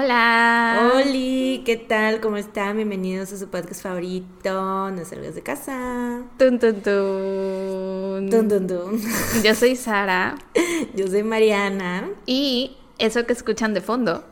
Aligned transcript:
Hola. 0.00 0.92
Oli, 0.94 1.64
¿qué 1.66 1.76
tal? 1.76 2.20
¿Cómo 2.20 2.36
están? 2.36 2.76
Bienvenidos 2.76 3.32
a 3.32 3.36
su 3.36 3.48
podcast 3.48 3.82
favorito, 3.82 4.92
No 4.92 5.04
salgas 5.04 5.34
de 5.34 5.42
casa. 5.42 6.22
Tun, 6.38 6.60
tun, 6.60 6.82
tun. 6.82 8.30
Dun, 8.30 8.46
dun, 8.48 8.66
dun. 8.68 9.00
Yo 9.42 9.56
soy 9.56 9.74
Sara 9.74 10.38
Yo 10.94 11.08
soy 11.08 11.24
Mariana. 11.24 12.08
y 12.26 12.76
eso 12.98 13.26
que 13.26 13.32
escuchan 13.32 13.74
de 13.74 13.80
fondo, 13.80 14.24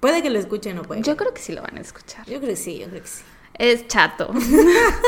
Puede 0.00 0.20
que 0.20 0.30
lo 0.30 0.40
escuchen 0.40 0.76
o 0.80 0.82
puede. 0.82 1.02
yo 1.02 1.16
creo 1.16 1.32
que 1.32 1.40
sí 1.40 1.52
lo 1.52 1.62
van 1.62 1.78
a 1.78 1.80
escuchar. 1.80 2.26
Yo 2.26 2.38
creo 2.38 2.50
que 2.50 2.56
sí, 2.56 2.80
yo 2.80 2.88
creo 2.88 3.02
que 3.02 3.08
sí. 3.08 3.22
Es 3.54 3.86
chato. 3.86 4.32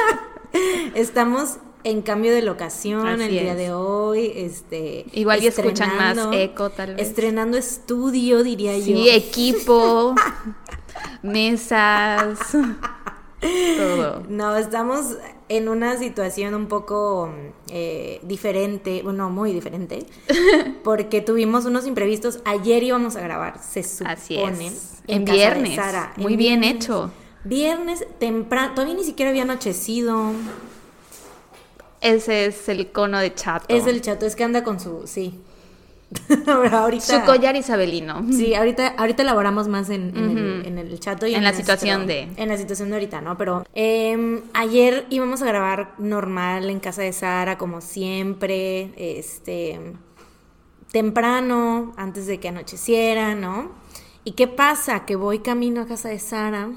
Estamos 0.95 1.59
en 1.85 2.03
cambio 2.03 2.33
de 2.33 2.43
locación 2.43 3.07
Así 3.07 3.23
el 3.25 3.31
día 3.31 3.53
es. 3.53 3.59
de 3.59 3.73
hoy. 3.73 4.33
Este, 4.35 5.05
Igual 5.13 5.43
y 5.43 5.47
escuchan 5.49 5.97
más 5.97 6.19
eco, 6.33 6.71
tal 6.71 6.97
vez. 6.97 7.07
Estrenando 7.09 7.57
estudio, 7.57 8.43
diría 8.43 8.75
Sí, 8.81 9.05
yo. 9.07 9.13
equipo, 9.13 10.15
mesas, 11.23 12.39
todo. 13.77 14.23
No, 14.29 14.57
estamos 14.57 15.17
en 15.51 15.69
una 15.69 15.99
situación 15.99 16.55
un 16.55 16.67
poco 16.67 17.31
eh, 17.71 18.19
diferente, 18.23 19.03
bueno, 19.03 19.29
muy 19.31 19.53
diferente, 19.53 20.07
porque 20.85 21.21
tuvimos 21.21 21.67
unos 21.67 21.87
imprevistos. 21.87 22.41
Ayer 22.45 22.83
íbamos 22.83 23.17
a 23.17 23.21
grabar, 23.21 23.61
se 23.63 23.83
supone. 23.83 24.13
Así 24.15 24.37
es. 24.39 25.03
En, 25.07 25.25
viernes. 25.25 25.75
Sara. 25.77 26.13
En 26.17 26.23
Muy 26.23 26.37
bien 26.37 26.61
viernes. 26.61 26.85
hecho. 26.87 27.11
Viernes 27.45 28.07
temprano, 28.19 28.73
todavía 28.75 28.95
ni 28.95 29.05
siquiera 29.05 29.29
había 29.29 29.43
anochecido. 29.43 30.33
Ese 32.05 32.47
es 32.47 32.69
el 32.69 32.93
cono 32.93 33.19
de 33.19 33.35
chato. 33.35 33.67
Es 33.69 33.87
el 33.89 34.01
chato, 34.01 34.27
es 34.27 34.37
que 34.37 34.45
anda 34.45 34.63
con 34.63 34.79
su, 34.79 35.07
sí. 35.07 35.41
Ahora, 36.47 36.83
ahorita, 36.83 37.05
Su 37.21 37.27
collar 37.27 37.57
isabelino. 37.57 38.25
Sí, 38.31 38.55
ahorita, 38.55 38.95
ahorita 38.99 39.23
elaboramos 39.23 39.67
más 39.67 39.91
en, 39.91 40.17
en 40.17 40.39
el, 40.39 40.67
en 40.67 40.79
el 40.79 41.01
chato 41.01 41.27
y 41.27 41.35
En 41.35 41.43
la 41.43 41.51
nuestro- 41.51 41.75
situación 41.75 42.07
de- 42.07 42.29
En 42.37 42.49
la 42.49 42.57
situación 42.57 42.91
de 42.91 42.95
ahorita, 42.97 43.21
¿no? 43.21 43.37
Pero 43.37 43.65
em, 43.75 44.43
ayer 44.53 45.07
íbamos 45.11 45.43
a 45.43 45.47
grabar 45.47 45.95
normal 45.99 46.71
en 46.71 46.79
casa 46.79 47.03
de 47.03 47.13
Sara, 47.13 47.59
como 47.59 47.81
siempre, 47.81 48.93
este, 48.97 49.81
temprano, 50.93 51.93
antes 51.97 52.27
de 52.27 52.39
que 52.39 52.49
anocheciera, 52.49 53.35
¿no? 53.35 53.73
¿Y 54.25 54.33
qué 54.33 54.47
pasa? 54.47 55.05
Que 55.07 55.17
voy 55.17 55.41
camino 55.41 55.83
a 55.83 55.87
casa 55.87 56.09
de 56.09 56.19
Sara 56.19 56.69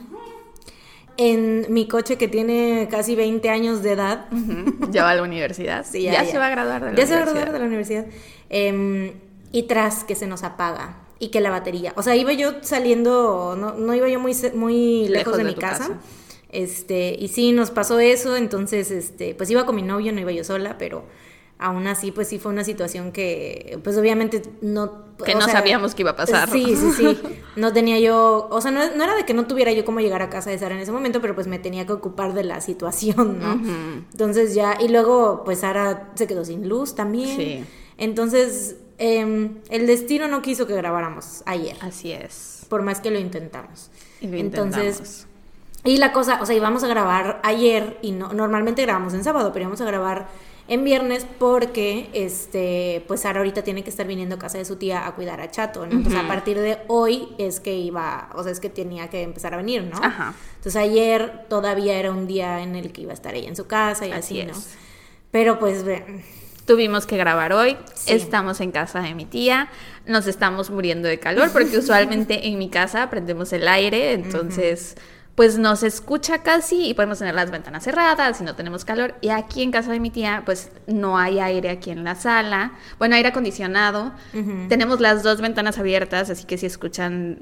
en 1.17 1.65
mi 1.69 1.87
coche 1.87 2.17
que 2.17 2.27
tiene 2.27 2.87
casi 2.91 3.15
20 3.15 3.49
años 3.49 3.83
de 3.83 3.91
edad. 3.93 4.25
Ya 4.91 5.03
va 5.03 5.11
a 5.11 5.15
la 5.15 5.23
universidad. 5.23 5.85
Sí, 5.91 6.03
ya, 6.03 6.23
se 6.25 6.37
va 6.37 6.47
a 6.47 6.49
graduar 6.49 6.83
de 6.83 6.91
la 6.91 6.97
Ya 6.97 7.05
se 7.07 7.13
va 7.13 7.19
a 7.19 7.23
universidad. 7.23 7.33
graduar 7.33 7.53
de 7.53 7.59
la 7.59 7.65
universidad. 7.65 8.05
Em, 8.49 9.11
y 9.51 9.63
tras 9.63 10.03
que 10.03 10.15
se 10.15 10.27
nos 10.27 10.43
apaga 10.43 10.97
y 11.19 11.29
que 11.29 11.41
la 11.41 11.49
batería. 11.49 11.93
O 11.95 12.03
sea, 12.03 12.15
iba 12.15 12.31
yo 12.33 12.55
saliendo, 12.61 13.55
no, 13.57 13.73
no 13.73 13.93
iba 13.95 14.07
yo 14.07 14.19
muy, 14.19 14.35
muy 14.53 15.07
lejos, 15.07 15.09
Lejos 15.09 15.37
de, 15.37 15.43
de 15.43 15.49
mi 15.49 15.55
casa. 15.55 15.79
casa. 15.87 15.99
Este, 16.51 17.15
y 17.19 17.27
sí, 17.29 17.51
nos 17.51 17.71
pasó 17.71 17.99
eso, 17.99 18.35
entonces, 18.37 18.91
este, 18.91 19.35
pues 19.35 19.49
iba 19.49 19.65
con 19.65 19.75
mi 19.75 19.81
novio, 19.81 20.13
no 20.13 20.21
iba 20.21 20.31
yo 20.31 20.43
sola, 20.43 20.77
pero 20.77 21.03
aún 21.59 21.87
así, 21.87 22.11
pues 22.11 22.27
sí 22.27 22.37
fue 22.39 22.51
una 22.51 22.63
situación 22.63 23.11
que, 23.11 23.79
pues 23.83 23.97
obviamente 23.97 24.41
no... 24.61 25.07
Que 25.25 25.33
no 25.33 25.41
sea, 25.41 25.53
sabíamos 25.53 25.95
que 25.95 26.03
iba 26.03 26.11
a 26.11 26.15
pasar. 26.15 26.49
Sí, 26.51 26.75
sí, 26.75 26.91
sí. 26.91 27.19
No 27.55 27.73
tenía 27.73 27.99
yo, 27.99 28.47
o 28.51 28.61
sea, 28.61 28.69
no, 28.69 28.79
no 28.95 29.03
era 29.03 29.15
de 29.15 29.25
que 29.25 29.33
no 29.33 29.47
tuviera 29.47 29.71
yo 29.71 29.83
cómo 29.83 29.99
llegar 29.99 30.21
a 30.21 30.29
casa 30.29 30.51
de 30.51 30.59
Sara 30.59 30.75
en 30.75 30.81
ese 30.81 30.91
momento, 30.91 31.21
pero 31.21 31.33
pues 31.33 31.47
me 31.47 31.57
tenía 31.57 31.87
que 31.87 31.93
ocupar 31.93 32.35
de 32.35 32.43
la 32.43 32.61
situación, 32.61 33.39
¿no? 33.39 33.59
Entonces 34.11 34.53
ya, 34.53 34.77
y 34.79 34.89
luego 34.89 35.41
pues 35.43 35.61
Sara 35.61 36.11
se 36.13 36.27
quedó 36.27 36.45
sin 36.45 36.69
luz 36.69 36.93
también. 36.93 37.35
Sí. 37.35 37.63
Entonces, 37.97 38.75
em, 38.99 39.55
el 39.69 39.87
destino 39.87 40.27
no 40.27 40.43
quiso 40.43 40.67
que 40.67 40.75
grabáramos 40.75 41.41
ayer, 41.47 41.75
Así 41.81 42.11
es. 42.11 42.65
por 42.69 42.83
más 42.83 43.01
que 43.01 43.09
lo 43.09 43.17
intentamos. 43.17 43.89
Y 44.21 44.27
lo 44.27 44.37
Entonces, 44.37 44.99
intentamos. 44.99 45.27
y 45.83 45.97
la 45.97 46.11
cosa, 46.13 46.39
o 46.41 46.45
sea, 46.45 46.55
íbamos 46.55 46.83
a 46.83 46.87
grabar 46.87 47.39
ayer 47.43 47.97
y 48.03 48.11
no, 48.11 48.33
normalmente 48.33 48.83
grabamos 48.83 49.15
en 49.15 49.23
sábado, 49.23 49.51
pero 49.51 49.63
íbamos 49.63 49.81
a 49.81 49.85
grabar 49.85 50.27
en 50.67 50.83
viernes 50.83 51.25
porque, 51.39 52.09
este, 52.13 53.03
pues 53.07 53.21
Sara 53.21 53.39
ahorita 53.39 53.63
tiene 53.63 53.83
que 53.83 53.89
estar 53.89 54.05
viniendo 54.05 54.35
a 54.35 54.39
casa 54.39 54.57
de 54.57 54.65
su 54.65 54.75
tía 54.75 55.07
a 55.07 55.15
cuidar 55.15 55.39
a 55.39 55.49
Chato, 55.49 55.85
¿no? 55.85 55.93
Entonces 55.93 56.21
a 56.21 56.27
partir 56.27 56.59
de 56.59 56.77
hoy 56.87 57.29
es 57.37 57.59
que 57.59 57.75
iba, 57.75 58.29
o 58.35 58.43
sea, 58.43 58.51
es 58.51 58.59
que 58.59 58.69
tenía 58.69 59.09
que 59.09 59.21
empezar 59.21 59.53
a 59.53 59.57
venir, 59.57 59.83
¿no? 59.83 59.97
Ajá. 60.03 60.33
Entonces 60.55 60.75
ayer 60.75 61.45
todavía 61.49 61.97
era 61.97 62.11
un 62.11 62.27
día 62.27 62.61
en 62.61 62.75
el 62.75 62.91
que 62.91 63.01
iba 63.01 63.11
a 63.11 63.13
estar 63.13 63.33
ella 63.35 63.47
en 63.47 63.55
su 63.55 63.67
casa 63.67 64.05
y 64.05 64.11
Así 64.11 64.41
así, 64.41 64.51
¿no? 64.51 64.57
es. 64.57 64.75
Pero 65.31 65.59
pues, 65.59 65.83
Tuvimos 66.65 67.05
que 67.05 67.15
grabar 67.15 67.53
hoy. 67.53 67.77
Sí. 67.93 68.11
Estamos 68.11 68.59
en 68.59 68.71
casa 68.71 68.99
de 68.99 69.15
mi 69.15 69.23
tía. 69.23 69.69
Nos 70.05 70.27
estamos 70.27 70.69
muriendo 70.69 71.07
de 71.07 71.17
calor 71.17 71.49
porque 71.53 71.77
usualmente 71.77 72.47
en 72.47 72.57
mi 72.57 72.69
casa 72.69 73.09
prendemos 73.09 73.53
el 73.53 73.69
aire, 73.69 74.11
entonces 74.11 74.97
pues 75.37 75.59
no 75.59 75.75
se 75.75 75.85
escucha 75.85 76.41
casi 76.41 76.87
y 76.87 76.95
podemos 76.95 77.19
tener 77.19 77.35
las 77.35 77.51
ventanas 77.51 77.83
cerradas 77.83 78.41
y 78.41 78.43
no 78.43 78.55
tenemos 78.55 78.83
calor. 78.85 79.13
Y 79.21 79.29
aquí 79.29 79.61
en 79.61 79.71
casa 79.71 79.91
de 79.91 79.99
mi 79.99 80.09
tía 80.09 80.41
pues 80.47 80.71
no 80.87 81.19
hay 81.19 81.39
aire 81.39 81.69
aquí 81.69 81.91
en 81.91 82.03
la 82.03 82.15
sala. 82.15 82.71
Bueno, 82.97 83.13
aire 83.13 83.29
acondicionado. 83.29 84.13
Tenemos 84.67 84.99
las 84.99 85.21
dos 85.21 85.39
ventanas 85.39 85.77
abiertas, 85.77 86.31
así 86.31 86.45
que 86.45 86.57
si 86.57 86.65
escuchan 86.65 87.37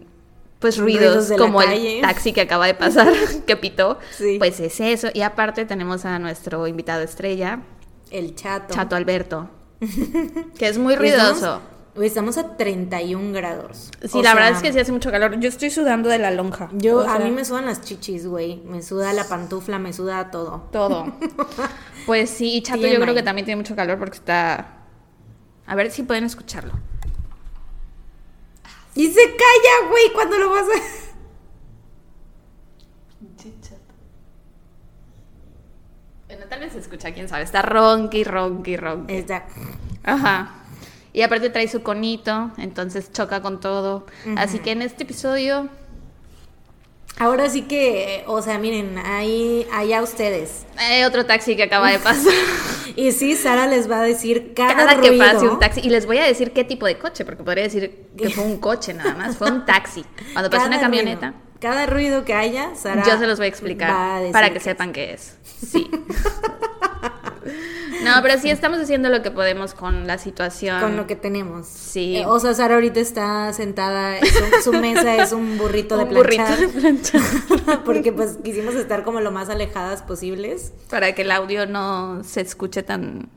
pues 0.59 0.77
ruidos, 0.77 1.31
como 1.37 1.61
el 1.61 2.01
taxi 2.01 2.33
que 2.33 2.41
acaba 2.41 2.65
de 2.65 2.73
pasar 2.73 3.07
que 3.47 3.55
pitó, 3.55 3.97
Sí. 4.11 4.35
pues 4.39 4.59
es 4.59 4.81
eso. 4.81 5.07
Y 5.13 5.21
aparte 5.21 5.63
tenemos 5.63 6.03
a 6.03 6.19
nuestro 6.19 6.67
invitado 6.67 7.01
estrella, 7.01 7.61
el 8.11 8.35
Chato. 8.35 8.73
Chato 8.73 8.97
Alberto, 8.97 9.49
que 10.59 10.67
es 10.67 10.77
muy 10.77 10.97
ruidoso. 10.97 11.61
Estamos- 11.95 11.99
Hoy 11.99 12.05
estamos 12.07 12.37
a 12.37 12.57
31 12.57 13.31
grados. 13.33 13.89
Sí, 14.01 14.17
O 14.19 14.21
la 14.21 14.33
verdad 14.33 14.51
es 14.51 14.61
que 14.61 14.73
sí 14.73 14.79
hace 14.79 14.91
mucho 14.91 15.11
calor. 15.11 15.39
Yo 15.39 15.47
estoy 15.49 15.69
sudando 15.69 16.09
de 16.09 16.17
la 16.19 16.29
lonja. 16.31 16.69
Yo, 16.73 16.97
O 16.97 17.07
a 17.07 17.19
mí 17.19 17.31
me 17.31 17.45
sudan 17.45 17.65
las 17.65 17.81
chichis, 17.81 18.27
güey. 18.27 18.57
Me 18.65 18.81
suda 18.81 19.13
la 19.13 19.23
pantufla, 19.23 19.79
me 19.79 19.93
suda 19.93 20.29
todo. 20.31 20.67
todo. 20.71 21.05
Pues 22.05 22.29
sí, 22.29 22.57
y 22.57 22.61
Chato 22.61 22.85
yo 22.85 22.99
creo 22.99 23.15
que 23.15 23.23
también 23.23 23.45
tiene 23.45 23.55
mucho 23.59 23.75
calor 23.75 23.97
porque 23.97 24.17
está... 24.17 24.83
A 25.65 25.73
ver 25.73 25.89
si 25.89 26.03
pueden 26.03 26.23
escucharlo. 26.23 26.73
Y 28.93 29.07
se 29.07 29.21
calla, 29.23 29.89
güey, 29.89 30.13
cuando 30.13 30.37
lo 30.37 30.51
vas 30.51 30.65
a... 30.65 31.05
Bueno, 36.27 36.45
tal 36.49 36.59
vez 36.59 36.73
se 36.73 36.79
escucha, 36.79 37.13
quién 37.13 37.29
sabe. 37.29 37.43
Está 37.43 37.61
ronqui, 37.61 38.23
ronqui, 38.23 38.77
ronqui. 38.77 39.13
Está... 39.15 39.45
Ajá. 40.03 40.64
Y 41.15 41.21
aparte 41.21 41.49
trae 41.49 41.69
su 41.69 41.81
conito, 41.81 42.51
entonces 42.57 43.09
choca 43.13 43.41
con 43.41 43.61
todo. 43.61 44.05
Así 44.35 44.59
que 44.59 44.71
en 44.71 44.81
este 44.81 45.03
episodio 45.03 45.69
Ahora 47.17 47.49
sí 47.49 47.61
que, 47.61 48.25
o 48.27 48.41
sea, 48.41 48.59
miren, 48.59 48.97
ahí, 48.97 49.65
allá 49.71 50.01
ustedes. 50.01 50.65
hay 50.75 51.03
otro 51.03 51.25
taxi 51.25 51.55
que 51.55 51.63
acaba 51.63 51.89
de 51.89 51.99
pasar. 51.99 52.33
Y 52.97 53.11
sí, 53.13 53.35
Sara 53.35 53.67
les 53.67 53.89
va 53.89 54.01
a 54.01 54.03
decir 54.03 54.53
cada, 54.53 54.75
Cada 54.75 55.01
que 55.01 55.09
ruido. 55.09 55.25
pase 55.25 55.47
un 55.47 55.59
taxi. 55.59 55.81
Y 55.81 55.89
les 55.89 56.05
voy 56.05 56.17
a 56.17 56.25
decir 56.25 56.51
qué 56.51 56.63
tipo 56.63 56.85
de 56.85 56.97
coche, 56.97 57.25
porque 57.25 57.43
podría 57.43 57.63
decir 57.63 58.07
que 58.17 58.29
fue 58.29 58.43
un 58.43 58.57
coche 58.57 58.93
nada 58.93 59.15
más. 59.15 59.37
Fue 59.37 59.49
un 59.49 59.65
taxi. 59.65 60.05
Cuando 60.33 60.49
pase 60.49 60.63
cada 60.63 60.67
una 60.67 60.79
camioneta. 60.79 61.27
ruido, 61.31 61.43
cada 61.59 61.85
ruido 61.87 62.25
que 62.25 62.33
haya, 62.33 62.75
Sara 62.75 63.03
Yo 63.05 63.17
se 63.17 63.27
los 63.27 63.37
voy 63.37 63.45
a 63.45 63.49
explicar 63.49 64.31
para 64.31 64.51
que 64.51 64.59
sepan 64.59 64.91
qué 64.93 65.13
es. 65.13 65.37
Sí. 65.43 65.89
no, 68.05 68.21
pero 68.21 68.39
sí 68.39 68.49
estamos 68.49 68.79
haciendo 68.79 69.09
lo 69.09 69.21
que 69.21 69.31
podemos 69.31 69.73
con 69.73 70.07
la 70.07 70.17
situación. 70.17 70.79
Con 70.81 70.95
lo 70.95 71.07
que 71.07 71.15
tenemos. 71.15 71.65
Sí. 71.67 72.17
Eh, 72.17 72.25
o 72.25 72.39
sea, 72.39 72.53
Sara 72.53 72.75
ahorita 72.75 72.99
está 72.99 73.51
sentada, 73.53 74.17
su, 74.63 74.71
su 74.71 74.73
mesa 74.79 75.15
es 75.23 75.31
un 75.33 75.57
burrito 75.57 75.97
de 75.97 76.03
Un 76.05 76.13
burrito 76.13 76.43
planchar. 76.45 76.59
de 76.59 76.67
planchar. 76.67 77.21
porque 77.85 78.11
pues 78.13 78.37
quisimos 78.43 78.75
estar 78.75 79.03
como 79.03 79.19
lo 79.21 79.31
más 79.31 79.49
alejadas 79.49 80.01
posibles. 80.03 80.73
para 80.89 81.13
que 81.15 81.23
el 81.23 81.31
audio 81.31 81.65
no 81.65 82.23
se 82.23 82.41
escuche 82.41 82.83
tan 82.83 83.29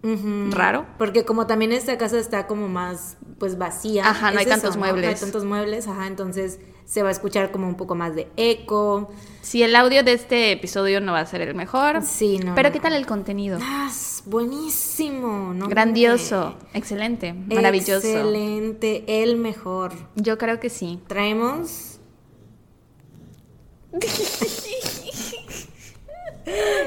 raro. 0.50 0.86
Porque 0.98 1.24
como 1.24 1.46
también 1.46 1.72
esta 1.72 1.96
casa 1.98 2.18
está 2.18 2.46
como 2.46 2.68
más 2.68 3.16
pues 3.38 3.56
vacía. 3.58 4.08
Ajá, 4.08 4.30
no 4.30 4.38
es 4.40 4.46
hay 4.46 4.46
tantos 4.46 4.76
No 4.76 4.84
hay 4.84 4.92
muebles. 4.92 5.20
tantos 5.20 5.44
muebles, 5.44 5.86
ajá, 5.88 6.06
entonces 6.06 6.58
se 6.88 7.02
va 7.02 7.10
a 7.10 7.12
escuchar 7.12 7.50
como 7.50 7.68
un 7.68 7.74
poco 7.74 7.94
más 7.94 8.14
de 8.14 8.28
eco. 8.38 9.10
Si 9.42 9.62
el 9.62 9.76
audio 9.76 10.02
de 10.02 10.14
este 10.14 10.52
episodio 10.52 11.02
no 11.02 11.12
va 11.12 11.20
a 11.20 11.26
ser 11.26 11.42
el 11.42 11.54
mejor. 11.54 12.02
Sí, 12.02 12.38
no. 12.38 12.54
Pero 12.54 12.70
no. 12.70 12.72
¿qué 12.72 12.80
tal 12.80 12.94
el 12.94 13.06
contenido? 13.06 13.58
Ah, 13.60 13.92
buenísimo, 14.24 15.52
¿no? 15.52 15.68
Grandioso, 15.68 16.56
excelente, 16.72 17.34
maravilloso. 17.34 18.06
Excelente, 18.06 19.04
el 19.06 19.36
mejor. 19.36 19.92
Yo 20.16 20.38
creo 20.38 20.60
que 20.60 20.70
sí. 20.70 20.98
Traemos. 21.06 22.00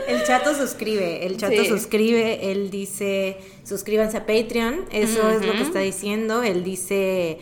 El 0.08 0.24
chato 0.25 0.56
suscribe, 0.56 1.28
el 1.28 1.38
chato 1.38 1.62
Sí. 1.64 1.68
suscribe, 1.68 2.52
él 2.52 2.72
dice 2.72 3.38
suscríbanse 3.64 4.18
a 4.18 4.25
Patreon, 4.25 4.86
eso 4.92 5.30
es 5.30 5.46
lo 5.46 5.52
que 5.54 5.62
está 5.62 5.80
diciendo, 5.80 6.42
él 6.42 6.64
dice 6.64 7.38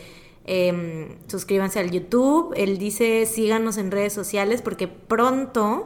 em, 0.51 1.15
suscríbanse 1.27 1.79
al 1.79 1.91
YouTube, 1.91 2.53
él 2.57 2.79
dice 2.79 3.25
síganos 3.27 3.77
en 3.77 3.91
redes 3.91 4.13
sociales 4.13 4.63
porque 4.63 4.87
pronto 4.87 5.85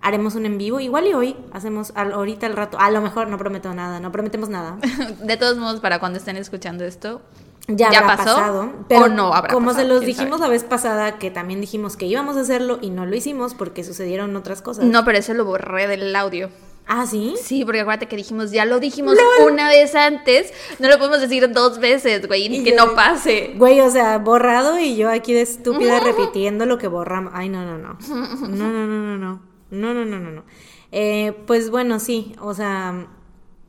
haremos 0.00 0.34
un 0.34 0.46
en 0.46 0.56
vivo, 0.56 0.80
igual 0.80 1.06
y 1.08 1.12
hoy 1.12 1.36
hacemos 1.52 1.92
al, 1.94 2.12
ahorita 2.12 2.46
al 2.46 2.54
rato, 2.54 2.78
a 2.80 2.90
lo 2.90 3.02
mejor 3.02 3.28
no 3.28 3.36
prometo 3.36 3.74
nada, 3.74 4.00
no 4.00 4.10
prometemos 4.10 4.48
nada. 4.48 4.78
De 5.22 5.36
todos 5.36 5.58
modos, 5.58 5.80
para 5.80 5.98
cuando 5.98 6.18
estén 6.18 6.36
escuchando 6.36 6.84
esto, 6.84 7.20
ya, 7.66 7.90
¿Ya 7.92 7.98
habrá 7.98 8.16
pasó? 8.16 8.34
pasado. 8.36 8.62
¿O 8.62 8.84
Pero 8.88 9.08
no 9.08 9.34
habrá 9.34 9.52
como 9.52 9.66
pasado? 9.66 9.86
se 9.86 9.92
los 9.92 10.00
dijimos 10.00 10.40
la 10.40 10.48
vez 10.48 10.64
pasada, 10.64 11.18
que 11.18 11.30
también 11.30 11.60
dijimos 11.60 11.96
que 11.98 12.06
íbamos 12.06 12.38
a 12.38 12.40
hacerlo 12.40 12.78
y 12.80 12.88
no 12.88 13.04
lo 13.04 13.14
hicimos 13.14 13.52
porque 13.52 13.84
sucedieron 13.84 14.34
otras 14.36 14.62
cosas. 14.62 14.86
No, 14.86 15.04
pero 15.04 15.18
eso 15.18 15.34
lo 15.34 15.44
borré 15.44 15.86
del 15.86 16.16
audio. 16.16 16.48
Ah, 16.88 17.06
¿sí? 17.06 17.34
Sí, 17.42 17.64
porque 17.66 17.80
acuérdate 17.80 18.06
que 18.08 18.16
dijimos, 18.16 18.50
ya 18.50 18.64
lo 18.64 18.80
dijimos 18.80 19.14
una 19.46 19.68
vez 19.68 19.94
antes, 19.94 20.52
no 20.78 20.88
lo 20.88 20.96
podemos 20.98 21.20
decir 21.20 21.52
dos 21.52 21.78
veces, 21.78 22.26
güey, 22.26 22.46
Y 22.46 22.64
que 22.64 22.70
yo- 22.70 22.76
no 22.86 22.94
pase. 22.94 23.52
Güey, 23.56 23.80
o 23.80 23.90
sea, 23.90 24.16
borrado 24.18 24.78
y 24.78 24.96
yo 24.96 25.10
aquí 25.10 25.34
de 25.34 25.42
estúpida 25.42 26.00
repitiendo 26.00 26.64
lo 26.66 26.78
que 26.78 26.88
borramos. 26.88 27.32
Ay, 27.34 27.48
no, 27.50 27.64
no, 27.66 27.76
no. 27.78 27.98
No, 28.08 28.72
no, 28.72 28.86
no, 28.86 29.16
no, 29.16 29.18
no. 29.18 29.42
No, 29.70 29.92
no, 29.94 30.04
no, 30.06 30.18
no, 30.18 30.30
no. 30.30 30.44
Eh, 30.90 31.34
pues 31.46 31.68
bueno, 31.70 32.00
sí, 32.00 32.34
o 32.40 32.54
sea, 32.54 33.06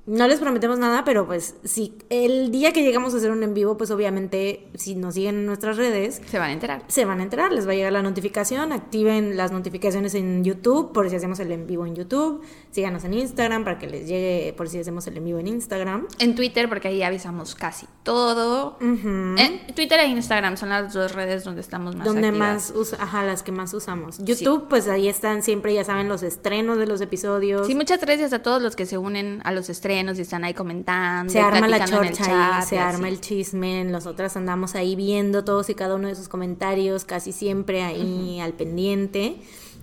no 0.06 0.28
les 0.28 0.40
prometemos 0.40 0.80
nada, 0.80 1.04
pero 1.04 1.28
pues 1.28 1.56
sí, 1.66 1.96
el 2.10 2.50
día 2.52 2.72
que 2.74 2.82
llegamos 2.82 3.14
a 3.14 3.18
hacer 3.18 3.30
un 3.30 3.44
en 3.44 3.54
vivo, 3.54 3.78
pues 3.78 3.92
obviamente, 3.92 4.66
si 4.74 4.96
nos 4.96 5.14
siguen 5.14 5.36
en 5.36 5.46
nuestras 5.46 5.78
redes, 5.78 6.20
Se 6.26 6.40
van 6.40 6.50
a 6.50 6.54
enterar. 6.54 6.84
se 6.88 7.06
van 7.06 7.20
a 7.20 7.24
enterar, 7.24 7.52
les 7.52 7.68
va 7.68 7.74
a 7.74 7.76
llegar 7.76 7.92
la 7.94 8.02
notificación, 8.02 8.72
activen 8.72 9.38
las 9.38 9.52
notificaciones 9.52 10.16
en 10.16 10.44
YouTube 10.44 10.94
por 10.94 11.08
si 11.12 11.16
hacemos 11.18 11.40
el 11.42 11.52
en 11.52 11.68
vivo 11.68 11.86
en 11.86 11.94
YouTube, 11.96 12.42
síganos 12.72 13.04
en 13.04 13.14
Instagram 13.14 13.64
para 13.64 13.80
que 13.80 13.88
les 13.88 14.08
llegue 14.08 14.54
por 14.56 14.70
si 14.70 14.80
hacemos 14.80 15.06
el 15.08 15.18
en 15.18 15.26
vivo 15.26 15.40
en 15.40 15.48
Instagram. 15.48 16.08
En 16.20 16.36
Twitter, 16.36 16.70
porque 16.70 16.90
ahí 16.90 17.04
avisamos 17.04 17.56
casi 17.56 17.88
todo. 18.04 18.78
En 18.82 19.74
Twitter 19.76 20.00
e 20.00 20.08
Instagram 20.08 20.58
son 20.58 20.70
las 20.70 20.94
dos 20.94 21.14
redes 21.14 21.44
donde 21.44 21.62
estamos 21.62 21.96
más 21.96 22.06
donde 22.06 22.28
activas. 22.28 22.72
más 22.72 22.74
usa, 22.76 22.98
ajá, 23.02 23.24
las 23.24 23.44
que 23.44 23.52
más 23.52 23.74
usamos. 23.74 24.18
YouTube, 24.20 24.68
pues 24.70 24.88
ahí 24.88 25.08
están 25.08 25.44
siempre, 25.44 25.74
ya 25.74 25.84
saben, 25.84 26.08
los 26.08 26.24
estrenos 26.24 26.78
de 26.78 26.86
los 26.86 27.02
episodios. 27.02 27.68
Sí, 27.68 27.76
muchas 27.76 28.00
gracias 28.02 28.34
a 28.34 28.40
todos 28.44 28.62
los 28.62 28.76
que 28.76 28.86
se 28.86 28.98
unen 28.98 29.42
a 29.44 29.52
los 29.52 29.70
estrenos 29.70 30.18
y 30.20 30.22
están 30.22 30.44
ahí 30.44 30.54
comentando. 30.54 31.32
se 31.32 31.40
arma 31.40 31.68
la 31.68 31.86
chorcha 31.86 32.58
ahí, 32.58 32.66
se 32.66 32.78
así. 32.78 32.96
arma 32.96 33.10
el 33.10 33.20
chisme, 33.20 33.84
nosotras 33.84 34.36
andamos 34.38 34.76
ahí 34.76 34.96
viendo 34.96 35.44
todos 35.44 35.70
y 35.70 35.76
cada 35.76 35.96
uno 35.96 36.08
de 36.08 36.16
sus 36.16 36.30
comentarios, 36.30 37.06
casi 37.06 37.32
siempre 37.32 37.84
ahí 37.84 38.40
al 38.40 38.54
pendiente. 38.54 39.38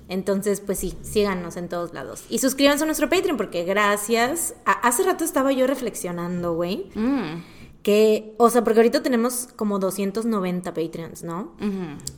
Entonces, 0.09 0.61
pues 0.61 0.79
sí, 0.79 0.95
síganos 1.03 1.57
en 1.57 1.69
todos 1.69 1.93
lados. 1.93 2.25
Y 2.29 2.39
suscríbanse 2.39 2.85
a 2.85 2.87
nuestro 2.87 3.09
Patreon, 3.09 3.37
porque 3.37 3.65
gracias. 3.65 4.55
a- 4.65 4.73
hace 4.87 5.03
rato 5.03 5.25
estaba 5.25 5.53
yo 5.53 5.67
reflexionando, 5.67 6.55
güey. 6.55 6.91
Mm, 6.95 7.43
Que, 7.83 8.35
o 8.39 8.51
sea, 8.51 8.65
porque 8.65 8.81
ahorita 8.81 9.03
tenemos 9.03 9.49
como 9.55 9.79
290 9.79 10.75
Patreons, 10.75 11.23
¿no? 11.23 11.53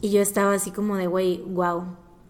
Y 0.00 0.10
yo 0.10 0.22
estaba 0.22 0.54
así 0.54 0.70
como 0.70 0.96
de, 0.96 1.06
güey, 1.06 1.42
wow, 1.46 1.84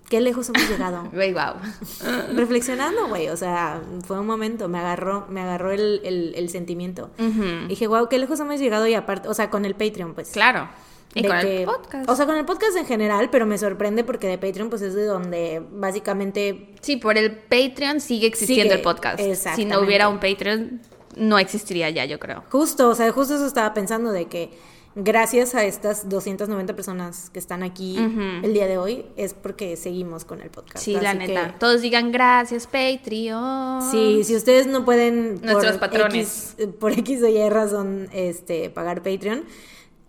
qué 0.08 0.20
lejos 0.20 0.49
hemos 0.49 0.69
llegado. 0.69 1.08
Güey, 1.12 1.32
wow. 1.34 1.55
reflexionando, 2.34 3.06
güey, 3.08 3.28
o 3.28 3.37
sea, 3.37 3.81
fue 4.06 4.19
un 4.19 4.26
momento, 4.26 4.69
me 4.69 4.78
agarró, 4.78 5.26
me 5.28 5.40
agarró 5.40 5.70
el, 5.72 6.00
el- 6.04 6.32
el 6.34 6.49
sentimiento. 6.50 7.11
Ujú. 7.19 7.69
Dije, 7.69 7.87
wow, 7.87 8.08
qué 8.08 8.19
lejos 8.19 8.40
hemos 8.40 8.58
llegado 8.58 8.87
y 8.87 8.94
aparte, 8.94 9.28
o 9.28 9.34
sea, 9.34 9.50
con 9.50 9.64
el 9.64 9.75
Patreon, 9.75 10.14
pues. 10.14 10.31
Claro. 10.31 10.69
Y 11.14 11.22
de 11.22 11.28
con 11.28 11.40
que- 11.40 11.60
el 11.60 11.64
podcast. 11.66 12.10
O 12.10 12.16
sea, 12.16 12.26
con 12.26 12.37
el 12.37 12.44
podcast 12.44 12.76
en 12.76 12.87
general, 12.87 13.28
pero 13.31 13.46
me 13.46 13.56
sorprende 13.58 14.05
porque 14.05 14.28
de 14.28 14.38
Patreon, 14.38 14.69
pues 14.70 14.82
es 14.82 14.94
de 14.94 15.05
donde 15.05 15.62
básicamente 15.72 16.75
sí, 16.81 16.96
por 16.96 17.16
el 17.16 17.32
Patreon 17.32 18.00
sigue 18.00 18.26
existiendo 18.26 18.64
Sigue, 18.64 18.75
el 18.76 18.82
podcast. 18.82 19.20
Si 19.56 19.64
no 19.64 19.81
hubiera 19.81 20.08
un 20.08 20.20
Patreon, 20.20 20.81
no 21.16 21.38
existiría 21.38 21.90
ya, 21.90 22.05
yo 22.05 22.19
creo. 22.19 22.44
Justo, 22.50 22.88
o 22.90 22.94
sea, 22.94 23.10
justo 23.12 23.34
eso 23.37 23.46
estaba 23.46 23.72
pensando 23.75 24.12
de 24.12 24.26
que 24.26 24.50
gracias 24.94 25.55
a 25.55 25.64
estas 25.64 26.08
290 26.08 26.75
personas 26.75 27.31
que 27.31 27.38
están 27.38 27.62
aquí 27.62 27.96
el 28.43 28.52
día 28.52 28.66
de 28.66 28.78
hoy 28.78 29.06
es 29.16 29.32
porque 29.32 29.76
seguimos 29.76 30.25
con 30.25 30.40
el 30.40 30.50
podcast. 30.50 30.84
Sí, 30.84 30.94
la 31.00 31.14
neta. 31.14 31.52
que, 31.52 31.58
Todos 31.58 31.82
digan 31.82 32.11
gracias, 32.12 32.66
Patreon. 32.66 33.90
sí, 33.90 34.25
si 34.25 34.34
ustedes 34.37 34.66
no 34.66 34.84
pueden 34.84 35.40
Nuestros 35.43 35.72
por 35.78 35.81
patrones. 35.90 36.54
X, 36.58 36.69
por 36.78 36.93
X 36.93 37.22
o 37.22 37.28
Y 37.28 37.49
razón 37.49 38.08
este, 38.12 38.70
pagar 38.70 39.02
Patreon, 39.02 39.44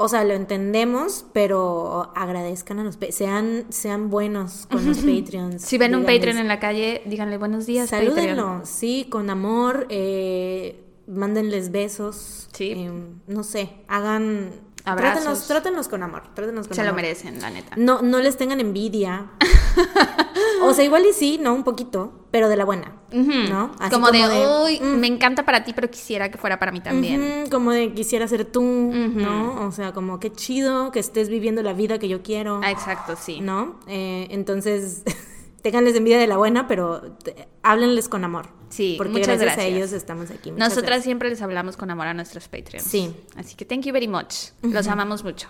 o 0.01 0.07
sea, 0.07 0.23
lo 0.23 0.33
entendemos, 0.33 1.25
pero 1.33 2.13
agradezcan 2.15 2.79
a 2.79 2.85
los 2.85 2.97
sean 3.09 3.65
sean 3.67 4.09
buenos 4.09 4.65
con 4.71 4.85
los 4.85 4.97
Patreons. 5.05 5.61
Si 5.61 5.77
ven 5.77 5.93
un 5.93 6.05
Patreon 6.05 6.37
en 6.37 6.47
la 6.47 6.57
calle, 6.57 7.01
díganle 7.05 7.37
buenos 7.37 7.65
días, 7.65 7.89
Patreon. 7.89 8.15
Salúdenlo, 8.15 8.61
sí, 8.63 9.07
con 9.09 9.29
amor, 9.29 9.87
eh, 9.89 10.85
mándenles 11.05 11.71
besos. 11.71 12.47
Sí. 12.53 12.71
eh, 12.77 12.91
no 13.27 13.43
sé, 13.43 13.73
hagan. 13.89 14.51
Abrazos. 14.85 15.15
Trátenlos, 15.15 15.47
trátenlos 15.47 15.87
con 15.89 16.03
amor. 16.03 16.23
Trátenlos 16.33 16.67
con 16.69 16.77
Se 16.77 16.85
lo 16.85 16.93
merecen, 16.93 17.41
la 17.41 17.49
neta. 17.49 17.75
No, 17.75 18.01
no 18.01 18.19
les 18.19 18.37
tengan 18.37 18.61
envidia. 18.61 19.31
o 20.61 20.73
sea, 20.73 20.85
igual 20.85 21.05
y 21.09 21.13
sí, 21.13 21.39
no 21.41 21.53
un 21.53 21.63
poquito, 21.63 22.13
pero 22.31 22.49
de 22.49 22.55
la 22.55 22.65
buena. 22.65 22.93
¿No? 23.11 23.71
Así 23.79 23.91
como, 23.91 24.11
de, 24.11 24.19
de, 24.19 24.47
uy, 24.63 24.79
mm. 24.79 24.99
me 24.99 25.07
encanta 25.07 25.43
para 25.43 25.63
ti, 25.63 25.73
pero 25.73 25.89
quisiera 25.89 26.29
que 26.29 26.37
fuera 26.37 26.59
para 26.59 26.71
mí 26.71 26.79
también. 26.79 27.45
Como 27.49 27.71
de 27.71 27.93
quisiera 27.93 28.27
ser 28.27 28.45
tú, 28.45 28.61
¿no? 28.61 29.65
O 29.65 29.71
sea, 29.71 29.93
como 29.93 30.19
qué 30.19 30.31
chido 30.31 30.91
que 30.91 30.99
estés 30.99 31.29
viviendo 31.29 31.63
la 31.63 31.73
vida 31.73 31.97
que 31.97 32.07
yo 32.07 32.21
quiero. 32.21 32.61
Ah, 32.63 32.71
exacto, 32.71 33.15
sí. 33.19 33.39
¿No? 33.41 33.79
Eh, 33.87 34.27
entonces, 34.29 35.03
ténganles 35.61 35.95
envidia 35.95 36.19
de 36.19 36.27
la 36.27 36.37
buena, 36.37 36.67
pero 36.67 37.01
te- 37.23 37.47
háblenles 37.63 38.09
con 38.09 38.23
amor. 38.23 38.47
Sí, 38.69 38.95
porque 38.97 39.13
muchas 39.13 39.39
gracias, 39.41 39.65
a 39.65 39.67
ellos 39.67 39.91
estamos 39.93 40.29
aquí. 40.29 40.51
Muchas 40.51 40.69
Nosotras 40.69 40.85
gracias. 40.85 41.03
siempre 41.05 41.29
les 41.29 41.41
hablamos 41.41 41.75
con 41.75 41.89
amor 41.89 42.05
a 42.05 42.13
nuestros 42.13 42.47
Patreons. 42.47 42.83
Sí. 42.87 43.11
Así 43.35 43.55
que 43.55 43.65
thank 43.65 43.81
you 43.81 43.93
very 43.93 44.07
much. 44.07 44.51
Los 44.61 44.87
amamos 44.87 45.23
mucho. 45.23 45.47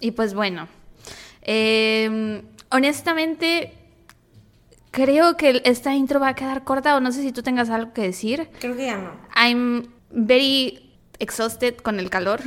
Y 0.00 0.12
pues 0.12 0.34
bueno, 0.34 0.68
eh, 1.42 2.42
honestamente, 2.70 3.74
creo 4.90 5.36
que 5.36 5.62
esta 5.64 5.94
intro 5.94 6.20
va 6.20 6.28
a 6.28 6.34
quedar 6.34 6.64
corta 6.64 6.96
o 6.96 7.00
no 7.00 7.12
sé 7.12 7.22
si 7.22 7.32
tú 7.32 7.42
tengas 7.42 7.70
algo 7.70 7.92
que 7.92 8.02
decir. 8.02 8.48
Creo 8.60 8.76
que 8.76 8.86
ya 8.86 8.96
no. 8.96 9.10
I'm 9.36 9.92
very 10.10 10.86
exhausted 11.18 11.76
con 11.76 12.00
el 12.00 12.08
calor. 12.08 12.40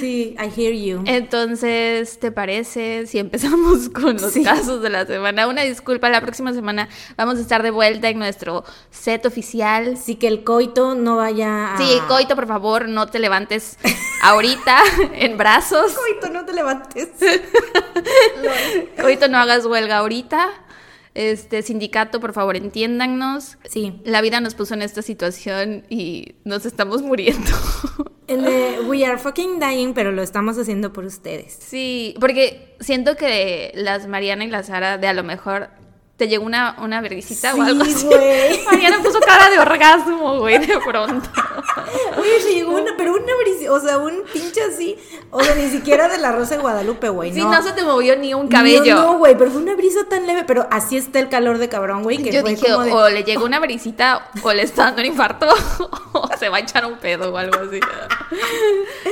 Sí, 0.00 0.34
I 0.38 0.48
hear 0.58 0.72
you. 0.72 1.02
Entonces, 1.04 2.18
¿te 2.18 2.32
parece 2.32 3.06
si 3.06 3.18
empezamos 3.18 3.88
con 3.94 4.16
los 4.16 4.32
Sí. 4.32 4.42
casos 4.42 4.80
de 4.80 4.88
la 4.88 5.04
semana? 5.04 5.46
Una 5.46 5.62
disculpa, 5.62 6.08
la 6.08 6.22
próxima 6.22 6.54
semana 6.54 6.88
vamos 7.18 7.36
a 7.36 7.42
estar 7.42 7.62
de 7.62 7.70
vuelta 7.70 8.08
en 8.08 8.18
nuestro 8.18 8.64
set 8.90 9.26
oficial. 9.26 9.94
Así 9.98 10.14
que 10.16 10.28
el 10.28 10.44
coito 10.44 10.94
no 10.94 11.16
vaya 11.16 11.74
a... 11.74 11.76
Sí, 11.78 12.00
Coito, 12.08 12.34
por 12.34 12.46
favor, 12.46 12.88
no 12.88 13.06
te 13.08 13.18
levantes 13.18 13.76
ahorita 14.22 14.78
en 15.12 15.36
brazos. 15.36 15.92
Coito, 15.92 16.30
no 16.32 16.46
te 16.46 16.54
levantes. 16.54 17.08
Coito, 19.00 19.28
no 19.28 19.36
hagas 19.38 19.66
huelga 19.66 19.98
ahorita. 19.98 20.48
Este 21.18 21.62
sindicato, 21.62 22.20
por 22.20 22.32
favor, 22.32 22.56
entiéndannos. 22.56 23.58
Sí. 23.68 24.00
La 24.04 24.20
vida 24.20 24.40
nos 24.40 24.54
puso 24.54 24.74
en 24.74 24.82
esta 24.82 25.02
situación 25.02 25.84
y 25.88 26.36
nos 26.44 26.64
estamos 26.64 27.02
muriendo. 27.02 27.50
En 28.28 28.42
de 28.42 28.80
we 28.86 29.06
are 29.06 29.16
fucking 29.16 29.58
dying, 29.58 29.94
pero 29.94 30.12
lo 30.12 30.20
estamos 30.20 30.58
haciendo 30.58 30.92
por 30.92 31.06
ustedes. 31.06 31.58
Sí, 31.60 32.14
porque 32.20 32.76
siento 32.78 33.16
que 33.16 33.72
las 33.74 34.06
Mariana 34.06 34.44
y 34.44 34.48
la 34.48 34.62
Sara, 34.62 34.98
de 34.98 35.08
a 35.08 35.14
lo 35.14 35.24
mejor 35.24 35.70
te 36.18 36.28
llegó 36.28 36.44
una, 36.44 36.76
una 36.82 37.00
verguisita 37.00 37.54
o 37.54 37.62
algo 37.62 37.82
así. 37.82 38.04
güey. 38.04 38.64
Mariana 38.70 39.02
puso 39.02 39.18
cara 39.20 39.48
de 39.48 39.58
orgasmo, 39.58 40.40
güey, 40.40 40.58
de 40.58 40.78
pronto. 40.86 41.30
Oye, 42.18 42.40
sí, 42.40 42.62
una, 42.62 42.92
pero 42.96 43.12
una 43.12 43.32
brisa, 43.42 43.72
o 43.72 43.80
sea, 43.80 43.98
un 43.98 44.22
pinche 44.32 44.62
así, 44.62 44.96
o 45.30 45.40
sea, 45.42 45.54
ni 45.54 45.68
siquiera 45.70 46.08
de 46.08 46.18
la 46.18 46.32
Rosa 46.32 46.56
de 46.56 46.60
Guadalupe, 46.62 47.08
güey, 47.08 47.32
Sí, 47.32 47.40
no. 47.40 47.50
no 47.52 47.62
se 47.62 47.72
te 47.72 47.82
movió 47.84 48.16
ni 48.16 48.34
un 48.34 48.48
cabello. 48.48 48.94
No, 48.94 49.02
no, 49.12 49.18
güey, 49.18 49.36
pero 49.36 49.50
fue 49.50 49.60
una 49.62 49.74
brisa 49.74 50.00
tan 50.08 50.26
leve, 50.26 50.44
pero 50.46 50.66
así 50.70 50.96
está 50.96 51.18
el 51.18 51.28
calor 51.28 51.58
de 51.58 51.68
cabrón, 51.68 52.02
güey, 52.02 52.18
que 52.18 52.32
Yo 52.32 52.40
fue 52.42 52.50
dije, 52.50 52.72
como 52.72 52.84
de... 52.84 52.92
o 52.92 53.08
le 53.08 53.24
llegó 53.24 53.44
una 53.44 53.58
brisita, 53.60 54.30
o 54.42 54.52
le 54.52 54.62
está 54.62 54.84
dando 54.84 55.00
un 55.02 55.06
infarto, 55.06 55.46
o 56.12 56.28
se 56.38 56.48
va 56.48 56.58
a 56.58 56.60
echar 56.60 56.84
un 56.86 56.98
pedo 56.98 57.32
o 57.32 57.36
algo 57.36 57.58
así. 57.60 57.80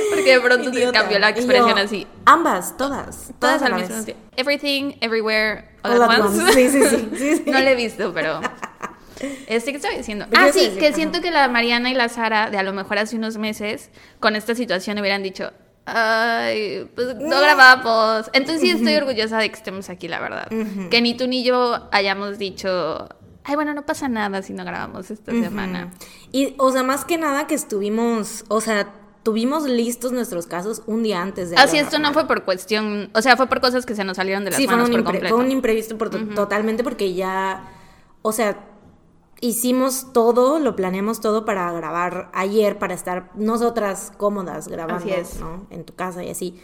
Porque 0.09 0.31
de 0.33 0.39
pronto 0.41 0.69
se 0.71 0.79
Idiota. 0.79 0.99
cambió 0.99 1.19
la 1.19 1.31
yo, 1.31 1.37
expresión 1.37 1.77
así. 1.77 2.07
Ambas, 2.25 2.77
todas, 2.77 3.31
Todas 3.39 3.61
al 3.61 3.75
mismo 3.75 4.03
tiempo. 4.03 4.23
Everything, 4.35 4.93
everywhere, 5.01 5.65
all, 5.83 5.93
All 5.93 6.03
at 6.03 6.19
once. 6.19 6.39
once. 6.41 6.53
Sí, 6.53 6.69
sí, 6.69 6.83
sí, 6.89 7.09
sí, 7.17 7.35
sí. 7.45 7.51
No 7.51 7.59
lo 7.59 7.67
he 7.67 7.75
visto, 7.75 8.11
pero. 8.13 8.39
Este, 9.47 9.71
¿qué 9.71 9.77
estaba 9.77 9.95
diciendo? 9.95 10.25
¿Qué 10.29 10.37
Ah, 10.37 10.49
sí, 10.53 10.71
que 10.79 10.93
siento 10.93 11.21
que 11.21 11.31
la 11.31 11.47
Mariana 11.47 11.89
y 11.89 11.93
la 11.93 12.09
Sara, 12.09 12.49
de 12.49 12.57
a 12.57 12.63
lo 12.63 12.73
mejor 12.73 12.97
hace 12.97 13.15
unos 13.15 13.37
meses, 13.37 13.89
con 14.19 14.35
esta 14.35 14.55
situación 14.55 14.99
hubieran 14.99 15.23
dicho. 15.23 15.51
Ay, 15.85 16.89
pues 16.95 17.15
no 17.15 17.39
grabamos. 17.39 18.29
Entonces 18.33 18.61
sí 18.61 18.69
estoy 18.71 18.95
orgullosa 18.95 19.37
de 19.37 19.49
que 19.49 19.55
estemos 19.55 19.89
aquí, 19.89 20.07
la 20.07 20.19
verdad. 20.19 20.47
Que 20.89 21.01
ni 21.01 21.15
tú 21.15 21.27
ni 21.27 21.43
yo 21.43 21.87
hayamos 21.91 22.37
dicho, 22.37 23.07
ay, 23.45 23.55
bueno, 23.55 23.73
no 23.73 23.85
pasa 23.85 24.09
nada 24.09 24.41
si 24.41 24.51
no 24.53 24.65
grabamos 24.65 25.09
esta 25.11 25.31
semana. 25.31 25.93
Y, 26.31 26.55
o 26.57 26.71
sea, 26.71 26.83
más 26.83 27.05
que 27.05 27.17
nada 27.17 27.47
que 27.47 27.55
estuvimos, 27.55 28.43
o 28.49 28.59
sea, 28.59 28.93
tuvimos 29.23 29.63
listos 29.63 30.11
nuestros 30.11 30.45
casos 30.45 30.83
un 30.87 31.03
día 31.03 31.21
antes 31.21 31.49
de... 31.51 31.55
Así, 31.57 31.77
lo 31.77 31.83
esto 31.83 31.99
no 31.99 32.11
fue 32.13 32.27
por 32.27 32.43
cuestión, 32.43 33.09
o 33.13 33.21
sea, 33.21 33.35
fue 33.37 33.47
por 33.47 33.61
cosas 33.61 33.85
que 33.85 33.95
se 33.95 34.03
nos 34.03 34.17
salieron 34.17 34.43
de 34.43 34.51
las 34.51 34.57
Sí, 34.59 34.65
fue 34.67 34.75
manos 34.75 34.89
un, 34.89 34.95
por 34.95 35.03
completo. 35.05 35.35
fue 35.35 35.43
un 35.45 35.51
imprevisto 35.51 35.97
por 35.97 36.09
to- 36.09 36.19
totalmente 36.35 36.83
porque 36.83 37.13
ya, 37.13 37.63
o 38.21 38.31
sea, 38.31 38.57
hicimos 39.41 40.13
todo, 40.13 40.59
lo 40.59 40.75
planeamos 40.75 41.19
todo 41.19 41.45
para 41.45 41.71
grabar 41.71 42.29
ayer, 42.33 42.79
para 42.79 42.93
estar 42.93 43.31
nosotras 43.35 44.11
cómodas 44.17 44.67
grabando, 44.67 45.05
Así 45.05 45.11
es. 45.11 45.39
¿no? 45.39 45.67
En 45.69 45.83
tu 45.83 45.93
casa 45.95 46.23
y 46.23 46.29
así. 46.29 46.59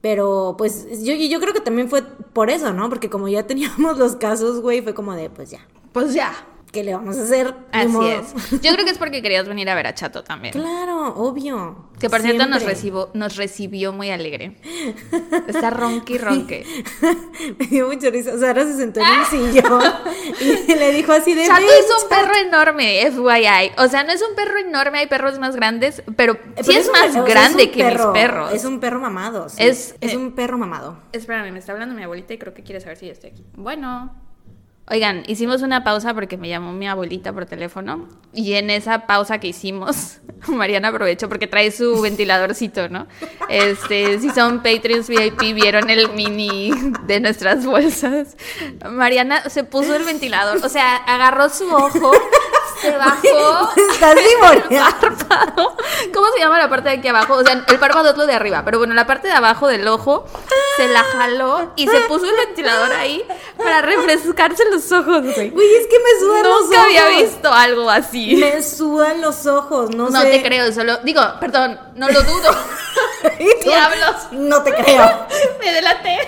Pero 0.00 0.56
pues 0.58 1.02
yo, 1.04 1.14
yo 1.14 1.40
creo 1.40 1.52
que 1.52 1.60
también 1.60 1.88
fue 1.88 2.02
por 2.02 2.50
eso, 2.50 2.72
¿no? 2.72 2.88
Porque 2.88 3.08
como 3.08 3.28
ya 3.28 3.46
teníamos 3.46 3.98
los 3.98 4.16
casos, 4.16 4.60
güey, 4.60 4.82
fue 4.82 4.94
como 4.94 5.14
de, 5.14 5.30
pues 5.30 5.50
ya. 5.50 5.60
Pues 5.92 6.14
ya. 6.14 6.32
¿Qué 6.72 6.82
le 6.82 6.94
vamos 6.94 7.16
a 7.18 7.22
hacer? 7.22 7.54
Así 7.70 7.88
modo. 7.88 8.08
es. 8.10 8.34
Yo 8.62 8.72
creo 8.72 8.84
que 8.84 8.90
es 8.90 8.98
porque 8.98 9.22
querías 9.22 9.46
venir 9.46 9.68
a 9.70 9.74
ver 9.74 9.86
a 9.86 9.94
Chato 9.94 10.24
también. 10.24 10.52
Claro, 10.52 11.14
obvio. 11.16 11.90
Que 12.00 12.10
por 12.10 12.20
cierto 12.20 12.46
nos 12.46 12.62
recibió, 12.64 13.10
nos 13.14 13.36
recibió 13.36 13.92
muy 13.92 14.10
alegre. 14.10 14.56
Está 15.46 15.70
ronque 15.70 16.14
y 16.14 16.18
ronque. 16.18 16.66
Me 17.58 17.66
dio 17.66 17.86
mucha 17.88 18.10
risa. 18.10 18.36
Sara 18.38 18.64
se 18.64 18.74
sentó 18.76 19.00
en 19.00 19.06
un 19.06 19.24
sillón 19.26 19.82
y 20.40 20.74
le 20.74 20.92
dijo 20.92 21.12
así 21.12 21.34
de 21.34 21.46
Chato 21.46 21.60
"Ven, 21.60 21.68
es 21.68 22.02
un 22.02 22.08
perro 22.08 22.34
enorme, 22.36 23.10
FYI. 23.10 23.72
O 23.78 23.88
sea, 23.88 24.02
no 24.04 24.10
es 24.12 24.22
un 24.28 24.34
perro 24.34 24.58
enorme, 24.58 24.98
hay 24.98 25.06
perros 25.06 25.38
más 25.38 25.54
grandes, 25.54 26.02
pero 26.16 26.36
Pero 26.56 26.64
sí 26.64 26.72
es, 26.76 26.86
un- 26.86 26.92
más 26.92 27.10
o 27.10 27.12
sea, 27.12 27.22
grande 27.22 27.62
es 27.64 27.68
un 27.68 27.74
que 27.74 27.84
perro, 27.84 28.12
mis 28.12 28.20
perros. 28.22 28.52
Es 28.54 28.64
un 28.64 28.80
perro 28.80 28.98
mamado. 29.00 29.48
sí. 29.48 29.56
Es- 29.62 29.94
Es, 30.00 30.14
eh, 30.14 30.16
un 30.16 30.32
perro 30.32 30.58
mamado. 30.58 30.98
Espérame, 31.12 31.52
me 31.52 31.58
está 31.58 31.72
hablando 31.72 31.94
mi 31.94 32.02
abuelita 32.02 32.32
y 32.34 32.38
creo 32.38 32.54
que 32.54 32.62
quiere 32.62 32.80
saber 32.80 32.96
si 32.96 33.06
yo 33.06 33.12
estoy 33.12 33.30
aquí. 33.30 33.44
Bueno. 33.54 34.16
Oigan, 34.90 35.22
hicimos 35.28 35.62
una 35.62 35.84
pausa 35.84 36.12
porque 36.12 36.36
me 36.36 36.48
llamó 36.48 36.72
mi 36.72 36.88
abuelita 36.88 37.32
por 37.32 37.46
teléfono 37.46 38.08
y 38.32 38.54
en 38.54 38.68
esa 38.68 39.06
pausa 39.06 39.38
que 39.38 39.46
hicimos, 39.46 40.18
Mariana 40.48 40.88
aprovechó 40.88 41.28
porque 41.28 41.46
trae 41.46 41.70
su 41.70 42.00
ventiladorcito, 42.00 42.88
¿no? 42.88 43.06
Este, 43.48 44.18
si 44.18 44.30
son 44.30 44.60
Patreons 44.60 45.08
VIP 45.08 45.54
vieron 45.54 45.88
el 45.88 46.12
mini 46.12 46.72
de 47.04 47.20
nuestras 47.20 47.64
bolsas. 47.64 48.36
Mariana 48.90 49.48
se 49.48 49.62
puso 49.62 49.94
el 49.94 50.02
ventilador, 50.02 50.58
o 50.64 50.68
sea, 50.68 50.96
agarró 50.96 51.48
su 51.48 51.72
ojo, 51.72 52.12
se 52.80 52.96
bajó 52.96 53.70
Estás 53.92 54.16
párpado. 55.00 55.76
¿Cómo 56.12 56.26
se 56.34 56.40
llama 56.40 56.58
la 56.58 56.68
parte 56.68 56.88
de 56.88 56.96
aquí 56.96 57.06
abajo? 57.06 57.34
O 57.34 57.44
sea, 57.44 57.64
el 57.68 57.78
párpado 57.78 58.10
es 58.10 58.16
lo 58.16 58.26
de 58.26 58.34
arriba, 58.34 58.64
pero 58.64 58.78
bueno, 58.78 58.94
la 58.94 59.06
parte 59.06 59.28
de 59.28 59.34
abajo 59.34 59.68
del 59.68 59.86
ojo 59.86 60.26
se 60.76 60.88
la 60.88 61.04
jaló 61.04 61.72
y 61.76 61.86
se 61.86 62.00
puso 62.08 62.26
el 62.26 62.34
ventilador 62.46 62.92
ahí 62.92 63.22
para 63.56 63.82
refrescarse 63.82 64.64
los 64.72 64.92
ojos, 64.92 65.22
güey. 65.34 65.50
Güey, 65.50 65.74
es 65.76 65.86
que 65.86 65.98
me 65.98 66.20
sudan 66.20 66.42
los 66.42 66.52
ojos. 66.52 66.64
Nunca 66.68 66.84
había 66.84 67.08
visto 67.08 67.52
algo 67.52 67.90
así. 67.90 68.36
Me 68.36 68.62
sudan 68.62 69.20
los 69.20 69.46
ojos, 69.46 69.94
no, 69.94 70.10
No 70.10 70.20
sé. 70.22 70.30
te 70.30 70.42
creo, 70.42 70.72
solo 70.72 70.98
digo, 71.04 71.22
perdón, 71.40 71.78
no 71.96 72.08
lo 72.08 72.22
dudo. 72.22 72.50
Y 73.38 73.62
tú, 73.62 73.70
Diablos. 73.70 74.16
No 74.32 74.62
te 74.64 74.74
creo. 74.74 75.26
Me 75.60 75.72
delaté. 75.72 76.18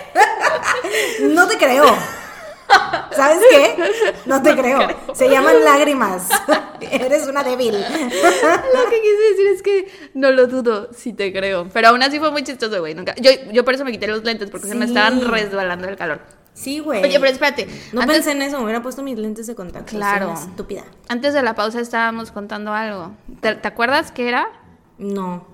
No 1.22 1.48
te 1.48 1.58
creo. 1.58 1.84
¿Sabes 3.14 3.38
qué? 3.50 3.76
No 4.26 4.40
te 4.42 4.54
creo. 4.56 4.88
Se 5.12 5.28
llaman 5.28 5.64
lágrimas. 5.64 6.28
Eres 6.80 7.26
una 7.26 7.42
débil. 7.42 7.72
Lo 7.74 8.90
que 8.90 9.00
quise 9.02 9.22
decir 9.30 9.46
es 9.54 9.62
que 9.62 10.10
no 10.14 10.30
lo 10.30 10.46
dudo, 10.46 10.88
sí 10.96 11.12
te 11.12 11.32
creo. 11.32 11.68
Pero 11.72 11.88
aún 11.88 12.02
así 12.02 12.18
fue 12.18 12.30
muy 12.30 12.42
chistoso, 12.44 12.78
güey. 12.80 12.94
Nunca... 12.94 13.14
Yo, 13.16 13.30
yo 13.52 13.64
por 13.64 13.74
eso 13.74 13.84
me 13.84 13.92
quité 13.92 14.06
los 14.06 14.22
lentes, 14.24 14.50
porque 14.50 14.68
se 14.68 14.74
me 14.74 14.84
estaban 14.84 15.20
resbalando 15.20 15.88
el 15.88 15.96
calor. 15.96 16.20
Sí, 16.54 16.78
güey. 16.78 17.02
Oye, 17.02 17.18
pero 17.20 17.30
espérate. 17.32 17.66
No 17.92 18.00
antes- 18.00 18.16
pensé 18.18 18.32
en 18.32 18.40
eso, 18.42 18.58
me 18.58 18.64
hubiera 18.64 18.80
puesto 18.82 19.02
mis 19.02 19.18
lentes 19.18 19.46
de 19.46 19.54
contacto. 19.54 19.90
Claro. 19.90 20.30
una 20.30 20.40
estúpida. 20.40 20.84
Antes 21.08 21.34
de 21.34 21.42
la 21.42 21.54
pausa 21.54 21.80
estábamos 21.80 22.30
contando 22.30 22.72
algo. 22.72 23.12
¿Te, 23.40 23.54
te 23.56 23.68
acuerdas 23.68 24.12
qué 24.12 24.28
era? 24.28 24.46
No. 24.98 25.46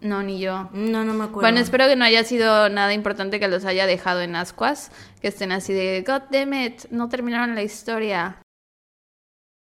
No, 0.00 0.22
ni 0.22 0.38
yo. 0.38 0.68
No, 0.72 1.02
no 1.04 1.14
me 1.14 1.24
acuerdo. 1.24 1.40
Bueno, 1.40 1.60
espero 1.60 1.86
que 1.88 1.96
no 1.96 2.04
haya 2.04 2.24
sido 2.24 2.68
nada 2.68 2.92
importante 2.92 3.40
que 3.40 3.48
los 3.48 3.64
haya 3.64 3.86
dejado 3.86 4.20
en 4.20 4.36
ascuas. 4.36 4.92
Que 5.20 5.28
estén 5.28 5.50
así 5.50 5.72
de, 5.72 6.04
God 6.06 6.22
damn 6.30 6.52
it, 6.54 6.82
no 6.90 7.08
terminaron 7.08 7.54
la 7.54 7.62
historia. 7.62 8.36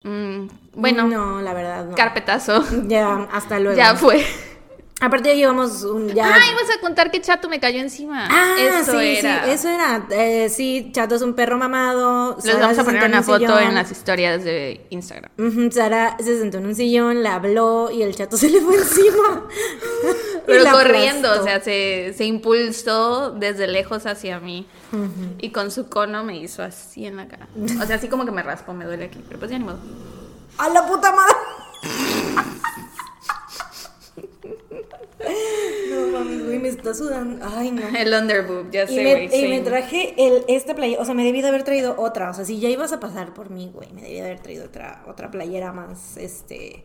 Mm, 0.04 0.48
bueno, 0.74 1.06
No, 1.06 1.40
la 1.40 1.54
verdad, 1.54 1.84
no. 1.86 1.94
carpetazo. 1.94 2.64
Ya, 2.88 3.28
hasta 3.32 3.60
luego. 3.60 3.76
Ya 3.78 3.94
fue. 3.94 4.24
Aparte 5.02 5.30
ya 5.30 5.34
llevamos 5.34 5.82
un... 5.82 6.08
Ya... 6.10 6.32
Ay, 6.32 6.54
vas 6.54 6.76
a 6.76 6.80
contar 6.80 7.10
que 7.10 7.20
Chato 7.20 7.48
me 7.48 7.58
cayó 7.58 7.80
encima. 7.80 8.28
Ah, 8.30 8.54
eso 8.56 8.92
sí, 8.92 9.16
era. 9.18 9.44
sí, 9.44 9.50
eso 9.50 9.68
era. 9.68 10.06
Eh, 10.10 10.48
sí, 10.48 10.90
Chato 10.92 11.16
es 11.16 11.22
un 11.22 11.34
perro 11.34 11.58
mamado. 11.58 12.38
Les 12.44 12.56
vamos 12.56 12.78
a 12.78 12.84
poner 12.84 13.04
una 13.04 13.18
un 13.18 13.24
foto 13.24 13.58
en 13.58 13.74
las 13.74 13.90
historias 13.90 14.44
de 14.44 14.86
Instagram. 14.90 15.32
Sara 15.72 16.16
se 16.20 16.38
sentó 16.38 16.58
en 16.58 16.66
un 16.66 16.76
sillón, 16.76 17.24
la 17.24 17.34
habló 17.34 17.90
y 17.90 18.02
el 18.02 18.14
chato 18.14 18.36
se 18.38 18.48
le 18.48 18.60
fue 18.60 18.76
encima. 18.76 19.48
Pero 20.46 20.70
corriendo, 20.70 21.28
aplastó. 21.28 21.42
o 21.42 21.44
sea, 21.44 21.60
se, 21.60 22.14
se 22.16 22.24
impulsó 22.24 23.32
desde 23.32 23.66
lejos 23.66 24.06
hacia 24.06 24.38
mí. 24.38 24.68
Y 25.38 25.50
con 25.50 25.72
su 25.72 25.88
cono 25.88 26.22
me 26.22 26.36
hizo 26.36 26.62
así 26.62 27.06
en 27.06 27.16
la 27.16 27.26
cara. 27.26 27.48
O 27.80 27.86
sea, 27.86 27.96
así 27.96 28.06
como 28.06 28.24
que 28.24 28.30
me 28.30 28.44
raspó, 28.44 28.72
me 28.72 28.84
duele 28.84 29.06
aquí. 29.06 29.20
Pero 29.26 29.40
pues 29.40 29.50
ya 29.50 29.58
ni 29.58 29.64
modo. 29.64 29.78
¡A 30.58 30.68
la 30.68 30.86
puta 30.86 31.12
madre! 31.12 31.34
no 35.90 36.11
mames, 36.24 36.44
güey, 36.46 36.58
me 36.58 36.68
está 36.68 36.94
sudando. 36.94 37.44
Ay, 37.56 37.70
no. 37.72 37.82
El 37.98 38.12
underboob, 38.14 38.70
ya 38.70 38.86
sé, 38.86 39.02
güey. 39.28 39.44
y 39.44 39.48
me 39.48 39.60
traje 39.60 40.14
el, 40.16 40.44
esta 40.48 40.74
playera, 40.74 41.00
o 41.02 41.04
sea, 41.04 41.14
me 41.14 41.24
debí 41.24 41.42
de 41.42 41.48
haber 41.48 41.62
traído 41.64 41.94
otra, 41.98 42.30
o 42.30 42.34
sea, 42.34 42.44
si 42.44 42.60
ya 42.60 42.68
ibas 42.68 42.92
a 42.92 43.00
pasar 43.00 43.34
por 43.34 43.50
mí, 43.50 43.70
güey, 43.74 43.92
me 43.92 44.02
debí 44.02 44.14
de 44.14 44.22
haber 44.22 44.40
traído 44.40 44.64
otra, 44.66 45.02
otra 45.06 45.30
playera 45.30 45.72
más, 45.72 46.16
este, 46.16 46.84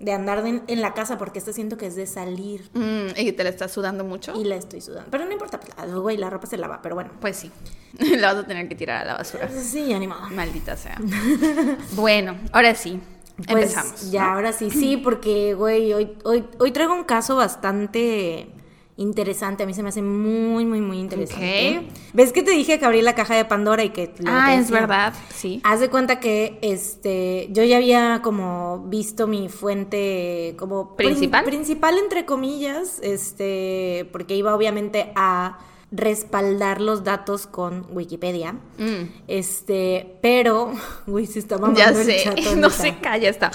de 0.00 0.12
andar 0.12 0.42
de- 0.44 0.62
en 0.66 0.80
la 0.80 0.94
casa, 0.94 1.18
porque 1.18 1.38
esta 1.40 1.52
siento 1.52 1.76
que 1.76 1.86
es 1.86 1.96
de 1.96 2.06
salir 2.06 2.70
Mm, 2.72 3.08
¿Y 3.16 3.32
te 3.32 3.42
la 3.42 3.50
estás 3.50 3.72
sudando 3.72 4.04
mucho? 4.04 4.32
y 4.40 4.44
la 4.44 4.54
estoy 4.56 4.80
sudando. 4.80 5.10
Pero 5.10 5.24
no 5.24 5.32
importa, 5.32 5.58
pues, 5.58 5.92
güey, 5.94 6.16
la 6.16 6.30
ropa 6.30 6.46
se 6.46 6.56
lava, 6.56 6.80
pero 6.82 6.94
bueno. 6.94 7.10
Pues 7.20 7.36
sí. 7.36 7.50
la 7.98 8.32
vas 8.32 8.44
a 8.44 8.46
tener 8.46 8.68
que 8.68 8.74
tirar 8.76 9.02
a 9.02 9.04
la 9.04 9.14
basura. 9.14 9.48
Sí, 9.48 9.92
animado. 9.92 10.28
Maldita 10.30 10.76
sea. 10.76 11.00
bueno, 11.92 12.36
ahora 12.52 12.74
sí. 12.74 13.00
Pues 13.46 13.48
Empezamos. 13.76 14.10
ya, 14.10 14.24
¿no? 14.26 14.32
ahora 14.34 14.52
sí, 14.52 14.70
sí, 14.70 14.96
porque, 15.02 15.54
güey, 15.54 15.92
hoy, 15.92 16.10
hoy, 16.24 16.44
hoy 16.58 16.72
traigo 16.72 16.92
un 16.94 17.04
caso 17.04 17.36
bastante 17.36 18.50
interesante. 18.96 19.62
A 19.62 19.66
mí 19.66 19.74
se 19.74 19.82
me 19.84 19.90
hace 19.90 20.02
muy, 20.02 20.64
muy, 20.66 20.80
muy 20.80 20.98
interesante. 20.98 21.78
Ok. 21.86 21.92
¿Ves 22.14 22.32
que 22.32 22.42
te 22.42 22.50
dije 22.50 22.80
que 22.80 22.84
abrí 22.84 23.00
la 23.00 23.14
caja 23.14 23.36
de 23.36 23.44
Pandora 23.44 23.84
y 23.84 23.90
que... 23.90 24.12
lo 24.18 24.28
Ah, 24.32 24.54
es 24.54 24.62
decía? 24.66 24.80
verdad. 24.80 25.14
Sí. 25.32 25.60
Haz 25.62 25.78
de 25.78 25.88
cuenta 25.88 26.18
que 26.18 26.58
este 26.62 27.46
yo 27.52 27.62
ya 27.62 27.76
había 27.76 28.22
como 28.24 28.86
visto 28.88 29.28
mi 29.28 29.48
fuente 29.48 30.56
como 30.58 30.96
prin- 30.96 31.10
¿Principal? 31.10 31.44
principal 31.44 31.96
entre 31.98 32.24
comillas, 32.26 32.98
este, 33.00 34.08
porque 34.10 34.34
iba 34.34 34.52
obviamente 34.52 35.12
a 35.14 35.58
respaldar 35.90 36.80
los 36.80 37.02
datos 37.04 37.46
con 37.46 37.86
Wikipedia. 37.90 38.52
Mm, 38.78 39.10
Este, 39.26 40.18
pero, 40.22 40.72
güey, 41.06 41.26
se 41.26 41.38
está 41.38 41.56
mamando 41.58 41.78
ya 41.80 41.88
el 41.90 42.04
sé. 42.04 42.20
chato, 42.24 42.54
no 42.56 42.70
se 42.70 42.98
calla, 42.98 43.28
está. 43.28 43.50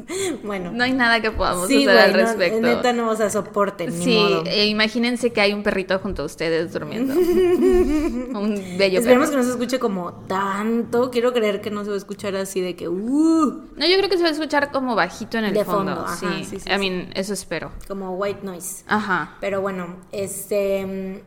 Bueno. 0.44 0.72
No 0.72 0.84
hay 0.84 0.92
nada 0.92 1.20
que 1.20 1.30
podamos 1.30 1.68
sí, 1.68 1.86
hacer 1.86 1.98
al 1.98 2.10
güey, 2.12 2.22
no, 2.22 2.28
respecto. 2.28 2.60
neta 2.60 2.92
no, 2.92 3.10
o 3.10 3.16
sea, 3.16 3.30
soporten, 3.30 3.96
ni 3.98 4.04
Sí, 4.04 4.14
modo. 4.16 4.42
eh, 4.46 4.66
imagínense 4.66 5.32
que 5.32 5.40
hay 5.40 5.52
un 5.52 5.62
perrito 5.62 5.98
junto 5.98 6.22
a 6.22 6.26
ustedes 6.26 6.72
durmiendo. 6.72 7.14
un 8.38 8.54
bello 8.78 8.98
Esperemos 8.98 9.28
perro. 9.28 9.30
que 9.30 9.36
no 9.36 9.42
se 9.44 9.50
escuche 9.50 9.78
como 9.78 10.12
tanto. 10.26 11.10
Quiero 11.10 11.32
creer 11.32 11.60
que 11.60 11.70
no 11.70 11.82
se 11.84 11.90
va 11.90 11.94
a 11.94 11.98
escuchar 11.98 12.34
así 12.36 12.60
de 12.60 12.74
que, 12.76 12.88
uh, 12.88 13.62
No, 13.76 13.86
yo 13.86 13.96
creo 13.98 14.08
que 14.08 14.16
se 14.16 14.22
va 14.22 14.28
a 14.28 14.32
escuchar 14.32 14.70
como 14.72 14.94
bajito 14.94 15.38
en 15.38 15.44
el 15.46 15.54
De 15.54 15.64
fondo. 15.64 15.94
fondo, 15.94 16.06
ajá, 16.06 16.16
sí. 16.16 16.44
sí, 16.44 16.60
sí, 16.60 16.70
I 16.70 16.78
mean, 16.78 17.10
eso 17.14 17.32
espero. 17.32 17.70
como 17.88 18.12
white 18.16 18.40
noise. 18.42 18.84
Ajá. 18.86 19.36
Pero 19.40 19.60
bueno, 19.60 19.96
este. 20.12 21.22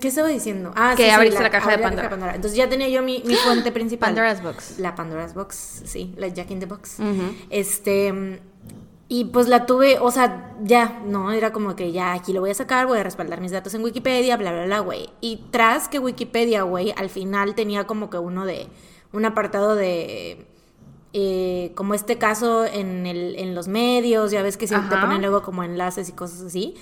¿Qué 0.00 0.08
estaba 0.08 0.28
diciendo? 0.28 0.72
Ah, 0.76 0.94
Que 0.96 1.10
abriste 1.10 1.42
la 1.42 1.50
caja 1.50 1.70
de 1.72 1.78
Pandora. 1.78 2.34
Entonces 2.34 2.56
ya 2.56 2.68
tenía 2.68 2.88
yo 2.88 3.02
mi, 3.02 3.22
mi 3.24 3.34
fuente 3.34 3.72
principal. 3.72 4.08
Pandora's 4.10 4.42
Box. 4.42 4.78
La 4.78 4.94
Pandora's 4.94 5.34
Box, 5.34 5.82
sí, 5.84 6.14
la 6.16 6.28
Jack 6.28 6.50
in 6.50 6.60
the 6.60 6.66
Box. 6.66 6.98
Este. 7.50 8.40
Y 9.08 9.26
pues 9.26 9.46
la 9.46 9.66
tuve, 9.66 9.98
o 10.00 10.10
sea, 10.10 10.52
ya, 10.64 11.00
no, 11.06 11.30
era 11.30 11.52
como 11.52 11.76
que 11.76 11.92
ya 11.92 12.12
aquí 12.12 12.32
lo 12.32 12.40
voy 12.40 12.50
a 12.50 12.54
sacar, 12.54 12.88
voy 12.88 12.98
a 12.98 13.04
respaldar 13.04 13.40
mis 13.40 13.52
datos 13.52 13.72
en 13.74 13.84
Wikipedia, 13.84 14.36
bla, 14.36 14.50
bla, 14.50 14.64
bla, 14.64 14.80
güey. 14.80 15.10
Y 15.20 15.44
tras 15.52 15.88
que 15.88 16.00
Wikipedia, 16.00 16.62
güey, 16.62 16.92
al 16.96 17.08
final 17.08 17.54
tenía 17.54 17.84
como 17.86 18.10
que 18.10 18.18
uno 18.18 18.44
de. 18.44 18.66
Un 19.12 19.24
apartado 19.24 19.76
de. 19.76 20.46
eh, 21.12 21.70
como 21.76 21.94
este 21.94 22.18
caso 22.18 22.64
en, 22.66 23.06
el, 23.06 23.36
en 23.38 23.54
los 23.54 23.68
medios, 23.68 24.32
ya 24.32 24.42
ves 24.42 24.56
que 24.56 24.66
siempre 24.66 24.96
te 24.96 25.00
ponen 25.00 25.20
luego 25.20 25.42
como 25.42 25.62
enlaces 25.62 26.08
y 26.08 26.12
cosas 26.12 26.40
así. 26.42 26.74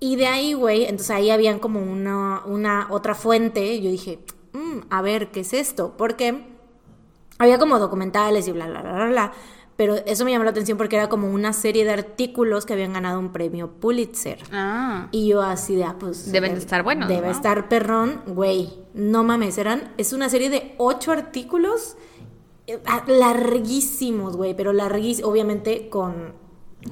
Y 0.00 0.16
de 0.16 0.26
ahí, 0.26 0.52
güey, 0.54 0.82
entonces 0.84 1.10
ahí 1.10 1.30
habían 1.30 1.58
como 1.58 1.80
una, 1.80 2.42
una 2.46 2.88
otra 2.90 3.14
fuente. 3.14 3.80
Yo 3.80 3.90
dije, 3.90 4.18
"Mm, 4.52 4.80
a 4.90 5.02
ver, 5.02 5.30
¿qué 5.30 5.40
es 5.40 5.52
esto? 5.52 5.94
Porque 5.96 6.46
había 7.38 7.58
como 7.58 7.78
documentales 7.78 8.46
y 8.48 8.52
bla, 8.52 8.66
bla, 8.68 8.82
bla, 8.82 8.92
bla, 8.94 9.06
bla. 9.06 9.32
Pero 9.76 9.96
eso 10.06 10.24
me 10.24 10.30
llamó 10.30 10.44
la 10.44 10.50
atención 10.50 10.78
porque 10.78 10.94
era 10.94 11.08
como 11.08 11.28
una 11.32 11.52
serie 11.52 11.84
de 11.84 11.90
artículos 11.90 12.64
que 12.64 12.74
habían 12.74 12.92
ganado 12.92 13.18
un 13.18 13.32
premio 13.32 13.72
Pulitzer. 13.72 14.38
Ah. 14.52 15.08
Y 15.10 15.26
yo 15.28 15.42
así 15.42 15.74
de, 15.74 15.82
ah, 15.82 15.96
pues... 15.98 16.30
Deben 16.30 16.52
de 16.52 16.60
estar 16.60 16.84
buenos, 16.84 17.08
Debe 17.08 17.26
¿no? 17.26 17.32
estar 17.32 17.68
perrón, 17.68 18.22
güey. 18.26 18.72
No 18.94 19.24
mames, 19.24 19.58
eran... 19.58 19.92
Es 19.96 20.12
una 20.12 20.28
serie 20.28 20.48
de 20.48 20.76
ocho 20.78 21.10
artículos 21.10 21.96
eh, 22.68 22.78
ah, 22.86 23.02
larguísimos, 23.08 24.36
güey. 24.36 24.54
Pero 24.54 24.72
larguísimos, 24.72 25.28
obviamente 25.28 25.88
con 25.88 26.34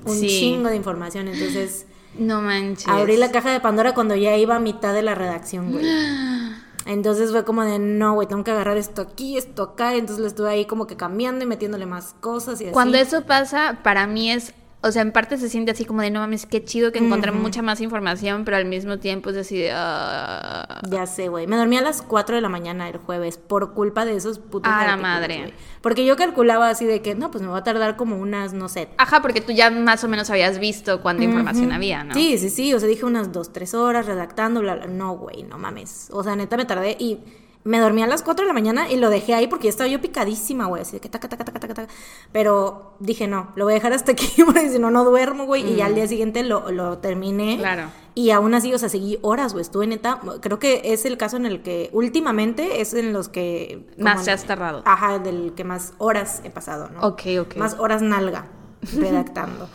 un 0.04 0.14
Sí. 0.16 0.26
chingo 0.26 0.68
de 0.68 0.76
información. 0.76 1.28
Entonces... 1.28 1.86
No 2.14 2.42
manches. 2.42 2.88
Abrí 2.88 3.16
la 3.16 3.30
caja 3.30 3.50
de 3.50 3.60
Pandora 3.60 3.94
cuando 3.94 4.14
ya 4.14 4.36
iba 4.36 4.56
a 4.56 4.60
mitad 4.60 4.94
de 4.94 5.02
la 5.02 5.14
redacción, 5.14 5.72
güey. 5.72 5.86
Entonces 6.86 7.30
fue 7.30 7.44
como 7.44 7.62
de, 7.64 7.78
no, 7.78 8.14
güey, 8.14 8.26
tengo 8.26 8.42
que 8.42 8.50
agarrar 8.50 8.76
esto 8.76 9.02
aquí, 9.02 9.36
esto 9.36 9.62
acá. 9.62 9.94
Entonces 9.94 10.18
lo 10.18 10.26
estuve 10.26 10.50
ahí 10.50 10.66
como 10.66 10.86
que 10.86 10.96
cambiando 10.96 11.44
y 11.44 11.46
metiéndole 11.46 11.86
más 11.86 12.14
cosas 12.20 12.60
y 12.60 12.64
así. 12.64 12.72
Cuando 12.72 12.98
eso 12.98 13.24
pasa, 13.24 13.78
para 13.82 14.06
mí 14.06 14.30
es 14.32 14.52
O 14.84 14.90
sea, 14.90 15.02
en 15.02 15.12
parte 15.12 15.38
se 15.38 15.48
siente 15.48 15.70
así 15.70 15.84
como 15.84 16.02
de 16.02 16.10
no 16.10 16.18
mames, 16.18 16.44
qué 16.44 16.64
chido 16.64 16.90
que 16.90 16.98
encontré 16.98 17.30
mucha 17.30 17.62
más 17.62 17.80
información, 17.80 18.44
pero 18.44 18.56
al 18.56 18.64
mismo 18.64 18.98
tiempo 18.98 19.30
es 19.30 19.36
así 19.36 19.58
de. 19.58 19.70
ah". 19.72 20.80
Ya 20.90 21.06
sé, 21.06 21.28
güey. 21.28 21.46
Me 21.46 21.56
dormí 21.56 21.76
a 21.76 21.82
las 21.82 22.02
4 22.02 22.34
de 22.34 22.40
la 22.42 22.48
mañana 22.48 22.88
el 22.88 22.96
jueves 22.96 23.38
por 23.38 23.74
culpa 23.74 24.04
de 24.04 24.16
esos 24.16 24.40
putos. 24.40 24.72
Ah, 24.74 24.84
la 24.86 24.96
madre. 24.96 25.54
Porque 25.82 26.04
yo 26.04 26.16
calculaba 26.16 26.68
así 26.68 26.84
de 26.84 27.00
que, 27.00 27.14
no, 27.14 27.30
pues 27.30 27.42
me 27.42 27.48
va 27.48 27.58
a 27.58 27.64
tardar 27.64 27.96
como 27.96 28.16
unas, 28.16 28.54
no 28.54 28.68
sé. 28.68 28.88
Ajá, 28.96 29.22
porque 29.22 29.40
tú 29.40 29.52
ya 29.52 29.70
más 29.70 30.02
o 30.02 30.08
menos 30.08 30.30
habías 30.30 30.58
visto 30.58 31.00
cuánta 31.00 31.22
información 31.22 31.70
había, 31.70 32.02
¿no? 32.02 32.14
Sí, 32.14 32.36
sí, 32.38 32.50
sí. 32.50 32.74
O 32.74 32.80
sea, 32.80 32.88
dije 32.88 33.04
unas 33.04 33.30
2, 33.30 33.52
3 33.52 33.74
horas 33.74 34.06
redactando, 34.06 34.60
bla, 34.60 34.74
bla. 34.74 34.86
No, 34.86 35.16
güey, 35.16 35.44
no 35.44 35.58
mames. 35.58 36.08
O 36.10 36.24
sea, 36.24 36.34
neta 36.34 36.56
me 36.56 36.64
tardé 36.64 36.96
y 36.98 37.20
me 37.64 37.78
dormí 37.78 38.02
a 38.02 38.06
las 38.06 38.22
4 38.22 38.44
de 38.44 38.48
la 38.48 38.52
mañana 38.52 38.90
y 38.90 38.96
lo 38.96 39.08
dejé 39.08 39.34
ahí 39.34 39.46
porque 39.46 39.64
ya 39.64 39.70
estaba 39.70 39.88
yo 39.88 40.00
picadísima, 40.00 40.66
güey. 40.66 40.82
Así 40.82 40.92
de 40.92 41.00
que 41.00 41.08
taca, 41.08 41.28
taca, 41.28 41.44
taca, 41.44 41.60
taca, 41.60 41.74
taca. 41.74 41.92
Pero 42.32 42.94
dije, 42.98 43.28
no, 43.28 43.52
lo 43.54 43.64
voy 43.64 43.74
a 43.74 43.76
dejar 43.76 43.92
hasta 43.92 44.12
aquí 44.12 44.42
porque 44.44 44.68
si 44.68 44.78
no, 44.78 44.90
no 44.90 45.04
duermo, 45.04 45.46
güey. 45.46 45.72
Y 45.72 45.76
ya 45.76 45.86
al 45.86 45.94
día 45.94 46.08
siguiente 46.08 46.42
lo, 46.42 46.72
lo 46.72 46.98
terminé. 46.98 47.58
Claro. 47.58 47.84
Y 48.14 48.30
aún 48.30 48.54
así, 48.54 48.74
o 48.74 48.78
sea, 48.78 48.88
seguí 48.88 49.18
horas, 49.22 49.52
güey. 49.52 49.62
Estuve 49.62 49.86
neta. 49.86 50.20
Creo 50.40 50.58
que 50.58 50.82
es 50.84 51.04
el 51.04 51.16
caso 51.16 51.36
en 51.36 51.46
el 51.46 51.62
que 51.62 51.88
últimamente 51.92 52.80
es 52.80 52.94
en 52.94 53.12
los 53.12 53.28
que. 53.28 53.86
Más 53.96 54.24
te 54.24 54.32
has 54.32 54.44
tardado. 54.44 54.82
Ajá, 54.84 55.20
del 55.20 55.52
que 55.54 55.62
más 55.62 55.94
horas 55.98 56.40
he 56.44 56.50
pasado, 56.50 56.88
¿no? 56.88 57.00
Ok, 57.02 57.22
ok. 57.40 57.56
Más 57.56 57.74
horas 57.78 58.02
nalga 58.02 58.46
redactando. 58.96 59.68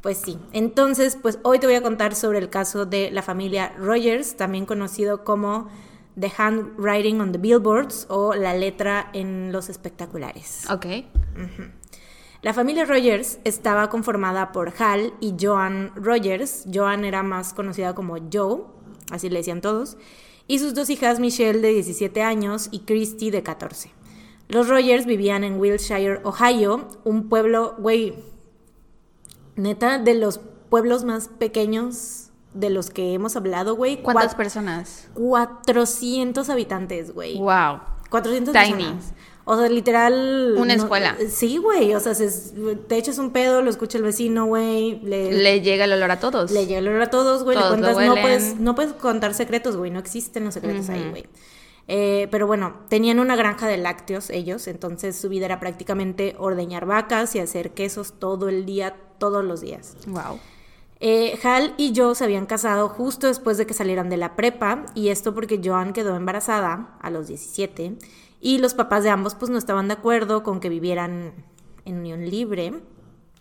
Pues 0.00 0.18
sí. 0.18 0.38
Entonces, 0.52 1.16
pues 1.20 1.38
hoy 1.44 1.60
te 1.60 1.66
voy 1.66 1.76
a 1.76 1.82
contar 1.82 2.16
sobre 2.16 2.38
el 2.38 2.50
caso 2.50 2.84
de 2.84 3.10
la 3.12 3.22
familia 3.22 3.72
Rogers, 3.78 4.36
también 4.36 4.66
conocido 4.66 5.24
como 5.24 5.68
The 6.18 6.32
Handwriting 6.36 7.20
on 7.20 7.32
the 7.32 7.38
Billboards 7.38 8.06
o 8.08 8.34
la 8.34 8.54
letra 8.54 9.10
en 9.12 9.52
los 9.52 9.68
espectaculares. 9.68 10.68
Ok. 10.70 10.86
La 12.42 12.54
familia 12.54 12.84
Rogers 12.84 13.40
estaba 13.44 13.88
conformada 13.90 14.52
por 14.52 14.72
Hal 14.78 15.12
y 15.20 15.34
Joan 15.40 15.92
Rogers. 15.96 16.66
Joan 16.72 17.04
era 17.04 17.22
más 17.22 17.52
conocida 17.52 17.94
como 17.94 18.16
Joe, 18.32 18.62
así 19.10 19.28
le 19.28 19.38
decían 19.38 19.60
todos. 19.60 19.96
Y 20.46 20.60
sus 20.60 20.72
dos 20.72 20.88
hijas, 20.88 21.20
Michelle 21.20 21.60
de 21.60 21.70
17 21.70 22.22
años 22.22 22.68
y 22.70 22.80
Christy 22.80 23.30
de 23.30 23.42
14. 23.42 23.90
Los 24.48 24.68
Rogers 24.68 25.04
vivían 25.04 25.44
en 25.44 25.60
Wilshire, 25.60 26.20
Ohio, 26.24 26.88
un 27.04 27.28
pueblo, 27.28 27.74
güey, 27.78 28.14
neta, 29.56 29.98
de 29.98 30.14
los 30.14 30.40
pueblos 30.70 31.04
más 31.04 31.28
pequeños 31.28 32.27
de 32.58 32.70
los 32.70 32.90
que 32.90 33.14
hemos 33.14 33.36
hablado, 33.36 33.76
güey. 33.76 34.02
¿Cuántas 34.02 34.34
personas? 34.34 35.08
400 35.14 36.48
habitantes, 36.50 37.12
güey. 37.14 37.38
Wow. 37.38 37.80
400 38.10 38.52
Tiny. 38.52 38.72
personas. 38.84 39.12
O 39.44 39.56
sea, 39.56 39.68
literal. 39.68 40.54
Una 40.58 40.76
no- 40.76 40.82
escuela. 40.82 41.16
sí, 41.30 41.56
güey. 41.56 41.94
O 41.94 42.00
sea, 42.00 42.14
se- 42.14 42.28
te 42.88 42.96
echas 42.96 43.18
un 43.18 43.30
pedo, 43.30 43.62
lo 43.62 43.70
escucha 43.70 43.96
el 43.96 44.04
vecino, 44.04 44.44
güey. 44.46 45.00
Le, 45.00 45.30
le, 45.32 45.38
Le 45.42 45.60
llega 45.62 45.84
el 45.84 45.92
olor 45.92 46.10
a 46.10 46.20
todos. 46.20 46.50
llega 46.50 46.78
el 46.78 46.88
olor 46.88 47.02
a 47.02 47.10
todos, 47.10 47.44
güey. 47.44 47.56
Le 47.56 47.62
Todos 47.62 47.74
cuentas, 47.94 47.96
no 48.16 48.20
puedes, 48.20 48.60
no 48.60 48.74
puedes 48.74 48.92
contar 48.94 49.32
secretos, 49.34 49.76
güey. 49.76 49.90
No 49.90 49.98
existen 50.00 50.44
los 50.44 50.54
secretos 50.54 50.88
ahí, 50.90 51.06
güey. 51.10 51.24
Eh, 51.90 52.28
pero 52.30 52.46
bueno, 52.46 52.74
tenían 52.90 53.18
una 53.18 53.34
granja 53.36 53.66
de 53.66 53.78
lácteos 53.78 54.28
ellos, 54.28 54.66
entonces 54.68 55.16
su 55.18 55.30
vida 55.30 55.46
era 55.46 55.58
prácticamente 55.58 56.34
ordeñar 56.38 56.84
vacas 56.84 57.34
y 57.34 57.38
hacer 57.38 57.70
quesos 57.70 58.12
todo 58.18 58.50
el 58.50 58.66
día, 58.66 58.94
todos 59.18 59.42
los 59.42 59.62
días. 59.62 59.96
Wow. 60.06 60.38
Eh, 61.00 61.38
Hal 61.44 61.74
y 61.76 61.92
Joe 61.94 62.14
se 62.14 62.24
habían 62.24 62.46
casado 62.46 62.88
justo 62.88 63.28
después 63.28 63.56
de 63.56 63.66
que 63.66 63.74
salieran 63.74 64.08
de 64.10 64.16
la 64.16 64.34
prepa 64.34 64.86
y 64.94 65.08
esto 65.08 65.32
porque 65.32 65.60
Joan 65.62 65.92
quedó 65.92 66.16
embarazada 66.16 66.96
a 67.00 67.10
los 67.10 67.28
17 67.28 67.96
y 68.40 68.58
los 68.58 68.74
papás 68.74 69.04
de 69.04 69.10
ambos 69.10 69.34
pues 69.36 69.50
no 69.50 69.58
estaban 69.58 69.86
de 69.88 69.94
acuerdo 69.94 70.42
con 70.42 70.58
que 70.58 70.68
vivieran 70.68 71.34
en 71.84 71.98
unión 71.98 72.28
libre, 72.28 72.72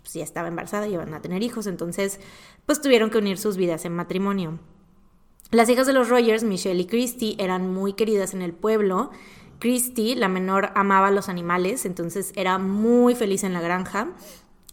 pues 0.02 0.14
ya 0.14 0.24
estaba 0.24 0.48
embarazada 0.48 0.88
y 0.88 0.94
iban 0.94 1.14
a 1.14 1.22
tener 1.22 1.42
hijos, 1.42 1.68
entonces 1.68 2.20
pues 2.66 2.82
tuvieron 2.82 3.10
que 3.10 3.18
unir 3.18 3.38
sus 3.38 3.58
vidas 3.58 3.86
en 3.86 3.96
matrimonio. 3.96 4.60
Las 5.50 5.70
hijas 5.70 5.88
de 5.88 5.94
los 5.94 6.10
Rogers, 6.10 6.44
Michelle 6.44 6.82
y 6.82 6.86
Christy, 6.86 7.36
eran 7.40 7.74
muy 7.74 7.94
queridas 7.94 8.34
en 8.34 8.42
el 8.42 8.54
pueblo. 8.54 9.12
Christy, 9.60 10.14
la 10.16 10.28
menor, 10.28 10.72
amaba 10.76 11.10
los 11.10 11.30
animales, 11.30 11.86
entonces 11.86 12.34
era 12.36 12.58
muy 12.58 13.16
feliz 13.16 13.44
en 13.44 13.54
la 13.54 13.62
granja. 13.62 14.10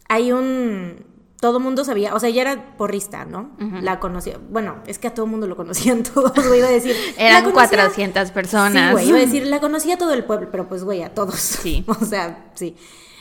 Hay 0.09 0.31
un... 0.31 1.14
Todo 1.45 1.59
mundo 1.59 1.85
sabía, 1.85 2.15
o 2.15 2.19
sea, 2.19 2.29
ella 2.29 2.41
era 2.41 2.75
porrista, 2.75 3.23
¿no? 3.23 3.51
La 3.81 3.99
conocía. 3.99 4.39
Bueno, 4.49 4.77
es 4.87 4.97
que 4.97 5.09
a 5.09 5.13
todo 5.13 5.27
mundo 5.27 5.45
lo 5.45 5.55
conocían 5.55 6.01
todos, 6.13 6.33
güey, 6.47 6.57
iba 6.57 6.67
a 6.69 6.71
decir. 6.71 6.95
Eran 7.19 7.43
conocía- 7.43 7.53
400 7.77 8.31
personas. 8.31 8.87
Sí, 8.87 8.91
güey, 8.93 9.09
iba 9.09 9.17
a 9.19 9.21
decir, 9.21 9.45
la 9.47 9.59
conocía 9.59 9.95
todo 9.95 10.11
el 10.13 10.23
pueblo, 10.23 10.47
pero 10.51 10.67
pues, 10.67 10.83
güey, 10.83 11.03
a 11.03 11.13
todos. 11.13 11.35
Sí. 11.35 11.85
o 11.87 12.03
sea, 12.03 12.49
sí. 12.55 12.75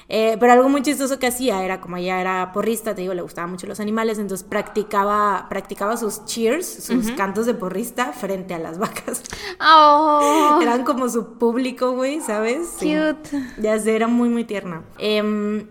Eh, 0.09 0.37
pero 0.40 0.53
algo 0.53 0.68
muy 0.70 0.83
chistoso 0.83 1.18
que 1.18 1.27
hacía 1.27 1.62
era, 1.64 1.81
como 1.81 1.96
ella 1.96 2.20
era 2.20 2.53
porrista, 2.53 2.94
te 2.94 3.01
digo, 3.03 3.12
le 3.14 3.22
gustaban 3.22 3.51
mucho 3.51 3.66
los 3.66 3.81
animales, 3.81 4.18
entonces 4.18 4.46
practicaba, 4.46 5.46
practicaba 5.49 5.96
sus 5.99 6.25
cheers, 6.27 6.66
sus 6.85 7.11
cantos 7.12 7.44
de 7.46 7.55
porrista 7.55 8.12
frente 8.12 8.53
a 8.55 8.59
las 8.59 8.79
vacas. 8.79 9.22
Oh, 9.61 10.59
Eran 10.62 10.85
como 10.85 11.09
su 11.09 11.35
público, 11.38 11.92
güey, 11.92 12.20
¿sabes? 12.20 12.68
Sí. 12.79 12.94
cute. 12.94 13.42
Ya 13.59 13.79
sé, 13.79 13.96
era 13.96 14.07
muy, 14.09 14.29
muy 14.29 14.44
tierna. 14.44 14.83
Em, 14.99 15.66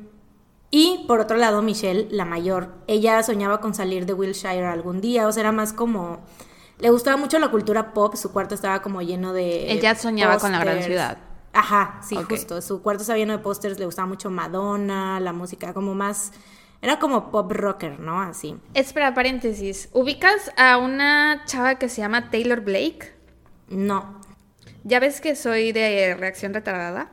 y 0.75 1.05
por 1.07 1.19
otro 1.19 1.37
lado, 1.37 1.61
Michelle, 1.61 2.07
la 2.09 2.25
mayor, 2.25 2.73
ella 2.87 3.21
soñaba 3.21 3.61
con 3.61 3.75
salir 3.75 4.07
de 4.07 4.13
Wilshire 4.13 4.65
algún 4.65 5.01
día, 5.01 5.27
o 5.27 5.31
sea, 5.31 5.41
era 5.41 5.51
más 5.51 5.71
como... 5.71 6.25
Le 6.79 6.89
gustaba 6.89 7.15
mucho 7.15 7.37
la 7.37 7.51
cultura 7.51 7.93
pop, 7.93 8.15
su 8.15 8.31
cuarto 8.31 8.55
estaba 8.55 8.81
como 8.81 9.03
lleno 9.03 9.33
de... 9.33 9.71
Ella 9.71 9.93
soñaba 9.93 10.39
con 10.39 10.51
la 10.51 10.57
gran 10.57 10.81
ciudad. 10.81 11.19
Ajá, 11.53 11.99
sí, 12.01 12.15
justo. 12.27 12.59
Su 12.63 12.81
cuarto 12.81 13.01
estaba 13.01 13.19
lleno 13.19 13.33
de 13.33 13.43
pósters, 13.43 13.77
le 13.77 13.85
gustaba 13.85 14.07
mucho 14.07 14.31
Madonna, 14.31 15.19
la 15.19 15.31
música 15.31 15.75
como 15.75 15.93
más... 15.93 16.31
Era 16.81 16.97
como 16.97 17.29
pop 17.29 17.51
rocker, 17.51 17.99
¿no? 17.99 18.19
Así. 18.19 18.57
Espera, 18.73 19.13
paréntesis. 19.13 19.89
¿Ubicas 19.93 20.51
a 20.57 20.77
una 20.77 21.43
chava 21.45 21.75
que 21.75 21.87
se 21.87 22.01
llama 22.01 22.31
Taylor 22.31 22.61
Blake? 22.61 23.13
No. 23.69 24.19
Ya 24.83 24.99
ves 24.99 25.21
que 25.21 25.35
soy 25.35 25.71
de 25.71 26.15
reacción 26.15 26.51
retardada. 26.51 27.11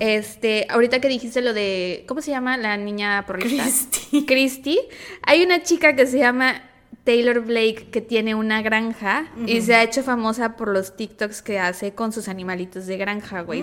Este, 0.00 0.66
ahorita 0.68 1.00
que 1.00 1.08
dijiste 1.08 1.40
lo 1.42 1.52
de, 1.52 2.04
¿cómo 2.08 2.20
se 2.20 2.30
llama 2.30 2.56
la 2.56 2.76
niña 2.76 3.24
porrista? 3.26 3.62
Christy. 3.62 4.24
Christy. 4.26 4.78
Hay 5.22 5.44
una 5.44 5.62
chica 5.62 5.96
que 5.96 6.06
se 6.06 6.18
llama 6.18 6.62
Taylor 7.04 7.40
Blake 7.40 7.88
que 7.90 8.00
tiene 8.00 8.34
una 8.34 8.62
granja 8.62 9.26
y 9.46 9.60
se 9.60 9.74
ha 9.74 9.82
hecho 9.82 10.02
famosa 10.02 10.56
por 10.56 10.68
los 10.68 10.96
TikToks 10.96 11.42
que 11.42 11.58
hace 11.58 11.94
con 11.94 12.12
sus 12.12 12.28
animalitos 12.28 12.86
de 12.86 12.96
granja, 12.96 13.42
güey. 13.42 13.62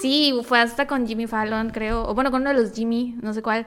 Sí, 0.00 0.32
fue 0.44 0.60
hasta 0.60 0.86
con 0.86 1.06
Jimmy 1.06 1.26
Fallon, 1.26 1.70
creo. 1.70 2.08
O 2.08 2.14
bueno, 2.14 2.30
con 2.30 2.42
uno 2.42 2.54
de 2.54 2.62
los 2.62 2.72
Jimmy, 2.72 3.16
no 3.20 3.34
sé 3.34 3.42
cuál. 3.42 3.66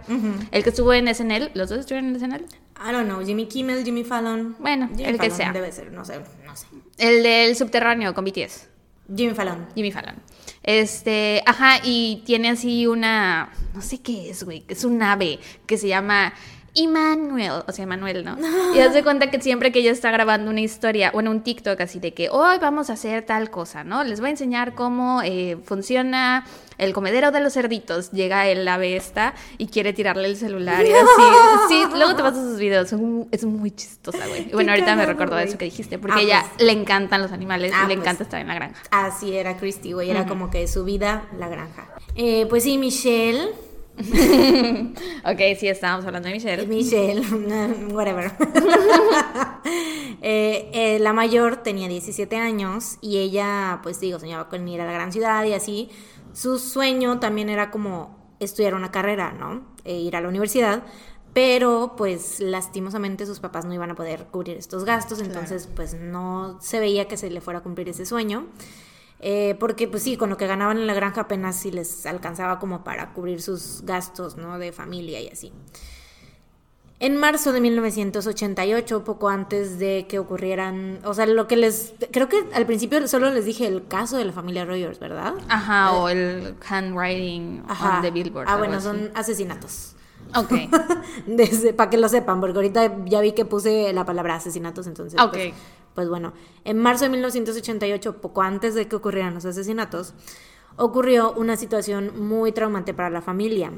El 0.51 0.63
que 0.63 0.69
estuvo 0.69 0.93
en 0.93 1.13
SNL. 1.13 1.51
¿Los 1.53 1.69
dos 1.69 1.79
estuvieron 1.79 2.09
en 2.09 2.19
SNL? 2.19 2.45
I 2.83 2.91
don't 2.91 3.07
know, 3.07 3.23
Jimmy 3.23 3.45
Kimmel, 3.45 3.83
Jimmy 3.83 4.03
Fallon. 4.03 4.55
Bueno, 4.59 4.87
Jimmy 4.89 5.03
el 5.03 5.19
que 5.19 5.29
sea. 5.29 5.51
Debe 5.53 5.71
ser, 5.71 5.91
no 5.91 6.03
sé, 6.03 6.19
no 6.43 6.55
sé. 6.55 6.65
El 6.97 7.21
del 7.21 7.55
subterráneo 7.55 8.15
con 8.15 8.25
BTS. 8.25 8.69
Jimmy 9.15 9.35
Fallon. 9.35 9.67
Jimmy 9.75 9.91
Fallon. 9.91 10.15
Este, 10.63 11.41
ajá, 11.45 11.79
y 11.83 12.21
tiene 12.25 12.49
así 12.49 12.85
una, 12.85 13.51
no 13.73 13.81
sé 13.81 13.99
qué 13.99 14.29
es, 14.29 14.43
güey, 14.43 14.63
es 14.67 14.83
un 14.83 15.01
ave 15.01 15.39
que 15.65 15.77
se 15.77 15.87
llama 15.87 16.33
Immanuel, 16.73 17.63
o 17.67 17.71
sea, 17.71 17.85
Manuel, 17.85 18.23
¿no? 18.23 18.37
Y 18.75 18.79
haz 18.79 18.93
de 18.93 19.03
cuenta 19.03 19.29
que 19.29 19.41
siempre 19.41 19.71
que 19.71 19.79
ella 19.79 19.91
está 19.91 20.11
grabando 20.11 20.49
una 20.51 20.61
historia, 20.61 21.11
bueno, 21.11 21.31
un 21.31 21.41
TikTok 21.41 21.79
así 21.81 21.99
de 21.99 22.13
que 22.13 22.29
hoy 22.29 22.57
vamos 22.59 22.89
a 22.89 22.93
hacer 22.93 23.25
tal 23.25 23.49
cosa, 23.51 23.83
¿no? 23.83 24.03
Les 24.03 24.19
voy 24.19 24.27
a 24.27 24.31
enseñar 24.31 24.73
cómo 24.75 25.21
eh, 25.23 25.57
funciona 25.65 26.45
el 26.77 26.93
comedero 26.93 27.31
de 27.31 27.41
los 27.41 27.53
cerditos. 27.53 28.11
Llega 28.11 28.47
el 28.47 28.67
ave 28.67 28.95
esta 28.95 29.33
y 29.57 29.67
quiere 29.67 29.93
tirarle 29.93 30.27
el 30.27 30.35
celular 30.37 30.85
y 30.85 30.91
así. 30.91 31.01
Sí, 31.69 31.83
luego 31.95 32.15
te 32.15 32.23
paso 32.23 32.41
sus 32.41 32.57
videos, 32.59 32.91
es 33.31 33.43
muy 33.45 33.71
chistosa, 33.71 34.25
güey. 34.27 34.49
Y 34.49 34.53
Bueno, 34.53 34.71
ahorita 34.71 34.95
me 34.95 35.05
recordó 35.05 35.35
güey. 35.35 35.47
eso 35.47 35.57
que 35.57 35.65
dijiste, 35.65 35.99
porque 35.99 36.15
Ah, 36.15 36.19
a 36.19 36.21
ella 36.21 36.45
pues. 36.55 36.65
le 36.67 36.71
encantan 36.73 37.21
los 37.21 37.31
animales 37.31 37.71
Ah, 37.75 37.83
y 37.85 37.87
le 37.89 37.95
pues. 37.95 37.99
encanta 38.05 38.23
estar 38.23 38.41
en 38.41 38.47
la 38.47 38.55
granja. 38.55 38.81
Así 38.91 39.35
era 39.35 39.57
Christy, 39.57 39.91
güey. 39.93 40.09
Era 40.09 40.25
como 40.25 40.49
que 40.49 40.67
su 40.67 40.83
vida, 40.83 41.25
la 41.37 41.47
granja. 41.49 41.87
Eh, 42.15 42.45
pues 42.49 42.63
sí, 42.63 42.77
Michelle. 42.77 43.49
Ok, 45.25 45.39
sí, 45.59 45.67
estábamos 45.67 46.05
hablando 46.05 46.27
de 46.29 46.35
Michelle. 46.35 46.65
Michelle, 46.67 47.21
whatever. 47.93 48.31
Eh, 50.23 50.69
eh, 50.73 50.99
la 50.99 51.13
mayor 51.13 51.57
tenía 51.57 51.87
17 51.87 52.35
años 52.35 52.97
y 53.01 53.17
ella, 53.17 53.79
pues 53.81 53.99
digo, 53.99 54.19
soñaba 54.19 54.49
con 54.49 54.67
ir 54.67 54.79
a 54.79 54.85
la 54.85 54.91
gran 54.91 55.11
ciudad 55.11 55.43
y 55.45 55.53
así. 55.53 55.89
Su 56.33 56.59
sueño 56.59 57.19
también 57.19 57.49
era 57.49 57.71
como 57.71 58.35
estudiar 58.39 58.75
una 58.75 58.91
carrera, 58.91 59.31
¿no? 59.31 59.63
E 59.83 59.95
ir 59.95 60.15
a 60.15 60.21
la 60.21 60.27
universidad. 60.27 60.83
Pero 61.33 61.95
pues 61.97 62.39
lastimosamente 62.39 63.25
sus 63.25 63.39
papás 63.39 63.65
no 63.65 63.73
iban 63.73 63.89
a 63.89 63.95
poder 63.95 64.27
cubrir 64.27 64.57
estos 64.57 64.83
gastos, 64.85 65.21
entonces 65.21 65.67
pues 65.75 65.95
no 65.95 66.59
se 66.61 66.79
veía 66.79 67.07
que 67.07 67.17
se 67.17 67.31
le 67.31 67.41
fuera 67.41 67.59
a 67.59 67.63
cumplir 67.63 67.89
ese 67.89 68.05
sueño. 68.05 68.47
Eh, 69.23 69.55
porque 69.59 69.87
pues 69.87 70.01
sí, 70.01 70.17
con 70.17 70.31
lo 70.31 70.37
que 70.37 70.47
ganaban 70.47 70.79
en 70.79 70.87
la 70.87 70.95
granja 70.95 71.21
apenas 71.21 71.55
sí 71.55 71.71
les 71.71 72.07
alcanzaba 72.07 72.57
como 72.57 72.83
para 72.83 73.13
cubrir 73.13 73.41
sus 73.41 73.83
gastos, 73.83 74.35
¿no? 74.35 74.57
De 74.57 74.71
familia 74.71 75.21
y 75.21 75.27
así. 75.27 75.53
En 76.99 77.17
marzo 77.17 77.51
de 77.51 77.61
1988, 77.61 79.03
poco 79.03 79.29
antes 79.29 79.77
de 79.79 80.05
que 80.07 80.19
ocurrieran, 80.19 80.99
o 81.03 81.13
sea, 81.13 81.25
lo 81.27 81.47
que 81.47 81.55
les, 81.55 81.93
creo 82.11 82.29
que 82.29 82.43
al 82.53 82.65
principio 82.65 83.07
solo 83.07 83.31
les 83.31 83.45
dije 83.45 83.67
el 83.67 83.87
caso 83.87 84.17
de 84.17 84.25
la 84.25 84.31
familia 84.33 84.65
Rogers, 84.65 84.99
¿verdad? 84.99 85.33
Ajá, 85.49 85.93
o 85.93 86.09
el 86.09 86.55
handwriting 86.67 87.63
Ajá. 87.67 87.97
on 87.97 88.01
the 88.03 88.11
billboard. 88.11 88.47
Ah, 88.47 88.57
bueno, 88.57 88.77
así. 88.77 88.85
son 88.85 89.11
asesinatos. 89.15 89.95
Ok. 90.35 90.53
Para 91.75 91.89
que 91.89 91.97
lo 91.97 92.07
sepan, 92.09 92.39
porque 92.39 92.57
ahorita 92.57 93.05
ya 93.05 93.21
vi 93.21 93.31
que 93.33 93.45
puse 93.45 93.91
la 93.93 94.05
palabra 94.05 94.35
asesinatos, 94.35 94.87
entonces. 94.87 95.19
Ok. 95.19 95.31
Pues, 95.31 95.53
pues 95.93 96.09
bueno, 96.09 96.33
en 96.63 96.77
marzo 96.77 97.05
de 97.05 97.09
1988, 97.09 98.21
poco 98.21 98.41
antes 98.41 98.75
de 98.75 98.87
que 98.87 98.95
ocurrieran 98.95 99.33
los 99.33 99.45
asesinatos, 99.45 100.13
ocurrió 100.77 101.33
una 101.33 101.57
situación 101.57 102.27
muy 102.27 102.51
traumante 102.51 102.93
para 102.93 103.09
la 103.09 103.21
familia. 103.21 103.71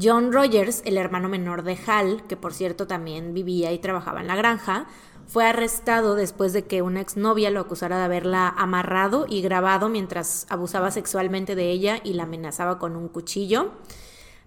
John 0.00 0.32
Rogers, 0.32 0.82
el 0.84 0.96
hermano 0.96 1.28
menor 1.28 1.62
de 1.62 1.78
Hal, 1.86 2.26
que 2.26 2.36
por 2.36 2.54
cierto 2.54 2.86
también 2.86 3.34
vivía 3.34 3.72
y 3.72 3.78
trabajaba 3.78 4.20
en 4.20 4.26
la 4.26 4.36
granja, 4.36 4.86
fue 5.26 5.46
arrestado 5.46 6.14
después 6.14 6.52
de 6.52 6.64
que 6.64 6.82
una 6.82 7.00
exnovia 7.00 7.50
lo 7.50 7.60
acusara 7.60 7.98
de 7.98 8.04
haberla 8.04 8.48
amarrado 8.48 9.26
y 9.28 9.40
grabado 9.40 9.88
mientras 9.88 10.46
abusaba 10.50 10.90
sexualmente 10.90 11.54
de 11.54 11.70
ella 11.70 12.00
y 12.02 12.14
la 12.14 12.24
amenazaba 12.24 12.78
con 12.78 12.96
un 12.96 13.08
cuchillo. 13.08 13.72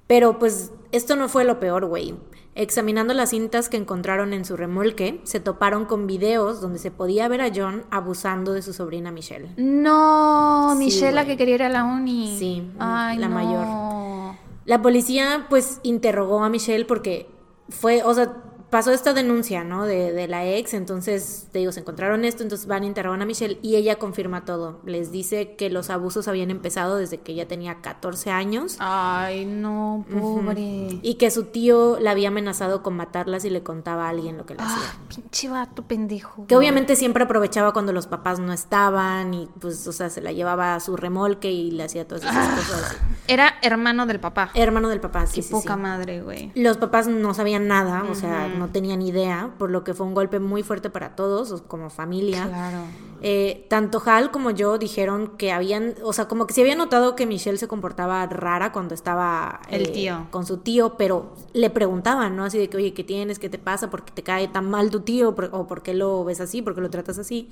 Pero 0.08 0.38
pues 0.38 0.72
esto 0.92 1.16
no 1.16 1.30
fue 1.30 1.46
lo 1.46 1.60
peor, 1.60 1.86
güey. 1.86 2.16
Examinando 2.58 3.14
las 3.14 3.32
cintas 3.32 3.68
que 3.68 3.76
encontraron 3.76 4.32
en 4.34 4.46
su 4.46 4.56
remolque, 4.56 5.20
se 5.26 5.42
toparon 5.42 5.84
con 5.86 6.08
videos 6.08 6.62
donde 6.62 6.80
se 6.80 6.90
podía 6.90 7.28
ver 7.28 7.42
a 7.42 7.52
John 7.54 7.84
abusando 7.92 8.54
de 8.54 8.62
su 8.62 8.72
sobrina 8.72 9.12
Michelle. 9.12 9.50
No, 9.58 10.70
Sí, 10.72 10.78
Michelle, 10.86 11.12
la 11.12 11.26
que 11.26 11.36
quería 11.36 11.56
ir 11.56 11.64
a 11.64 11.70
la 11.70 11.84
uni. 11.84 12.36
Sí, 12.40 12.72
Ay, 12.80 13.18
la 13.18 13.28
no. 13.28 13.36
mayor. 13.36 14.36
La 14.64 14.82
policía 14.82 15.48
pues 15.50 15.80
interrogó 15.84 16.44
a 16.44 16.50
Michelle 16.50 16.86
porque 16.86 17.30
fue, 17.70 18.04
o 18.04 18.14
sea, 18.14 18.34
pasó 18.70 18.92
esta 18.92 19.14
denuncia, 19.14 19.64
¿no? 19.64 19.86
De, 19.86 20.12
de 20.12 20.28
la 20.28 20.46
ex, 20.46 20.74
entonces, 20.74 21.48
te 21.52 21.60
digo, 21.60 21.72
se 21.72 21.80
encontraron 21.82 22.26
esto, 22.26 22.44
entonces 22.44 22.68
van 22.68 22.84
a 22.84 22.86
interrogar 22.86 23.22
a 23.22 23.26
Michelle 23.26 23.60
y 23.62 23.76
ella 23.76 23.98
confirma 23.98 24.46
todo. 24.46 24.80
Les 24.86 25.12
dice 25.12 25.56
que 25.56 25.70
los 25.70 25.90
abusos 25.90 26.28
habían 26.28 26.52
empezado 26.52 26.98
desde 26.98 27.20
que 27.20 27.32
ella 27.34 27.48
tenía 27.48 27.82
14 27.82 28.32
años 28.32 28.76
Ay, 28.80 29.46
no, 29.46 30.06
pobre. 30.12 31.00
y 31.02 31.16
que 31.16 31.32
su 31.32 31.46
tío 31.46 31.98
la 32.00 32.12
había 32.12 32.30
amenazado 32.30 32.84
con 32.84 32.96
matarla 32.96 33.40
si 33.40 33.50
le 33.50 33.64
contaba 33.64 34.06
a 34.08 34.10
alguien 34.10 34.38
lo 34.38 34.46
que 34.46 34.56
le 34.56 34.62
hacía. 34.62 34.76
Ah, 34.92 34.98
pinche 35.08 35.50
vato 35.50 35.84
pendejo. 35.84 36.46
Que 36.48 36.56
obviamente 36.56 36.96
siempre 36.96 37.24
aprovechaba 37.24 37.74
cuando 37.74 37.94
los 37.94 38.08
papás 38.08 38.40
no 38.40 38.54
estaban 38.54 39.34
y 39.34 39.48
pues, 39.60 39.88
o 39.88 39.92
sea, 39.94 40.10
se 40.10 40.22
la 40.22 40.32
llevaba 40.32 40.76
a 40.76 40.80
su 40.80 40.96
remolque 40.98 41.52
y 41.52 41.72
le 41.72 41.84
hacía 41.84 42.08
todas 42.08 42.24
esas 42.24 42.50
cosas. 42.56 42.98
Era 43.28 43.56
hermano 43.62 44.06
del 44.06 44.20
papá. 44.20 44.52
Hermano 44.54 44.90
del 44.90 45.00
papá, 45.00 45.26
sí, 45.28 45.36
Qué 45.36 45.42
sí, 45.44 45.52
poca 45.52 45.76
sí. 45.76 45.80
madre, 45.80 46.22
güey. 46.22 46.52
Los 46.56 46.78
papás 46.78 47.08
no 47.08 47.34
sabían 47.34 47.68
nada, 47.68 48.04
o 48.10 48.16
sea, 48.16 48.48
no 48.48 48.65
tenían 48.70 49.02
idea, 49.02 49.54
por 49.58 49.72
lo 49.72 49.84
que 49.84 49.94
fue 49.94 50.06
un 50.06 50.14
golpe 50.14 50.40
muy 50.40 50.64
fuerte 50.64 50.90
para 50.90 51.16
todos, 51.16 51.62
como 51.68 51.90
familia. 51.90 52.48
Claro. 52.48 52.80
Eh, 53.22 53.66
tanto 53.70 54.02
Hal 54.06 54.30
como 54.32 54.52
yo 54.52 54.78
dijeron 54.78 55.36
que 55.38 55.52
habían, 55.52 55.96
o 56.04 56.14
sea, 56.14 56.28
como 56.28 56.46
que 56.46 56.54
se 56.54 56.62
había 56.62 56.76
notado 56.76 57.16
que 57.16 57.26
Michelle 57.26 57.58
se 57.58 57.68
comportaba 57.68 58.26
rara 58.28 58.72
cuando 58.72 58.94
estaba 58.94 59.62
El 59.70 59.84
eh, 59.88 59.92
tío. 59.92 60.28
con 60.32 60.46
su 60.46 60.58
tío, 60.58 60.96
pero 60.98 61.34
le 61.54 61.70
preguntaban, 61.70 62.36
¿no? 62.36 62.44
Así 62.44 62.58
de 62.58 62.70
que, 62.70 62.78
oye, 62.78 62.94
¿qué 62.94 63.04
tienes? 63.04 63.40
¿Qué 63.40 63.50
te 63.50 63.58
pasa? 63.58 63.90
¿Por 63.90 64.04
qué 64.04 64.12
te 64.12 64.22
cae 64.24 64.48
tan 64.48 64.70
mal 64.70 64.90
tu 64.92 65.00
tío? 65.00 65.34
¿Por- 65.34 65.50
¿O 65.54 65.66
por 65.66 65.82
qué 65.82 65.94
lo 65.94 66.24
ves 66.26 66.42
así? 66.42 66.62
¿Por 66.62 66.76
qué 66.76 66.82
lo 66.82 66.90
tratas 66.90 67.18
así? 67.18 67.50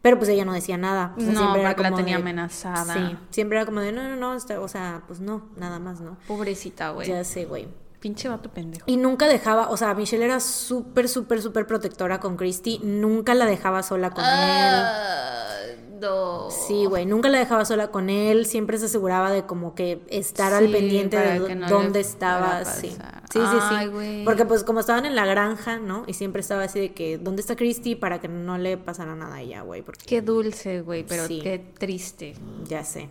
Pero 0.00 0.16
pues 0.18 0.28
ella 0.30 0.44
no 0.44 0.52
decía 0.52 0.76
nada. 0.78 1.14
O 1.16 1.20
sea, 1.20 1.30
No, 1.32 1.38
siempre 1.40 1.60
era 1.60 1.70
porque 1.70 1.82
la 1.84 1.88
como 1.90 1.96
tenía 1.98 2.16
de- 2.16 2.22
amenazada. 2.22 2.94
Sí, 2.94 3.16
siempre 3.30 3.58
era 3.58 3.66
como 3.66 3.80
de, 3.80 3.92
no, 3.92 4.02
no, 4.02 4.16
no, 4.16 4.32
o 4.62 4.68
sea, 4.68 5.02
pues 5.06 5.20
no, 5.20 5.42
nada 5.56 5.78
más, 5.78 6.00
¿no? 6.00 6.16
Pobrecita, 6.26 6.90
güey. 6.90 7.06
Ya 7.08 7.22
sé, 7.22 7.44
güey. 7.44 7.68
Pinche 8.02 8.28
vato 8.28 8.50
pendejo. 8.50 8.84
Y 8.86 8.96
nunca 8.96 9.28
dejaba, 9.28 9.70
o 9.70 9.76
sea, 9.76 9.94
Michelle 9.94 10.24
era 10.24 10.40
súper, 10.40 11.08
súper, 11.08 11.40
súper 11.40 11.66
protectora 11.68 12.18
con 12.18 12.36
Christy. 12.36 12.80
Nunca 12.82 13.32
la 13.34 13.46
dejaba 13.46 13.82
sola 13.84 14.10
con 14.10 14.24
Ah, 14.26 15.54
no. 16.00 16.46
él. 16.48 16.52
Sí, 16.66 16.84
güey, 16.86 17.06
nunca 17.06 17.28
la 17.28 17.38
dejaba 17.38 17.64
sola 17.64 17.92
con 17.92 18.10
él. 18.10 18.44
Siempre 18.46 18.76
se 18.78 18.86
aseguraba 18.86 19.30
de 19.30 19.46
como 19.46 19.76
que 19.76 20.02
estar 20.08 20.52
al 20.52 20.68
pendiente 20.68 21.16
de 21.16 21.54
no 21.54 21.68
dónde 21.68 22.00
estaba. 22.00 22.64
Sí, 22.64 22.90
sí, 23.32 23.38
sí. 23.40 23.58
sí. 23.70 24.22
Porque 24.24 24.44
pues 24.46 24.64
como 24.64 24.80
estaban 24.80 25.06
en 25.06 25.14
la 25.14 25.24
granja, 25.24 25.78
¿no? 25.78 26.02
Y 26.08 26.14
siempre 26.14 26.40
estaba 26.40 26.64
así 26.64 26.80
de 26.80 26.92
que, 26.92 27.18
¿dónde 27.18 27.40
está 27.40 27.54
Christy? 27.54 27.94
Para 27.94 28.20
que 28.20 28.26
no 28.26 28.58
le 28.58 28.78
pasara 28.78 29.14
nada 29.14 29.36
a 29.36 29.40
ella, 29.42 29.62
güey. 29.62 29.82
Porque 29.82 30.04
Qué 30.04 30.22
dulce, 30.22 30.80
güey, 30.80 31.04
pero 31.06 31.24
Sí. 31.28 31.38
qué 31.40 31.60
triste. 31.78 32.34
ya 32.66 32.82
sé. 32.82 33.08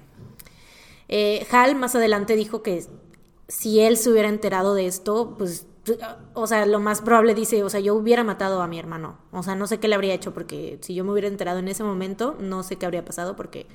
Eh, 1.07 1.45
Hal 1.51 1.75
más 1.75 1.95
adelante 1.95 2.35
dijo 2.35 2.61
que 2.61 2.85
si 3.51 3.81
él 3.81 3.97
se 3.97 4.09
hubiera 4.09 4.29
enterado 4.29 4.73
de 4.75 4.87
esto, 4.87 5.35
pues, 5.37 5.67
o 6.33 6.47
sea, 6.47 6.65
lo 6.65 6.79
más 6.79 7.01
probable 7.01 7.35
dice, 7.35 7.63
o 7.65 7.69
sea, 7.69 7.81
yo 7.81 7.95
hubiera 7.95 8.23
matado 8.23 8.61
a 8.61 8.67
mi 8.67 8.79
hermano. 8.79 9.17
O 9.31 9.43
sea, 9.43 9.55
no 9.55 9.67
sé 9.67 9.77
qué 9.77 9.89
le 9.89 9.95
habría 9.95 10.13
hecho 10.13 10.33
porque 10.33 10.79
si 10.81 10.95
yo 10.95 11.03
me 11.03 11.11
hubiera 11.11 11.27
enterado 11.27 11.59
en 11.59 11.67
ese 11.67 11.83
momento, 11.83 12.37
no 12.39 12.63
sé 12.63 12.77
qué 12.77 12.85
habría 12.85 13.03
pasado 13.03 13.35
porque, 13.35 13.67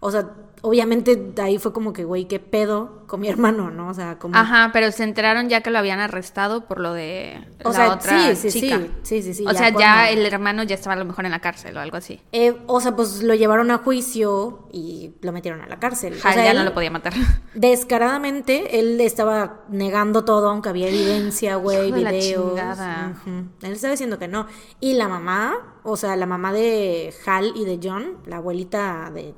o 0.00 0.10
sea, 0.10 0.28
obviamente 0.62 1.16
de 1.16 1.42
ahí 1.42 1.58
fue 1.58 1.72
como 1.72 1.92
que, 1.92 2.04
güey, 2.04 2.26
qué 2.26 2.38
pedo 2.40 3.04
con 3.06 3.20
mi 3.20 3.28
hermano, 3.30 3.70
¿no? 3.70 3.88
O 3.88 3.94
sea, 3.94 4.18
como... 4.18 4.36
Ajá, 4.36 4.70
pero 4.72 4.90
se 4.92 5.04
enteraron 5.04 5.48
ya 5.48 5.60
que 5.60 5.70
lo 5.70 5.78
habían 5.78 6.00
arrestado 6.00 6.66
por 6.66 6.80
lo 6.80 6.92
de 6.92 7.46
O 7.64 7.68
la 7.70 7.74
sea, 7.74 7.92
otra 7.94 8.34
sí, 8.34 8.50
sí, 8.50 8.60
chica. 8.60 8.78
sí, 9.02 9.22
sí, 9.22 9.22
sí, 9.22 9.34
sí, 9.34 9.44
O 9.46 9.52
ya 9.52 9.58
sea, 9.58 9.70
ya 9.70 10.10
el 10.10 10.24
hermano 10.26 10.62
ya 10.64 10.74
estaba 10.74 10.94
a 10.94 10.98
lo 10.98 11.04
mejor 11.04 11.24
en 11.24 11.30
la 11.30 11.40
cárcel 11.40 11.76
o 11.76 11.80
algo 11.80 11.96
así. 11.96 12.20
Eh, 12.32 12.56
o 12.66 12.80
sea, 12.80 12.96
pues 12.96 13.22
lo 13.22 13.34
llevaron 13.34 13.70
a 13.70 13.78
juicio 13.78 14.66
y 14.72 15.14
lo 15.22 15.32
metieron 15.32 15.60
a 15.62 15.66
la 15.68 15.78
cárcel. 15.78 16.14
O 16.14 16.26
Hal 16.26 16.34
sea, 16.34 16.44
ya 16.44 16.50
él- 16.50 16.58
no 16.58 16.64
lo 16.64 16.74
podía 16.74 16.90
matar. 16.90 17.12
Descaradamente, 17.54 18.80
él 18.80 19.00
estaba 19.00 19.60
negando 19.68 20.24
todo, 20.24 20.48
aunque 20.50 20.68
había 20.70 20.88
evidencia, 20.88 21.56
güey, 21.56 21.92
de 21.92 22.00
la 22.00 22.10
videos. 22.10 22.48
chingada. 22.50 23.14
Ujú. 23.22 23.30
Él 23.62 23.72
estaba 23.72 23.92
diciendo 23.92 24.18
que 24.18 24.26
no. 24.28 24.46
Y 24.80 24.94
la 24.94 25.06
mamá, 25.08 25.76
o 25.84 25.96
sea, 25.96 26.16
la 26.16 26.26
mamá 26.26 26.52
de 26.52 27.14
Hal 27.26 27.52
y 27.54 27.64
de 27.64 27.78
John, 27.82 28.18
la 28.26 28.38
abuelita 28.38 29.10
de, 29.14 29.34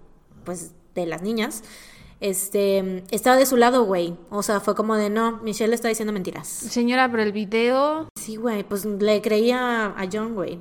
pues, 0.49 0.73
de 0.95 1.05
las 1.05 1.21
niñas, 1.21 1.63
este, 2.21 3.05
estaba 3.11 3.37
de 3.37 3.45
su 3.45 3.59
lado, 3.59 3.85
güey. 3.85 4.17
O 4.31 4.43
sea, 4.43 4.61
fue 4.61 4.75
como 4.75 4.97
de, 4.97 5.11
no, 5.11 5.37
Michelle 5.43 5.75
está 5.75 5.89
diciendo 5.89 6.11
mentiras. 6.13 6.49
Señora, 6.49 7.11
pero 7.11 7.23
el 7.23 7.33
video... 7.33 8.09
Sí, 8.19 8.37
güey, 8.37 8.65
pues 8.65 8.87
le 8.87 9.21
creía 9.21 9.87
a 9.87 10.09
John, 10.11 10.35
güey. 10.35 10.59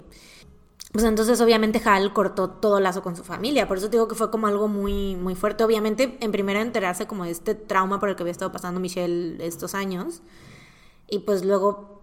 Pues 0.91 1.05
entonces 1.05 1.39
obviamente 1.39 1.81
Hal 1.85 2.11
cortó 2.11 2.49
todo 2.49 2.81
lazo 2.81 3.01
con 3.01 3.15
su 3.15 3.23
familia, 3.23 3.65
por 3.67 3.77
eso 3.77 3.87
te 3.87 3.93
digo 3.93 4.07
que 4.09 4.15
fue 4.15 4.29
como 4.29 4.47
algo 4.47 4.67
muy 4.67 5.15
muy 5.15 5.35
fuerte. 5.35 5.63
Obviamente 5.63 6.17
en 6.21 6.31
primera 6.31 6.61
enterarse 6.61 7.05
como 7.07 7.23
de 7.23 7.31
este 7.31 7.55
trauma 7.55 7.99
por 7.99 8.09
el 8.09 8.15
que 8.15 8.23
había 8.23 8.31
estado 8.31 8.51
pasando 8.51 8.79
Michelle 8.79 9.37
estos 9.45 9.75
años 9.75 10.21
y 11.07 11.19
pues 11.19 11.45
luego 11.45 12.01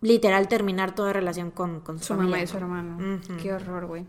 literal 0.00 0.48
terminar 0.48 0.94
toda 0.94 1.12
relación 1.12 1.50
con, 1.50 1.80
con 1.80 1.98
su, 1.98 2.06
Su 2.06 2.14
familia. 2.14 2.30
mamá 2.30 2.42
y 2.42 2.46
su 2.46 2.56
hermano. 2.56 3.20
Qué 3.42 3.52
horror, 3.52 3.86
güey. 3.86 4.06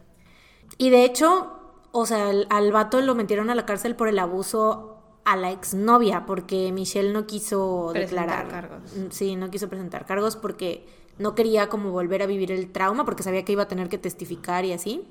Y 0.77 0.91
de 0.91 1.03
hecho, 1.03 1.58
o 1.91 2.05
sea, 2.05 2.29
al, 2.29 2.47
al 2.49 2.71
vato 2.71 3.01
lo 3.01 3.15
metieron 3.15 3.49
a 3.49 3.55
la 3.55 3.65
cárcel 3.65 3.95
por 3.95 4.07
el 4.07 4.19
abuso 4.19 4.95
a 5.25 5.35
la 5.35 5.51
exnovia, 5.51 6.25
porque 6.25 6.71
Michelle 6.71 7.11
no 7.13 7.27
quiso 7.27 7.89
Presentar 7.93 8.25
declarar. 8.27 8.47
cargos. 8.47 8.95
Mm, 8.95 9.11
Sí, 9.11 9.35
no 9.35 9.49
quiso 9.51 9.69
presentar 9.69 10.05
cargos 10.05 10.35
porque 10.35 10.87
no 11.17 11.35
quería 11.35 11.67
como 11.69 11.91
volver 11.91 12.21
a 12.23 12.25
vivir 12.25 12.51
el 12.51 12.71
trauma, 12.71 13.05
porque 13.05 13.23
sabía 13.23 13.43
que 13.45 13.51
iba 13.51 13.63
a 13.63 13.67
tener 13.67 13.89
que 13.89 13.97
testificar 13.97 14.65
y 14.65 14.73
así. 14.73 15.05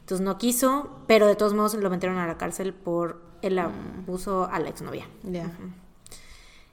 Entonces 0.00 0.24
no 0.24 0.36
quiso, 0.38 0.88
pero 1.06 1.26
de 1.26 1.36
todos 1.36 1.54
modos 1.54 1.74
lo 1.74 1.90
metieron 1.90 2.18
a 2.18 2.26
la 2.26 2.38
cárcel 2.38 2.72
por 2.74 3.20
el 3.42 3.58
abuso 3.58 4.48
a 4.50 4.58
la 4.58 4.68
exnovia. 4.70 5.06
Ya. 5.22 5.50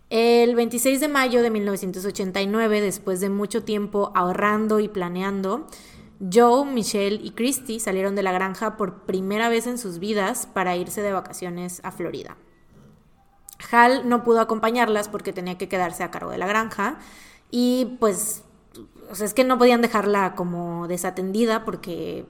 El 0.09 0.55
26 0.55 0.99
de 0.99 1.07
mayo 1.07 1.43
de 1.43 1.51
1989, 1.51 2.81
después 2.81 3.19
de 3.19 3.29
mucho 3.29 3.63
tiempo 3.63 4.11
ahorrando 4.15 4.79
y 4.79 4.87
planeando, 4.87 5.67
Joe, 6.19 6.65
Michelle 6.65 7.19
y 7.23 7.31
Christy 7.31 7.79
salieron 7.79 8.15
de 8.15 8.23
la 8.23 8.31
granja 8.31 8.75
por 8.77 9.03
primera 9.03 9.47
vez 9.49 9.67
en 9.67 9.77
sus 9.77 9.99
vidas 9.99 10.47
para 10.53 10.75
irse 10.75 11.01
de 11.01 11.13
vacaciones 11.13 11.79
a 11.83 11.91
Florida. 11.91 12.35
Hal 13.71 14.07
no 14.07 14.23
pudo 14.23 14.39
acompañarlas 14.41 15.09
porque 15.09 15.33
tenía 15.33 15.57
que 15.57 15.67
quedarse 15.69 16.03
a 16.03 16.11
cargo 16.11 16.31
de 16.31 16.37
la 16.37 16.47
granja 16.47 16.97
y 17.51 17.97
pues, 17.99 18.43
o 19.11 19.15
sea, 19.15 19.25
es 19.25 19.33
que 19.33 19.43
no 19.43 19.57
podían 19.57 19.81
dejarla 19.81 20.35
como 20.35 20.87
desatendida 20.87 21.65
porque, 21.65 22.25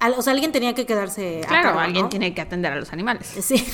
al- 0.00 0.14
o 0.16 0.22
sea, 0.22 0.32
alguien 0.32 0.50
tenía 0.52 0.74
que 0.74 0.86
quedarse 0.86 1.42
a 1.44 1.48
Claro, 1.48 1.62
cargo, 1.64 1.80
alguien 1.80 2.04
¿no? 2.04 2.08
tiene 2.08 2.34
que 2.34 2.40
atender 2.40 2.72
a 2.72 2.76
los 2.76 2.92
animales. 2.92 3.26
Sí. 3.40 3.56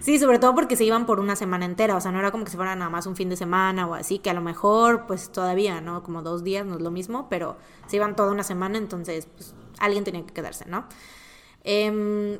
sí, 0.00 0.18
sobre 0.18 0.38
todo 0.38 0.54
porque 0.54 0.76
se 0.76 0.84
iban 0.84 1.06
por 1.06 1.20
una 1.20 1.36
semana 1.36 1.64
entera, 1.64 1.96
o 1.96 2.00
sea, 2.00 2.12
no 2.12 2.18
era 2.18 2.30
como 2.30 2.44
que 2.44 2.50
se 2.50 2.56
fueran 2.56 2.78
nada 2.78 2.90
más 2.90 3.06
un 3.06 3.16
fin 3.16 3.28
de 3.28 3.36
semana 3.36 3.86
o 3.86 3.94
así, 3.94 4.18
que 4.18 4.30
a 4.30 4.34
lo 4.34 4.40
mejor, 4.40 5.06
pues 5.06 5.30
todavía, 5.30 5.80
¿no? 5.80 6.02
Como 6.02 6.22
dos 6.22 6.44
días, 6.44 6.66
no 6.66 6.76
es 6.76 6.82
lo 6.82 6.90
mismo, 6.90 7.28
pero 7.28 7.56
se 7.86 7.96
iban 7.96 8.16
toda 8.16 8.32
una 8.32 8.44
semana, 8.44 8.78
entonces, 8.78 9.28
pues 9.34 9.54
alguien 9.78 10.04
tenía 10.04 10.24
que 10.24 10.32
quedarse, 10.32 10.64
¿no? 10.66 10.86
Em, 11.64 12.38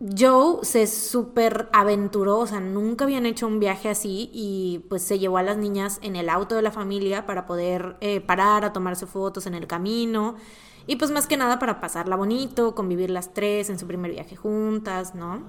Joe 0.00 0.58
se 0.64 0.86
súper 0.86 1.68
aventuró, 1.72 2.40
o 2.40 2.46
sea, 2.46 2.60
nunca 2.60 3.04
habían 3.04 3.26
hecho 3.26 3.46
un 3.46 3.60
viaje 3.60 3.88
así 3.88 4.28
y 4.32 4.84
pues 4.88 5.02
se 5.02 5.18
llevó 5.18 5.38
a 5.38 5.42
las 5.42 5.56
niñas 5.56 5.98
en 6.02 6.16
el 6.16 6.28
auto 6.28 6.56
de 6.56 6.62
la 6.62 6.72
familia 6.72 7.26
para 7.26 7.46
poder 7.46 7.96
eh, 8.00 8.20
parar 8.20 8.64
a 8.64 8.72
tomarse 8.72 9.06
fotos 9.06 9.46
en 9.46 9.54
el 9.54 9.66
camino 9.66 10.34
y 10.86 10.96
pues 10.96 11.10
más 11.10 11.26
que 11.26 11.36
nada 11.36 11.58
para 11.58 11.80
pasarla 11.80 12.16
bonito, 12.16 12.74
convivir 12.74 13.10
las 13.10 13.32
tres 13.32 13.70
en 13.70 13.78
su 13.78 13.86
primer 13.86 14.10
viaje 14.10 14.36
juntas, 14.36 15.14
¿no? 15.14 15.42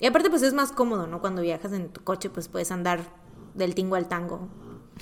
Y 0.00 0.06
aparte 0.06 0.30
pues 0.30 0.42
es 0.42 0.54
más 0.54 0.72
cómodo, 0.72 1.06
¿no? 1.06 1.20
Cuando 1.20 1.42
viajas 1.42 1.72
en 1.72 1.90
tu 1.90 2.02
coche 2.02 2.30
pues 2.30 2.48
puedes 2.48 2.72
andar 2.72 3.00
del 3.54 3.74
tingo 3.74 3.96
al 3.96 4.08
tango. 4.08 4.48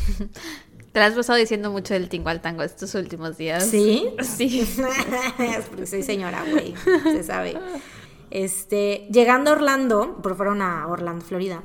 Te 0.93 1.01
has 1.01 1.15
pasado 1.15 1.39
diciendo 1.39 1.71
mucho 1.71 1.95
del 1.95 2.09
tingo 2.09 2.29
al 2.29 2.41
tango 2.41 2.63
estos 2.63 2.95
últimos 2.95 3.37
días. 3.37 3.65
¿Sí? 3.65 4.09
Sí. 4.23 4.69
Porque 5.71 5.87
soy 5.87 6.03
señora, 6.03 6.45
güey, 6.51 6.75
se 7.05 7.23
sabe. 7.23 7.57
Este, 8.31 9.09
llegando 9.11 9.51
a 9.51 9.55
Orlando, 9.55 10.19
por 10.23 10.37
fueron 10.37 10.61
a 10.61 10.87
Orlando, 10.87 11.25
Florida, 11.25 11.63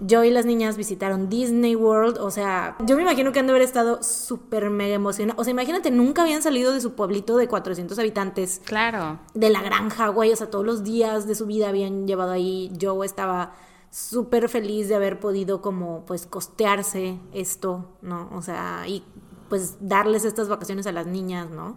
yo 0.00 0.22
y 0.22 0.30
las 0.30 0.44
niñas 0.44 0.76
visitaron 0.76 1.28
Disney 1.28 1.74
World, 1.74 2.18
o 2.18 2.30
sea, 2.30 2.76
yo 2.80 2.96
me 2.96 3.02
imagino 3.02 3.32
que 3.32 3.40
han 3.40 3.46
de 3.46 3.52
haber 3.52 3.62
estado 3.62 4.02
súper 4.02 4.68
mega 4.68 4.94
emocionados. 4.94 5.40
O 5.40 5.44
sea, 5.44 5.52
imagínate, 5.52 5.90
nunca 5.90 6.22
habían 6.22 6.42
salido 6.42 6.72
de 6.72 6.80
su 6.80 6.94
pueblito 6.94 7.36
de 7.36 7.48
400 7.48 7.98
habitantes. 7.98 8.60
Claro. 8.64 9.18
De 9.32 9.48
la 9.48 9.62
granja, 9.62 10.08
güey, 10.08 10.32
o 10.32 10.36
sea, 10.36 10.50
todos 10.50 10.66
los 10.66 10.84
días 10.84 11.26
de 11.26 11.34
su 11.34 11.46
vida 11.46 11.68
habían 11.68 12.06
llevado 12.06 12.32
ahí. 12.32 12.70
Yo 12.76 13.02
estaba 13.02 13.54
súper 13.90 14.48
feliz 14.48 14.88
de 14.88 14.96
haber 14.96 15.20
podido 15.20 15.62
como, 15.62 16.04
pues, 16.04 16.26
costearse 16.26 17.18
esto, 17.32 17.96
¿no? 18.02 18.28
O 18.32 18.42
sea, 18.42 18.84
y 18.86 19.04
pues 19.48 19.76
darles 19.80 20.24
estas 20.24 20.48
vacaciones 20.48 20.86
a 20.86 20.92
las 20.92 21.06
niñas, 21.06 21.50
¿no? 21.50 21.76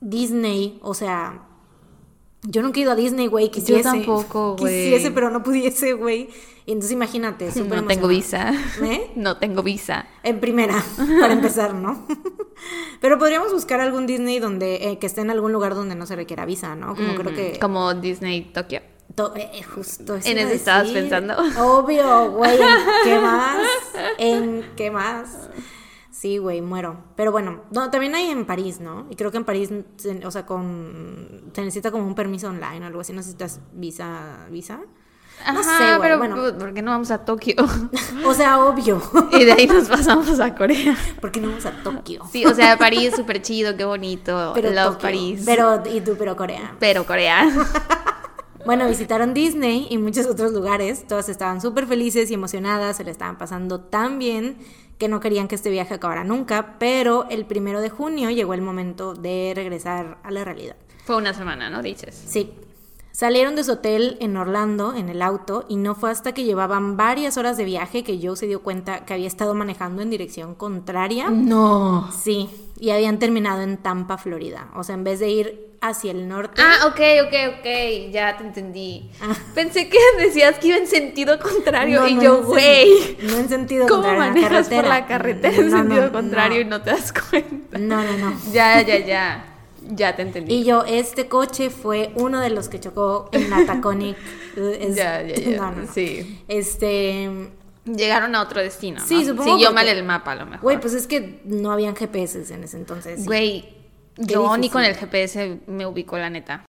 Disney, 0.00 0.78
o 0.82 0.92
sea, 0.92 1.46
yo 2.46 2.62
nunca 2.62 2.78
he 2.78 2.82
ido 2.82 2.92
a 2.92 2.94
Disney, 2.96 3.26
güey, 3.26 3.50
quisiese. 3.50 3.82
Yo 3.82 3.90
tampoco, 3.90 4.56
güey. 4.56 4.84
Quisiese, 4.84 5.10
pero 5.10 5.30
no 5.30 5.42
pudiese, 5.42 5.92
güey. 5.94 6.28
Y 6.66 6.72
entonces 6.72 6.92
imagínate, 6.92 7.50
súper 7.52 7.82
No 7.82 7.86
tengo 7.88 8.08
visa. 8.08 8.52
¿Eh? 8.82 9.10
No 9.16 9.36
tengo 9.38 9.62
visa. 9.62 10.06
En 10.22 10.40
primera, 10.40 10.82
para 11.20 11.32
empezar, 11.32 11.74
¿no? 11.74 12.06
pero 13.00 13.18
podríamos 13.18 13.52
buscar 13.52 13.80
algún 13.80 14.06
Disney 14.06 14.38
donde 14.38 14.90
eh, 14.90 14.98
que 14.98 15.06
esté 15.06 15.20
en 15.20 15.30
algún 15.30 15.52
lugar 15.52 15.74
donde 15.74 15.94
no 15.94 16.06
se 16.06 16.16
requiera 16.16 16.46
visa, 16.46 16.74
¿no? 16.74 16.94
Como 16.94 17.14
creo 17.14 17.34
que... 17.34 17.58
Como 17.60 17.92
Disney 17.94 18.42
Tokio. 18.52 18.80
To- 19.14 19.34
eh, 19.36 19.62
justo 19.62 20.16
eso 20.16 20.28
¿En 20.28 20.38
eso 20.38 20.54
estabas 20.54 20.88
pensando? 20.88 21.34
Obvio, 21.58 22.32
güey. 22.32 22.52
¿En 22.54 22.68
qué 23.04 23.18
más? 23.18 23.58
¿En 24.18 24.64
qué 24.76 24.90
más? 24.90 25.50
Sí, 26.24 26.38
güey, 26.38 26.62
muero. 26.62 26.96
Pero 27.16 27.32
bueno, 27.32 27.60
no, 27.70 27.90
también 27.90 28.14
hay 28.14 28.30
en 28.30 28.46
París, 28.46 28.80
¿no? 28.80 29.06
Y 29.10 29.14
creo 29.14 29.30
que 29.30 29.36
en 29.36 29.44
París, 29.44 29.68
o 30.24 30.30
sea, 30.30 30.46
con 30.46 31.50
se 31.52 31.60
necesita 31.60 31.90
como 31.90 32.06
un 32.06 32.14
permiso 32.14 32.48
online 32.48 32.80
o 32.80 32.86
algo 32.86 33.00
así. 33.00 33.12
¿Necesitas 33.12 33.60
visa? 33.74 34.46
¿Visa? 34.50 34.80
No 35.52 35.60
Ajá, 35.60 35.76
sé, 35.76 35.84
güey, 35.84 36.00
pero 36.00 36.16
bueno. 36.16 36.36
¿por 36.58 36.72
qué 36.72 36.80
no 36.80 36.92
vamos 36.92 37.10
a 37.10 37.26
Tokio? 37.26 37.56
O 38.24 38.32
sea, 38.32 38.64
obvio. 38.64 39.02
y 39.32 39.44
de 39.44 39.52
ahí 39.52 39.66
nos 39.66 39.86
pasamos 39.86 40.40
a 40.40 40.54
Corea. 40.54 40.96
¿Por 41.20 41.30
qué 41.30 41.42
no 41.42 41.48
vamos 41.48 41.66
a 41.66 41.82
Tokio? 41.82 42.22
Sí, 42.32 42.46
o 42.46 42.54
sea, 42.54 42.78
París 42.78 43.12
súper 43.14 43.42
chido, 43.42 43.76
qué 43.76 43.84
bonito. 43.84 44.52
Pero 44.54 44.70
Love 44.70 44.94
Tokio. 44.94 45.00
París. 45.00 45.42
Pero, 45.44 45.82
y 45.92 46.00
tú, 46.00 46.16
pero 46.18 46.36
Corea. 46.36 46.74
Pero 46.80 47.04
Corea. 47.04 47.52
Bueno, 48.64 48.88
visitaron 48.88 49.34
Disney 49.34 49.88
y 49.90 49.98
muchos 49.98 50.24
otros 50.24 50.52
lugares. 50.52 51.06
Todas 51.06 51.28
estaban 51.28 51.60
súper 51.60 51.86
felices 51.86 52.30
y 52.30 52.34
emocionadas, 52.34 52.96
se 52.96 53.04
le 53.04 53.10
estaban 53.10 53.36
pasando 53.36 53.80
tan 53.80 54.18
bien 54.18 54.56
que 55.04 55.08
no 55.10 55.20
querían 55.20 55.48
que 55.48 55.54
este 55.54 55.68
viaje 55.68 55.92
acabara 55.92 56.24
nunca, 56.24 56.76
pero 56.78 57.26
el 57.28 57.44
primero 57.44 57.82
de 57.82 57.90
junio 57.90 58.30
llegó 58.30 58.54
el 58.54 58.62
momento 58.62 59.12
de 59.12 59.52
regresar 59.54 60.16
a 60.22 60.30
la 60.30 60.44
realidad. 60.44 60.76
Fue 61.04 61.16
una 61.16 61.34
semana, 61.34 61.68
¿no? 61.68 61.82
Dices. 61.82 62.14
Sí. 62.26 62.54
Salieron 63.14 63.54
de 63.54 63.62
su 63.62 63.70
hotel 63.70 64.16
en 64.18 64.36
Orlando 64.36 64.92
en 64.92 65.08
el 65.08 65.22
auto 65.22 65.66
y 65.68 65.76
no 65.76 65.94
fue 65.94 66.10
hasta 66.10 66.32
que 66.32 66.42
llevaban 66.42 66.96
varias 66.96 67.36
horas 67.36 67.56
de 67.56 67.62
viaje 67.64 68.02
que 68.02 68.18
Joe 68.20 68.36
se 68.36 68.48
dio 68.48 68.60
cuenta 68.60 69.04
que 69.04 69.14
había 69.14 69.28
estado 69.28 69.54
manejando 69.54 70.02
en 70.02 70.10
dirección 70.10 70.56
contraria. 70.56 71.30
No. 71.30 72.10
Sí, 72.10 72.50
y 72.76 72.90
habían 72.90 73.20
terminado 73.20 73.62
en 73.62 73.76
Tampa, 73.76 74.18
Florida. 74.18 74.66
O 74.74 74.82
sea, 74.82 74.96
en 74.96 75.04
vez 75.04 75.20
de 75.20 75.28
ir 75.30 75.76
hacia 75.80 76.10
el 76.10 76.26
norte. 76.26 76.60
Ah, 76.60 76.88
ok, 76.88 77.00
ok, 77.28 77.58
ok. 77.60 78.10
Ya 78.10 78.36
te 78.36 78.42
entendí. 78.48 79.08
Pensé 79.54 79.88
que 79.88 79.98
decías 80.18 80.58
que 80.58 80.66
iba 80.66 80.76
en 80.78 80.88
sentido 80.88 81.38
contrario. 81.38 82.00
No, 82.00 82.08
y 82.08 82.14
no 82.16 82.22
yo, 82.24 82.42
güey. 82.42 83.16
No 83.22 83.36
en 83.36 83.48
sentido 83.48 83.86
¿Cómo 83.86 84.02
contrario, 84.02 84.24
en 84.24 84.34
la 84.34 84.42
manejas 84.42 84.68
por 84.68 84.84
la 84.88 85.06
carretera 85.06 85.56
en 85.56 85.70
No, 85.70 85.76
sentido 85.78 86.06
no, 86.06 86.12
contrario 86.12 86.56
no. 86.62 86.66
y 86.66 86.68
no 86.68 86.82
te 86.82 86.90
das 86.90 87.12
cuenta? 87.12 87.78
No, 87.78 88.02
no, 88.02 88.16
no. 88.18 88.36
Ya, 88.52 88.82
ya, 88.82 88.98
ya. 88.98 89.53
Ya 89.88 90.16
te 90.16 90.22
entendí. 90.22 90.54
Y 90.54 90.64
yo, 90.64 90.84
este 90.86 91.28
coche 91.28 91.70
fue 91.70 92.12
uno 92.16 92.40
de 92.40 92.50
los 92.50 92.68
que 92.68 92.80
chocó 92.80 93.28
en 93.32 93.50
la 93.50 93.64
Taconic. 93.66 94.16
Es- 94.56 94.94
Ya, 94.96 95.22
ya, 95.22 95.34
ya. 95.34 95.56
No, 95.56 95.70
no, 95.72 95.82
no. 95.82 95.92
Sí. 95.92 96.42
Este. 96.48 97.50
Llegaron 97.84 98.34
a 98.34 98.40
otro 98.42 98.60
destino. 98.62 99.00
¿no? 99.00 99.06
Sí, 99.06 99.24
supongo 99.24 99.44
Siguió 99.52 99.68
porque- 99.68 99.74
mal 99.74 99.88
el 99.88 100.04
mapa, 100.04 100.32
a 100.32 100.36
lo 100.36 100.46
mejor. 100.46 100.60
Güey, 100.62 100.80
pues 100.80 100.94
es 100.94 101.06
que 101.06 101.40
no 101.44 101.70
habían 101.72 101.94
GPS 101.94 102.54
en 102.54 102.64
ese 102.64 102.78
entonces. 102.78 103.26
Güey, 103.26 103.76
yo 104.16 104.56
ni 104.56 104.70
con 104.70 104.82
el 104.84 104.94
GPS 104.94 105.60
me 105.66 105.84
ubico, 105.86 106.16
la 106.16 106.30
neta. 106.30 106.64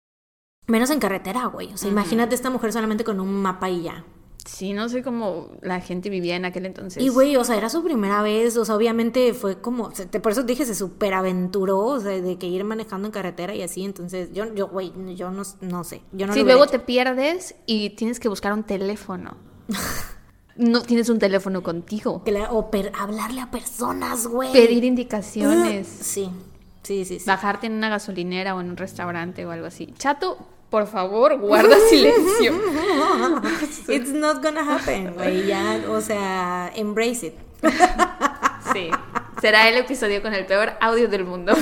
Menos 0.66 0.90
en 0.90 0.98
carretera, 0.98 1.44
güey. 1.46 1.72
O 1.72 1.76
sea, 1.76 1.88
imagínate 1.90 2.34
esta 2.34 2.50
mujer 2.50 2.72
solamente 2.72 3.04
con 3.04 3.20
un 3.20 3.32
mapa 3.42 3.68
y 3.70 3.82
ya. 3.82 4.04
Sí, 4.44 4.74
no 4.74 4.88
sé 4.90 5.02
cómo 5.02 5.52
la 5.62 5.80
gente 5.80 6.10
vivía 6.10 6.36
en 6.36 6.44
aquel 6.44 6.66
entonces. 6.66 7.02
Y 7.02 7.08
güey, 7.08 7.36
o 7.36 7.44
sea, 7.44 7.56
era 7.56 7.70
su 7.70 7.82
primera 7.82 8.20
vez, 8.22 8.56
o 8.58 8.64
sea, 8.64 8.76
obviamente 8.76 9.32
fue 9.32 9.60
como, 9.60 9.90
por 10.22 10.32
eso 10.32 10.42
dije, 10.42 10.66
se 10.66 10.74
superaventuró, 10.74 11.78
o 11.80 12.00
sea, 12.00 12.10
de 12.20 12.36
que 12.38 12.46
ir 12.46 12.62
manejando 12.64 13.06
en 13.08 13.12
carretera 13.12 13.54
y 13.54 13.62
así, 13.62 13.84
entonces, 13.84 14.28
yo, 14.34 14.52
yo, 14.54 14.68
güey, 14.68 14.92
yo 15.16 15.30
no, 15.30 15.42
no 15.62 15.84
sé, 15.84 16.02
yo 16.12 16.26
no 16.26 16.34
Sí, 16.34 16.40
lo 16.40 16.44
luego 16.46 16.64
hecho. 16.64 16.72
te 16.72 16.78
pierdes 16.80 17.54
y 17.66 17.90
tienes 17.90 18.20
que 18.20 18.28
buscar 18.28 18.52
un 18.52 18.64
teléfono. 18.64 19.36
no 20.56 20.82
tienes 20.82 21.08
un 21.08 21.18
teléfono 21.18 21.62
contigo. 21.62 22.22
La- 22.26 22.52
o 22.52 22.70
per- 22.70 22.92
hablarle 22.98 23.40
a 23.40 23.50
personas, 23.50 24.26
güey. 24.26 24.52
Pedir 24.52 24.84
indicaciones. 24.84 25.86
Sí, 25.88 26.30
sí, 26.82 27.04
sí, 27.04 27.18
sí. 27.18 27.24
Bajarte 27.26 27.66
en 27.66 27.72
una 27.72 27.88
gasolinera 27.88 28.54
o 28.54 28.60
en 28.60 28.70
un 28.70 28.76
restaurante 28.76 29.44
o 29.46 29.50
algo 29.50 29.66
así. 29.66 29.92
Chato, 29.98 30.36
por 30.74 30.88
favor, 30.88 31.38
guarda 31.38 31.76
silencio. 31.88 32.52
It's 33.88 34.10
not 34.10 34.42
gonna 34.42 34.62
happen, 34.62 35.14
güey, 35.14 35.46
ya, 35.46 35.84
o 35.88 36.00
sea, 36.00 36.72
embrace 36.74 37.28
it. 37.28 37.34
Sí. 38.72 38.90
Será 39.40 39.68
el 39.68 39.76
episodio 39.76 40.20
con 40.20 40.34
el 40.34 40.46
peor 40.46 40.72
audio 40.80 41.06
del 41.06 41.24
mundo. 41.24 41.52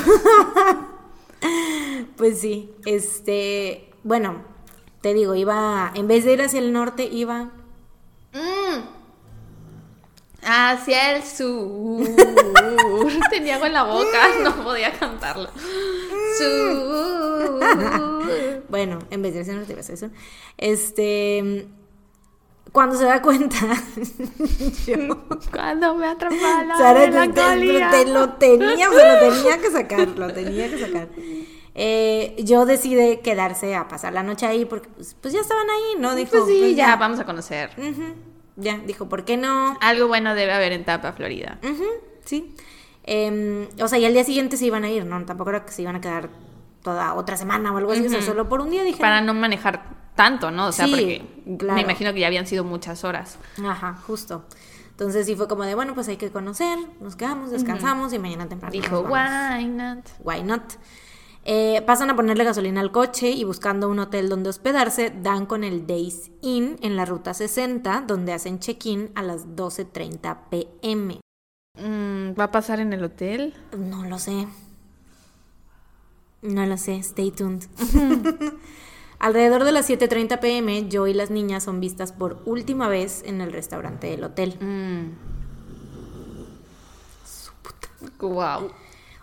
Pues 2.16 2.40
sí, 2.40 2.70
este, 2.86 3.90
bueno, 4.02 4.44
te 5.02 5.12
digo, 5.12 5.34
iba, 5.34 5.92
en 5.94 6.08
vez 6.08 6.24
de 6.24 6.32
ir 6.32 6.40
hacia 6.40 6.60
el 6.60 6.72
norte, 6.72 7.04
iba 7.04 7.50
Hacia 10.44 11.16
el 11.16 11.22
sur. 11.22 12.04
Tenía 13.30 13.54
agua 13.56 13.66
en 13.68 13.72
la 13.74 13.84
boca, 13.84 14.18
no 14.42 14.54
podía 14.64 14.92
cantarlo. 14.92 15.48
Sur. 16.38 17.60
Bueno, 18.68 18.98
en 19.10 19.22
vez 19.22 19.34
de 19.34 19.40
al 19.52 19.58
norte, 19.58 19.78
hacia 19.78 19.92
el 19.92 19.98
sur. 19.98 20.10
Este, 20.58 21.66
cuando 22.72 22.96
se 22.96 23.04
da 23.04 23.20
cuenta, 23.22 23.56
yo, 24.86 24.94
Cuando 25.52 25.94
me 25.94 26.06
atrapa 26.06 26.64
la 26.66 26.76
Sara, 26.76 27.00
te, 27.02 27.10
melancolía. 27.10 27.90
te- 27.90 28.04
te 28.04 28.10
lo 28.10 28.30
tenía, 28.34 28.88
o 28.90 28.92
sea, 28.92 29.14
lo 29.22 29.32
tenía 29.34 29.58
que 29.58 29.70
sacar, 29.70 30.08
lo 30.08 30.32
tenía 30.32 30.70
que 30.70 30.78
sacar. 30.78 31.08
Eh, 31.74 32.34
yo 32.38 32.66
decide 32.66 33.20
quedarse 33.20 33.74
a 33.74 33.88
pasar 33.88 34.12
la 34.12 34.22
noche 34.22 34.44
ahí 34.46 34.64
porque 34.66 34.88
pues, 34.94 35.16
pues 35.20 35.32
ya 35.32 35.40
estaban 35.40 35.68
ahí, 35.70 35.98
¿no? 36.00 36.14
Dijo, 36.14 36.30
Pues 36.32 36.44
sí, 36.46 36.58
pues, 36.60 36.76
ya, 36.76 36.96
vamos 36.96 37.18
a 37.18 37.24
conocer. 37.24 37.70
Ujú, 37.78 38.14
ya, 38.56 38.78
dijo, 38.78 39.08
¿por 39.08 39.24
qué 39.24 39.36
no? 39.36 39.76
Algo 39.80 40.08
bueno 40.08 40.34
debe 40.34 40.52
haber 40.52 40.72
en 40.72 40.84
Tampa, 40.84 41.12
Florida. 41.12 41.58
Sí. 42.24 42.54
Em, 43.04 43.66
o 43.80 43.88
sea, 43.88 43.98
y 43.98 44.04
al 44.04 44.12
día 44.12 44.24
siguiente 44.24 44.56
se 44.56 44.66
iban 44.66 44.84
a 44.84 44.90
ir, 44.90 45.04
¿no? 45.04 45.24
Tampoco 45.24 45.50
era 45.50 45.64
que 45.64 45.72
se 45.72 45.82
iban 45.82 45.96
a 45.96 46.00
quedar 46.00 46.28
toda 46.82 47.14
otra 47.14 47.36
semana 47.36 47.72
o 47.72 47.76
algo 47.78 47.92
así, 47.92 48.06
o 48.06 48.10
sea, 48.10 48.22
solo 48.22 48.48
por 48.48 48.60
un 48.60 48.70
día 48.70 48.82
dije. 48.84 49.00
Para 49.00 49.20
no 49.20 49.34
manejar 49.34 49.84
tanto, 50.14 50.50
¿no? 50.50 50.66
O 50.68 50.72
sea, 50.72 50.86
Sí, 50.86 50.90
porque 50.90 51.56
claro. 51.58 51.74
me 51.76 51.82
imagino 51.82 52.12
que 52.12 52.20
ya 52.20 52.26
habían 52.26 52.46
sido 52.46 52.64
muchas 52.64 53.04
horas. 53.04 53.38
Ajá, 53.64 53.94
justo. 54.06 54.44
Entonces 54.90 55.26
sí 55.26 55.34
fue 55.34 55.48
como 55.48 55.64
de, 55.64 55.74
bueno, 55.74 55.94
pues 55.94 56.06
hay 56.08 56.16
que 56.16 56.30
conocer, 56.30 56.78
nos 57.00 57.16
quedamos, 57.16 57.50
descansamos 57.50 58.12
y 58.12 58.18
mañana 58.18 58.46
temprano. 58.48 58.72
Dijo, 58.72 59.00
why 59.00 59.64
not? 59.66 60.06
Why 60.22 60.42
not? 60.42 60.62
Eh, 61.44 61.82
pasan 61.86 62.08
a 62.08 62.16
ponerle 62.16 62.44
gasolina 62.44 62.80
al 62.80 62.92
coche 62.92 63.30
y 63.30 63.42
buscando 63.42 63.88
un 63.88 63.98
hotel 63.98 64.28
donde 64.28 64.50
hospedarse, 64.50 65.10
dan 65.10 65.46
con 65.46 65.64
el 65.64 65.86
Days 65.86 66.30
Inn 66.40 66.76
en 66.82 66.96
la 66.96 67.04
ruta 67.04 67.34
60, 67.34 68.04
donde 68.06 68.32
hacen 68.32 68.60
check-in 68.60 69.10
a 69.14 69.22
las 69.22 69.48
12.30 69.48 70.48
pm. 70.50 71.20
Mm, 71.78 72.38
¿Va 72.38 72.44
a 72.44 72.50
pasar 72.52 72.78
en 72.78 72.92
el 72.92 73.02
hotel? 73.02 73.54
No 73.76 74.04
lo 74.04 74.18
sé. 74.18 74.46
No 76.42 76.66
lo 76.66 76.76
sé, 76.76 76.96
stay 76.96 77.30
tuned. 77.30 77.64
Alrededor 79.18 79.64
de 79.64 79.72
las 79.72 79.88
7.30 79.88 80.40
pm, 80.40 80.88
yo 80.88 81.06
y 81.06 81.14
las 81.14 81.30
niñas 81.30 81.64
son 81.64 81.80
vistas 81.80 82.12
por 82.12 82.42
última 82.44 82.88
vez 82.88 83.22
en 83.24 83.40
el 83.40 83.52
restaurante 83.52 84.08
del 84.08 84.24
hotel. 84.24 84.58
Mm. 84.60 85.32
Wow. 88.20 88.72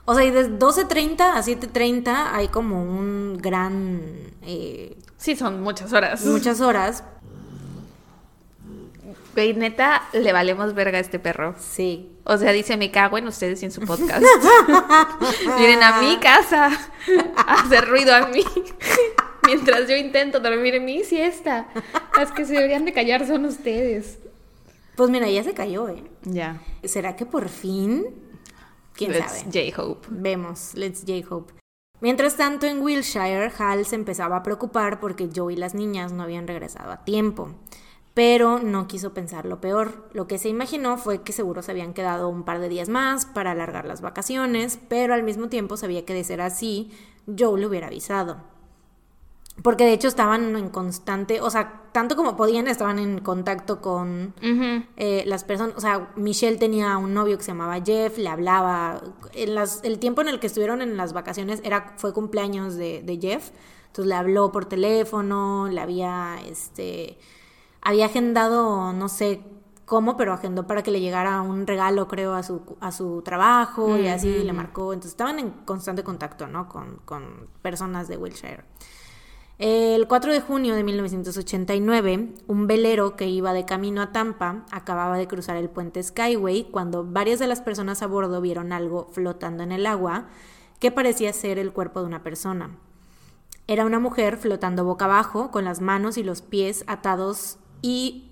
O 0.10 0.16
sea, 0.16 0.24
y 0.26 0.32
de 0.32 0.50
12.30 0.58 1.20
a 1.22 1.44
7.30 1.44 2.30
hay 2.34 2.48
como 2.48 2.82
un 2.82 3.38
gran... 3.38 4.02
eh, 4.42 4.98
Sí, 5.18 5.36
son 5.36 5.62
muchas 5.62 5.94
horas. 5.94 6.26
muchas 6.26 6.62
horas. 6.62 7.04
Güey, 9.36 9.54
neta, 9.54 10.02
le 10.14 10.34
valemos 10.34 10.74
verga 10.74 10.98
a 10.98 11.02
este 11.02 11.20
perro. 11.20 11.54
Sí. 11.60 12.10
O 12.24 12.38
sea, 12.38 12.52
dice, 12.54 12.76
me 12.76 12.90
cago 12.90 13.20
en 13.20 13.28
ustedes 13.28 13.62
y 13.62 13.66
en 13.66 13.72
su 13.72 13.82
podcast. 13.82 14.24
Vienen 15.58 15.84
a 15.84 16.02
mi 16.02 16.18
casa 16.18 16.72
a 17.38 17.54
hacer 17.62 17.88
ruido 17.88 18.16
a 18.16 18.28
mí. 18.28 18.44
Mientras 19.46 19.88
yo 19.88 19.96
intento 19.96 20.40
dormir 20.40 20.74
en 20.74 20.86
mi 20.86 21.04
siesta. 21.04 21.68
Las 22.18 22.32
que 22.32 22.46
se 22.46 22.54
deberían 22.54 22.86
de 22.86 22.94
callar 22.94 23.28
son 23.28 23.46
ustedes. 23.46 24.18
Pues 24.96 25.10
mira, 25.12 25.30
ya 25.30 25.44
se 25.44 25.54
cayó, 25.54 25.88
¿eh? 25.90 26.04
Ya. 26.24 26.60
¿Será 26.84 27.16
que 27.16 27.28
por 27.28 27.48
fin? 27.50 28.06
¿Quién 29.00 29.14
Let's 29.14 29.44
sabe? 29.46 29.72
J-Hope. 29.72 30.08
Vemos, 30.12 30.74
let's 30.76 31.06
J-Hope. 31.08 31.54
Mientras 32.02 32.36
tanto, 32.36 32.66
en 32.66 32.82
Wilshire, 32.82 33.50
Hal 33.58 33.86
se 33.86 33.96
empezaba 33.96 34.36
a 34.36 34.44
preocupar 34.44 35.00
porque 35.00 35.30
Joe 35.34 35.54
y 35.54 35.56
las 35.56 35.74
niñas 35.74 36.12
no 36.12 36.24
habían 36.24 36.48
regresado 36.48 36.92
a 36.92 37.06
tiempo. 37.06 37.56
Pero 38.14 38.60
no 38.60 38.90
quiso 38.90 39.14
pensar 39.14 39.46
lo 39.46 39.62
peor. 39.62 40.10
Lo 40.12 40.28
que 40.28 40.38
se 40.38 40.50
imaginó 40.50 40.98
fue 40.98 41.22
que 41.22 41.32
seguro 41.32 41.62
se 41.62 41.72
habían 41.72 41.94
quedado 41.94 42.28
un 42.28 42.44
par 42.44 42.60
de 42.60 42.68
días 42.68 42.90
más 42.90 43.26
para 43.26 43.52
alargar 43.52 43.86
las 43.86 44.02
vacaciones, 44.02 44.78
pero 44.90 45.14
al 45.14 45.24
mismo 45.24 45.48
tiempo 45.48 45.78
sabía 45.78 46.04
que 46.04 46.14
de 46.14 46.26
ser 46.26 46.42
así, 46.42 46.92
Joe 47.26 47.58
le 47.58 47.68
hubiera 47.68 47.88
avisado. 47.88 48.42
Porque 49.64 49.86
de 49.86 49.94
hecho 49.94 50.08
estaban 50.08 50.56
en 50.56 50.70
constante, 50.70 51.42
o 51.42 51.50
sea, 51.50 51.84
tanto 51.92 52.16
como 52.16 52.38
podían, 52.38 52.68
estaban 52.68 53.00
en 53.00 53.20
contacto 53.20 53.82
con 53.82 54.34
eh, 54.96 55.24
las 55.26 55.44
personas. 55.44 55.76
O 55.76 55.82
sea, 55.82 56.12
Michelle 56.16 56.58
tenía 56.58 56.98
un 56.98 57.14
novio 57.14 57.38
que 57.38 57.44
se 57.44 57.52
llamaba 57.52 57.82
Jeff, 57.84 58.18
le 58.18 58.30
hablaba. 58.30 59.02
En 59.34 59.56
las, 59.56 59.84
el 59.84 60.00
tiempo 60.00 60.22
en 60.22 60.30
el 60.30 60.40
que 60.40 60.48
estuvieron 60.48 60.82
en 60.82 60.96
las 60.98 61.14
vacaciones 61.14 61.62
era, 61.64 61.94
fue 61.98 62.14
cumpleaños 62.14 62.76
de, 62.76 63.02
de 63.04 63.18
Jeff. 63.20 63.52
Entonces 63.88 64.08
le 64.08 64.16
habló 64.16 64.52
por 64.52 64.66
teléfono, 64.66 65.68
le 65.68 65.82
había, 65.82 66.38
este, 66.48 67.18
había 67.82 68.06
agendado, 68.06 68.94
no 68.94 69.10
sé 69.10 69.42
cómo, 69.86 70.16
pero 70.16 70.32
agendó 70.34 70.68
para 70.68 70.84
que 70.84 70.92
le 70.92 71.02
llegara 71.02 71.42
un 71.42 71.66
regalo, 71.66 72.08
creo, 72.08 72.36
a 72.36 72.44
su, 72.44 72.62
a 72.80 72.92
su 72.92 73.24
trabajo 73.24 73.98
y 73.98 74.08
así 74.08 74.44
le 74.44 74.54
marcó. 74.54 74.94
Entonces 74.94 75.14
estaban 75.14 75.40
en 75.40 75.50
constante 75.66 76.04
contacto, 76.04 76.46
¿no? 76.48 76.70
Con, 76.70 76.98
con 77.06 77.48
personas 77.64 78.08
de 78.08 78.18
Wilshire. 78.18 78.64
El 79.60 80.08
4 80.08 80.32
de 80.32 80.40
junio 80.40 80.74
de 80.74 80.86
1989, 80.86 82.30
un 82.48 82.66
velero 82.66 83.18
que 83.18 83.28
iba 83.28 83.52
de 83.52 83.66
camino 83.66 84.02
a 84.02 84.14
Tampa 84.14 84.64
acababa 84.72 85.18
de 85.18 85.28
cruzar 85.28 85.58
el 85.58 85.70
puente 85.70 86.02
Skyway 86.02 86.70
cuando 86.72 87.04
varias 87.04 87.40
de 87.40 87.48
las 87.48 87.60
personas 87.60 88.02
a 88.02 88.08
bordo 88.08 88.40
vieron 88.40 88.72
algo 88.72 89.10
flotando 89.12 89.62
en 89.64 89.74
el 89.74 89.86
agua 89.86 90.28
que 90.80 90.92
parecía 90.92 91.34
ser 91.34 91.60
el 91.60 91.74
cuerpo 91.74 92.00
de 92.00 92.06
una 92.06 92.24
persona. 92.24 92.78
Era 93.68 93.86
una 93.86 94.00
mujer 94.00 94.38
flotando 94.38 94.86
boca 94.86 95.04
abajo, 95.04 95.52
con 95.52 95.66
las 95.66 95.82
manos 95.82 96.18
y 96.18 96.24
los 96.24 96.42
pies 96.42 96.86
atados 96.88 97.58
y 97.82 98.32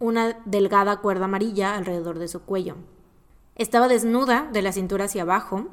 una 0.00 0.36
delgada 0.46 0.96
cuerda 0.96 1.26
amarilla 1.26 1.76
alrededor 1.76 2.18
de 2.18 2.26
su 2.26 2.42
cuello. 2.42 2.74
Estaba 3.54 3.86
desnuda 3.86 4.48
de 4.52 4.62
la 4.62 4.72
cintura 4.72 5.04
hacia 5.04 5.22
abajo 5.22 5.68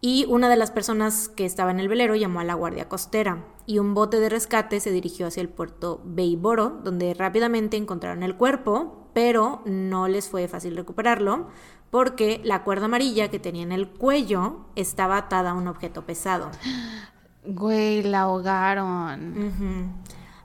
y 0.00 0.24
una 0.28 0.48
de 0.48 0.56
las 0.56 0.70
personas 0.70 1.28
que 1.28 1.44
estaba 1.44 1.70
en 1.70 1.80
el 1.80 1.88
velero 1.88 2.14
llamó 2.14 2.40
a 2.40 2.44
la 2.44 2.54
guardia 2.54 2.88
costera 2.88 3.44
y 3.66 3.78
un 3.78 3.94
bote 3.94 4.18
de 4.18 4.30
rescate 4.30 4.80
se 4.80 4.90
dirigió 4.90 5.26
hacia 5.26 5.42
el 5.42 5.48
puerto 5.48 6.00
Beiboro, 6.04 6.80
donde 6.82 7.12
rápidamente 7.14 7.76
encontraron 7.76 8.22
el 8.22 8.36
cuerpo, 8.36 9.10
pero 9.12 9.62
no 9.66 10.08
les 10.08 10.28
fue 10.28 10.48
fácil 10.48 10.76
recuperarlo 10.76 11.48
porque 11.90 12.40
la 12.44 12.62
cuerda 12.62 12.86
amarilla 12.86 13.28
que 13.28 13.38
tenía 13.38 13.62
en 13.62 13.72
el 13.72 13.90
cuello 13.90 14.66
estaba 14.76 15.16
atada 15.16 15.50
a 15.50 15.54
un 15.54 15.68
objeto 15.68 16.06
pesado. 16.06 16.50
Güey, 17.42 18.02
la 18.02 18.20
ahogaron. 18.20 19.94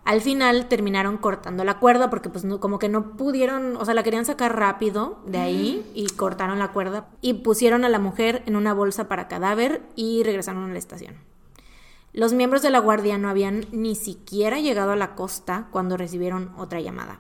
Al 0.05 0.21
final 0.21 0.67
terminaron 0.67 1.17
cortando 1.17 1.63
la 1.63 1.79
cuerda 1.79 2.11
porque 2.11 2.29
pues 2.29 2.45
no, 2.45 2.59
como 2.59 2.77
que 2.77 2.89
no 2.89 3.17
pudieron, 3.17 3.75
o 3.75 3.85
sea, 3.85 3.95
la 3.95 4.03
querían 4.03 4.23
sacar 4.23 4.55
rápido 4.55 5.17
de 5.25 5.39
ahí 5.39 5.91
y 5.95 6.05
cortaron 6.07 6.59
la 6.59 6.71
cuerda 6.71 7.07
y 7.21 7.33
pusieron 7.33 7.83
a 7.83 7.89
la 7.89 7.97
mujer 7.97 8.43
en 8.45 8.55
una 8.55 8.75
bolsa 8.75 9.07
para 9.07 9.27
cadáver 9.27 9.81
y 9.95 10.21
regresaron 10.23 10.69
a 10.69 10.71
la 10.73 10.77
estación. 10.77 11.15
Los 12.13 12.33
miembros 12.33 12.61
de 12.61 12.69
la 12.69 12.79
guardia 12.79 13.17
no 13.17 13.29
habían 13.29 13.65
ni 13.71 13.95
siquiera 13.95 14.59
llegado 14.59 14.91
a 14.91 14.95
la 14.95 15.15
costa 15.15 15.67
cuando 15.71 15.97
recibieron 15.97 16.51
otra 16.55 16.79
llamada. 16.79 17.19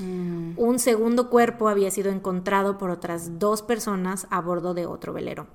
Mm. 0.00 0.58
Un 0.58 0.80
segundo 0.80 1.30
cuerpo 1.30 1.68
había 1.68 1.92
sido 1.92 2.10
encontrado 2.10 2.76
por 2.76 2.90
otras 2.90 3.38
dos 3.38 3.62
personas 3.62 4.26
a 4.30 4.40
bordo 4.40 4.74
de 4.74 4.84
otro 4.86 5.12
velero. 5.12 5.46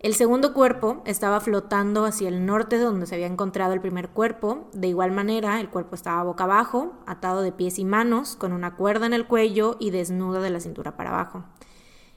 El 0.00 0.14
segundo 0.14 0.54
cuerpo 0.54 1.02
estaba 1.04 1.40
flotando 1.40 2.06
hacia 2.06 2.28
el 2.28 2.46
norte 2.46 2.78
de 2.78 2.84
donde 2.84 3.04
se 3.04 3.16
había 3.16 3.26
encontrado 3.26 3.74
el 3.74 3.82
primer 3.82 4.08
cuerpo. 4.08 4.70
De 4.72 4.88
igual 4.88 5.12
manera, 5.12 5.60
el 5.60 5.68
cuerpo 5.68 5.94
estaba 5.94 6.22
boca 6.22 6.44
abajo, 6.44 6.94
atado 7.06 7.42
de 7.42 7.52
pies 7.52 7.78
y 7.78 7.84
manos, 7.84 8.34
con 8.34 8.54
una 8.54 8.76
cuerda 8.76 9.04
en 9.04 9.12
el 9.12 9.26
cuello 9.26 9.76
y 9.78 9.90
desnudo 9.90 10.40
de 10.40 10.48
la 10.48 10.60
cintura 10.60 10.96
para 10.96 11.10
abajo. 11.10 11.44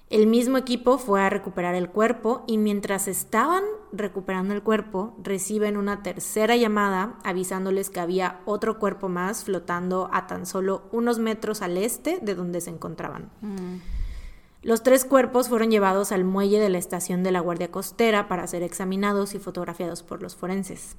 El 0.09 0.27
mismo 0.27 0.57
equipo 0.57 0.97
fue 0.97 1.23
a 1.23 1.29
recuperar 1.29 1.75
el 1.75 1.89
cuerpo 1.89 2.45
y 2.47 2.57
mientras 2.57 3.09
estaban 3.09 3.63
recuperando 3.91 4.53
el 4.53 4.63
cuerpo, 4.63 5.17
reciben 5.21 5.75
una 5.75 6.03
tercera 6.03 6.55
llamada 6.55 7.17
avisándoles 7.25 7.89
que 7.89 7.99
había 7.99 8.39
otro 8.45 8.79
cuerpo 8.79 9.09
más 9.09 9.43
flotando 9.43 10.09
a 10.13 10.25
tan 10.27 10.45
solo 10.45 10.83
unos 10.93 11.19
metros 11.19 11.61
al 11.61 11.77
este 11.77 12.19
de 12.21 12.33
donde 12.33 12.61
se 12.61 12.69
encontraban. 12.69 13.29
Mm. 13.41 14.02
Los 14.63 14.81
tres 14.81 15.03
cuerpos 15.03 15.49
fueron 15.49 15.69
llevados 15.71 16.13
al 16.13 16.23
muelle 16.23 16.59
de 16.59 16.69
la 16.69 16.77
estación 16.77 17.21
de 17.21 17.31
la 17.31 17.41
Guardia 17.41 17.69
Costera 17.69 18.29
para 18.29 18.47
ser 18.47 18.63
examinados 18.63 19.35
y 19.35 19.39
fotografiados 19.39 20.03
por 20.03 20.21
los 20.21 20.37
forenses. 20.37 20.95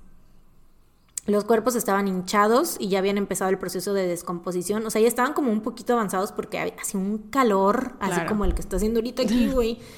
Los 1.26 1.44
cuerpos 1.44 1.74
estaban 1.74 2.06
hinchados 2.06 2.76
y 2.78 2.88
ya 2.88 2.98
habían 2.98 3.16
empezado 3.16 3.50
el 3.50 3.56
proceso 3.56 3.94
de 3.94 4.06
descomposición. 4.06 4.84
O 4.84 4.90
sea, 4.90 5.00
ya 5.00 5.08
estaban 5.08 5.32
como 5.32 5.50
un 5.50 5.62
poquito 5.62 5.94
avanzados 5.94 6.32
porque 6.32 6.74
hacía 6.78 7.00
un 7.00 7.16
calor, 7.30 7.94
así 8.00 8.20
como 8.26 8.44
el 8.44 8.54
que 8.54 8.60
está 8.60 8.76
haciendo 8.76 8.98
ahorita 8.98 9.22
aquí, 9.22 9.48
güey. 9.48 9.78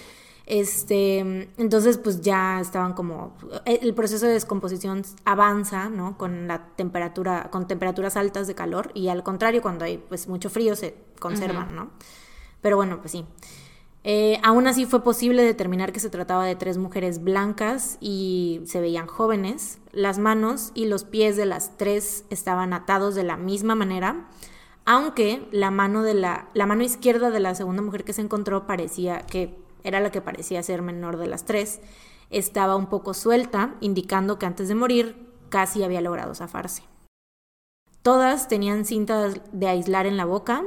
Este, 0.48 1.18
entonces, 1.59 1.98
pues 1.98 2.20
ya 2.20 2.61
estaban 2.61 2.92
como. 2.92 3.37
El 3.64 3.92
proceso 3.94 4.26
de 4.26 4.33
descomposición 4.33 5.02
avanza, 5.24 5.88
¿no? 5.88 6.16
Con 6.16 6.46
la 6.46 6.68
temperatura, 6.76 7.50
con 7.50 7.66
temperaturas 7.66 8.16
altas 8.16 8.46
de 8.46 8.55
calor. 8.55 8.92
Y 8.94 9.09
al 9.09 9.24
contrario, 9.24 9.61
cuando 9.61 9.85
hay 9.85 9.98
pues 9.98 10.29
mucho 10.29 10.48
frío, 10.48 10.76
se 10.76 10.94
conservan, 11.18 11.74
¿no? 11.74 11.90
Pero 12.66 12.79
bueno, 12.79 12.98
pues 12.98 13.12
sí. 13.12 13.24
Eh, 14.02 14.40
aún 14.42 14.66
así 14.66 14.87
fue 14.87 15.05
posible 15.05 15.44
determinar 15.44 15.92
que 15.92 16.00
se 16.00 16.11
trataba 16.11 16.44
de 16.44 16.57
tres 16.57 16.79
mujeres 16.79 17.22
blancas 17.22 17.96
y 18.00 18.61
se 18.64 18.81
veían 18.81 19.07
jóvenes. 19.07 19.79
Las 19.92 20.18
manos 20.18 20.72
y 20.74 20.87
los 20.87 21.05
pies 21.05 21.37
de 21.37 21.46
las 21.46 21.76
tres 21.76 22.24
estaban 22.29 22.72
atados 22.72 23.14
de 23.14 23.22
la 23.22 23.37
misma 23.37 23.76
manera, 23.76 24.29
aunque 24.85 25.46
la 25.52 25.70
mano, 25.70 26.02
de 26.02 26.14
la, 26.14 26.48
la 26.55 26.66
mano 26.66 26.83
izquierda 26.83 27.31
de 27.31 27.38
la 27.38 27.55
segunda 27.55 27.83
mujer 27.83 28.02
que 28.02 28.12
se 28.12 28.22
encontró 28.22 28.66
parecía 28.66 29.20
que 29.20 29.57
era 29.85 30.00
la 30.00 30.11
que 30.11 30.20
parecía 30.20 30.61
ser 30.64 30.83
menor 30.83 31.18
de 31.18 31.29
las 31.29 31.44
tres, 31.44 31.79
estaba 32.31 32.74
un 32.74 32.88
poco 32.88 33.14
suelta, 33.14 33.76
indicando 33.81 34.40
que 34.40 34.46
antes 34.46 34.66
de 34.66 34.74
morir 34.74 35.31
casi 35.50 35.85
había 35.85 36.00
logrado 36.00 36.35
zafarse. 36.35 36.83
Todas 38.02 38.48
tenían 38.48 38.85
cintas 38.85 39.40
de 39.52 39.68
aislar 39.68 40.07
en 40.07 40.16
la 40.16 40.24
boca, 40.24 40.64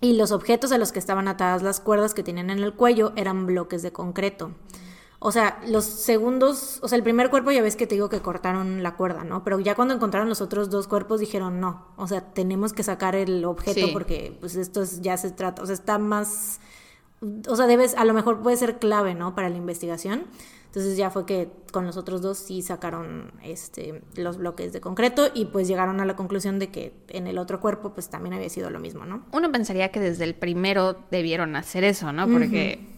y 0.00 0.14
los 0.14 0.32
objetos 0.32 0.72
a 0.72 0.78
los 0.78 0.92
que 0.92 0.98
estaban 0.98 1.28
atadas 1.28 1.62
las 1.62 1.80
cuerdas 1.80 2.14
que 2.14 2.22
tenían 2.22 2.50
en 2.50 2.58
el 2.58 2.74
cuello 2.74 3.12
eran 3.16 3.46
bloques 3.46 3.82
de 3.82 3.92
concreto. 3.92 4.52
O 5.26 5.32
sea, 5.32 5.58
los 5.66 5.86
segundos, 5.86 6.80
o 6.82 6.88
sea, 6.88 6.96
el 6.96 7.02
primer 7.02 7.30
cuerpo 7.30 7.50
ya 7.50 7.62
ves 7.62 7.76
que 7.76 7.86
te 7.86 7.94
digo 7.94 8.10
que 8.10 8.20
cortaron 8.20 8.82
la 8.82 8.94
cuerda, 8.94 9.24
¿no? 9.24 9.42
Pero 9.42 9.58
ya 9.58 9.74
cuando 9.74 9.94
encontraron 9.94 10.28
los 10.28 10.42
otros 10.42 10.68
dos 10.68 10.86
cuerpos 10.86 11.18
dijeron, 11.18 11.60
no, 11.60 11.86
o 11.96 12.06
sea, 12.06 12.20
tenemos 12.34 12.74
que 12.74 12.82
sacar 12.82 13.14
el 13.14 13.42
objeto 13.46 13.90
porque 13.94 14.36
pues 14.38 14.54
esto 14.56 14.84
ya 15.00 15.16
se 15.16 15.30
trata, 15.30 15.62
o 15.62 15.66
sea, 15.66 15.74
está 15.74 15.96
más, 15.96 16.60
o 17.48 17.56
sea, 17.56 17.66
debes, 17.66 17.94
a 17.94 18.04
lo 18.04 18.12
mejor 18.12 18.42
puede 18.42 18.58
ser 18.58 18.78
clave, 18.78 19.14
¿no? 19.14 19.34
Para 19.34 19.48
la 19.48 19.56
investigación. 19.56 20.26
Entonces 20.74 20.96
ya 20.96 21.08
fue 21.08 21.24
que 21.24 21.48
con 21.70 21.86
los 21.86 21.96
otros 21.96 22.20
dos 22.20 22.36
sí 22.36 22.60
sacaron 22.60 23.30
este, 23.44 24.02
los 24.16 24.38
bloques 24.38 24.72
de 24.72 24.80
concreto 24.80 25.28
y 25.32 25.44
pues 25.44 25.68
llegaron 25.68 26.00
a 26.00 26.04
la 26.04 26.16
conclusión 26.16 26.58
de 26.58 26.70
que 26.70 26.92
en 27.10 27.28
el 27.28 27.38
otro 27.38 27.60
cuerpo 27.60 27.94
pues 27.94 28.10
también 28.10 28.34
había 28.34 28.48
sido 28.48 28.70
lo 28.70 28.80
mismo, 28.80 29.04
¿no? 29.04 29.24
Uno 29.30 29.52
pensaría 29.52 29.92
que 29.92 30.00
desde 30.00 30.24
el 30.24 30.34
primero 30.34 30.96
debieron 31.12 31.54
hacer 31.54 31.84
eso, 31.84 32.12
¿no? 32.12 32.26
Porque 32.26 32.88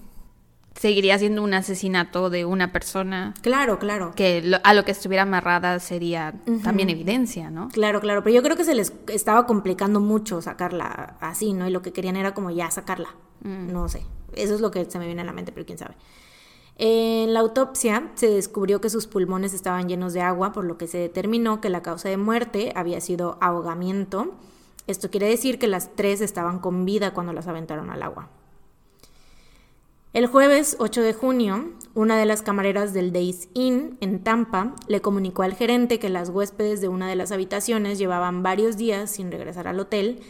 seguiría 0.74 1.18
siendo 1.18 1.42
un 1.42 1.52
asesinato 1.52 2.30
de 2.30 2.46
una 2.46 2.72
persona. 2.72 3.34
Claro, 3.42 3.78
claro. 3.78 4.12
Que 4.16 4.58
a 4.64 4.72
lo 4.72 4.86
que 4.86 4.92
estuviera 4.92 5.24
amarrada 5.24 5.78
sería 5.78 6.32
también 6.64 6.88
evidencia, 6.88 7.50
¿no? 7.50 7.68
Claro, 7.68 8.00
claro. 8.00 8.22
Pero 8.22 8.36
yo 8.36 8.42
creo 8.42 8.56
que 8.56 8.64
se 8.64 8.74
les 8.74 8.94
estaba 9.08 9.44
complicando 9.44 10.00
mucho 10.00 10.40
sacarla 10.40 11.18
así, 11.20 11.52
¿no? 11.52 11.68
Y 11.68 11.70
lo 11.70 11.82
que 11.82 11.92
querían 11.92 12.16
era 12.16 12.32
como 12.32 12.50
ya 12.50 12.70
sacarla. 12.70 13.10
Mm. 13.42 13.70
No 13.70 13.86
sé. 13.90 14.02
Eso 14.32 14.54
es 14.54 14.62
lo 14.62 14.70
que 14.70 14.86
se 14.86 14.98
me 14.98 15.04
viene 15.04 15.20
a 15.20 15.24
la 15.26 15.32
mente, 15.34 15.52
pero 15.52 15.66
quién 15.66 15.76
sabe. 15.76 15.94
En 16.78 17.32
la 17.32 17.40
autopsia 17.40 18.10
se 18.16 18.28
descubrió 18.28 18.82
que 18.82 18.90
sus 18.90 19.06
pulmones 19.06 19.54
estaban 19.54 19.88
llenos 19.88 20.12
de 20.12 20.20
agua, 20.20 20.52
por 20.52 20.64
lo 20.64 20.76
que 20.76 20.86
se 20.86 20.98
determinó 20.98 21.60
que 21.60 21.70
la 21.70 21.82
causa 21.82 22.10
de 22.10 22.18
muerte 22.18 22.72
había 22.76 23.00
sido 23.00 23.38
ahogamiento. 23.40 24.34
Esto 24.86 25.10
quiere 25.10 25.26
decir 25.26 25.58
que 25.58 25.68
las 25.68 25.96
tres 25.96 26.20
estaban 26.20 26.58
con 26.58 26.84
vida 26.84 27.14
cuando 27.14 27.32
las 27.32 27.46
aventaron 27.48 27.90
al 27.90 28.02
agua. 28.02 28.28
El 30.12 30.26
jueves 30.26 30.76
8 30.78 31.02
de 31.02 31.14
junio, 31.14 31.72
una 31.94 32.18
de 32.18 32.26
las 32.26 32.42
camareras 32.42 32.92
del 32.92 33.12
Days 33.12 33.48
Inn 33.54 33.96
en 34.00 34.22
Tampa 34.22 34.74
le 34.86 35.00
comunicó 35.00 35.42
al 35.42 35.54
gerente 35.54 35.98
que 35.98 36.10
las 36.10 36.28
huéspedes 36.28 36.80
de 36.80 36.88
una 36.88 37.08
de 37.08 37.16
las 37.16 37.32
habitaciones 37.32 37.98
llevaban 37.98 38.42
varios 38.42 38.76
días 38.76 39.10
sin 39.10 39.30
regresar 39.30 39.66
al 39.66 39.80
hotel 39.80 40.20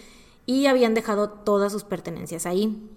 y 0.45 0.67
habían 0.67 0.95
dejado 0.95 1.29
todas 1.29 1.73
sus 1.73 1.85
pertenencias 1.85 2.47
ahí 2.47 2.89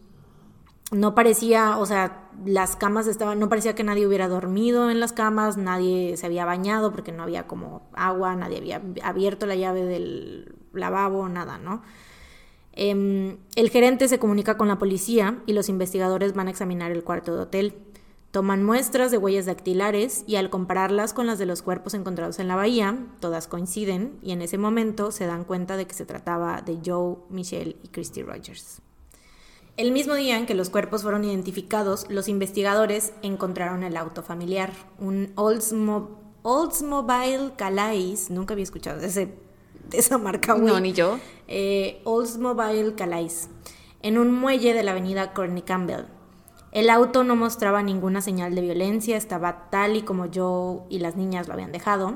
no 0.91 1.13
parecía, 1.13 1.77
o 1.77 1.85
sea, 1.85 2.28
las 2.45 2.75
camas 2.75 3.07
estaban, 3.07 3.39
no 3.39 3.49
parecía 3.49 3.75
que 3.75 3.83
nadie 3.83 4.07
hubiera 4.07 4.27
dormido 4.27 4.89
en 4.89 4.99
las 4.99 5.13
camas, 5.13 5.57
nadie 5.57 6.17
se 6.17 6.25
había 6.25 6.45
bañado 6.45 6.91
porque 6.91 7.11
no 7.11 7.23
había 7.23 7.47
como 7.47 7.89
agua, 7.93 8.35
nadie 8.35 8.57
había 8.57 8.81
abierto 9.03 9.45
la 9.45 9.55
llave 9.55 9.83
del 9.83 10.55
lavabo, 10.73 11.27
nada, 11.29 11.57
¿no? 11.57 11.81
Em, 12.73 13.37
el 13.55 13.69
gerente 13.69 14.07
se 14.07 14.19
comunica 14.19 14.57
con 14.57 14.67
la 14.67 14.79
policía 14.79 15.39
y 15.45 15.53
los 15.53 15.69
investigadores 15.69 16.33
van 16.33 16.47
a 16.47 16.51
examinar 16.51 16.91
el 16.91 17.03
cuarto 17.03 17.35
de 17.35 17.41
hotel. 17.41 17.75
Toman 18.31 18.63
muestras 18.63 19.11
de 19.11 19.17
huellas 19.17 19.47
dactilares 19.47 20.23
y 20.27 20.35
al 20.35 20.49
compararlas 20.49 21.13
con 21.13 21.25
las 21.25 21.39
de 21.39 21.47
los 21.47 21.61
cuerpos 21.61 21.95
encontrados 21.95 22.39
en 22.39 22.47
la 22.47 22.55
bahía, 22.55 23.07
todas 23.19 23.47
coinciden 23.47 24.19
y 24.21 24.31
en 24.31 24.41
ese 24.43 24.57
momento 24.57 25.11
se 25.11 25.25
dan 25.25 25.45
cuenta 25.45 25.77
de 25.77 25.87
que 25.87 25.95
se 25.95 26.05
trataba 26.05 26.61
de 26.61 26.79
Joe, 26.85 27.17
Michelle 27.29 27.77
y 27.83 27.87
Christy 27.87 28.21
Rogers. 28.21 28.81
El 29.79 29.91
mismo 29.93 30.13
día 30.15 30.37
en 30.37 30.45
que 30.45 30.55
los 30.55 30.69
cuerpos 30.69 31.03
fueron 31.03 31.23
identificados, 31.23 32.05
los 32.09 32.27
investigadores 32.27 33.13
encontraron 33.21 33.83
el 33.83 33.95
auto 33.95 34.23
familiar, 34.23 34.73
un 34.97 35.31
Oldsmobile 35.37 37.53
Calais, 37.55 38.29
nunca 38.29 38.55
había 38.55 38.63
escuchado 38.63 38.99
de, 38.99 39.07
ese, 39.07 39.33
esa 39.93 40.17
marca, 40.17 40.51
güey. 40.51 40.67
No, 40.67 40.81
ni 40.81 40.91
yo. 40.91 41.17
Eh, 41.47 42.01
Oldsmobile 42.03 42.95
Calais, 42.95 43.47
en 44.01 44.17
un 44.17 44.33
muelle 44.33 44.73
de 44.73 44.83
la 44.83 44.91
avenida 44.91 45.33
Courtney 45.33 45.61
Campbell. 45.61 46.07
El 46.73 46.89
auto 46.89 47.23
no 47.23 47.37
mostraba 47.37 47.81
ninguna 47.81 48.21
señal 48.21 48.55
de 48.55 48.61
violencia, 48.61 49.15
estaba 49.15 49.69
tal 49.69 49.95
y 49.95 50.01
como 50.01 50.25
yo 50.25 50.87
y 50.89 50.99
las 50.99 51.15
niñas 51.15 51.47
lo 51.47 51.53
habían 51.53 51.71
dejado. 51.71 52.15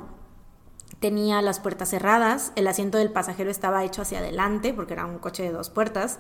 Tenía 1.00 1.42
las 1.42 1.62
puertas 1.62 1.92
cerradas, 1.92 2.52
el 2.58 2.68
asiento 2.68 2.98
del 2.98 3.14
pasajero 3.14 3.50
estaba 3.50 3.86
hecho 3.86 4.02
hacia 4.02 4.20
adelante 4.20 4.74
porque 4.74 4.92
era 4.92 5.06
un 5.06 5.18
coche 5.18 5.44
de 5.44 5.54
dos 5.54 5.70
puertas. 5.70 6.20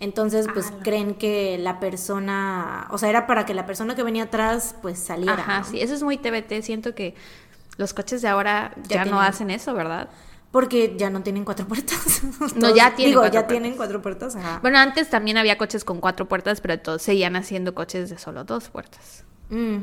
Entonces, 0.00 0.46
pues 0.52 0.72
Ah, 0.72 0.80
creen 0.82 1.14
que 1.14 1.58
la 1.58 1.78
persona, 1.80 2.88
o 2.90 2.98
sea, 2.98 3.08
era 3.08 3.26
para 3.26 3.46
que 3.46 3.54
la 3.54 3.66
persona 3.66 3.94
que 3.94 4.02
venía 4.02 4.24
atrás 4.24 4.74
pues 4.82 4.98
saliera. 4.98 5.34
Ajá, 5.34 5.58
¿no? 5.60 5.64
sí, 5.64 5.80
eso 5.80 5.94
es 5.94 6.02
muy 6.02 6.16
TBT. 6.16 6.62
Siento 6.62 6.94
que 6.94 7.14
los 7.76 7.94
coches 7.94 8.20
de 8.22 8.28
ahora 8.28 8.74
Ya 8.88 9.04
ya, 9.04 9.10
no 9.10 9.20
hacen 9.20 9.50
eso, 9.50 9.74
¿verdad? 9.74 10.08
Porque 10.50 10.96
ya 10.98 11.08
no 11.08 11.22
tienen 11.22 11.44
cuatro 11.44 11.66
puertas. 11.66 12.22
No, 12.56 12.74
ya 12.74 12.94
tienen 12.94 13.12
Digo, 13.12 13.20
cuatro 13.22 13.32
ya 13.34 13.40
puertas. 13.40 13.48
tienen 13.48 13.76
cuatro 13.76 14.02
puertas. 14.02 14.36
Ajá. 14.36 14.58
Bueno, 14.60 14.78
antes 14.78 15.08
también 15.08 15.38
había 15.38 15.56
coches 15.56 15.84
con 15.84 16.00
cuatro 16.00 16.26
puertas, 16.28 16.60
pero 16.60 16.78
todos 16.78 17.00
seguían 17.02 17.36
haciendo 17.36 17.74
coches 17.74 18.10
de 18.10 18.18
solo 18.18 18.44
dos 18.44 18.68
puertas. 18.68 19.24
Mm. 19.50 19.76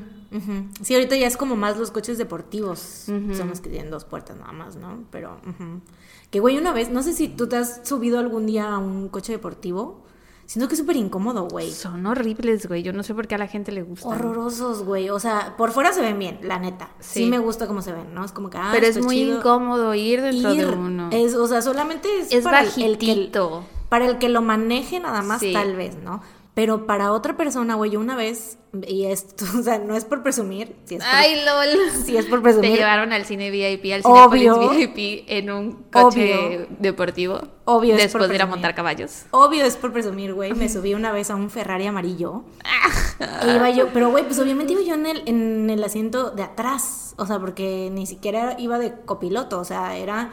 Sí, 0.82 0.94
ahorita 0.96 1.16
ya 1.16 1.28
es 1.28 1.38
como 1.38 1.56
más 1.56 1.78
los 1.78 1.92
coches 1.92 2.18
deportivos. 2.18 2.80
Son 3.06 3.50
los 3.50 3.62
que 3.62 3.70
tienen 3.70 3.90
dos 3.90 4.04
puertas 4.06 4.38
nada 4.38 4.52
más, 4.52 4.76
¿no? 4.76 5.04
Pero. 5.12 5.40
Que 6.30 6.40
güey, 6.40 6.58
una 6.58 6.74
vez, 6.74 6.90
no 6.90 7.02
sé 7.04 7.14
si 7.14 7.28
tú 7.28 7.48
te 7.48 7.58
has 7.58 7.82
subido 7.84 8.20
algún 8.20 8.46
día 8.46 8.70
a 8.74 8.78
un 8.78 9.10
coche 9.10 9.32
deportivo. 9.34 10.04
Siento 10.46 10.68
que 10.68 10.74
es 10.74 10.80
súper 10.80 10.96
incómodo, 10.96 11.48
güey. 11.48 11.70
Son 11.72 12.04
horribles, 12.08 12.68
güey. 12.68 12.82
Yo 12.82 12.92
no 12.92 13.04
sé 13.04 13.14
por 13.14 13.28
qué 13.28 13.36
a 13.36 13.38
la 13.38 13.46
gente 13.46 13.72
le 13.72 13.84
gusta. 13.84 14.08
Horrorosos, 14.08 14.84
güey. 14.84 15.10
O 15.12 15.20
sea, 15.20 15.54
por 15.58 15.70
fuera 15.72 15.94
se 15.94 16.02
ven 16.02 16.18
bien, 16.18 16.40
la 16.42 16.58
neta. 16.58 16.90
Sí, 17.00 17.20
Sí. 17.20 17.26
me 17.28 17.38
gusta 17.38 17.68
cómo 17.68 17.84
se 17.84 17.92
ven, 17.94 18.16
¿no? 18.16 18.26
Es 18.26 18.32
como 18.32 18.50
que, 18.50 18.58
ah, 18.58 18.70
Pero 18.72 18.88
es 18.88 19.00
muy 19.04 19.16
chido. 19.18 19.38
incómodo 19.38 19.94
ir 19.94 20.22
dentro 20.24 20.52
Ir, 20.54 20.66
de 20.66 20.74
uno. 20.76 21.10
Es, 21.12 21.36
o 21.36 21.48
sea, 21.48 21.62
solamente 21.62 22.08
es, 22.20 22.32
Es 22.32 22.44
para 22.44 22.62
el- 22.62 22.82
el 22.82 22.98
que- 22.98 23.32
para 23.90 24.08
el 24.08 24.18
que 24.18 24.28
lo 24.30 24.42
maneje 24.42 25.00
nada 25.00 25.22
más, 25.22 25.40
Sí. 25.40 25.54
tal 25.54 25.76
vez, 25.76 25.98
¿no? 26.04 26.22
Pero 26.56 26.86
para 26.86 27.14
otra 27.14 27.38
persona, 27.38 27.76
güey, 27.76 27.92
yo 27.92 28.00
una 28.02 28.16
vez, 28.18 28.58
y 28.86 29.06
esto, 29.06 29.46
o 29.60 29.64
sea, 29.64 29.78
no 29.80 29.96
es 29.96 30.04
por 30.04 30.24
presumir, 30.24 30.76
si 30.86 30.96
es 30.96 31.04
por, 31.04 31.14
Ay, 31.14 31.42
lol. 31.46 31.92
si 32.06 32.18
es 32.18 32.26
por 32.26 32.40
Te 32.40 32.44
presumir, 32.44 32.72
llevaron 32.78 33.14
al 33.14 33.24
cine 33.26 33.50
VIP, 33.50 33.94
al 33.94 34.02
Obvio. 34.04 34.70
VIP 34.72 35.24
en 35.28 35.52
un 35.52 35.84
coche 35.92 36.36
Obvio. 36.38 36.68
deportivo. 36.80 37.40
Obvio, 37.66 37.96
es 37.96 38.02
Después 38.02 38.24
por 38.24 38.30
de 38.30 38.36
ir 38.36 38.42
a 38.42 38.46
montar 38.48 38.76
caballos. 38.76 39.26
Obvio 39.32 39.64
es 39.64 39.78
por 39.78 39.94
presumir, 39.94 40.34
güey. 40.34 40.54
Me 40.54 40.68
subí 40.70 40.96
una 40.96 41.12
vez 41.12 41.30
a 41.30 41.36
un 41.36 41.50
Ferrari 41.50 41.86
amarillo. 41.86 42.44
E 43.44 43.56
iba 43.56 43.70
yo, 43.70 43.90
pero 43.94 44.10
güey, 44.10 44.26
pues 44.26 44.40
obviamente 44.40 44.74
iba 44.74 44.82
yo 44.82 44.96
en 44.96 45.06
el, 45.06 45.24
en 45.28 45.70
el 45.70 45.84
asiento 45.84 46.32
de 46.32 46.44
atrás. 46.44 47.14
O 47.18 47.26
sea, 47.26 47.40
porque 47.40 47.90
ni 47.94 48.06
siquiera 48.08 48.56
iba 48.58 48.80
de 48.80 48.94
copiloto. 49.06 49.60
O 49.60 49.66
sea, 49.66 49.98
era. 49.98 50.32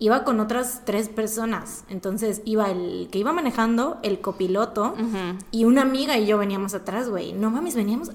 Iba 0.00 0.24
con 0.24 0.38
otras 0.38 0.82
tres 0.84 1.08
personas. 1.08 1.84
Entonces 1.88 2.42
iba 2.44 2.70
el 2.70 3.08
que 3.10 3.18
iba 3.18 3.32
manejando, 3.32 3.98
el 4.02 4.20
copiloto 4.20 4.94
y 5.50 5.64
una 5.64 5.82
amiga 5.82 6.16
y 6.18 6.26
yo 6.26 6.38
veníamos 6.38 6.74
atrás, 6.74 7.08
güey. 7.08 7.32
No 7.32 7.50
mames, 7.50 7.74
veníamos. 7.74 8.10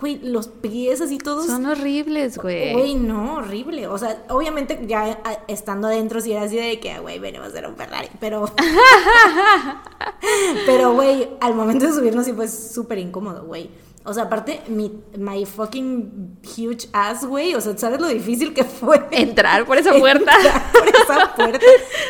Güey, 0.00 0.20
los 0.22 0.48
pies 0.48 1.00
así 1.00 1.18
todos. 1.18 1.46
Son 1.46 1.66
horribles, 1.66 2.38
güey. 2.38 2.72
Güey, 2.72 2.94
no, 2.94 3.36
horrible. 3.36 3.86
O 3.88 3.98
sea, 3.98 4.24
obviamente 4.28 4.80
ya 4.86 5.20
estando 5.48 5.88
adentro 5.88 6.20
sí 6.20 6.32
era 6.32 6.42
así 6.42 6.56
de 6.56 6.78
que, 6.80 6.98
güey, 7.00 7.18
venimos 7.18 7.54
a 7.54 7.68
un 7.68 7.76
Ferrari. 7.76 8.08
Pero. 8.20 8.46
pero, 10.66 10.94
güey, 10.94 11.30
al 11.40 11.54
momento 11.54 11.86
de 11.86 11.92
subirnos 11.92 12.26
sí 12.26 12.32
fue 12.32 12.48
súper 12.48 12.98
incómodo, 12.98 13.44
güey. 13.44 13.70
O 14.08 14.14
sea, 14.14 14.24
aparte, 14.24 14.60
mi 14.68 14.90
my 15.16 15.44
fucking 15.44 16.38
huge 16.56 16.88
ass, 16.92 17.24
güey. 17.24 17.54
O 17.54 17.60
sea, 17.60 17.76
¿sabes 17.76 18.00
lo 18.00 18.08
difícil 18.08 18.54
que 18.54 18.64
fue? 18.64 19.06
Entrar 19.10 19.64
por 19.66 19.76
esa 19.78 19.92
puerta. 19.98 20.32
entrar 20.34 20.72
por 20.72 20.88
esa 20.88 21.34
puerta. 21.34 21.66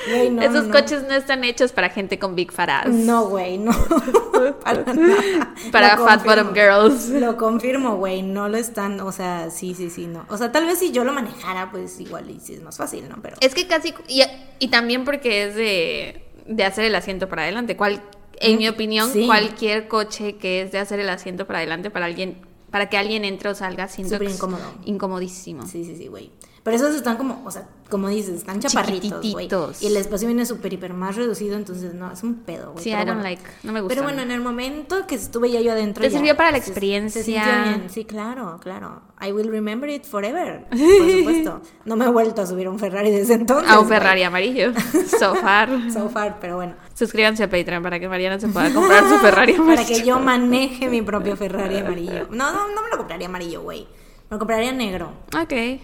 Güey, 0.09 0.31
no, 0.31 0.43
Esos 0.43 0.67
no. 0.67 0.73
coches 0.73 1.03
no 1.03 1.15
están 1.15 1.45
hechos 1.45 1.73
para 1.73 1.91
gente 1.91 2.19
con 2.19 2.35
big 2.35 2.53
fat 2.53 2.69
ass. 2.71 2.89
No, 2.89 3.27
güey, 3.27 3.59
no. 3.59 3.73
para 4.65 4.85
nada. 4.95 5.55
Para 5.73 5.97
Lo 5.97 6.05
fat 6.05 6.25
confirmo. 6.25 6.51
bottom 6.51 6.55
girls. 6.55 7.09
Lo 7.11 7.37
confirmo, 7.37 7.97
güey, 7.97 8.23
no 8.23 8.49
lo 8.49 8.57
están, 8.57 9.01
o 9.01 9.13
sea, 9.13 9.51
sí, 9.51 9.75
sí, 9.75 9.91
sí, 9.91 10.07
no. 10.07 10.25
O 10.29 10.37
sea, 10.37 10.53
tal 10.53 10.67
vez 10.67 10.79
si 10.79 10.93
yo 10.93 11.05
lo 11.05 11.13
manejara, 11.13 11.71
pues 11.71 11.99
igual 12.01 12.31
y 12.31 12.41
sí 12.41 12.55
es 12.55 12.63
más 12.63 12.77
fácil, 12.77 13.09
¿no? 13.09 13.17
Pero 13.23 13.37
Es 13.41 13.55
que 13.55 13.67
casi. 13.67 13.95
Y, 14.07 14.23
y 14.59 14.69
también 14.69 15.05
porque 15.05 15.45
es 15.45 15.55
de, 15.55 16.25
de 16.47 16.65
hacer 16.65 16.85
el 16.85 16.95
asiento 16.95 17.29
para 17.29 17.43
adelante. 17.43 17.77
Cual, 17.77 18.03
en 18.41 18.59
mi 18.59 18.69
opinión, 18.69 19.11
Sí. 19.13 19.27
cualquier 19.27 19.89
coche 19.89 20.37
que 20.37 20.63
es 20.63 20.73
de 20.73 20.79
hacer 20.79 21.01
el 21.01 21.09
asiento 21.09 21.47
para 21.47 21.59
adelante 21.61 21.91
para 21.91 22.07
alguien. 22.07 22.37
Para 22.71 22.91
que 22.91 22.99
alguien 22.99 23.25
entre 23.25 23.49
o 23.49 23.55
salga 23.55 23.85
es 23.85 23.99
incómodo. 23.99 24.75
incomodísimo. 24.85 25.67
sí, 25.67 25.85
sí, 25.85 25.97
sí, 25.97 26.07
güey. 26.09 26.31
Pero 26.63 26.77
esos 26.77 26.95
están 26.95 27.17
como, 27.17 27.43
o 27.47 27.51
sea, 27.51 27.67
como 27.89 28.09
dices, 28.09 28.35
están 28.37 28.61
chaparritos, 28.61 29.25
güey. 29.33 29.49
Y 29.81 29.87
el 29.87 29.97
espacio 29.97 30.29
viene 30.29 30.45
súper, 30.45 30.73
hiper 30.73 30.93
más 30.93 31.17
reducido, 31.17 31.57
entonces 31.57 31.95
no, 31.95 32.13
es 32.13 32.23
un 32.23 32.35
pedo, 32.35 32.73
güey. 32.73 32.85
Sí, 32.85 32.91
Pero 32.91 33.03
I 33.03 33.07
don't 33.07 33.21
bueno. 33.21 33.23
like. 33.23 33.43
No 33.63 33.73
me 33.73 33.81
gusta. 33.81 33.95
Pero 33.95 34.03
bueno, 34.07 34.23
en 34.23 34.31
el 34.31 34.41
momento 34.41 35.07
que 35.07 35.15
estuve 35.15 35.51
ya 35.51 35.61
yo 35.61 35.73
adentro. 35.73 36.03
Te 36.03 36.11
ya 36.11 36.19
sirvió 36.19 36.37
para 36.37 36.51
la 36.51 36.59
se- 36.59 36.65
Se, 36.65 36.71
experiencia. 36.71 37.23
bien, 37.65 37.89
sí, 37.89 38.05
claro, 38.05 38.59
claro. 38.63 39.03
I 39.21 39.33
will 39.33 39.49
remember 39.49 39.89
it 39.89 40.05
forever, 40.05 40.67
por 40.71 40.79
supuesto. 41.11 41.63
No 41.87 41.97
me 41.97 42.05
he 42.05 42.09
vuelto 42.09 42.43
a 42.43 42.47
subir 42.47 42.67
a 42.67 42.71
un 42.71 42.79
Ferrari 42.79 43.11
desde 43.11 43.35
entonces. 43.35 43.71
a 43.71 43.81
un. 43.81 43.89
Ferrari 43.89 44.23
amarillo. 44.23 44.73
So 45.19 45.35
far. 45.37 45.71
So 45.93 46.09
far, 46.11 46.39
pero 46.41 46.57
bueno. 46.57 46.75
Suscríbanse 46.95 47.43
a 47.45 47.49
Patreon 47.51 47.83
para 47.83 47.99
que 47.99 48.09
Mariana 48.09 48.39
se 48.39 48.49
pueda 48.49 48.73
comprar 48.73 49.09
su 49.09 49.17
Ferrari 49.21 49.55
amarillo. 49.55 49.77
Para 49.77 49.87
que 49.89 50.05
yo 50.05 50.19
maneje 50.21 50.89
mi 50.89 51.03
propio 51.03 51.37
Ferrari 51.37 51.79
amarillo. 51.79 52.27
No, 52.31 52.53
no, 52.53 52.69
no 52.75 52.83
me 52.83 52.91
lo 52.91 52.99
compraría 52.99 53.27
amarillo, 53.29 53.63
güey. 53.63 53.87
Me 54.31 54.35
lo 54.35 54.39
compraría 54.39 54.73
negro. 54.73 55.13
Ok. 55.41 55.81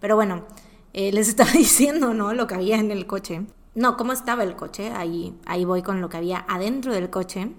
Pero 0.00 0.16
bueno, 0.16 0.44
eh, 0.92 1.12
les 1.12 1.28
estaba 1.28 1.50
diciendo, 1.54 2.14
¿no? 2.14 2.32
Lo 2.34 2.46
que 2.46 2.54
había 2.54 2.76
en 2.76 2.90
el 2.90 3.06
coche. 3.06 3.42
No, 3.74 3.96
cómo 3.96 4.12
estaba 4.12 4.42
el 4.42 4.56
coche. 4.56 4.92
Ahí, 4.94 5.34
ahí 5.46 5.64
voy 5.64 5.82
con 5.82 6.00
lo 6.00 6.08
que 6.08 6.16
había 6.16 6.44
adentro 6.48 6.92
del 6.92 7.10
coche. 7.10 7.50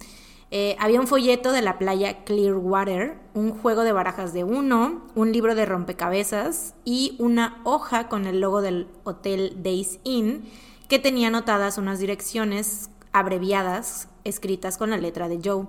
Eh, 0.51 0.75
había 0.79 1.01
un 1.01 1.07
folleto 1.07 1.51
de 1.51 1.61
la 1.61 1.77
playa 1.77 2.23
Clearwater, 2.23 3.17
un 3.33 3.51
juego 3.51 3.83
de 3.83 3.91
barajas 3.91 4.31
de 4.31 4.43
uno, 4.43 5.01
un 5.15 5.31
libro 5.31 5.55
de 5.55 5.65
rompecabezas 5.65 6.75
y 6.85 7.15
una 7.19 7.59
hoja 7.63 8.07
con 8.07 8.25
el 8.25 8.39
logo 8.39 8.61
del 8.61 8.87
hotel 9.03 9.57
Days 9.63 9.99
Inn 10.03 10.45
que 10.87 10.99
tenía 10.99 11.27
anotadas 11.27 11.77
unas 11.77 11.99
direcciones 11.99 12.89
abreviadas 13.11 14.07
escritas 14.23 14.77
con 14.77 14.91
la 14.91 14.97
letra 14.97 15.27
de 15.27 15.39
Joe. 15.43 15.65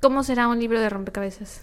¿Cómo 0.00 0.24
será 0.24 0.48
un 0.48 0.58
libro 0.58 0.80
de 0.80 0.90
rompecabezas? 0.90 1.60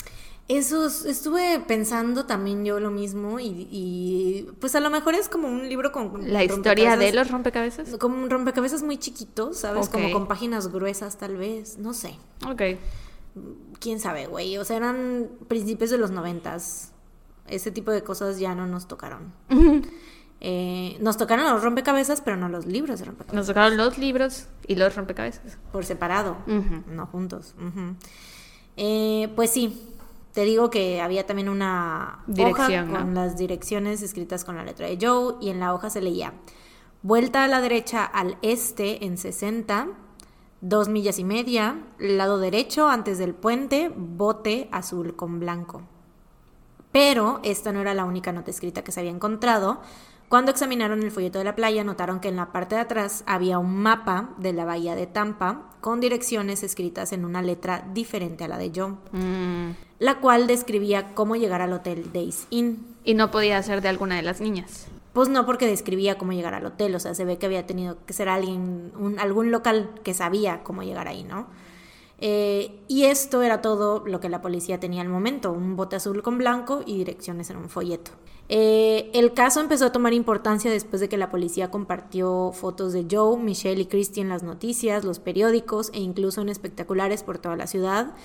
Eso 0.50 0.88
es- 0.88 1.06
estuve 1.06 1.60
pensando 1.60 2.26
también 2.26 2.66
yo 2.66 2.80
lo 2.80 2.90
mismo 2.92 3.40
y, 3.40 3.68
y, 3.72 4.50
pues 4.60 4.74
a 4.76 4.80
lo 4.80 4.90
mejor 4.90 5.14
es 5.14 5.30
como 5.30 5.48
un 5.48 5.70
libro 5.70 5.92
con 5.92 6.34
¿La 6.34 6.44
historia 6.44 6.98
de 6.98 7.14
los 7.14 7.30
rompecabezas? 7.32 7.96
como 7.98 8.22
un 8.22 8.30
rompecabezas 8.30 8.82
muy 8.84 8.98
chiquitos, 8.98 9.60
¿sabes? 9.60 9.88
Como 9.90 10.12
con 10.12 10.28
páginas 10.28 10.72
gruesas 10.72 11.18
tal 11.18 11.38
vez, 11.38 11.78
no 11.78 11.94
sé. 11.94 12.16
Ok. 12.50 12.62
Quién 13.80 14.00
sabe, 14.00 14.26
güey, 14.26 14.58
o 14.58 14.66
sea, 14.66 14.78
eran 14.78 15.30
principios 15.48 15.92
de 15.92 16.00
los 16.00 16.10
noventas. 16.12 16.92
Ese 17.48 17.72
tipo 17.72 17.92
de 17.92 18.04
cosas 18.04 18.40
ya 18.40 18.56
no 18.56 18.66
nos 18.68 18.88
tocaron. 18.88 19.32
Eh, 20.42 20.96
nos 21.02 21.18
tocaron 21.18 21.44
los 21.52 21.62
rompecabezas, 21.62 22.22
pero 22.22 22.38
no 22.38 22.48
los 22.48 22.66
libros 22.66 23.00
de 23.00 23.06
rompecabezas. 23.08 23.36
Nos 23.36 23.48
tocaron 23.48 23.76
los 23.76 23.98
libros 23.98 24.46
y 24.68 24.76
los 24.76 24.96
rompecabezas. 24.96 25.58
Por 25.74 25.84
separado, 25.84 26.38
no 26.88 27.06
juntos. 27.08 27.56
Eh, 28.78 29.28
pues 29.36 29.50
sí, 29.50 29.78
te 30.40 30.46
digo 30.46 30.70
que 30.70 31.02
había 31.02 31.26
también 31.26 31.50
una 31.50 32.20
Dirección, 32.26 32.86
hoja 32.88 32.94
con 32.94 33.14
¿no? 33.14 33.22
las 33.22 33.38
direcciones 33.38 34.02
escritas 34.02 34.46
con 34.46 34.56
la 34.56 34.64
letra 34.64 34.88
de 34.88 34.98
Joe 34.98 35.36
y 35.42 35.50
en 35.50 35.60
la 35.60 35.74
hoja 35.74 35.90
se 35.90 36.00
leía 36.00 36.32
vuelta 37.02 37.44
a 37.44 37.50
la 37.50 37.60
derecha 37.60 38.06
al 38.06 38.38
este 38.42 39.04
en 39.04 39.18
60, 39.18 39.88
dos 40.62 40.88
millas 40.88 41.20
y 41.20 41.26
media, 41.26 41.84
lado 41.98 42.38
derecho 42.38 42.88
antes 42.88 43.18
del 43.18 43.34
puente, 43.34 43.92
bote 43.94 44.70
azul 44.72 45.18
con 45.18 45.42
blanco. 45.42 45.82
Pero 46.94 47.42
esta 47.44 47.74
no 47.74 47.82
era 47.82 47.94
la 47.94 48.06
única 48.06 48.32
nota 48.32 48.50
escrita 48.50 48.82
que 48.82 48.94
se 48.94 49.02
había 49.02 49.12
encontrado. 49.12 49.82
Cuando 50.30 50.52
examinaron 50.52 51.02
el 51.02 51.10
folleto 51.12 51.40
de 51.40 51.44
la 51.44 51.56
playa, 51.56 51.84
notaron 51.84 52.20
que 52.20 52.28
en 52.30 52.36
la 52.36 52.52
parte 52.52 52.76
de 52.76 52.82
atrás 52.82 53.24
había 53.26 53.58
un 53.58 53.76
mapa 53.76 54.30
de 54.38 54.54
la 54.54 54.64
bahía 54.64 54.96
de 54.96 55.08
Tampa 55.08 55.72
con 55.82 56.00
direcciones 56.00 56.62
escritas 56.62 57.12
en 57.14 57.26
una 57.26 57.42
letra 57.42 57.84
diferente 57.94 58.44
a 58.44 58.48
la 58.48 58.60
de 58.60 58.72
Joe, 58.76 58.92
Mm. 59.12 59.72
la 59.98 60.20
cual 60.20 60.46
describía 60.46 61.16
cómo 61.16 61.36
llegar 61.36 61.62
al 61.64 61.74
hotel 61.74 62.12
Days 62.14 62.46
Inn. 62.52 62.86
Y 63.04 63.16
no 63.16 63.32
podía 63.32 63.62
ser 63.64 63.82
de 63.82 63.90
alguna 63.90 64.18
de 64.18 64.22
las 64.22 64.40
niñas. 64.40 64.86
Pues 65.14 65.30
no 65.30 65.48
porque 65.48 65.66
describía 65.66 66.20
cómo 66.20 66.32
llegar 66.34 66.54
al 66.54 66.66
hotel, 66.68 66.94
o 66.94 67.00
sea, 67.00 67.16
se 67.16 67.26
ve 67.26 67.40
que 67.40 67.48
había 67.48 67.66
tenido 67.66 67.98
que 68.06 68.14
ser 68.14 68.30
alguien, 68.30 68.92
un- 69.00 69.18
algún 69.20 69.50
local 69.50 69.90
que 70.04 70.14
sabía 70.14 70.62
cómo 70.64 70.84
llegar 70.84 71.08
ahí, 71.08 71.24
¿no? 71.24 71.48
Eh, 72.20 72.82
y 72.88 73.06
esto 73.06 73.42
era 73.42 73.62
todo 73.62 74.04
lo 74.06 74.20
que 74.20 74.30
la 74.30 74.42
policía 74.42 74.80
tenía 74.80 75.02
al 75.02 75.10
momento, 75.10 75.52
un 75.52 75.76
bote 75.76 75.96
azul 75.96 76.22
con 76.22 76.38
blanco 76.38 76.84
y 76.86 76.98
direcciones 76.98 77.50
en 77.50 77.58
un 77.58 77.70
folleto. 77.70 78.12
Eh, 78.52 79.12
el 79.14 79.34
caso 79.36 79.60
empezó 79.60 79.86
a 79.86 79.92
tomar 79.92 80.14
importancia 80.14 80.72
después 80.72 81.00
de 81.00 81.08
que 81.08 81.18
la 81.18 81.30
policía 81.30 81.70
compartió 81.70 82.52
fotos 82.52 82.94
de 82.94 83.06
Joe, 83.10 83.38
Michelle 83.38 83.82
y 83.82 83.86
Christy 83.86 84.22
en 84.22 84.30
las 84.30 84.42
noticias, 84.42 85.04
los 85.04 85.20
periódicos 85.20 85.92
e 85.94 86.00
incluso 86.00 86.42
en 86.42 86.50
espectaculares 86.50 87.22
por 87.22 87.38
toda 87.38 87.56
la 87.56 87.68
ciudad. 87.68 88.16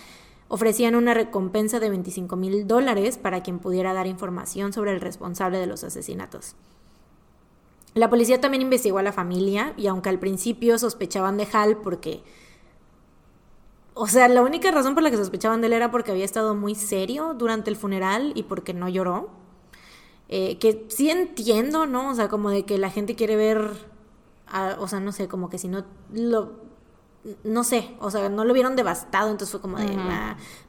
Ofrecían 0.48 0.94
una 0.94 1.12
recompensa 1.12 1.78
de 1.78 1.90
25 1.90 2.36
mil 2.36 2.66
dólares 2.66 3.18
para 3.18 3.42
quien 3.42 3.58
pudiera 3.58 3.92
dar 3.92 4.06
información 4.06 4.72
sobre 4.72 4.92
el 4.92 5.02
responsable 5.02 5.58
de 5.58 5.66
los 5.66 5.84
asesinatos. 5.84 6.56
La 7.92 8.08
policía 8.08 8.40
también 8.40 8.62
investigó 8.62 8.98
a 8.98 9.02
la 9.02 9.12
familia 9.12 9.74
y 9.76 9.88
aunque 9.88 10.08
al 10.08 10.18
principio 10.18 10.78
sospechaban 10.78 11.36
de 11.36 11.46
Hal 11.52 11.76
porque... 11.76 12.22
O 13.92 14.08
sea, 14.08 14.26
la 14.28 14.42
única 14.42 14.70
razón 14.70 14.94
por 14.94 15.02
la 15.02 15.10
que 15.10 15.16
sospechaban 15.18 15.60
de 15.60 15.68
él 15.68 15.74
era 15.74 15.90
porque 15.90 16.10
había 16.10 16.24
estado 16.24 16.54
muy 16.54 16.74
serio 16.74 17.34
durante 17.34 17.70
el 17.70 17.76
funeral 17.76 18.32
y 18.34 18.44
porque 18.44 18.72
no 18.72 18.88
lloró. 18.88 19.43
Eh, 20.28 20.58
que 20.58 20.86
sí 20.88 21.10
entiendo, 21.10 21.86
¿no? 21.86 22.10
O 22.10 22.14
sea, 22.14 22.28
como 22.28 22.50
de 22.50 22.64
que 22.64 22.78
la 22.78 22.90
gente 22.90 23.14
quiere 23.14 23.36
ver, 23.36 23.70
o 24.78 24.88
sea, 24.88 25.00
no 25.00 25.12
sé, 25.12 25.28
como 25.28 25.50
que 25.50 25.58
si 25.58 25.68
no 25.68 25.84
lo... 26.12 26.64
No 27.42 27.64
sé, 27.64 27.96
o 28.00 28.10
sea, 28.10 28.28
no 28.28 28.44
lo 28.44 28.52
vieron 28.52 28.76
devastado, 28.76 29.30
entonces 29.30 29.50
fue 29.50 29.60
como 29.62 29.78
de... 29.78 29.96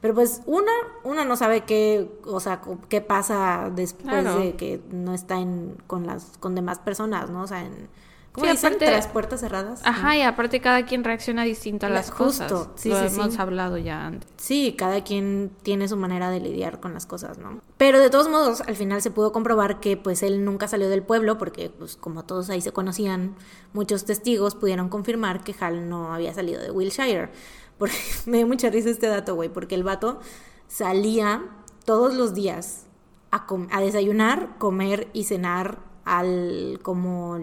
Pero 0.00 0.14
pues 0.14 0.40
una, 0.46 0.72
una 1.04 1.26
no 1.26 1.36
sabe 1.36 1.64
qué, 1.64 2.18
o 2.24 2.40
sea, 2.40 2.62
qué 2.88 3.02
pasa 3.02 3.70
después 3.74 4.24
de 4.24 4.56
que 4.56 4.80
no 4.90 5.12
está 5.12 5.38
en, 5.38 5.76
con 5.86 6.06
las, 6.06 6.38
con 6.40 6.54
demás 6.54 6.78
personas, 6.78 7.28
¿no? 7.28 7.42
O 7.42 7.46
sea, 7.46 7.62
en 7.62 7.88
¿Cómo 8.36 8.52
sí, 8.52 8.58
aparte, 8.58 8.84
tras 8.84 9.06
puertas 9.08 9.40
cerradas? 9.40 9.80
Ajá, 9.82 10.14
y 10.14 10.20
aparte 10.20 10.60
cada 10.60 10.84
quien 10.84 11.04
reacciona 11.04 11.44
distinto 11.44 11.86
a 11.86 11.88
las 11.88 12.10
cosas. 12.10 12.52
Justo, 12.52 12.72
sí, 12.76 12.90
Lo 12.90 12.98
hemos 12.98 13.38
hablado 13.38 13.78
ya 13.78 14.06
antes. 14.06 14.28
Sí, 14.36 14.74
cada 14.76 15.02
quien 15.02 15.50
tiene 15.62 15.88
su 15.88 15.96
manera 15.96 16.28
de 16.28 16.40
lidiar 16.40 16.78
con 16.78 16.92
las 16.92 17.06
cosas, 17.06 17.38
¿no? 17.38 17.62
Pero 17.78 17.98
de 17.98 18.10
todos 18.10 18.28
modos, 18.28 18.60
al 18.60 18.76
final 18.76 19.00
se 19.00 19.10
pudo 19.10 19.32
comprobar 19.32 19.80
que 19.80 19.96
pues 19.96 20.22
él 20.22 20.44
nunca 20.44 20.68
salió 20.68 20.90
del 20.90 21.02
pueblo 21.02 21.38
porque 21.38 21.70
pues 21.70 21.96
como 21.96 22.26
todos 22.26 22.50
ahí 22.50 22.60
se 22.60 22.72
conocían, 22.72 23.36
muchos 23.72 24.04
testigos 24.04 24.54
pudieron 24.54 24.90
confirmar 24.90 25.42
que 25.42 25.54
Hal 25.58 25.88
no 25.88 26.12
había 26.12 26.34
salido 26.34 26.60
de 26.60 26.70
Wilshire. 26.70 27.30
Porque 27.78 27.96
me 28.26 28.36
dio 28.36 28.46
mucha 28.46 28.68
risa 28.68 28.90
este 28.90 29.06
dato, 29.06 29.34
güey, 29.34 29.48
porque 29.48 29.74
el 29.74 29.82
vato 29.82 30.20
salía 30.68 31.42
todos 31.86 32.14
los 32.14 32.34
días 32.34 32.84
a, 33.30 33.46
a 33.70 33.80
desayunar, 33.80 34.58
comer 34.58 35.08
y 35.14 35.24
cenar 35.24 35.78
al 36.04 36.80
como 36.82 37.38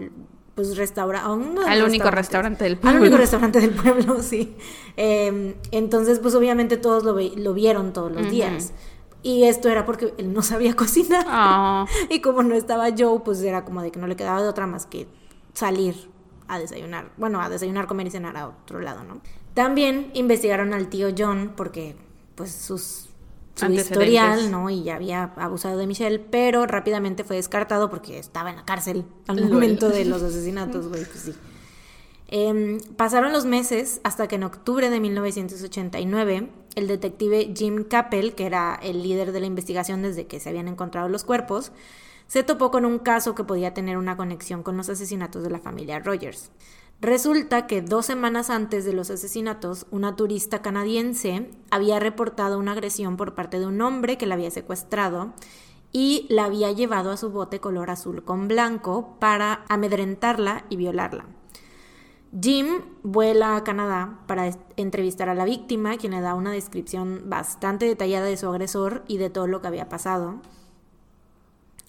pues 0.54 0.76
restaurante. 0.76 1.60
Al 1.66 1.82
único 1.82 2.10
restaurante 2.10 2.64
del 2.64 2.78
pueblo. 2.78 2.98
Al 2.98 3.02
único 3.02 3.16
restaurante 3.16 3.60
del 3.62 3.70
pueblo, 3.70 4.22
sí. 4.22 4.56
Em, 4.96 5.54
entonces, 5.70 6.20
pues 6.20 6.34
obviamente 6.34 6.76
todos 6.76 7.04
lo, 7.04 7.16
lo 7.18 7.54
vieron 7.54 7.92
todos 7.92 8.12
los 8.12 8.30
días. 8.30 8.72
Y 9.22 9.44
esto 9.44 9.68
era 9.70 9.86
porque 9.86 10.14
él 10.18 10.32
no 10.32 10.42
sabía 10.42 10.74
cocinar. 10.76 11.24
Ah. 11.28 11.86
y 12.10 12.20
como 12.20 12.42
no 12.42 12.54
estaba 12.54 12.88
Joe, 12.96 13.20
pues 13.24 13.42
era 13.42 13.64
como 13.64 13.82
de 13.82 13.90
que 13.90 13.98
no 13.98 14.06
le 14.06 14.16
quedaba 14.16 14.42
de 14.42 14.48
otra 14.48 14.66
más 14.66 14.86
que 14.86 15.08
salir 15.54 16.10
a 16.46 16.58
desayunar. 16.58 17.10
Bueno, 17.16 17.40
a 17.40 17.48
desayunar, 17.48 17.86
comer 17.86 18.06
y 18.06 18.10
cenar 18.10 18.36
a 18.36 18.48
otro 18.48 18.80
lado, 18.80 19.02
¿no? 19.02 19.20
También 19.54 20.10
investigaron 20.14 20.74
al 20.74 20.88
tío 20.88 21.08
John 21.16 21.52
porque 21.56 21.96
pues 22.34 22.52
sus 22.52 23.03
su 23.54 23.70
historial, 23.72 24.50
¿no? 24.50 24.70
Y 24.70 24.82
ya 24.82 24.96
había 24.96 25.32
abusado 25.36 25.78
de 25.78 25.86
Michelle, 25.86 26.18
pero 26.18 26.66
rápidamente 26.66 27.24
fue 27.24 27.36
descartado 27.36 27.90
porque 27.90 28.18
estaba 28.18 28.50
en 28.50 28.56
la 28.56 28.64
cárcel 28.64 29.04
al 29.26 29.48
momento 29.48 29.88
de 29.88 30.04
los 30.04 30.22
asesinatos, 30.22 30.88
güey, 30.88 31.04
pues 31.04 31.20
sí. 31.20 31.34
Em, 32.28 32.80
pasaron 32.96 33.32
los 33.32 33.44
meses 33.44 34.00
hasta 34.02 34.26
que 34.26 34.36
en 34.36 34.44
octubre 34.44 34.90
de 34.90 34.98
1989 34.98 36.50
el 36.74 36.88
detective 36.88 37.52
Jim 37.54 37.84
Capel, 37.84 38.34
que 38.34 38.46
era 38.46 38.78
el 38.82 39.02
líder 39.02 39.32
de 39.32 39.40
la 39.40 39.46
investigación 39.46 40.02
desde 40.02 40.26
que 40.26 40.40
se 40.40 40.48
habían 40.48 40.66
encontrado 40.66 41.08
los 41.08 41.22
cuerpos, 41.22 41.70
se 42.26 42.42
topó 42.42 42.70
con 42.70 42.84
un 42.84 42.98
caso 42.98 43.34
que 43.34 43.44
podía 43.44 43.74
tener 43.74 43.96
una 43.96 44.16
conexión 44.16 44.62
con 44.62 44.76
los 44.76 44.88
asesinatos 44.88 45.42
de 45.42 45.50
la 45.50 45.58
familia 45.58 46.00
Rogers. 46.00 46.50
Resulta 47.04 47.66
que 47.66 47.82
dos 47.82 48.06
semanas 48.06 48.48
antes 48.48 48.86
de 48.86 48.94
los 48.94 49.10
asesinatos, 49.10 49.86
una 49.90 50.16
turista 50.16 50.62
canadiense 50.62 51.50
había 51.70 52.00
reportado 52.00 52.58
una 52.58 52.72
agresión 52.72 53.18
por 53.18 53.34
parte 53.34 53.60
de 53.60 53.66
un 53.66 53.82
hombre 53.82 54.16
que 54.16 54.24
la 54.24 54.36
había 54.36 54.50
secuestrado 54.50 55.34
y 55.92 56.26
la 56.30 56.46
había 56.46 56.72
llevado 56.72 57.10
a 57.10 57.18
su 57.18 57.28
bote 57.28 57.60
color 57.60 57.90
azul 57.90 58.24
con 58.24 58.48
blanco 58.48 59.18
para 59.20 59.66
amedrentarla 59.68 60.64
y 60.70 60.76
violarla. 60.76 61.26
Jim 62.40 62.80
vuela 63.02 63.56
a 63.56 63.64
Canadá 63.64 64.20
para 64.26 64.50
entrevistar 64.78 65.28
a 65.28 65.34
la 65.34 65.44
víctima, 65.44 65.98
quien 65.98 66.12
le 66.12 66.22
da 66.22 66.34
una 66.34 66.52
descripción 66.52 67.24
bastante 67.26 67.84
detallada 67.84 68.24
de 68.24 68.38
su 68.38 68.48
agresor 68.48 69.04
y 69.08 69.18
de 69.18 69.28
todo 69.28 69.46
lo 69.46 69.60
que 69.60 69.66
había 69.66 69.90
pasado. 69.90 70.40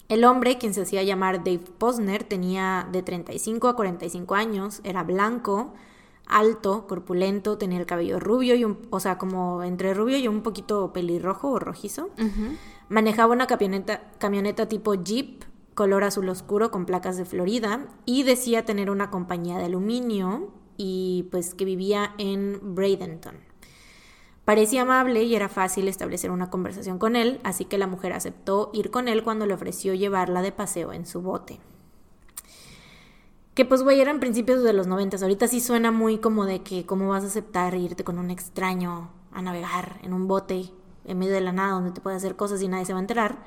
El 0.08 0.24
hombre, 0.24 0.58
quien 0.58 0.72
se 0.72 0.82
hacía 0.82 1.02
llamar 1.02 1.38
Dave 1.38 1.64
Posner, 1.78 2.22
tenía 2.22 2.88
de 2.92 3.02
35 3.02 3.68
a 3.68 3.76
45 3.76 4.34
años, 4.34 4.80
era 4.84 5.02
blanco, 5.02 5.74
alto, 6.26 6.86
corpulento, 6.86 7.58
tenía 7.58 7.78
el 7.78 7.86
cabello 7.86 8.20
rubio 8.20 8.54
y 8.54 8.64
un, 8.64 8.86
o 8.90 9.00
sea, 9.00 9.18
como 9.18 9.62
entre 9.64 9.94
rubio 9.94 10.16
y 10.18 10.28
un 10.28 10.42
poquito 10.42 10.92
pelirrojo 10.92 11.50
o 11.50 11.58
rojizo. 11.58 12.10
Manejaba 12.88 13.32
una 13.32 13.48
camioneta, 13.48 14.10
camioneta 14.18 14.68
tipo 14.68 14.94
Jeep, 14.94 15.42
color 15.74 16.04
azul 16.04 16.28
oscuro 16.28 16.70
con 16.70 16.86
placas 16.86 17.16
de 17.16 17.24
Florida 17.24 17.86
y 18.04 18.22
decía 18.22 18.64
tener 18.64 18.90
una 18.90 19.10
compañía 19.10 19.58
de 19.58 19.64
aluminio 19.64 20.52
y 20.76 21.28
pues 21.30 21.54
que 21.54 21.64
vivía 21.64 22.14
en 22.18 22.74
Bradenton. 22.74 23.45
Parecía 24.46 24.82
amable 24.82 25.24
y 25.24 25.34
era 25.34 25.48
fácil 25.48 25.88
establecer 25.88 26.30
una 26.30 26.50
conversación 26.50 27.00
con 27.00 27.16
él, 27.16 27.40
así 27.42 27.64
que 27.64 27.78
la 27.78 27.88
mujer 27.88 28.12
aceptó 28.12 28.70
ir 28.72 28.92
con 28.92 29.08
él 29.08 29.24
cuando 29.24 29.44
le 29.44 29.54
ofreció 29.54 29.92
llevarla 29.92 30.40
de 30.40 30.52
paseo 30.52 30.92
en 30.92 31.04
su 31.04 31.20
bote. 31.20 31.58
Que 33.54 33.64
pues, 33.64 33.82
güey, 33.82 34.00
eran 34.00 34.20
principios 34.20 34.62
de 34.62 34.72
los 34.72 34.86
noventas. 34.86 35.20
Ahorita 35.20 35.48
sí 35.48 35.58
suena 35.58 35.90
muy 35.90 36.18
como 36.18 36.46
de 36.46 36.62
que 36.62 36.86
cómo 36.86 37.08
vas 37.08 37.24
a 37.24 37.26
aceptar 37.26 37.74
irte 37.74 38.04
con 38.04 38.20
un 38.20 38.30
extraño 38.30 39.10
a 39.32 39.42
navegar 39.42 39.98
en 40.04 40.12
un 40.12 40.28
bote 40.28 40.70
en 41.06 41.18
medio 41.18 41.32
de 41.32 41.40
la 41.40 41.50
nada 41.50 41.72
donde 41.72 41.90
te 41.90 42.00
puede 42.00 42.14
hacer 42.14 42.36
cosas 42.36 42.62
y 42.62 42.68
nadie 42.68 42.84
se 42.84 42.92
va 42.92 43.00
a 43.00 43.02
enterar. 43.02 43.38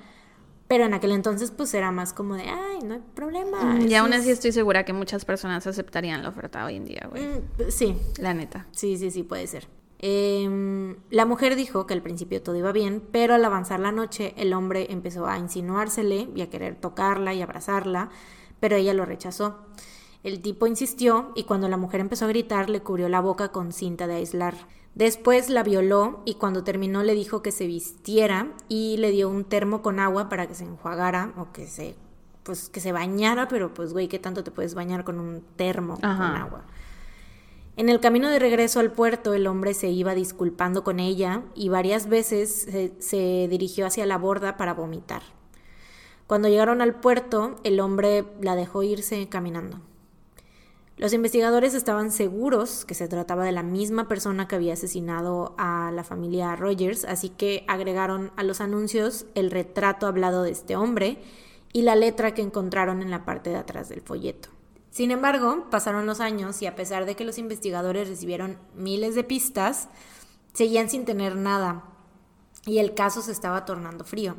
Pero 0.67 0.83
en 0.83 0.93
aquel 0.93 1.13
entonces 1.13 1.51
pues 1.51 1.73
era 1.73 1.93
más 1.93 2.11
como 2.11 2.35
de, 2.35 2.43
ay, 2.43 2.79
no 2.83 2.95
hay 2.95 3.01
problema. 3.15 3.63
Mm, 3.63 3.87
y 3.87 3.95
aún 3.95 4.11
así 4.11 4.31
estoy 4.31 4.51
segura 4.51 4.83
que 4.83 4.91
muchas 4.91 5.23
personas 5.23 5.65
aceptarían 5.65 6.23
la 6.23 6.29
oferta 6.29 6.65
hoy 6.65 6.75
en 6.75 6.83
día, 6.83 7.07
güey. 7.09 7.23
Mm, 7.23 7.71
sí. 7.71 7.95
La 8.17 8.33
neta. 8.33 8.67
Sí, 8.71 8.97
sí, 8.97 9.11
sí, 9.11 9.23
puede 9.23 9.47
ser. 9.47 9.79
Em, 10.01 10.95
la 11.09 11.25
mujer 11.25 11.57
dijo 11.57 11.85
que 11.85 11.93
al 11.93 12.01
principio 12.01 12.41
todo 12.41 12.55
iba 12.55 12.71
bien, 12.71 13.03
pero 13.11 13.33
al 13.35 13.43
avanzar 13.43 13.81
la 13.81 13.91
noche 13.91 14.33
el 14.37 14.53
hombre 14.53 14.87
empezó 14.91 15.27
a 15.27 15.37
insinuársele 15.37 16.29
y 16.33 16.41
a 16.41 16.49
querer 16.49 16.75
tocarla 16.75 17.33
y 17.33 17.41
abrazarla, 17.41 18.09
pero 18.61 18.77
ella 18.77 18.93
lo 18.93 19.05
rechazó. 19.05 19.57
El 20.23 20.41
tipo 20.41 20.67
insistió 20.67 21.31
y 21.35 21.43
cuando 21.43 21.67
la 21.67 21.77
mujer 21.77 21.99
empezó 21.99 22.25
a 22.25 22.29
gritar 22.29 22.69
le 22.69 22.81
cubrió 22.81 23.09
la 23.09 23.19
boca 23.19 23.49
con 23.49 23.73
cinta 23.73 24.07
de 24.07 24.15
aislar. 24.15 24.55
Después 24.95 25.49
la 25.49 25.63
violó 25.63 26.21
y 26.25 26.35
cuando 26.35 26.63
terminó 26.63 27.03
le 27.03 27.13
dijo 27.13 27.41
que 27.41 27.51
se 27.51 27.67
vistiera 27.67 28.53
y 28.69 28.97
le 28.97 29.11
dio 29.11 29.29
un 29.29 29.43
termo 29.43 29.81
con 29.81 29.99
agua 29.99 30.29
para 30.29 30.47
que 30.47 30.55
se 30.55 30.63
enjuagara 30.63 31.33
o 31.37 31.51
que 31.51 31.67
se 31.67 31.95
pues 32.43 32.69
que 32.69 32.79
se 32.79 32.91
bañara, 32.91 33.47
pero 33.47 33.73
pues 33.73 33.93
güey, 33.93 34.07
¿qué 34.07 34.17
tanto 34.17 34.43
te 34.43 34.49
puedes 34.49 34.73
bañar 34.73 35.03
con 35.03 35.19
un 35.19 35.43
termo 35.55 35.95
con 35.95 36.09
agua? 36.09 36.63
En 37.79 37.87
el 37.87 38.01
camino 38.01 38.27
de 38.29 38.39
regreso 38.39 38.81
al 38.81 38.91
puerto, 38.91 39.33
el 39.33 39.47
hombre 39.47 39.73
se 39.73 39.87
iba 39.87 40.13
disculpando 40.13 40.83
con 40.83 40.99
ella 40.99 41.43
y 41.55 41.69
varias 41.69 42.09
veces 42.09 42.67
se, 42.99 43.47
dirigió 43.49 43.85
hacia 43.85 44.05
la 44.05 44.17
borda 44.17 44.57
para 44.57 44.73
vomitar. 44.73 45.21
Cuando 46.27 46.49
llegaron 46.49 46.81
al 46.81 46.99
puerto, 46.99 47.55
el 47.63 47.79
hombre 47.79 48.25
la 48.41 48.57
dejó 48.57 48.83
irse 48.83 49.29
caminando. 49.29 49.79
Los 50.97 51.13
investigadores 51.13 51.73
estaban 51.73 52.11
seguros 52.11 52.83
que 52.83 52.95
se 52.95 53.07
trataba 53.07 53.45
de 53.45 53.53
la 53.53 53.63
misma 53.63 54.09
persona 54.09 54.45
que 54.49 54.55
había 54.55 54.73
asesinado 54.73 55.55
a 55.57 55.89
la 55.95 56.03
familia 56.03 56.57
Rogers, 56.57 57.05
así 57.05 57.29
que 57.29 57.63
agregaron 57.69 58.33
a 58.35 58.43
los 58.43 58.59
anuncios 58.59 59.25
el 59.35 59.51
retrato 59.51 60.05
hablado 60.05 60.43
de 60.43 60.51
este 60.51 60.75
hombre 60.75 61.19
y 61.71 61.83
la 61.83 61.95
letra 61.95 62.33
que 62.33 62.41
encontraron 62.41 63.01
en 63.01 63.09
la 63.09 63.23
parte 63.23 63.51
de 63.51 63.55
atrás 63.55 63.87
del 63.87 64.01
folleto. 64.01 64.49
Sin 64.99 65.11
embargo, 65.11 65.65
pasaron 65.71 66.05
los 66.05 66.19
años 66.19 66.61
y 66.61 66.65
a 66.65 66.75
pesar 66.75 67.05
de 67.05 67.15
que 67.15 67.23
los 67.23 67.37
investigadores 67.37 68.09
recibieron 68.09 68.57
miles 68.75 69.15
de 69.15 69.23
pistas, 69.23 69.87
seguían 70.51 70.89
sin 70.89 71.05
tener 71.05 71.37
nada 71.37 71.85
y 72.65 72.79
el 72.79 72.95
caso 72.95 73.21
se 73.21 73.31
estaba 73.31 73.63
tornando 73.63 74.03
frío. 74.03 74.35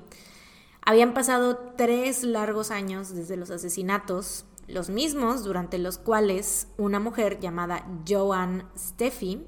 Habían 0.84 1.14
pasado 1.14 1.56
tres 1.78 2.24
largos 2.24 2.70
años 2.70 3.14
desde 3.14 3.38
los 3.38 3.50
asesinatos, 3.50 4.44
los 4.68 4.90
mismos 4.90 5.44
durante 5.44 5.78
los 5.78 5.96
cuales 5.96 6.68
una 6.76 7.00
mujer 7.00 7.40
llamada 7.40 7.86
Joan 8.06 8.68
Steffi 8.76 9.46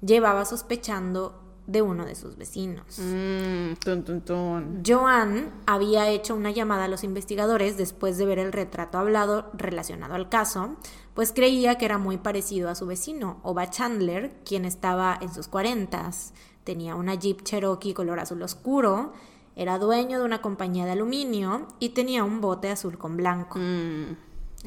llevaba 0.00 0.46
sospechando 0.46 1.43
de 1.66 1.80
uno 1.82 2.04
de 2.04 2.14
sus 2.14 2.36
vecinos. 2.36 2.98
Mm, 2.98 3.74
tun, 3.82 4.04
tun, 4.04 4.20
tun. 4.20 4.82
Joan 4.86 5.50
había 5.66 6.08
hecho 6.10 6.34
una 6.34 6.50
llamada 6.50 6.84
a 6.84 6.88
los 6.88 7.04
investigadores 7.04 7.76
después 7.78 8.18
de 8.18 8.26
ver 8.26 8.38
el 8.38 8.52
retrato 8.52 8.98
hablado 8.98 9.50
relacionado 9.54 10.14
al 10.14 10.28
caso, 10.28 10.76
pues 11.14 11.32
creía 11.32 11.76
que 11.78 11.84
era 11.86 11.96
muy 11.98 12.18
parecido 12.18 12.68
a 12.68 12.74
su 12.74 12.86
vecino, 12.86 13.38
Oba 13.42 13.70
Chandler, 13.70 14.34
quien 14.44 14.64
estaba 14.64 15.18
en 15.20 15.32
sus 15.32 15.48
cuarentas. 15.48 16.34
Tenía 16.64 16.96
una 16.96 17.14
Jeep 17.14 17.42
Cherokee 17.42 17.94
color 17.94 18.20
azul 18.20 18.42
oscuro, 18.42 19.12
era 19.56 19.78
dueño 19.78 20.18
de 20.18 20.24
una 20.24 20.42
compañía 20.42 20.84
de 20.84 20.92
aluminio 20.92 21.68
y 21.78 21.90
tenía 21.90 22.24
un 22.24 22.40
bote 22.40 22.70
azul 22.70 22.98
con 22.98 23.16
blanco. 23.16 23.58
Mm, 23.58 24.16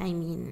I 0.04 0.14
mean, 0.14 0.52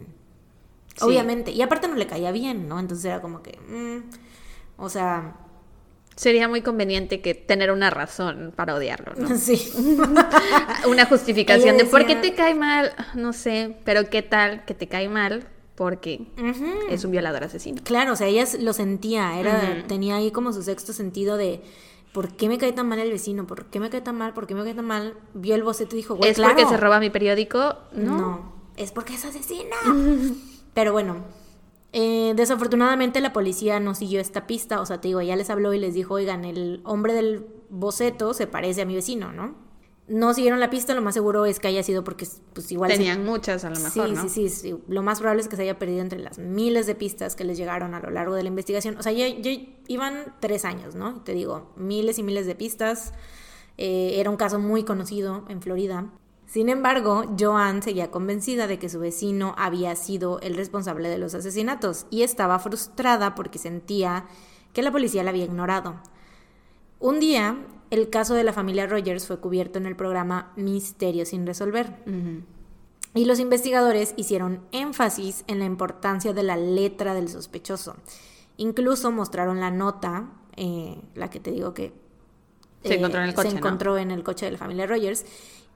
Sí. 0.96 1.04
obviamente. 1.06 1.52
Y 1.52 1.62
aparte 1.62 1.88
no 1.88 1.96
le 1.96 2.08
caía 2.08 2.32
bien, 2.32 2.68
¿no? 2.70 2.80
Entonces 2.80 3.06
era 3.06 3.22
como 3.22 3.41
que, 3.41 3.60
mm, 3.60 4.82
o 4.82 4.89
sea, 4.89 5.36
Sería 6.16 6.47
muy 6.47 6.61
conveniente 6.61 7.20
que 7.20 7.34
tener 7.34 7.72
una 7.72 7.89
razón 7.89 8.53
para 8.55 8.76
odiarlo, 8.76 9.13
¿no? 9.16 9.38
sí. 9.38 9.72
Una 10.88 11.05
justificación 11.05 11.78
de 11.78 11.86
por 11.86 12.05
qué 12.05 12.16
te 12.16 12.34
cae 12.34 12.55
mal, 12.55 12.93
no 13.16 13.34
sé, 13.34 13.78
pero 13.84 14.09
qué 14.09 14.22
tal 14.22 14.63
que 14.66 14.74
te 14.74 14.88
cae 14.88 15.09
mal 15.09 15.47
porque 15.76 16.26
es 16.89 17.03
un 17.03 17.11
violador 17.11 17.43
asesino. 17.43 17.82
Claro, 17.84 18.13
o 18.13 18.16
sea, 18.16 18.28
ella 18.28 18.45
lo 18.59 18.72
sentía, 18.72 19.38
era, 19.38 19.84
tenía 19.88 20.16
ahí 20.16 20.32
como 20.32 20.53
su 20.53 20.63
sexto 20.63 20.93
sentido 20.93 21.36
de 21.36 21.61
¿por 22.13 22.32
qué 22.32 22.47
me 22.47 22.57
cae 22.57 22.72
tan 22.72 22.88
mal 22.88 22.99
el 22.99 23.11
vecino? 23.11 23.45
¿Por 23.45 23.66
qué 23.66 23.82
me 23.82 23.89
cae 23.89 23.99
tan 23.99 24.18
mal? 24.18 24.34
¿Por 24.34 24.47
qué 24.47 24.55
me 24.55 24.63
cae 24.63 24.74
tan 24.74 24.86
mal? 24.86 25.16
Vio 25.34 25.53
el 25.53 25.63
boceto 25.63 25.95
y 25.95 25.97
dijo, 25.97 26.16
güey, 26.16 26.32
¿Es 26.32 26.38
claro. 26.38 26.55
porque 26.55 26.70
se 26.70 26.78
roba 26.78 27.01
mi 27.01 27.09
periódico? 27.09 27.76
No. 27.91 28.18
No. 28.18 28.53
es 28.78 28.93
porque 28.93 29.16
es 29.16 29.26
asesina. 29.26 29.76
Pero 30.74 30.93
bueno, 30.93 31.26
eh, 31.98 32.34
desafortunadamente 32.36 33.22
la 33.22 33.32
policía 33.32 33.80
no 33.80 33.96
siguió 33.96 34.20
esta 34.20 34.46
pista, 34.48 34.82
o 34.82 34.86
sea, 34.86 35.00
te 35.00 35.08
digo, 35.08 35.22
ya 35.22 35.36
les 35.38 35.50
habló 35.50 35.74
y 35.74 35.80
les 35.80 35.93
dijo, 35.93 36.16
oigan, 36.16 36.43
el 36.43 36.82
hombre 36.84 37.14
del 37.14 37.46
boceto 37.70 38.34
se 38.34 38.48
parece 38.48 38.82
a 38.82 38.86
mi 38.86 38.96
vecino, 38.96 39.32
¿no? 39.32 39.64
No 40.08 40.34
siguieron 40.36 40.60
la 40.60 40.70
pista, 40.70 40.93
lo 40.93 41.02
más 41.02 41.14
seguro 41.16 41.46
es 41.46 41.60
que 41.60 41.68
haya 41.70 41.82
sido 41.82 42.04
porque, 42.04 42.28
pues 42.54 42.72
igual... 42.72 42.91
se- 42.91 42.98
Tenían 42.98 43.26
muchas 43.26 43.64
a 43.66 43.70
lo 43.72 43.80
mejor, 43.80 44.08
sí, 44.10 44.12
¿no? 44.14 44.22
sí, 44.24 44.30
sí, 44.30 44.50
sí. 44.50 44.76
Lo 44.88 45.02
más 45.04 45.20
probable 45.20 45.41
es 45.41 45.48
que 45.48 45.56
se 45.56 45.64
haya 45.64 45.80
perdido 45.80 46.02
entre 46.02 46.20
las 46.20 46.38
miles 46.38 46.86
de 46.86 46.93
pistas 46.96 47.36
que 47.36 47.43
les 47.43 47.58
llegaron 47.58 47.96
a 47.96 48.00
lo 48.02 48.12
largo 48.12 48.36
de 48.36 48.43
la 48.43 48.50
investigación. 48.50 48.98
O 48.98 49.02
sea, 49.04 49.14
ya, 49.14 49.28
ya 49.30 49.52
iban 49.88 50.36
tres 50.41 50.64
años, 50.64 50.93
¿no? 50.93 51.22
Te 51.24 51.34
digo, 51.34 51.72
miles 51.76 52.20
y 52.20 52.24
miles 52.24 52.46
de 52.46 52.54
pistas. 52.54 53.14
Eh, 53.78 54.20
era 54.20 54.30
un 54.30 54.38
caso 54.38 54.60
muy 54.60 54.84
conocido 54.84 55.43
en 55.50 55.62
Florida. 55.62 56.12
Sin 56.56 56.70
embargo, 56.70 57.26
Joan 57.38 57.84
seguía 57.84 58.12
convencida 58.12 58.66
de 58.66 58.80
que 58.80 58.88
su 58.88 58.97
vecino 58.97 59.56
había 59.58 59.93
sido 59.97 60.39
el 60.39 60.56
responsable 60.56 61.10
de 61.10 61.18
los 61.18 61.36
asesinatos 61.36 62.06
y 62.10 62.22
estaba 62.22 62.60
frustrada 62.60 63.36
porque 63.36 63.60
sentía 63.60 64.24
que 64.72 64.82
la 64.82 64.93
policía 64.93 65.22
la 65.26 65.32
había 65.32 65.43
ignorado. 65.43 65.95
Un 67.01 67.20
día, 67.20 67.58
el 67.89 68.10
caso 68.10 68.36
de 68.36 68.45
la 68.45 68.53
familia 68.53 68.88
Rogers 68.88 69.28
fue 69.28 69.41
cubierto 69.41 69.80
en 69.80 69.86
el 69.86 69.97
programa 69.97 70.53
Misterio 70.56 71.26
sin 71.26 71.45
resolver. 71.45 71.93
Y 73.14 73.26
los 73.26 73.39
investigadores 73.39 74.14
hicieron 74.16 74.62
énfasis 74.72 75.43
en 75.47 75.60
la 75.60 75.66
importancia 75.66 76.32
de 76.32 76.43
la 76.43 76.56
letra 76.56 77.14
del 77.14 77.28
sospechoso. 77.28 77.97
Incluso 78.56 79.12
mostraron 79.12 79.60
la 79.60 79.72
nota, 79.72 80.30
eh, 80.56 81.01
la 81.16 81.30
que 81.30 81.41
te 81.41 81.51
digo 81.51 81.74
que 81.74 81.91
Se 82.82 82.93
eh, 82.93 82.97
encontró 82.97 83.20
en 83.20 83.28
el 83.28 83.36
coche, 83.36 83.49
se 83.49 83.56
¿no? 83.56 83.60
encontró 83.60 83.97
en 83.97 84.12
el 84.12 84.24
coche 84.24 84.45
de 84.45 84.53
la 84.53 84.58
familia 84.58 84.88
Rogers. 84.88 85.26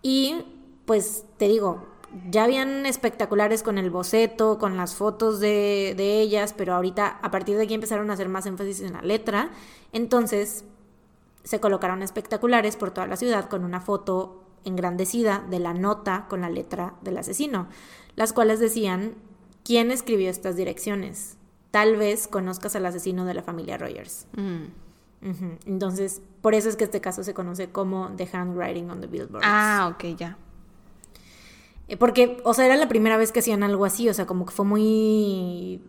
Y 0.02 0.46
pues 0.90 1.24
te 1.38 1.48
digo, 1.48 1.86
ya 2.32 2.46
habían 2.46 2.88
espectaculares 2.88 3.62
con 3.62 3.78
el 3.78 3.92
boceto, 3.92 4.58
con 4.58 4.76
las 4.76 4.96
fotos 4.96 5.40
de, 5.40 5.94
de 5.96 6.20
ellas, 6.20 6.56
pero 6.58 6.74
ahorita 6.74 7.20
a 7.22 7.30
partir 7.30 7.58
de 7.58 7.66
aquí 7.66 7.76
empezaron 7.76 8.10
a 8.10 8.14
hacer 8.14 8.28
más 8.28 8.48
énfasis 8.48 8.82
en 8.82 8.94
la 8.94 9.04
letra. 9.04 9.52
Entonces 9.94 10.66
se 11.44 11.60
colocaron 11.60 12.02
espectaculares 12.02 12.76
por 12.76 12.90
toda 12.90 13.06
la 13.06 13.18
ciudad 13.18 13.50
con 13.50 13.66
una 13.66 13.82
foto 13.82 14.44
engrandecida 14.66 15.46
de 15.48 15.60
la 15.60 15.76
nota 15.76 16.26
con 16.28 16.42
la 16.42 16.50
letra 16.50 16.96
del 17.04 17.20
asesino, 17.20 17.68
las 18.16 18.34
cuales 18.34 18.60
decían 18.60 19.14
quién 19.64 19.92
escribió 19.92 20.32
estas 20.32 20.56
direcciones. 20.56 21.38
Tal 21.70 21.98
vez 21.98 22.28
conozcas 22.28 22.76
al 22.76 22.88
asesino 22.88 23.26
de 23.26 23.36
la 23.36 23.44
familia 23.44 23.78
Rogers. 23.78 24.26
Mm. 24.36 24.64
Entonces, 25.68 26.24
por 26.42 26.56
eso 26.56 26.68
es 26.68 26.76
que 26.78 26.86
este 26.86 27.00
caso 27.00 27.24
se 27.24 27.36
conoce 27.36 27.70
como 27.70 28.10
The 28.16 28.28
Handwriting 28.34 28.90
on 28.90 29.02
the 29.02 29.08
Billboards. 29.08 29.46
Ah, 29.48 29.94
ok, 29.94 30.18
ya. 30.18 30.36
Eh, 31.90 31.98
Porque, 31.98 32.38
o 32.46 32.54
sea, 32.54 32.66
era 32.66 32.78
la 32.78 32.88
primera 32.88 33.18
vez 33.18 33.32
que 33.34 33.40
hacían 33.40 33.64
algo 33.64 33.84
así, 33.84 34.08
o 34.08 34.14
sea, 34.14 34.26
como 34.26 34.46
que 34.46 34.54
fue 34.54 34.64
muy... 34.66 35.82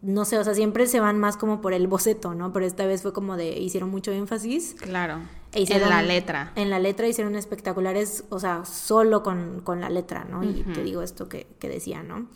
No 0.00 0.24
sé, 0.24 0.38
o 0.38 0.44
sea, 0.44 0.54
siempre 0.54 0.86
se 0.86 1.00
van 1.00 1.18
más 1.18 1.36
como 1.36 1.60
por 1.60 1.72
el 1.72 1.88
boceto, 1.88 2.32
¿no? 2.34 2.52
Pero 2.52 2.64
esta 2.66 2.86
vez 2.86 3.02
fue 3.02 3.12
como 3.12 3.36
de... 3.36 3.58
Hicieron 3.58 3.90
mucho 3.90 4.12
énfasis. 4.12 4.76
Claro. 4.78 5.18
e 5.52 5.62
hicieron- 5.62 5.88
en 5.88 5.94
la 5.96 6.02
letra. 6.02 6.52
En 6.54 6.70
la 6.70 6.78
letra 6.78 7.08
hicieron 7.08 7.34
espectaculares, 7.34 8.22
o 8.30 8.38
sea, 8.38 8.64
solo 8.64 9.24
con, 9.24 9.60
con 9.64 9.80
la 9.80 9.88
letra, 9.90 10.24
¿no? 10.24 10.44
Y 10.44 10.62
te 10.72 10.84
digo 10.84 11.02
esto 11.02 11.28
que, 11.28 11.48
que 11.58 11.68
decía, 11.68 12.04
¿no? 12.04 12.28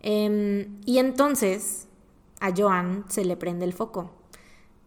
Em, 0.00 0.80
y 0.86 0.98
entonces 0.98 1.86
a 2.40 2.52
Joan 2.56 3.04
se 3.08 3.24
le 3.24 3.36
prende 3.36 3.64
el 3.64 3.72
foco, 3.72 4.10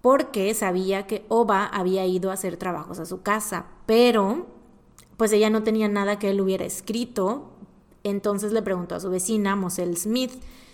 porque 0.01 0.53
sabía 0.53 1.05
que 1.07 1.26
Oba 1.30 1.65
había 1.65 2.05
ido 2.05 2.32
a 2.32 2.34
hacer 2.34 2.57
trabajos 2.57 2.99
a 2.99 3.05
su 3.05 3.22
casa, 3.22 3.65
pero 3.86 4.47
pues 5.22 5.34
ella 5.34 5.51
no 5.51 5.61
tenía 5.61 5.88
nada 5.88 6.17
que 6.17 6.32
él 6.32 6.41
hubiera 6.41 6.65
escrito, 6.65 7.51
entonces 8.03 8.53
le 8.53 8.63
preguntó 8.63 8.95
a 8.95 8.99
su 8.99 9.11
vecina, 9.11 9.55
Moselle 9.55 9.95
Smith, 9.95 10.32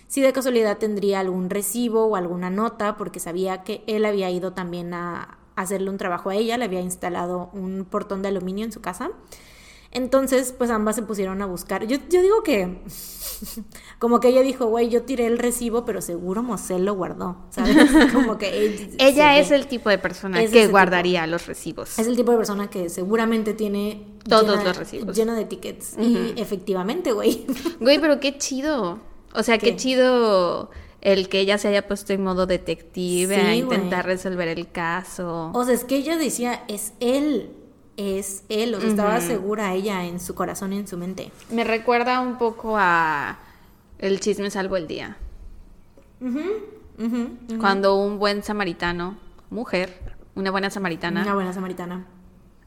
si 0.08 0.22
de 0.22 0.32
casualidad 0.32 0.78
tendría 0.78 1.20
algún 1.20 1.50
recibo 1.50 2.06
o 2.06 2.16
alguna 2.16 2.50
nota, 2.50 2.96
porque 2.96 3.20
sabía 3.20 3.64
que 3.64 3.84
él 3.88 4.06
había 4.06 4.30
ido 4.30 4.54
también 4.54 4.94
a 4.94 5.38
hacerle 5.58 5.90
un 5.90 5.98
trabajo 5.98 6.30
a 6.30 6.36
ella, 6.36 6.58
le 6.58 6.64
había 6.64 6.80
instalado 6.80 7.50
un 7.52 7.84
portón 7.84 8.22
de 8.22 8.30
aluminio 8.30 8.64
en 8.64 8.72
su 8.72 8.80
casa. 8.80 9.10
Entonces, 9.98 10.54
pues 10.56 10.70
ambas 10.70 10.96
se 10.96 11.02
pusieron 11.02 11.42
a 11.42 11.48
buscar. 11.48 11.88
Yo, 11.88 11.98
yo 12.10 12.22
digo 12.22 12.44
que, 12.44 12.84
como 14.00 14.20
que 14.20 14.28
ella 14.30 14.42
dijo, 14.42 14.68
güey, 14.68 14.90
yo 14.90 15.04
tiré 15.04 15.26
el 15.26 15.40
recibo, 15.40 15.86
pero 15.86 16.02
seguro 16.02 16.44
Moselle 16.44 16.84
lo 16.86 16.94
guardó, 16.94 17.38
¿sabes? 17.50 17.76
Como 18.14 18.38
que 18.38 18.48
ella, 18.66 18.88
Ella 19.00 19.40
es 19.40 19.50
el 19.52 19.68
tipo 19.68 19.90
de 19.90 19.98
persona 19.98 20.42
Es 20.42 20.52
que 20.52 20.68
guardaría 20.68 21.26
los 21.28 21.48
recibos. 21.48 21.98
Es 21.98 22.06
el 22.08 22.16
tipo 22.16 22.32
de 22.32 22.38
persona 22.38 22.70
que 22.70 22.90
seguramente 22.90 23.54
tiene 23.54 24.06
Todos 24.30 24.58
llena- 24.58 24.64
los 24.66 24.78
recibos. 24.78 25.16
lleno 25.16 25.34
de 25.34 25.46
tickets. 25.46 25.96
Y 26.00 26.34
efectivamente, 26.38 27.12
güey. 27.12 27.46
Güey, 27.80 28.00
pero 28.00 28.20
qué 28.20 28.38
chido. 28.38 29.00
O 29.34 29.44
sea, 29.44 29.58
qué, 29.58 29.72
¿Qué? 29.72 29.76
chido 29.78 30.70
el 31.02 31.30
que 31.30 31.40
ella 31.40 31.58
se 31.58 31.68
haya 31.70 31.88
puesto 31.88 32.14
en 32.14 32.24
modo 32.24 32.46
detective 32.48 33.36
Sí, 33.36 33.42
a 33.42 33.56
intentar 33.56 34.06
resolver 34.06 34.48
el 34.48 34.70
caso. 34.72 35.52
O 35.54 35.64
sea, 35.64 35.74
es 35.74 35.84
que 35.86 35.96
ella 35.98 36.18
decía, 36.18 36.64
es 36.68 36.94
él, 37.00 37.52
es 37.98 38.44
él. 38.50 38.76
O 38.76 38.80
sea, 38.80 38.90
estaba 38.90 39.20
segura 39.22 39.74
ella 39.74 40.06
en 40.06 40.20
su 40.20 40.34
corazón 40.36 40.72
y 40.74 40.78
en 40.78 40.88
su 40.88 40.98
mente. 40.98 41.32
Me 41.52 41.64
recuerda 41.64 42.20
un 42.22 42.38
poco 42.38 42.76
a 42.78 43.40
El 44.00 44.20
chisme 44.20 44.50
salvo 44.52 44.78
el 44.78 44.88
día. 44.88 45.18
Ujú. 46.22 47.60
Cuando 47.60 47.96
un 47.96 48.18
buen 48.20 48.44
samaritano, 48.44 49.18
mujer, 49.50 50.00
una 50.36 50.52
buena 50.52 50.70
samaritana, 50.70 51.22
Una 51.24 51.34
buena 51.36 51.54
samaritana. 51.54 52.06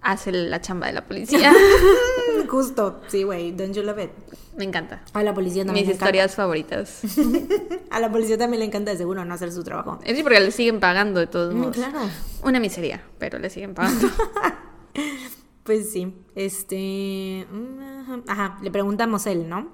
hace 0.03 0.31
la 0.33 0.61
chamba 0.61 0.87
de 0.89 0.93
la 0.95 1.05
policía. 1.05 1.53
Justo, 2.49 3.01
sí, 3.09 3.23
güey, 3.25 3.53
don't 3.53 3.75
you 3.75 3.83
love 3.83 3.99
it? 3.99 4.11
Me 4.57 4.65
encanta. 4.65 5.03
A 5.15 5.23
la 5.23 5.33
policía 5.35 5.65
también 5.65 5.87
Mis 5.87 5.89
le 5.89 5.95
encanta. 5.95 6.05
historias 6.11 6.35
favoritas. 6.35 7.03
A 7.91 7.99
la 8.01 8.11
policía 8.11 8.37
también 8.39 8.61
le 8.61 8.67
encanta 8.67 8.91
de 8.93 8.97
seguro 8.97 9.25
no 9.25 9.35
hacer 9.35 9.53
su 9.53 9.63
trabajo. 9.65 9.99
Es 10.05 10.17
sí, 10.17 10.23
porque 10.23 10.39
le 10.41 10.51
siguen 10.53 10.81
pagando 10.81 11.19
de 11.21 11.27
todos 11.27 11.55
Mm, 11.55 11.59
modos. 11.59 11.77
claro. 11.77 11.99
Una 12.45 12.61
miseria, 12.61 13.03
pero 13.19 13.39
le 13.39 13.51
siguen 13.51 13.75
pagando. 13.75 14.09
Pues 15.65 15.93
sí, 15.93 16.15
este... 16.35 17.47
mm, 17.51 18.29
Ajá, 18.29 18.59
le 18.63 18.71
preguntamos 18.71 19.27
él, 19.27 19.49
¿no? 19.49 19.69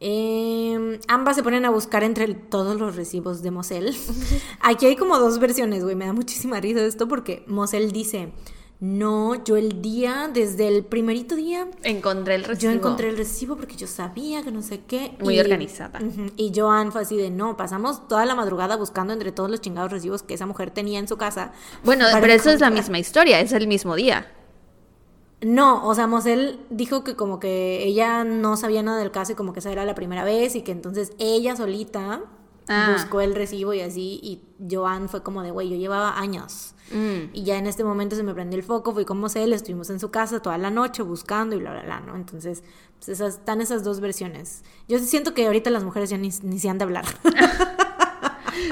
Eh, 0.00 1.00
ambas 1.08 1.34
se 1.36 1.42
ponen 1.42 1.64
a 1.64 1.70
buscar 1.70 2.04
entre 2.04 2.32
todos 2.34 2.78
los 2.78 2.94
recibos 2.94 3.42
de 3.42 3.50
Mosel. 3.50 3.96
Aquí 4.60 4.86
hay 4.86 4.96
como 4.96 5.18
dos 5.18 5.38
versiones, 5.40 5.82
güey. 5.82 5.96
Me 5.96 6.06
da 6.06 6.12
muchísima 6.12 6.60
risa 6.60 6.84
esto 6.84 7.08
porque 7.08 7.44
Mosel 7.48 7.90
dice: 7.90 8.32
No, 8.80 9.42
yo 9.44 9.56
el 9.56 9.82
día, 9.82 10.30
desde 10.32 10.68
el 10.68 10.84
primerito 10.84 11.34
día, 11.34 11.66
Encontré 11.82 12.36
el 12.36 12.44
recibo. 12.44 12.70
yo 12.70 12.76
encontré 12.76 13.08
el 13.08 13.16
recibo 13.16 13.56
porque 13.56 13.74
yo 13.74 13.88
sabía 13.88 14.42
que 14.44 14.52
no 14.52 14.62
sé 14.62 14.82
qué. 14.86 15.16
Muy 15.20 15.40
organizada. 15.40 15.98
Y 16.36 16.52
Joan 16.54 16.92
fue 16.92 17.00
así 17.00 17.16
de: 17.16 17.30
No, 17.30 17.56
pasamos 17.56 18.06
toda 18.06 18.24
la 18.24 18.36
madrugada 18.36 18.76
buscando 18.76 19.12
entre 19.12 19.32
todos 19.32 19.50
los 19.50 19.60
chingados 19.60 19.90
recibos 19.90 20.22
que 20.22 20.34
esa 20.34 20.46
mujer 20.46 20.70
tenía 20.70 21.00
en 21.00 21.08
su 21.08 21.16
casa. 21.16 21.52
Bueno, 21.82 22.06
pero 22.20 22.32
eso 22.32 22.50
es 22.50 22.60
la 22.60 22.70
misma 22.70 23.00
historia, 23.00 23.40
es 23.40 23.52
el 23.52 23.66
mismo 23.66 23.96
día. 23.96 24.30
No, 25.40 25.86
o 25.86 25.94
sea, 25.94 26.06
Mosel 26.06 26.60
dijo 26.70 27.04
que 27.04 27.14
como 27.14 27.38
que 27.38 27.84
ella 27.84 28.24
no 28.24 28.56
sabía 28.56 28.82
nada 28.82 28.98
del 28.98 29.10
caso 29.12 29.32
y 29.32 29.34
como 29.34 29.52
que 29.52 29.60
esa 29.60 29.70
era 29.70 29.84
la 29.84 29.94
primera 29.94 30.24
vez 30.24 30.56
y 30.56 30.62
que 30.62 30.72
entonces 30.72 31.12
ella 31.18 31.54
solita 31.54 32.22
Ah. 32.68 32.90
buscó 32.92 33.20
el 33.20 33.34
recibo 33.34 33.72
y 33.74 33.80
así 33.80 34.20
y 34.22 34.40
Joan 34.70 35.08
fue 35.08 35.22
como 35.22 35.42
de, 35.42 35.50
güey, 35.50 35.68
yo 35.70 35.76
llevaba 35.76 36.18
años. 36.18 36.74
Mm. 36.90 37.34
Y 37.34 37.42
ya 37.44 37.58
en 37.58 37.66
este 37.66 37.84
momento 37.84 38.16
se 38.16 38.22
me 38.22 38.32
prendió 38.34 38.58
el 38.58 38.64
foco, 38.64 38.92
fui 38.94 39.04
con 39.04 39.18
Mosel, 39.18 39.52
estuvimos 39.52 39.90
en 39.90 40.00
su 40.00 40.10
casa 40.10 40.40
toda 40.40 40.56
la 40.58 40.70
noche 40.70 41.02
buscando 41.02 41.54
y 41.54 41.58
bla, 41.58 41.72
bla, 41.72 41.82
bla, 41.82 42.00
¿no? 42.00 42.16
Entonces, 42.16 42.62
pues 42.96 43.08
esas, 43.10 43.34
están 43.34 43.60
esas 43.60 43.84
dos 43.84 44.00
versiones. 44.00 44.64
Yo 44.88 44.98
siento 44.98 45.34
que 45.34 45.46
ahorita 45.46 45.70
las 45.70 45.84
mujeres 45.84 46.10
ya 46.10 46.16
ni, 46.18 46.30
ni 46.42 46.58
se 46.58 46.68
han 46.68 46.78
de 46.78 46.84
hablar. 46.84 47.04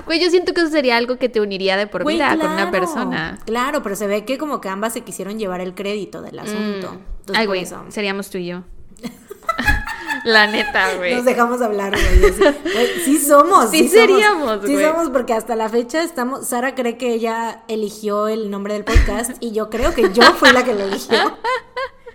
Güey, 0.05 0.21
yo 0.23 0.31
siento 0.31 0.53
que 0.53 0.61
eso 0.61 0.71
sería 0.71 0.97
algo 0.97 1.17
que 1.19 1.29
te 1.29 1.41
uniría 1.41 1.77
de 1.77 1.87
por 1.87 2.03
Güey, 2.03 2.17
vida 2.17 2.37
con 2.37 2.51
una 2.51 2.71
persona. 2.71 3.39
Claro, 3.45 3.83
pero 3.83 3.95
se 3.97 4.07
ve 4.07 4.25
que 4.25 4.37
como 4.39 4.61
que 4.61 4.69
ambas 4.69 4.93
se 4.93 5.03
quisieron 5.03 5.39
llevar 5.39 5.61
el 5.61 5.75
crédito 5.75 6.23
del 6.23 6.39
asunto. 6.39 6.93
Entonces, 6.93 7.29
Mm. 7.29 7.33
Ay, 7.37 7.47
por 7.47 7.57
güey, 7.57 7.63
eso. 7.63 7.85
seríamos 7.89 8.31
tú 8.31 8.39
y 8.39 8.47
yo. 8.47 8.63
La 10.27 10.47
neta, 10.49 10.95
güey. 10.97 11.15
Nos 11.15 11.25
dejamos 11.25 11.63
hablar, 11.63 11.93
güey. 11.93 12.33
Sí 13.05 13.19
somos. 13.19 13.71
Sí 13.71 13.79
somos. 13.89 13.91
seríamos, 13.93 14.61
Sí 14.67 14.73
güey. 14.75 14.85
somos 14.85 15.11
porque 15.11 15.33
hasta 15.35 15.55
la 15.55 15.69
fecha 15.69 16.03
estamos... 16.03 16.47
Sara 16.49 16.75
cree 16.75 16.99
que 16.99 17.13
ella 17.15 17.63
eligió 17.69 18.27
el 18.27 18.51
nombre 18.51 18.75
del 18.75 18.85
podcast 18.85 19.31
y 19.41 19.53
yo 19.53 19.71
creo 19.71 19.95
que 19.95 20.13
yo 20.13 20.23
fui 20.35 20.51
la 20.53 20.65
que 20.65 20.75
lo 20.75 20.83
eligió. 20.83 21.17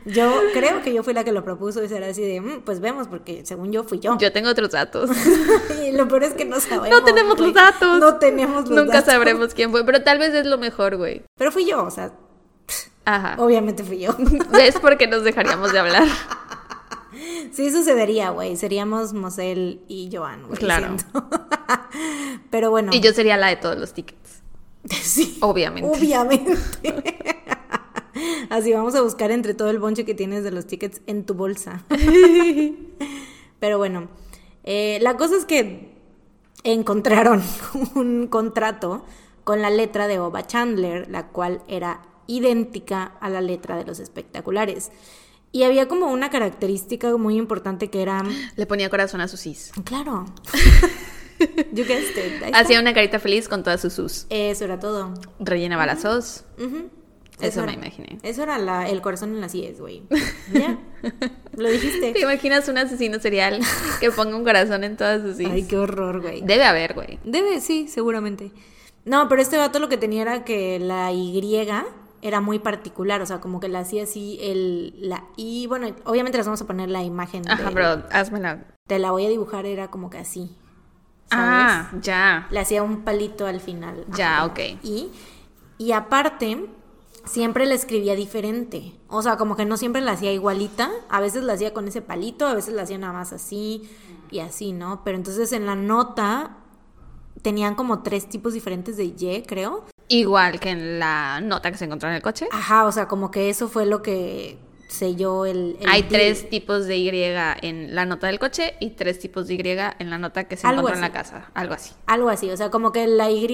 Yo 0.03 0.34
creo 0.53 0.82
que 0.82 0.93
yo 0.93 1.03
fui 1.03 1.14
la 1.14 1.24
que 1.24 1.32
lo 1.32 1.43
propuso 1.45 1.84
y 1.84 1.88
será 1.88 2.07
así 2.07 2.22
de, 2.24 2.41
"Mm, 2.41 2.62
pues 2.66 2.80
vemos, 2.82 3.07
porque 3.07 3.45
según 3.45 3.72
yo 3.72 3.84
fui 3.84 3.99
yo. 3.99 4.18
Yo 4.18 4.32
tengo 4.34 4.49
otros 4.49 4.72
datos. 4.72 5.09
y 5.86 5.91
lo 5.91 6.07
peor 6.07 6.24
es 6.24 6.34
que 6.34 6.43
no 6.43 6.59
sabemos. 6.59 6.89
No 6.89 7.03
tenemos 7.05 7.39
los 7.39 7.53
datos. 7.53 7.99
No 7.99 8.16
tenemos 8.18 8.68
los 8.68 8.72
Nunca 8.72 8.97
datos. 9.01 9.14
sabremos 9.14 9.53
quién 9.53 9.72
fue, 9.72 9.86
pero 9.86 10.01
tal 10.03 10.18
vez 10.20 10.34
es 10.34 10.45
lo 10.47 10.57
mejor, 10.57 10.97
güey. 10.97 11.22
Pero 11.38 11.51
fui 11.51 11.66
yo, 11.66 11.84
o 11.86 11.91
sea, 11.91 12.12
Ajá. 13.05 13.36
obviamente 13.38 13.84
fui 13.84 13.99
yo. 13.99 14.16
Es 14.59 14.80
porque 14.80 15.05
nos 15.07 15.24
dejaríamos 15.24 15.72
de 15.72 15.80
hablar. 15.80 16.07
Sí 17.52 17.72
sucedería, 17.72 18.30
güey. 18.30 18.56
Seríamos 18.56 19.14
Mosel 19.14 19.82
y 19.88 20.10
Joan, 20.12 20.48
güey. 20.48 20.60
Claro. 20.60 20.96
Pero 22.50 22.72
bueno. 22.72 22.92
Y 22.94 23.00
yo 23.00 23.14
sería 23.14 23.38
la 23.38 23.48
de 23.48 23.56
todos 23.58 23.78
los 23.78 23.94
tickets. 23.94 24.42
Sí. 25.02 25.38
Obviamente. 25.42 25.89
Obviamente. 25.98 26.58
Así 28.50 28.74
vamos 28.74 28.96
a 28.96 29.02
buscar 29.02 29.32
entre 29.32 29.54
todo 29.54 29.70
el 29.70 29.80
bonche 29.80 30.06
que 30.06 30.14
tienes 30.14 30.44
de 30.44 30.52
los 30.52 30.68
tickets 30.68 31.02
en 31.08 31.26
tu 31.26 31.34
bolsa. 31.34 31.86
Pero 33.60 33.78
bueno, 33.78 34.10
eh, 34.64 35.00
la 35.02 35.18
cosa 35.18 35.38
es 35.38 35.46
que 35.46 35.96
encontraron 36.64 37.42
un 37.96 38.28
contrato 38.28 39.06
con 39.44 39.62
la 39.62 39.70
letra 39.70 40.08
de 40.08 40.20
Oba 40.20 40.46
Chandler, 40.46 41.10
la 41.10 41.28
cual 41.28 41.62
era 41.68 42.02
idéntica 42.28 43.04
a 43.20 43.30
la 43.30 43.42
letra 43.42 43.76
de 43.78 43.86
los 43.86 44.00
espectaculares. 44.00 44.92
Y 45.52 45.64
había 45.64 45.88
como 45.88 46.08
una 46.08 46.30
característica 46.30 47.16
muy 47.18 47.36
importante 47.38 47.89
que 47.89 48.02
era... 48.02 48.24
Le 48.56 48.66
ponía 48.66 48.89
corazón 48.89 49.20
a 49.22 49.28
sus 49.28 49.41
sis. 49.41 49.72
Claro. 49.84 50.26
You 51.74 51.84
guessed 51.86 52.16
it. 52.18 52.54
Hacía 52.54 52.80
una 52.80 52.93
carita 52.93 53.20
feliz 53.20 53.49
con 53.49 53.64
todas 53.64 53.82
sus 53.82 53.93
sus. 53.93 54.28
Eso 54.30 54.64
era 54.66 54.80
todo. 54.80 55.14
Rellenaba 55.39 55.86
las 55.88 56.02
sos. 56.02 56.43
Ujú. 56.60 56.89
Eso 57.39 57.66
me 57.66 57.74
imaginé. 57.74 58.20
Eso 58.22 58.43
era 58.43 58.60
la- 58.60 58.88
el 58.88 59.02
corazón 59.02 59.32
en 59.34 59.41
las 59.41 59.56
IES, 59.56 59.80
güey. 59.80 60.04
Ya. 60.54 60.78
Lo 61.58 61.70
dijiste. 61.70 62.12
¿Te 62.14 62.20
imaginas 62.22 62.68
un 62.70 62.78
asesino 62.78 63.20
serial 63.20 63.60
que 63.99 64.12
ponga 64.12 64.36
un 64.38 64.43
corazón 64.43 64.84
en 64.84 64.95
todas 64.95 65.24
sus 65.24 65.38
sis? 65.38 65.47
Ay, 65.49 65.64
qué 65.64 65.78
horror, 65.78 66.22
güey. 66.22 66.41
Debe 66.41 66.64
haber, 66.64 66.93
güey. 66.93 67.18
Debe, 67.24 67.60
sí, 67.60 67.88
seguramente. 67.88 68.52
No, 69.06 69.28
pero 69.28 69.41
este 69.41 69.58
vato 69.58 69.80
lo 69.80 69.89
que 69.89 69.97
tenía 69.97 70.22
era 70.22 70.43
que 70.43 70.78
la 70.78 71.12
Y 71.12 71.32
era 72.22 72.41
muy 72.41 72.59
particular, 72.59 73.22
o 73.22 73.26
sea, 73.26 73.39
como 73.41 73.59
que 73.59 73.67
la 73.67 73.80
hacía 73.80 74.03
así 74.03 74.38
el 74.41 74.93
la 75.09 75.24
I, 75.38 75.67
bueno, 75.67 75.88
obviamente 76.05 76.38
les 76.38 76.45
vamos 76.45 76.61
a 76.61 76.67
poner 76.67 76.89
la 76.89 77.03
imagen 77.03 77.49
Ajá, 77.49 77.69
de- 77.69 77.76
pero 77.76 78.03
házmela. 78.11 78.65
te 78.88 78.99
la 78.99 79.11
voy 79.11 79.26
a 79.26 79.30
dibujar 79.30 79.65
era 79.65 79.89
como 79.89 80.09
que 80.09 80.17
así. 80.19 80.55
¿sabes? 81.30 81.63
Ah, 81.65 81.91
ya. 82.01 82.47
Le 82.51 82.59
hacía 82.59 82.84
un 82.84 83.03
palito 83.03 83.45
al 83.45 83.61
final. 83.61 84.05
Ya, 84.15 84.38
Ajá, 84.39 84.45
ok. 84.47 84.59
Y, 84.84 85.09
y 85.78 85.93
aparte, 85.93 86.65
siempre 87.24 87.65
la 87.65 87.74
escribía 87.76 88.15
diferente. 88.15 88.93
O 89.07 89.22
sea, 89.22 89.38
como 89.38 89.55
que 89.55 89.63
no 89.63 89.78
siempre 89.78 90.01
la 90.01 90.11
hacía 90.11 90.34
igualita. 90.34 90.91
A 91.09 91.22
veces 91.22 91.43
la 91.43 91.53
hacía 91.53 91.74
con 91.74 91.88
ese 91.88 92.01
palito, 92.01 92.47
a 92.47 92.53
veces 92.53 92.74
la 92.74 92.82
hacía 92.82 92.97
nada 92.97 93.13
más 93.13 93.32
así 93.32 93.89
y 94.30 94.39
así, 94.39 94.74
¿no? 94.74 95.03
Pero 95.05 95.15
entonces 95.17 95.53
en 95.53 95.65
la 95.65 95.76
nota 95.76 96.57
tenían 97.41 97.76
como 97.76 98.03
tres 98.03 98.28
tipos 98.28 98.53
diferentes 98.53 98.97
de 98.97 99.05
Y, 99.05 99.43
creo. 99.47 99.86
Igual 100.12 100.59
que 100.59 100.70
en 100.70 100.99
la 100.99 101.41
nota 101.41 101.72
que 101.72 101.78
se 101.78 101.86
encontró 101.86 102.09
en 102.09 102.16
el 102.16 102.22
coche. 102.22 102.47
Ajá, 102.51 102.86
o 102.86 102.91
sea, 102.91 103.07
como 103.07 103.32
que 103.32 103.49
eso 103.49 103.68
fue 103.68 103.86
lo 103.86 104.01
que 104.01 104.57
selló 104.88 105.45
el... 105.45 105.78
el 105.80 105.89
Hay 105.89 106.01
deal. 106.01 106.12
tres 106.14 106.49
tipos 106.49 106.86
de 106.86 106.97
Y 106.97 107.09
en 107.09 107.95
la 107.95 108.05
nota 108.05 108.28
del 108.28 108.39
coche 108.39 108.76
y 108.80 108.91
tres 108.91 109.20
tipos 109.20 109.47
de 109.47 109.53
Y 109.55 109.59
en 109.99 110.09
la 110.09 110.18
nota 110.18 110.43
que 110.43 110.57
se 110.57 110.68
Algo 110.68 110.82
encontró 110.82 110.95
en 110.97 111.01
la 111.01 111.12
casa. 111.14 111.49
Algo 111.53 111.74
así. 111.74 111.93
Algo 112.07 112.30
así, 112.30 112.49
o 112.49 112.57
sea, 112.57 112.70
como 112.70 112.91
que 112.91 113.07
la 113.07 113.32
Y, 113.32 113.47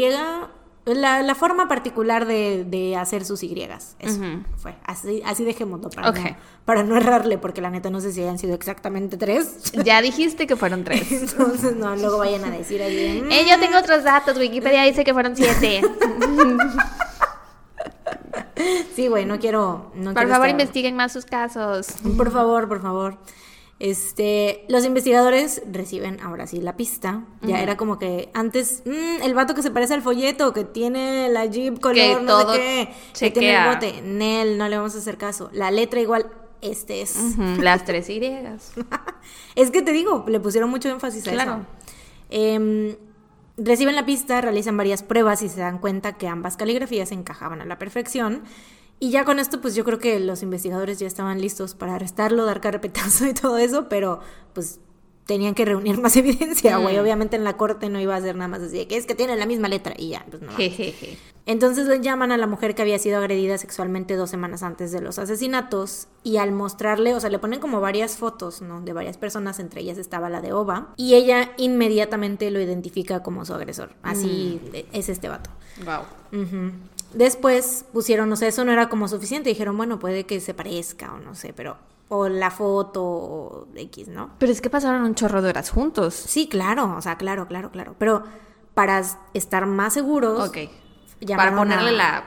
la, 0.96 1.22
la 1.24 1.36
forma 1.36 1.68
particular 1.68 2.26
de, 2.26 2.64
de 2.66 2.96
hacer 2.96 3.26
sus 3.26 3.44
Y. 3.44 3.62
Eso 4.00 4.22
fue, 4.58 4.76
así, 4.86 5.22
así 5.26 5.44
dejémoslo 5.44 5.90
para, 5.90 6.12
no, 6.12 6.38
para 6.66 6.84
no 6.84 6.96
errarle, 6.98 7.38
porque 7.38 7.62
la 7.62 7.70
neta 7.70 7.90
no 7.90 8.00
sé 8.02 8.12
si 8.12 8.22
hayan 8.22 8.38
sido 8.38 8.54
exactamente 8.56 9.18
tres. 9.18 9.72
Ya 9.84 10.02
dijiste 10.02 10.48
que 10.48 10.56
fueron 10.56 10.84
tres. 10.84 11.12
Entonces, 11.32 11.76
no, 11.76 11.96
luego 11.96 12.18
vayan 12.20 12.44
a 12.46 12.52
decir 12.52 12.82
ahí. 12.82 13.24
Eh, 13.30 13.46
yo 13.50 13.60
tengo 13.60 13.78
otros 13.78 14.04
datos. 14.04 14.38
Wikipedia 14.38 14.84
dice 14.84 15.04
que 15.04 15.14
fueron 15.14 15.36
siete. 15.36 15.82
Sí, 18.96 19.08
güey, 19.08 19.26
no 19.26 19.40
quiero. 19.40 19.92
No 19.96 20.06
Por 20.14 20.24
quiero 20.24 20.30
favor, 20.30 20.48
estar- 20.48 20.52
investiguen 20.62 20.96
más 20.96 21.12
sus 21.12 21.26
casos. 21.26 21.88
Por 22.18 22.32
favor, 22.32 22.68
por 22.68 22.82
favor. 22.82 23.18
Este, 23.80 24.66
los 24.70 24.86
investigadores 24.86 25.62
reciben 25.72 26.20
ahora 26.22 26.48
sí 26.48 26.60
la 26.62 26.76
pista. 26.76 27.26
Ya 27.44 27.62
era 27.62 27.78
como 27.78 28.00
que 28.00 28.30
antes, 28.34 28.82
mm, 28.86 29.22
el 29.24 29.34
vato 29.36 29.54
que 29.54 29.62
se 29.62 29.70
parece 29.70 29.94
al 29.94 30.02
folleto, 30.02 30.52
que 30.52 30.64
tiene 30.64 31.30
la 31.30 31.46
Jeep 31.46 31.80
color, 31.80 31.96
Que 31.96 32.16
no 32.16 32.40
todo 32.42 32.54
sé 32.54 32.60
qué, 32.60 32.94
que 33.20 33.32
tiene 33.32 33.50
el 33.50 33.56
chequea. 33.56 33.74
bote. 33.74 34.02
Nel, 34.02 34.58
no 34.58 34.68
le 34.68 34.78
vamos 34.78 34.96
a 34.96 34.98
hacer 34.98 35.18
caso. 35.18 35.50
La 35.54 35.70
letra 35.70 36.00
igual, 36.00 36.26
este 36.62 37.02
es. 37.04 37.16
Las 37.60 37.86
tres 37.86 38.10
Y. 38.10 38.20
Es 39.56 39.70
que 39.72 39.82
te 39.84 39.92
digo, 39.92 40.26
le 40.28 40.40
pusieron 40.40 40.70
mucho 40.72 40.90
énfasis 40.90 41.28
a 41.28 41.32
Claro. 41.32 41.52
eso. 41.52 41.66
Em, 42.30 42.96
reciben 43.58 43.96
la 43.96 44.06
pista, 44.06 44.42
realizan 44.42 44.76
varias 44.76 45.04
pruebas 45.04 45.42
y 45.44 45.50
se 45.50 45.60
dan 45.60 45.78
cuenta 45.78 46.14
que 46.14 46.28
ambas 46.28 46.58
caligrafías 46.58 47.12
encajaban 47.12 47.62
a 47.62 47.66
la 47.66 47.78
perfección. 47.78 48.42
Y 49.00 49.12
ya 49.12 49.26
con 49.26 49.38
esto, 49.38 49.62
pues 49.62 49.76
yo 49.76 49.84
creo 49.84 50.00
que 50.00 50.20
los 50.20 50.42
investigadores 50.42 50.98
ya 50.98 51.08
estaban 51.08 51.40
listos 51.40 51.76
para 51.76 51.96
arrestarlo, 51.96 52.46
dar 52.46 52.62
carpetazo 52.62 53.28
y 53.28 53.34
todo 53.34 53.58
eso, 53.58 53.88
pero 53.90 54.20
pues 54.54 54.80
tenían 55.28 55.54
que 55.54 55.66
reunir 55.66 56.00
más 56.00 56.16
evidencia, 56.18 56.78
güey. 56.78 56.98
Mm. 56.98 57.02
Obviamente 57.02 57.36
en 57.36 57.44
la 57.44 57.56
corte 57.56 57.90
no 57.90 58.00
iba 58.00 58.16
a 58.16 58.22
ser 58.22 58.36
nada 58.36 58.48
más 58.48 58.62
así 58.62 58.78
de 58.78 58.88
que 58.88 58.98
es 58.98 59.06
que 59.06 59.14
tienen 59.14 59.38
la 59.38 59.46
misma 59.46 59.68
letra 59.68 59.94
y 59.96 60.10
ya, 60.10 60.26
pues 60.30 60.42
no. 60.42 60.52
Jejeje. 60.54 61.18
Entonces 61.46 61.88
le 61.88 62.02
llaman 62.02 62.34
a 62.34 62.38
la 62.38 62.46
mujer 62.46 62.76
que 62.76 62.82
había 62.82 63.00
sido 63.00 63.20
agredida 63.20 63.58
sexualmente 63.58 64.16
dos 64.16 64.30
semanas 64.30 64.64
antes 64.64 64.92
de 64.92 65.00
los 65.00 65.18
asesinatos 65.18 66.08
y 66.24 66.38
al 66.38 66.52
mostrarle, 66.52 67.14
o 67.14 67.20
sea, 67.22 67.30
le 67.30 67.40
ponen 67.40 67.62
como 67.62 67.80
varias 67.80 68.18
fotos, 68.18 68.62
¿no? 68.62 68.82
De 68.82 68.92
varias 68.92 69.18
personas, 69.18 69.60
entre 69.60 69.80
ellas 69.80 69.98
estaba 69.98 70.30
la 70.30 70.42
de 70.42 70.52
Ova, 70.52 70.94
y 70.98 71.16
ella 71.16 71.54
inmediatamente 71.56 72.52
lo 72.52 72.60
identifica 72.60 73.24
como 73.24 73.46
su 73.46 73.54
agresor. 73.54 73.92
Así 74.02 74.60
es 74.92 75.08
este 75.08 75.30
vato. 75.30 75.50
Wow. 75.86 76.04
Después 77.14 77.86
pusieron, 77.94 78.32
o 78.32 78.36
sea, 78.36 78.50
eso 78.50 78.66
no 78.66 78.74
era 78.74 78.90
como 78.90 79.08
suficiente, 79.08 79.50
dijeron, 79.50 79.78
bueno, 79.78 80.00
puede 80.00 80.26
que 80.26 80.42
se 80.42 80.54
parezca 80.54 81.14
o 81.14 81.20
no 81.20 81.34
sé, 81.36 81.54
pero, 81.54 81.78
o 82.10 82.30
la 82.30 82.52
foto 82.52 83.04
o 83.04 83.68
X, 83.76 84.08
¿no? 84.08 84.32
Pero 84.40 84.52
es 84.52 84.62
que 84.62 84.70
pasaron 84.70 85.04
un 85.04 85.16
chorro 85.16 85.42
de 85.42 85.50
horas 85.50 85.70
juntos. 85.70 86.14
Sí, 86.14 86.48
claro, 86.48 86.96
o 86.98 87.02
sea, 87.02 87.18
claro, 87.18 87.48
claro, 87.48 87.72
claro, 87.72 87.96
pero 88.00 88.24
para 88.74 89.02
estar 89.34 89.66
más 89.66 89.94
seguros... 89.94 90.48
Ok. 90.50 90.58
Para 91.36 91.56
ponerle 91.56 91.90
a- 91.90 91.94
la. 91.94 92.24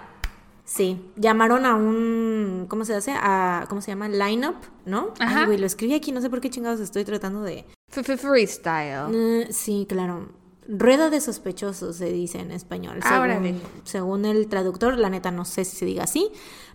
Sí, 0.64 1.10
llamaron 1.16 1.66
a 1.66 1.74
un, 1.74 2.66
¿cómo 2.68 2.84
se 2.84 2.94
hace? 2.94 3.12
A, 3.12 3.66
¿Cómo 3.68 3.80
se 3.80 3.90
llama? 3.90 4.08
Lineup, 4.08 4.54
¿no? 4.84 5.14
Ajá. 5.18 5.40
Ay, 5.40 5.46
güey, 5.46 5.58
lo 5.58 5.66
escribí 5.66 5.94
aquí, 5.94 6.12
no 6.12 6.20
sé 6.20 6.30
por 6.30 6.40
qué 6.40 6.48
chingados 6.50 6.78
estoy 6.80 7.04
tratando 7.04 7.42
de... 7.42 7.66
f- 7.90 8.00
f- 8.02 8.16
Freestyle. 8.16 9.12
Eh, 9.12 9.48
sí, 9.50 9.84
claro. 9.88 10.28
Rueda 10.68 11.10
de 11.10 11.20
sospechosos 11.20 11.96
se 11.96 12.12
dice 12.12 12.38
en 12.38 12.52
español. 12.52 13.00
Ah, 13.02 13.20
órale. 13.20 13.54
Según, 13.54 13.60
según 13.82 14.24
el 14.26 14.46
traductor, 14.48 14.96
la 14.96 15.10
neta 15.10 15.32
no 15.32 15.44
sé 15.44 15.64
si 15.64 15.76
se 15.76 15.84
diga 15.86 16.04
así, 16.04 16.30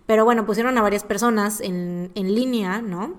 pero 0.06 0.24
bueno, 0.24 0.46
pusieron 0.46 0.78
a 0.78 0.82
varias 0.82 1.04
personas 1.04 1.60
en, 1.60 2.10
en 2.14 2.34
línea, 2.34 2.80
¿no? 2.80 3.14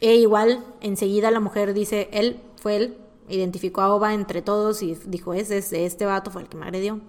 E 0.00 0.14
igual, 0.16 0.64
enseguida 0.80 1.30
la 1.30 1.40
mujer 1.40 1.74
dice, 1.74 2.08
él 2.12 2.40
fue 2.60 2.76
él, 2.76 2.98
identificó 3.28 3.80
a 3.82 3.94
Oba 3.94 4.14
entre 4.14 4.42
todos 4.42 4.82
y 4.82 4.96
dijo, 5.06 5.34
ese 5.34 5.58
es 5.58 5.72
este 5.72 6.06
vato, 6.06 6.30
fue 6.30 6.42
el 6.42 6.48
que 6.48 6.56
me 6.56 6.64
agredió. 6.64 7.00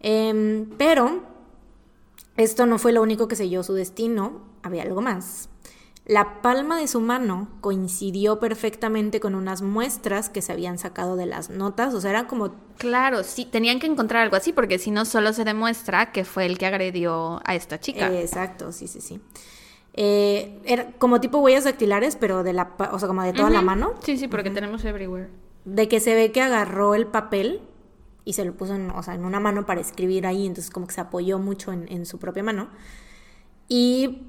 Em, 0.00 0.70
pero 0.78 1.22
esto 2.36 2.66
no 2.66 2.78
fue 2.78 2.92
lo 2.92 3.02
único 3.02 3.28
que 3.28 3.36
selló 3.36 3.62
su 3.62 3.74
destino, 3.74 4.42
había 4.62 4.82
algo 4.82 5.00
más. 5.00 5.48
La 6.06 6.42
palma 6.42 6.78
de 6.78 6.86
su 6.86 7.00
mano 7.00 7.48
coincidió 7.62 8.38
perfectamente 8.38 9.20
con 9.20 9.34
unas 9.34 9.62
muestras 9.62 10.28
que 10.28 10.42
se 10.42 10.52
habían 10.52 10.76
sacado 10.76 11.16
de 11.16 11.24
las 11.24 11.48
notas, 11.48 11.94
o 11.94 12.00
sea, 12.00 12.10
eran 12.10 12.26
como... 12.26 12.54
Claro, 12.76 13.22
sí, 13.22 13.46
tenían 13.46 13.78
que 13.80 13.86
encontrar 13.86 14.22
algo 14.22 14.36
así, 14.36 14.52
porque 14.52 14.78
si 14.78 14.90
no, 14.90 15.06
solo 15.06 15.32
se 15.32 15.44
demuestra 15.44 16.12
que 16.12 16.24
fue 16.24 16.44
el 16.44 16.58
que 16.58 16.66
agredió 16.66 17.40
a 17.46 17.54
esta 17.54 17.80
chica. 17.80 18.12
Eh, 18.12 18.20
exacto, 18.20 18.70
sí, 18.72 18.86
sí, 18.86 19.00
sí. 19.00 19.18
Eh, 19.94 20.60
era 20.66 20.90
como 20.98 21.20
tipo 21.20 21.38
huellas 21.38 21.64
dactilares, 21.64 22.16
pero 22.16 22.42
de 22.42 22.52
la, 22.52 22.74
o 22.92 22.98
sea, 22.98 23.08
como 23.08 23.22
de 23.22 23.32
toda 23.32 23.48
la 23.48 23.62
mano, 23.62 23.94
Sí, 24.02 24.18
sí, 24.18 24.28
porque 24.28 24.50
tenemos 24.50 24.84
everywhere. 24.84 25.30
de 25.64 25.88
que 25.88 26.00
se 26.00 26.14
ve 26.14 26.32
que 26.32 26.42
agarró 26.42 26.94
el 26.94 27.06
papel 27.06 27.62
y 28.26 28.32
se 28.34 28.44
lo 28.44 28.52
puso 28.54 28.74
en, 28.74 28.90
o 28.90 29.02
sea, 29.02 29.14
en 29.14 29.24
una 29.24 29.40
mano 29.40 29.64
para 29.64 29.80
escribir 29.80 30.26
ahí, 30.26 30.46
entonces 30.46 30.70
como 30.70 30.86
que 30.86 30.92
se 30.94 31.00
apoyó 31.00 31.38
mucho 31.38 31.72
en, 31.72 31.86
en 31.90 32.04
su 32.04 32.18
propia 32.18 32.42
mano. 32.42 32.68
Y 33.68 34.22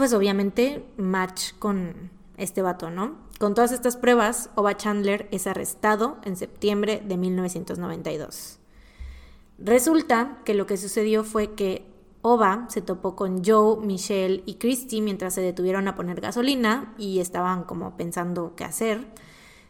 pues 0.00 0.14
obviamente 0.14 0.82
match 0.96 1.52
con 1.58 2.10
este 2.38 2.62
vato, 2.62 2.88
¿no? 2.88 3.18
Con 3.38 3.54
todas 3.54 3.70
estas 3.70 3.98
pruebas, 3.98 4.48
Oba 4.54 4.74
Chandler 4.74 5.28
es 5.30 5.46
arrestado 5.46 6.16
en 6.24 6.36
septiembre 6.36 7.02
de 7.04 7.18
1992. 7.18 8.60
Resulta 9.58 10.38
que 10.46 10.54
lo 10.54 10.64
que 10.64 10.78
sucedió 10.78 11.22
fue 11.22 11.52
que 11.52 11.84
Oba 12.22 12.64
se 12.70 12.80
topó 12.80 13.14
con 13.14 13.44
Joe, 13.44 13.84
Michelle 13.84 14.42
y 14.46 14.54
Christy 14.54 15.02
mientras 15.02 15.34
se 15.34 15.42
detuvieron 15.42 15.86
a 15.86 15.96
poner 15.96 16.22
gasolina 16.22 16.94
y 16.96 17.18
estaban 17.18 17.64
como 17.64 17.98
pensando 17.98 18.54
qué 18.56 18.64
hacer. 18.64 19.06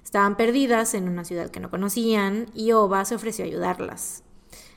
Estaban 0.05 0.37
perdidas 0.37 0.95
en 0.95 1.09
una 1.09 1.25
ciudad 1.25 1.51
que 1.51 1.59
no 1.59 1.71
conocían 1.71 2.47
y 2.55 2.71
Oba 2.71 3.05
se 3.05 3.17
ofreció 3.17 3.45
a 3.45 3.49
ayudarlas. 3.49 4.23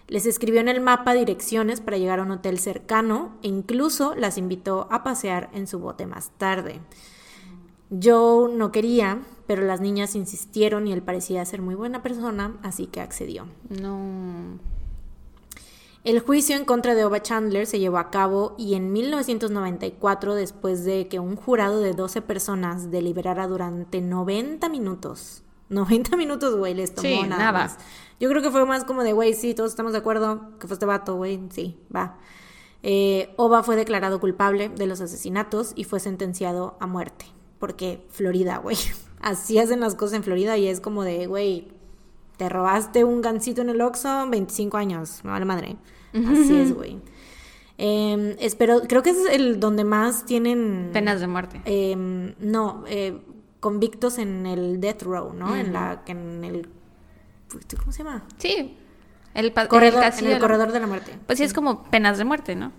Les 0.07 0.25
escribió 0.25 0.61
en 0.61 0.67
el 0.67 0.81
mapa 0.81 1.13
direcciones 1.13 1.81
para 1.81 1.97
llegar 1.97 2.19
a 2.19 2.23
un 2.23 2.31
hotel 2.31 2.59
cercano 2.59 3.37
e 3.41 3.47
incluso 3.47 4.15
las 4.15 4.37
invitó 4.37 4.87
a 4.91 5.03
pasear 5.03 5.49
en 5.53 5.67
su 5.67 5.79
bote 5.79 6.05
más 6.05 6.31
tarde. 6.37 6.81
Joe 7.89 8.53
no 8.53 8.71
quería, 8.71 9.21
pero 9.47 9.63
las 9.63 9.81
niñas 9.81 10.15
insistieron 10.15 10.87
y 10.87 10.93
él 10.93 11.01
parecía 11.01 11.45
ser 11.45 11.61
muy 11.61 11.75
buena 11.75 12.01
persona, 12.01 12.57
así 12.63 12.87
que 12.87 13.01
accedió. 13.01 13.47
No. 13.69 14.59
El 16.03 16.19
juicio 16.19 16.57
en 16.57 16.65
contra 16.65 16.95
de 16.95 17.05
Oba 17.05 17.21
Chandler 17.21 17.65
se 17.65 17.79
llevó 17.79 17.97
a 17.97 18.09
cabo 18.09 18.55
y 18.57 18.73
en 18.73 18.91
1994, 18.91 20.35
después 20.35 20.83
de 20.83 21.07
que 21.07 21.19
un 21.19 21.37
jurado 21.37 21.79
de 21.79 21.93
12 21.93 22.21
personas 22.21 22.91
deliberara 22.91 23.47
durante 23.47 24.01
90 24.01 24.67
minutos. 24.67 25.42
90 25.73 26.15
minutos, 26.17 26.55
güey, 26.55 26.73
les 26.73 26.93
tomó 26.93 27.07
Sí, 27.07 27.15
nada, 27.23 27.37
nada. 27.37 27.51
más. 27.51 27.77
Yo 28.19 28.29
creo 28.29 28.41
que 28.41 28.51
fue 28.51 28.65
más 28.65 28.85
como 28.85 29.03
de, 29.03 29.11
güey, 29.13 29.33
sí, 29.33 29.53
todos 29.53 29.71
estamos 29.71 29.91
de 29.91 29.97
acuerdo 29.97 30.57
que 30.59 30.67
fue 30.67 30.75
este 30.75 30.85
vato, 30.85 31.15
güey, 31.15 31.41
sí, 31.49 31.77
va. 31.93 32.17
Eh, 32.83 33.33
Oba 33.37 33.63
fue 33.63 33.75
declarado 33.75 34.19
culpable 34.19 34.69
de 34.69 34.87
los 34.87 35.01
asesinatos 35.01 35.71
y 35.75 35.83
fue 35.85 35.99
sentenciado 35.99 36.77
a 36.79 36.87
muerte. 36.87 37.25
Porque 37.59 38.05
Florida, 38.09 38.57
güey. 38.57 38.77
Así 39.21 39.57
hacen 39.57 39.79
las 39.79 39.95
cosas 39.95 40.17
en 40.17 40.23
Florida 40.23 40.57
y 40.57 40.67
es 40.67 40.79
como 40.81 41.03
de, 41.03 41.27
güey, 41.27 41.69
te 42.37 42.49
robaste 42.49 43.03
un 43.05 43.21
gancito 43.21 43.61
en 43.61 43.69
el 43.69 43.81
Oxxo, 43.81 44.27
25 44.29 44.75
años, 44.77 45.21
me 45.23 45.31
vale 45.31 45.45
madre. 45.45 45.77
Así 46.13 46.55
es, 46.59 46.73
güey. 46.75 46.99
Eh, 47.77 48.35
espero, 48.39 48.81
creo 48.87 49.01
que 49.01 49.09
es 49.11 49.17
el 49.31 49.59
donde 49.59 49.83
más 49.83 50.25
tienen... 50.25 50.89
Penas 50.93 51.19
de 51.21 51.27
muerte. 51.27 51.61
eh, 51.65 51.95
no, 52.39 52.83
eh, 52.87 53.19
convictos 53.63 54.17
en 54.17 54.45
el 54.45 54.81
death 54.81 55.03
row, 55.03 55.31
¿no? 55.31 55.55
En 55.55 55.71
la, 55.71 56.03
en 56.07 56.43
el... 56.43 56.67
¿Cómo 57.79 57.93
se 57.93 58.03
llama? 58.03 58.25
Sí. 58.37 58.75
El, 59.33 59.53
Corredor, 59.53 60.03
el 60.03 60.25
en 60.25 60.31
el 60.33 60.39
corredor 60.39 60.73
de 60.73 60.81
la 60.81 60.85
muerte. 60.85 61.17
Pues 61.25 61.37
sí, 61.39 61.45
es 61.45 61.53
como 61.53 61.85
penas 61.85 62.17
de 62.17 62.25
muerte, 62.25 62.57
¿no? 62.57 62.73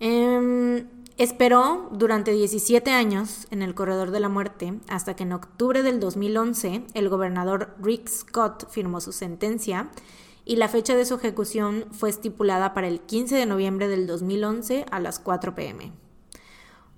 Em, 0.00 0.86
esperó 1.16 1.88
durante 1.92 2.32
17 2.32 2.90
años 2.90 3.46
en 3.50 3.62
el 3.62 3.74
corredor 3.74 4.10
de 4.10 4.20
la 4.20 4.28
muerte 4.28 4.74
hasta 4.86 5.16
que 5.16 5.22
en 5.22 5.32
octubre 5.32 5.82
del 5.82 5.98
2011 5.98 6.84
el 6.92 7.08
gobernador 7.08 7.74
Rick 7.80 8.06
Scott 8.06 8.70
firmó 8.70 9.00
su 9.00 9.12
sentencia 9.12 9.88
y 10.44 10.56
la 10.56 10.68
fecha 10.68 10.94
de 10.94 11.06
su 11.06 11.14
ejecución 11.14 11.86
fue 11.90 12.10
estipulada 12.10 12.74
para 12.74 12.86
el 12.86 13.00
15 13.00 13.34
de 13.34 13.46
noviembre 13.46 13.88
del 13.88 14.06
2011 14.06 14.84
a 14.90 15.00
las 15.00 15.18
4 15.18 15.54
pm. 15.54 15.90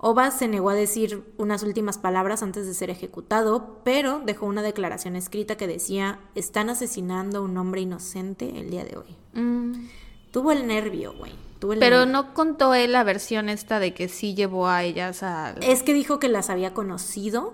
Oba 0.02 0.30
se 0.30 0.48
negó 0.48 0.70
a 0.70 0.74
decir 0.74 1.22
unas 1.36 1.62
últimas 1.62 1.98
palabras 1.98 2.42
antes 2.42 2.66
de 2.66 2.72
ser 2.72 2.88
ejecutado, 2.88 3.80
pero 3.84 4.20
dejó 4.24 4.46
una 4.46 4.62
declaración 4.62 5.14
escrita 5.14 5.56
que 5.58 5.66
decía, 5.66 6.20
están 6.34 6.70
asesinando 6.70 7.38
a 7.38 7.42
un 7.42 7.54
hombre 7.58 7.82
inocente 7.82 8.58
el 8.58 8.70
día 8.70 8.82
de 8.84 8.96
hoy. 8.96 9.16
Mm. 9.34 9.88
Tuvo 10.32 10.52
el 10.52 10.66
nervio, 10.66 11.12
güey. 11.18 11.32
Pero 11.60 11.76
nervio. 11.76 12.06
no 12.06 12.32
contó 12.32 12.72
él 12.72 12.92
la 12.92 13.04
versión 13.04 13.50
esta 13.50 13.78
de 13.78 13.92
que 13.92 14.08
sí 14.08 14.34
llevó 14.34 14.68
a 14.68 14.84
ellas 14.84 15.22
al... 15.22 15.62
Es 15.62 15.82
que 15.82 15.92
dijo 15.92 16.18
que 16.18 16.30
las 16.30 16.48
había 16.48 16.72
conocido, 16.72 17.52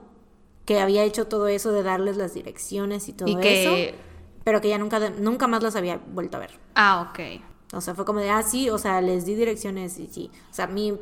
que 0.65 0.79
había 0.79 1.03
hecho 1.03 1.27
todo 1.27 1.49
eso 1.49 1.73
de 1.73 1.83
darles 1.83 2.17
las 2.17 2.33
direcciones 2.35 3.09
y 3.09 3.13
todo 3.13 3.29
Y 3.29 3.37
que- 3.41 3.65
eso, 3.91 3.99
pero 4.45 4.61
que 4.61 4.69
ya 4.69 4.79
nunca, 4.79 5.11
nunca 5.11 5.49
más 5.49 5.65
las 5.65 5.75
había 5.75 5.97
vuelto 6.13 6.37
a 6.37 6.41
ver. 6.41 6.53
Ah, 6.77 7.11
ok. 7.11 7.43
O 7.73 7.81
sea, 7.81 7.97
fue 7.97 8.05
como 8.05 8.21
de, 8.21 8.31
ah, 8.31 8.45
sí, 8.45 8.71
o 8.71 8.79
sea, 8.79 9.01
les 9.01 9.27
di 9.27 9.35
direcciones 9.35 9.99
y 9.99 10.07
sí. 10.07 10.31
O 10.53 10.55
sea, 10.55 10.69
mi, 10.69 10.97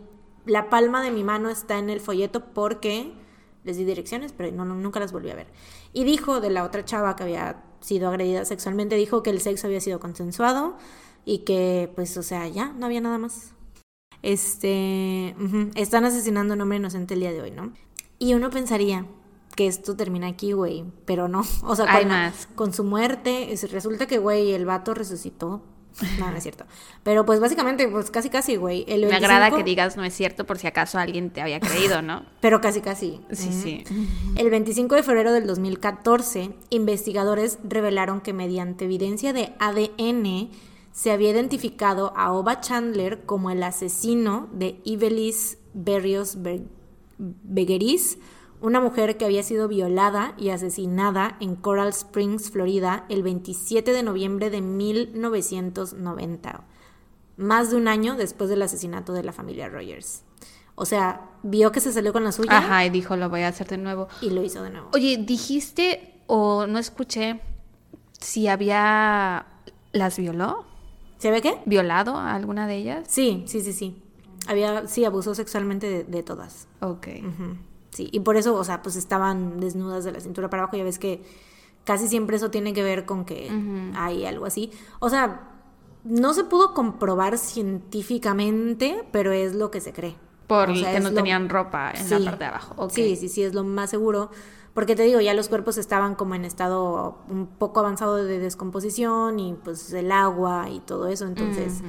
la 0.47 0.68
palma 0.70 1.03
de 1.03 1.11
mi 1.11 1.24
mano 1.24 1.49
está 1.51 1.78
en 1.78 1.90
el 1.90 2.01
folleto 2.01 2.53
porque 2.53 3.12
les 3.64 3.76
di 3.78 3.84
direcciones, 3.84 4.32
pero 4.32 4.53
no, 4.55 4.64
no, 4.64 4.74
nunca 4.74 5.01
las 5.01 5.12
volví 5.12 5.30
a 5.30 5.34
ver. 5.34 5.47
Y 5.92 6.05
dijo 6.05 6.40
de 6.40 6.51
la 6.51 6.64
otra 6.64 6.84
chava 6.84 7.16
que 7.16 7.22
había 7.22 7.64
sido 7.80 8.09
agredida 8.09 8.45
sexualmente, 8.45 8.97
dijo 8.97 9.22
que 9.22 9.30
el 9.30 9.40
sexo 9.40 9.66
había 9.66 9.80
sido 9.80 10.01
consensuado 10.01 10.76
y 11.24 11.38
que, 11.38 11.90
pues, 11.95 12.16
o 12.18 12.22
sea, 12.22 12.47
ya, 12.49 12.72
no 12.72 12.86
había 12.86 13.01
nada 13.01 13.16
más. 13.18 13.53
Este, 14.22 15.34
están 15.74 16.05
asesinando 16.05 16.53
a 16.53 16.57
un 16.57 16.62
hombre 16.62 16.78
inocente 16.78 17.14
el 17.14 17.20
día 17.20 17.32
de 17.32 17.42
hoy, 17.42 17.51
¿no? 17.51 17.72
Y 18.18 18.34
uno 18.34 18.51
pensaría 18.51 19.07
que 19.55 19.66
esto 19.66 19.97
termina 19.97 20.26
aquí, 20.28 20.53
güey, 20.53 20.84
pero 21.05 21.28
no. 21.28 21.42
O 21.62 21.76
sea, 21.76 21.86
con, 21.99 22.09
más. 22.09 22.49
con 22.55 22.72
su 22.72 22.84
muerte, 22.84 23.53
es- 23.53 23.70
resulta 23.70 24.07
que, 24.07 24.18
güey, 24.18 24.53
el 24.53 24.66
vato 24.66 24.95
resucitó. 24.95 25.62
No, 26.18 26.30
no 26.30 26.36
es 26.36 26.42
cierto. 26.42 26.64
Pero 27.03 27.24
pues 27.24 27.40
básicamente, 27.40 27.86
pues 27.88 28.11
casi 28.11 28.28
casi, 28.30 28.57
güey. 28.57 28.84
El 28.88 29.07
Me 29.07 29.14
agrada 29.14 29.51
25 29.51 29.57
que 29.59 29.62
digas 29.64 29.97
no 29.97 30.05
es 30.05 30.12
cierto 30.14 30.45
por 30.45 30.59
si 30.59 30.66
acaso 30.66 30.99
alguien 30.99 31.30
te 31.30 31.40
había 31.40 31.61
creído, 31.61 32.03
¿no? 32.03 32.24
Pero 32.40 32.61
casi 32.61 32.80
casi. 32.80 33.20
Sí, 33.32 33.51
sí. 33.53 33.84
El 34.36 34.51
25 34.51 34.95
de 34.97 35.03
febrero 35.03 35.32
del 35.32 35.47
2014, 35.47 36.51
investigadores 36.70 37.59
revelaron 37.62 38.20
que 38.20 38.32
mediante 38.32 38.84
evidencia 38.86 39.32
de 39.32 39.53
ADN 39.61 40.51
se 40.92 41.11
había 41.11 41.30
identificado 41.30 42.12
a 42.16 42.32
Oba 42.32 42.61
Chandler 42.61 43.24
como 43.24 43.51
el 43.51 43.62
asesino 43.62 44.49
de 44.53 44.80
Ivelis 44.84 45.59
Berrios 45.74 46.40
Ber- 46.42 46.62
Begueris, 47.18 48.18
una 48.61 48.80
mujer 48.80 49.16
que 49.16 49.24
había 49.24 49.42
sido 49.42 49.68
violada 49.68 50.34
y 50.38 50.50
asesinada 50.50 51.36
en 51.40 51.57
Coral 51.57 51.88
Springs, 51.88 52.50
Florida, 52.50 53.05
el 53.09 53.22
27 53.22 53.92
de 53.92 54.02
noviembre 54.02 54.50
de 54.50 54.61
1990 54.61 56.64
más 57.36 57.70
de 57.70 57.76
un 57.76 57.88
año 57.88 58.16
después 58.16 58.48
del 58.50 58.62
asesinato 58.62 59.12
de 59.12 59.24
la 59.24 59.32
familia 59.32 59.68
Rogers. 59.68 60.22
O 60.76 60.86
sea, 60.86 61.30
vio 61.42 61.72
que 61.72 61.80
se 61.80 61.92
salió 61.92 62.12
con 62.12 62.24
la 62.24 62.32
suya 62.32 62.59
Ajá, 62.59 62.84
y 62.84 62.90
dijo, 62.90 63.16
lo 63.16 63.28
voy 63.28 63.42
a 63.42 63.48
hacer 63.48 63.68
de 63.68 63.78
nuevo. 63.78 64.09
y 64.20 64.30
lo 64.30 64.42
hizo 64.42 64.62
de 64.62 64.70
nuevo. 64.70 64.88
Oye, 64.92 65.16
dijiste 65.18 66.20
o 66.26 66.66
no 66.66 66.78
escuché 66.78 67.40
si 68.20 68.48
había... 68.48 69.46
¿Las 69.92 70.18
violó? 70.18 70.64
¿Se 71.18 71.30
ve 71.30 71.40
qué? 71.40 71.59
¿Violado 71.66 72.16
a 72.16 72.34
alguna 72.34 72.66
de 72.66 72.76
ellas? 72.76 73.05
Sí, 73.09 73.44
sí, 73.46 73.61
sí, 73.61 73.72
sí. 73.72 74.02
Había, 74.48 74.88
sí, 74.88 75.05
abusó 75.05 75.34
sexualmente 75.36 75.88
de, 75.88 76.05
de 76.05 76.22
todas. 76.24 76.66
Ok. 76.80 77.07
Sí, 77.95 78.09
y 78.12 78.20
por 78.20 78.36
eso, 78.36 78.55
o 78.55 78.64
sea, 78.64 78.82
pues 78.82 78.97
estaban 78.97 79.59
desnudas 79.61 80.05
de 80.05 80.12
la 80.12 80.20
cintura 80.20 80.51
para 80.51 80.64
abajo. 80.64 80.76
Ya 80.76 80.84
ves 80.84 80.99
que 80.99 81.22
casi 81.84 82.09
siempre 82.09 82.36
eso 82.36 82.51
tiene 82.51 82.74
que 82.74 82.82
ver 82.82 83.07
con 83.07 83.24
que 83.24 83.49
hay 83.97 84.26
algo 84.26 84.45
así. 84.45 84.70
O 84.99 85.09
sea, 85.09 85.51
no 86.05 86.34
se 86.34 86.45
pudo 86.45 86.74
comprobar 86.74 87.38
científicamente, 87.99 89.05
pero 89.12 89.32
es 89.32 89.55
lo 89.55 89.70
que 89.70 89.80
se 89.80 89.92
cree. 89.92 90.16
Por 90.47 90.70
O 90.70 90.74
sea, 90.76 90.92
que 90.92 91.01
no 91.01 91.11
lo- 91.11 91.16
tenían 91.16 91.49
ropa 91.49 91.92
en 91.92 92.05
Sí. 92.07 92.18
la 92.18 92.24
parte 92.30 92.45
de 92.45 92.51
abajo. 92.51 92.74
Ok. 92.76 92.90
Sí, 92.92 93.16
sí, 93.16 93.28
sí, 93.28 93.42
es 93.42 93.55
lo 93.55 93.64
más 93.64 93.90
seguro. 93.90 94.30
Porque 94.74 94.97
te 94.97 95.05
digo, 95.05 95.20
ya 95.20 95.34
los 95.34 95.49
cuerpos 95.49 95.78
estaban 95.78 96.16
como 96.16 96.34
en 96.34 96.45
estado 96.45 97.18
un 97.28 97.47
poco 97.47 97.78
avanzado 97.80 98.16
de 98.16 98.40
descomposición 98.40 99.38
y 99.38 99.55
pues 99.55 99.92
el 99.92 100.11
agua 100.11 100.68
y 100.68 100.80
todo 100.80 101.07
eso. 101.07 101.26
Entonces, 101.26 101.80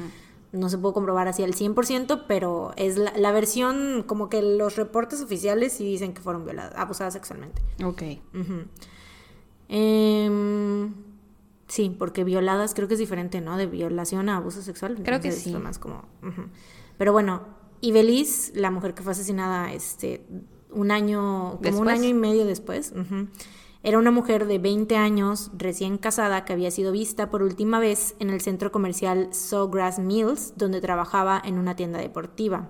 no 0.56 0.70
se 0.70 0.78
pudo 0.78 0.94
comprobar 0.94 1.28
así 1.28 1.44
al 1.44 1.54
100%, 1.54 2.24
pero 2.28 2.74
es 2.78 2.98
la, 2.98 3.14
la 3.16 3.32
versión 3.32 4.04
como 4.08 4.30
que 4.30 4.42
los 4.42 4.76
reportes 4.76 5.22
oficiales 5.22 5.74
sí 5.74 5.84
dicen 5.86 6.14
que 6.14 6.22
fueron 6.22 6.46
violadas, 6.46 6.74
abusadas 6.76 7.14
sexualmente. 7.14 7.62
Ok. 7.84 8.04
Em, 9.68 10.94
sí, 11.68 11.96
porque 11.98 12.24
violadas 12.24 12.74
creo 12.74 12.88
que 12.88 12.94
es 12.94 13.00
diferente, 13.00 13.42
¿no? 13.42 13.58
De 13.58 13.66
violación 13.66 14.30
a 14.30 14.38
abuso 14.38 14.62
sexual. 14.62 14.98
Creo 15.04 15.22
que 15.22 15.32
sí. 15.32 15.54
más 15.56 15.80
como. 15.80 16.04
Pero 16.98 17.12
bueno, 17.12 17.42
Ibeliz, 17.82 18.52
la 18.56 18.72
mujer 18.72 18.94
que 18.94 19.04
fue 19.04 19.12
asesinada, 19.12 19.74
este, 19.74 20.26
un 20.72 20.92
año, 20.92 21.60
como 21.64 21.80
un 21.80 21.90
año 21.90 22.06
y 22.06 22.14
medio 22.14 22.46
después, 22.46 22.94
ujú, 22.96 23.28
era 23.86 24.00
una 24.00 24.10
mujer 24.10 24.48
de 24.48 24.58
20 24.58 24.98
años, 24.98 25.52
recién 25.56 26.00
casada, 26.00 26.44
que 26.44 26.54
había 26.54 26.72
sido 26.72 26.92
vista 26.92 27.30
por 27.30 27.44
última 27.44 27.78
vez 27.78 28.16
en 28.18 28.32
el 28.32 28.42
centro 28.42 28.72
comercial 28.72 29.30
Sawgrass 29.32 30.00
Mills, 30.00 30.54
donde 30.58 30.82
trabajaba 30.82 31.40
en 31.46 31.60
una 31.60 31.76
tienda 31.76 32.00
deportiva. 32.00 32.68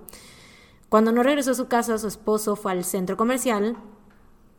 Cuando 0.90 1.12
no 1.12 1.22
regresó 1.22 1.52
a 1.52 1.54
su 1.54 1.68
casa, 1.68 1.96
su 1.96 2.06
esposo 2.06 2.54
fue 2.54 2.72
al 2.72 2.84
centro 2.84 3.16
comercial 3.16 3.78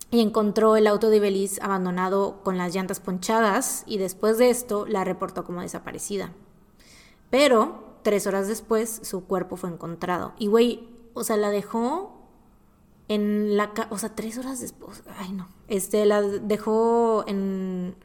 y 0.09 0.21
encontró 0.21 0.75
el 0.77 0.87
auto 0.87 1.11
de 1.11 1.19
Beliz 1.19 1.61
abandonado 1.61 2.41
con 2.43 2.57
las 2.57 2.73
llantas 2.73 3.01
ponchadas 3.01 3.83
y 3.85 3.99
después 3.99 4.39
de 4.39 4.49
esto 4.49 4.87
la 4.87 5.03
reportó 5.03 5.43
como 5.43 5.61
desaparecida. 5.61 6.31
Pero 7.29 7.99
tres 8.01 8.25
horas 8.25 8.47
después 8.47 9.01
su 9.03 9.25
cuerpo 9.25 9.57
fue 9.57 9.69
encontrado. 9.69 10.33
Y 10.39 10.47
güey, 10.47 10.89
o 11.13 11.23
sea, 11.23 11.37
la 11.37 11.51
dejó 11.51 12.16
en 13.07 13.55
la 13.57 13.71
o 13.89 13.97
sea, 13.97 14.15
tres 14.15 14.37
horas 14.37 14.59
después, 14.59 15.03
ay 15.17 15.31
no, 15.31 15.47
este, 15.67 16.05
la 16.05 16.21
dejó 16.21 17.23
en, 17.27 17.95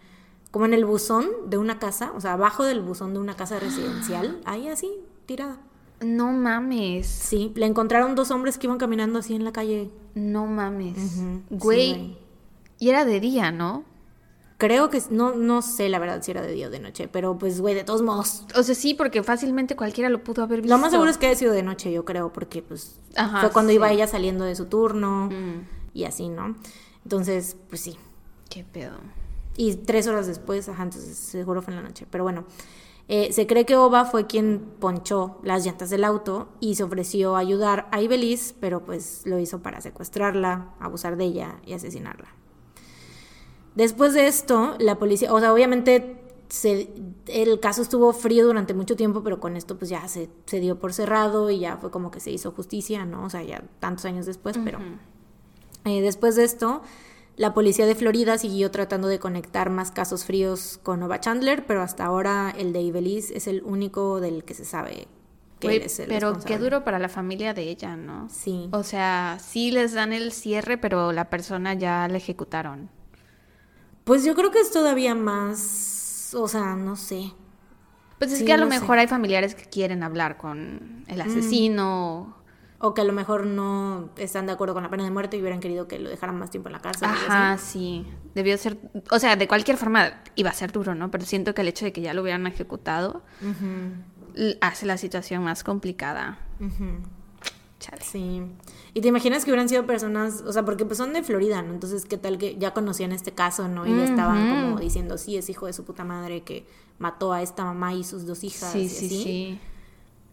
como 0.51 0.65
en 0.65 0.75
el 0.75 0.85
buzón 0.85 1.29
de 1.47 1.59
una 1.59 1.79
casa, 1.79 2.13
o 2.17 2.21
sea, 2.21 2.35
abajo 2.35 2.65
del 2.65 2.81
buzón 2.81 3.15
de 3.15 3.21
una 3.21 3.35
casa 3.37 3.59
residencial, 3.59 4.41
ahí 4.45 4.69
así, 4.69 4.93
tirada. 5.27 5.59
No 6.01 6.33
mames. 6.33 7.07
Sí, 7.07 7.53
le 7.55 7.67
encontraron 7.67 8.17
dos 8.17 8.33
hombres 8.33 8.59
que 8.59 8.67
iban 8.67 8.79
caminando 8.79 9.21
así 9.21 9.37
en 9.37 9.45
la 9.45 9.53
calle. 9.53 9.89
No 10.15 10.47
mames. 10.47 11.23
Güey. 11.49 12.19
y 12.81 12.89
era 12.89 13.05
de 13.05 13.21
día, 13.21 13.53
¿no? 13.53 13.85
Creo 14.63 14.91
que, 14.91 15.03
no, 15.11 15.35
no 15.35 15.61
sé 15.61 15.89
la 15.89 15.99
verdad 15.99 16.23
si 16.23 16.31
era 16.31 16.41
de 16.41 16.53
día 16.53 16.69
o 16.69 16.71
de 16.71 16.79
noche, 16.79 17.09
pero 17.09 17.37
pues, 17.37 17.61
güey, 17.61 17.75
de 17.75 17.83
todos 17.83 18.01
modos. 18.01 18.45
O 18.55 18.63
sea, 18.63 18.77
sí, 18.77 18.95
porque 18.95 19.25
fácilmente 19.25 19.75
cualquiera 19.75 20.09
lo 20.09 20.23
pudo 20.23 20.45
haber 20.45 20.61
visto. 20.63 20.73
Lo 20.73 20.81
más 20.81 20.93
seguro 20.93 21.11
es 21.11 21.19
que 21.19 21.27
haya 21.27 21.35
sido 21.35 21.53
de 21.53 21.65
noche, 21.65 21.91
yo 21.91 22.05
creo, 22.05 22.33
porque 22.33 22.63
pues 22.63 23.01
Ajá, 23.17 23.41
fue 23.41 23.51
cuando 23.51 23.71
sí. 23.71 23.75
iba 23.75 23.91
ella 23.91 24.07
saliendo 24.07 24.45
de 24.45 24.55
su 24.55 24.67
turno 24.67 25.29
Mm, 25.33 25.67
y 25.95 26.05
así, 26.05 26.29
¿no? 26.29 26.55
Entonces, 27.03 27.57
pues 27.69 27.81
sí. 27.81 27.99
qué 28.51 28.63
pedo. 28.63 28.93
Y 29.57 29.75
tres 29.75 30.07
horas 30.07 30.29
después, 30.29 30.69
ajá, 30.69 30.85
entonces 30.85 31.17
seguro 31.17 31.61
fue 31.61 31.75
en 31.75 31.83
la 31.83 31.89
noche. 31.89 32.07
Pero 32.09 32.23
bueno, 32.23 32.45
eh, 33.09 33.33
se 33.33 33.49
cree 33.49 33.67
que 33.67 33.77
Oba 33.77 34.05
fue 34.05 34.29
quien 34.29 34.61
ponchó 34.79 35.41
las 35.43 35.67
llantas 35.67 35.91
del 35.91 36.05
auto 36.05 36.51
y 36.61 36.77
se 36.77 36.85
ofreció 36.85 37.35
a 37.35 37.41
ayudar 37.41 37.89
a 37.91 38.01
Ibeliz, 38.01 38.55
pero 38.61 38.85
pues 38.85 39.23
lo 39.25 39.41
hizo 39.41 39.61
para 39.61 39.81
secuestrarla, 39.81 40.69
abusar 40.79 41.17
de 41.17 41.25
ella 41.25 41.57
y 41.67 41.73
asesinarla. 41.73 42.29
Después 43.75 44.15
de 44.15 44.27
esto, 44.27 44.77
la 44.79 44.99
policía, 44.99 45.33
o 45.33 45.41
sea, 45.41 45.53
obviamente 45.53 46.19
se- 46.49 46.91
el 47.27 47.59
caso 47.61 47.81
estuvo 47.83 48.13
frío 48.13 48.45
durante 48.47 48.75
mucho 48.75 48.97
tiempo, 48.97 49.23
pero 49.23 49.41
con 49.41 49.57
esto 49.57 49.79
pues 49.79 49.89
ya 49.91 50.07
se, 50.09 50.29
se 50.45 50.61
dio 50.61 50.79
por 50.79 50.93
cerrado 50.93 51.49
y 51.51 51.61
ya 51.61 51.79
fue 51.79 51.91
como 51.91 52.11
que 52.11 52.21
se 52.21 52.31
hizo 52.31 52.53
justicia, 52.53 53.07
¿no? 53.07 53.25
O 53.25 53.31
sea, 53.31 53.43
ya 53.43 53.63
tantos 53.81 54.05
años 54.05 54.27
después, 54.27 54.59
pero... 54.63 54.79
Eh, 55.85 56.01
después 56.03 56.37
de 56.37 56.45
esto, 56.45 56.83
la 57.37 57.55
policía 57.55 57.87
de 57.87 57.95
Florida 57.95 58.37
siguió 58.39 58.71
tratando 58.71 59.09
de 59.09 59.19
conectar 59.19 59.71
más 59.71 59.91
casos 59.91 60.25
fríos 60.25 60.79
con 60.83 61.01
Nova 61.01 61.19
Chandler, 61.21 61.65
pero 61.67 61.81
hasta 61.83 62.05
ahora 62.05 62.55
el 62.57 62.73
de 62.73 62.83
Ibeliz 62.83 63.31
es 63.31 63.47
el 63.49 63.63
único 63.65 64.21
del 64.21 64.45
que 64.45 64.55
se 64.55 64.65
sabe 64.65 65.09
que 65.59 65.77
él 65.77 65.83
es 65.83 65.99
el 66.01 66.09
pero 66.09 66.39
qué 66.45 66.59
duro 66.59 66.85
para 66.85 66.99
la 66.99 67.09
familia 67.09 67.55
de 67.55 67.63
ella, 67.71 67.97
¿no? 67.97 68.29
Sí. 68.29 68.69
O 68.73 68.83
sea, 68.83 69.39
sí 69.41 69.71
les 69.71 69.93
dan 69.95 70.13
el 70.13 70.33
cierre, 70.33 70.77
pero 70.77 71.13
la 71.13 71.31
persona 71.31 71.75
ya 71.75 72.07
la 72.09 72.17
ejecutaron. 72.19 72.91
Pues 74.05 74.25
yo 74.25 74.35
creo 74.35 74.51
que 74.51 74.61
es 74.61 74.71
todavía 74.71 75.15
más, 75.15 76.35
o 76.37 76.49
sea, 76.49 76.75
no 76.77 76.97
sé. 76.97 77.33
Pues 78.19 78.33
es 78.33 78.39
Sí, 78.41 78.45
que 78.45 78.53
a 78.53 78.57
lo 78.57 78.67
no 78.67 78.73
sé. 78.73 78.81
mejor 78.81 78.99
hay 78.99 79.07
familiares 79.09 79.55
que 79.55 79.65
quieren 79.65 80.03
hablar 80.03 80.37
con 80.37 81.05
el 81.09 81.21
asesino. 81.21 82.37
O 82.85 82.95
que 82.95 83.01
a 83.01 83.05
lo 83.05 83.13
mejor 83.13 83.47
no 83.47 84.11
están 84.17 84.47
de 84.47 84.53
acuerdo 84.53 84.75
con 84.75 84.83
la 84.83 84.91
pena 84.91 85.05
de 85.05 85.11
muerte 85.13 85.37
y 85.37 85.41
hubieran 85.41 85.61
querido 85.61 85.87
que 85.87 86.01
lo 86.01 86.11
dejaran 86.11 86.37
más 86.37 86.51
tiempo 86.51 86.69
en 86.69 86.73
la 86.73 86.81
cárcel. 86.81 87.09
Ajá, 87.09 87.57
sí. 87.59 88.05
Debió 88.35 88.59
ser. 88.59 88.77
O 89.13 89.21
sea, 89.21 89.37
de 89.37 89.47
cualquier 89.47 89.77
forma 89.77 90.21
iba 90.35 90.51
a 90.51 90.53
ser 90.53 90.73
duro, 90.73 90.95
¿no? 90.97 91.09
Pero 91.11 91.25
siento 91.25 91.55
que 91.55 91.61
el 91.63 91.69
hecho 91.69 91.85
de 91.85 91.93
que 91.93 92.01
ya 92.01 92.13
lo 92.13 92.23
hubieran 92.23 92.45
ejecutado 92.49 93.23
hace 94.61 94.87
la 94.87 94.97
situación 94.97 95.45
más 95.45 95.63
complicada. 95.63 96.39
Chale. 97.79 98.03
Sí. 98.03 98.43
Y 98.95 99.01
te 99.01 99.09
imaginas 99.09 99.45
que 99.45 99.51
hubieran 99.51 99.69
sido 99.69 99.87
personas, 99.87 100.43
o 100.47 100.53
sea, 100.53 100.65
porque 100.65 100.85
pues 100.85 100.99
son 100.99 101.15
de 101.15 101.23
Florida, 101.23 101.63
¿no? 101.63 101.73
Entonces, 101.73 102.05
¿qué 102.05 102.19
tal 102.19 102.37
que 102.37 102.57
ya 102.59 102.75
conocían 102.75 103.13
este 103.13 103.33
caso, 103.33 103.67
¿no? 103.67 103.87
Y 103.87 103.91
ya 103.91 104.05
estaban 104.05 104.65
como 104.67 104.81
diciendo, 104.81 105.17
sí, 105.17 105.37
es 105.37 105.49
hijo 105.49 105.67
de 105.67 105.73
su 105.73 105.85
puta 105.85 106.05
madre 106.05 106.43
que 106.43 106.67
mató 106.99 107.33
a 107.33 107.41
esta 107.41 107.65
mamá 107.65 107.95
y 107.95 108.05
sus 108.05 108.27
dos 108.27 108.45
hijas. 108.45 108.71
Sí, 108.73 108.81
y 108.81 108.89
sí, 108.89 109.07
así. 109.07 109.23
sí. 109.23 109.61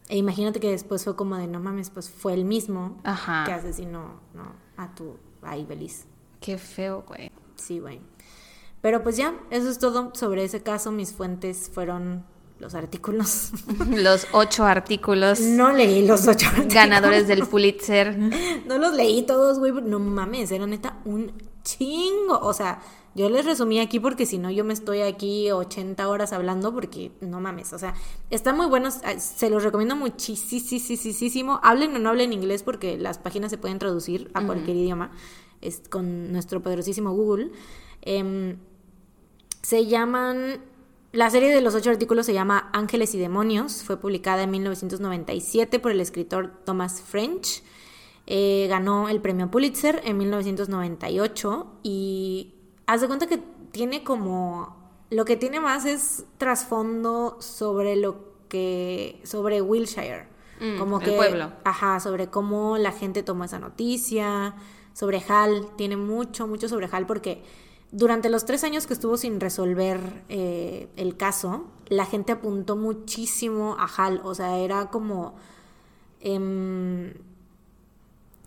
E 0.09 0.17
imagínate 0.17 0.59
que 0.59 0.71
después 0.71 1.03
fue 1.03 1.15
como 1.15 1.37
de, 1.37 1.47
no 1.47 1.59
mames, 1.59 1.89
pues 1.89 2.09
fue 2.09 2.33
el 2.33 2.43
mismo 2.43 2.99
Ajá. 3.03 3.43
que 3.45 3.53
asesinó, 3.53 4.19
¿no? 4.33 4.51
A 4.75 4.93
tu, 4.93 5.15
a 5.41 5.55
Ibeliz. 5.55 6.05
Qué 6.41 6.57
feo, 6.57 7.05
güey. 7.07 7.31
Sí, 7.55 7.79
güey. 7.79 8.01
Pero 8.81 9.03
pues 9.03 9.17
ya, 9.17 9.35
eso 9.51 9.69
es 9.69 9.79
todo 9.79 10.11
sobre 10.15 10.43
ese 10.43 10.63
caso. 10.63 10.91
Mis 10.91 11.13
fuentes 11.13 11.69
fueron 11.73 12.25
los 12.59 12.75
artículos. 12.75 13.51
Los 13.89 14.27
ocho 14.33 14.65
artículos 14.65 15.39
no 15.39 15.71
leí 15.71 16.05
los 16.05 16.27
ocho 16.27 16.47
artículos. 16.47 16.73
ganadores 16.73 17.27
del 17.27 17.47
Pulitzer. 17.47 18.17
No 18.67 18.77
los 18.77 18.93
leí 18.93 19.23
todos, 19.23 19.57
güey. 19.57 19.71
No 19.71 19.99
mames, 19.99 20.51
era 20.51 20.67
neta 20.67 20.99
un 21.05 21.31
chingo. 21.63 22.37
O 22.41 22.53
sea, 22.53 22.81
yo 23.15 23.29
les 23.29 23.45
resumí 23.45 23.79
aquí 23.79 23.99
porque 23.99 24.25
si 24.25 24.37
no 24.37 24.51
yo 24.51 24.63
me 24.63 24.73
estoy 24.73 25.01
aquí 25.01 25.49
80 25.49 26.07
horas 26.07 26.33
hablando 26.33 26.73
porque 26.73 27.11
no 27.21 27.39
mames. 27.39 27.73
O 27.73 27.79
sea, 27.79 27.95
están 28.29 28.57
muy 28.57 28.67
buenos. 28.67 28.99
Se 29.17 29.49
los 29.49 29.63
recomiendo 29.63 29.95
muchísimo. 29.95 31.59
Hablen 31.63 31.95
o 31.95 31.99
no 31.99 32.09
hablen 32.09 32.33
inglés 32.33 32.61
porque 32.61 32.97
las 32.97 33.17
páginas 33.17 33.49
se 33.49 33.57
pueden 33.57 33.79
traducir 33.79 34.29
a 34.33 34.45
cualquier 34.45 34.77
idioma 34.77 35.11
es, 35.61 35.81
con 35.89 36.31
nuestro 36.31 36.61
poderosísimo 36.61 37.11
Google. 37.13 37.51
Em, 38.01 38.57
se 39.61 39.85
llaman. 39.85 40.61
La 41.11 41.29
serie 41.31 41.53
de 41.53 41.61
los 41.61 41.73
ocho 41.73 41.89
artículos 41.89 42.27
se 42.27 42.33
llama 42.33 42.69
Ángeles 42.71 43.15
y 43.15 43.19
Demonios. 43.19 43.81
Fue 43.81 43.97
publicada 43.97 44.43
en 44.43 44.51
1997 44.51 45.79
por 45.79 45.91
el 45.91 46.01
escritor 46.01 46.51
Thomas 46.65 47.01
French. 47.01 47.63
Eh, 48.27 48.67
ganó 48.69 49.09
el 49.09 49.19
premio 49.19 49.49
Pulitzer 49.49 50.01
en 50.05 50.19
1998. 50.19 51.79
Y 51.81 52.53
haz 52.85 53.01
de 53.01 53.07
cuenta 53.07 53.25
que 53.25 53.39
tiene 53.71 54.03
como. 54.03 54.77
Lo 55.09 55.25
que 55.25 55.35
tiene 55.35 55.59
más 55.59 55.85
es 55.85 56.25
trasfondo 56.37 57.37
sobre 57.41 57.95
lo 57.95 58.35
que. 58.47 59.19
sobre 59.23 59.63
Wilshire. 59.63 60.27
Mm, 60.59 60.77
como 60.77 60.99
el 60.99 61.05
que. 61.05 61.11
pueblo. 61.13 61.53
Ajá, 61.63 61.99
sobre 61.99 62.27
cómo 62.27 62.77
la 62.77 62.91
gente 62.91 63.23
tomó 63.23 63.45
esa 63.45 63.57
noticia, 63.57 64.53
sobre 64.93 65.23
Hal, 65.27 65.75
tiene 65.75 65.97
mucho, 65.97 66.45
mucho 66.45 66.69
sobre 66.69 66.87
Hal, 66.91 67.07
porque 67.07 67.41
durante 67.91 68.29
los 68.29 68.45
tres 68.45 68.63
años 68.63 68.87
que 68.87 68.93
estuvo 68.93 69.17
sin 69.17 69.39
resolver 69.39 70.23
eh, 70.29 70.89
el 70.95 71.17
caso, 71.17 71.65
la 71.87 72.05
gente 72.05 72.31
apuntó 72.31 72.75
muchísimo 72.75 73.75
a 73.79 73.85
Hal, 73.85 74.21
o 74.23 74.35
sea, 74.35 74.57
era 74.59 74.89
como... 74.89 75.35
em, 76.21 77.13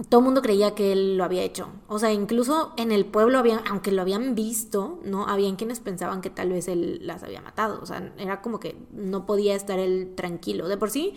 todo 0.09 0.21
el 0.21 0.25
mundo 0.25 0.43
creía 0.43 0.75
que 0.75 0.93
él 0.93 1.17
lo 1.17 1.25
había 1.25 1.43
hecho. 1.43 1.69
O 1.87 1.99
sea, 1.99 2.13
incluso 2.13 2.73
en 2.77 2.93
el 2.93 3.05
pueblo, 3.05 3.39
habían, 3.39 3.61
aunque 3.69 3.93
lo 3.93 4.03
habían 4.03 4.35
visto, 4.35 4.99
¿no? 5.05 5.29
Habían 5.29 5.57
quienes 5.57 5.81
pensaban 5.81 6.21
que 6.23 6.31
tal 6.31 6.51
vez 6.51 6.67
él 6.67 7.01
las 7.07 7.23
había 7.23 7.41
matado. 7.41 7.81
O 7.81 7.87
sea, 7.87 8.13
era 8.19 8.41
como 8.41 8.59
que 8.59 8.77
no 8.93 9.27
podía 9.27 9.55
estar 9.55 9.79
él 9.79 10.15
tranquilo. 10.17 10.67
De 10.67 10.77
por 10.77 10.91
sí, 10.91 11.15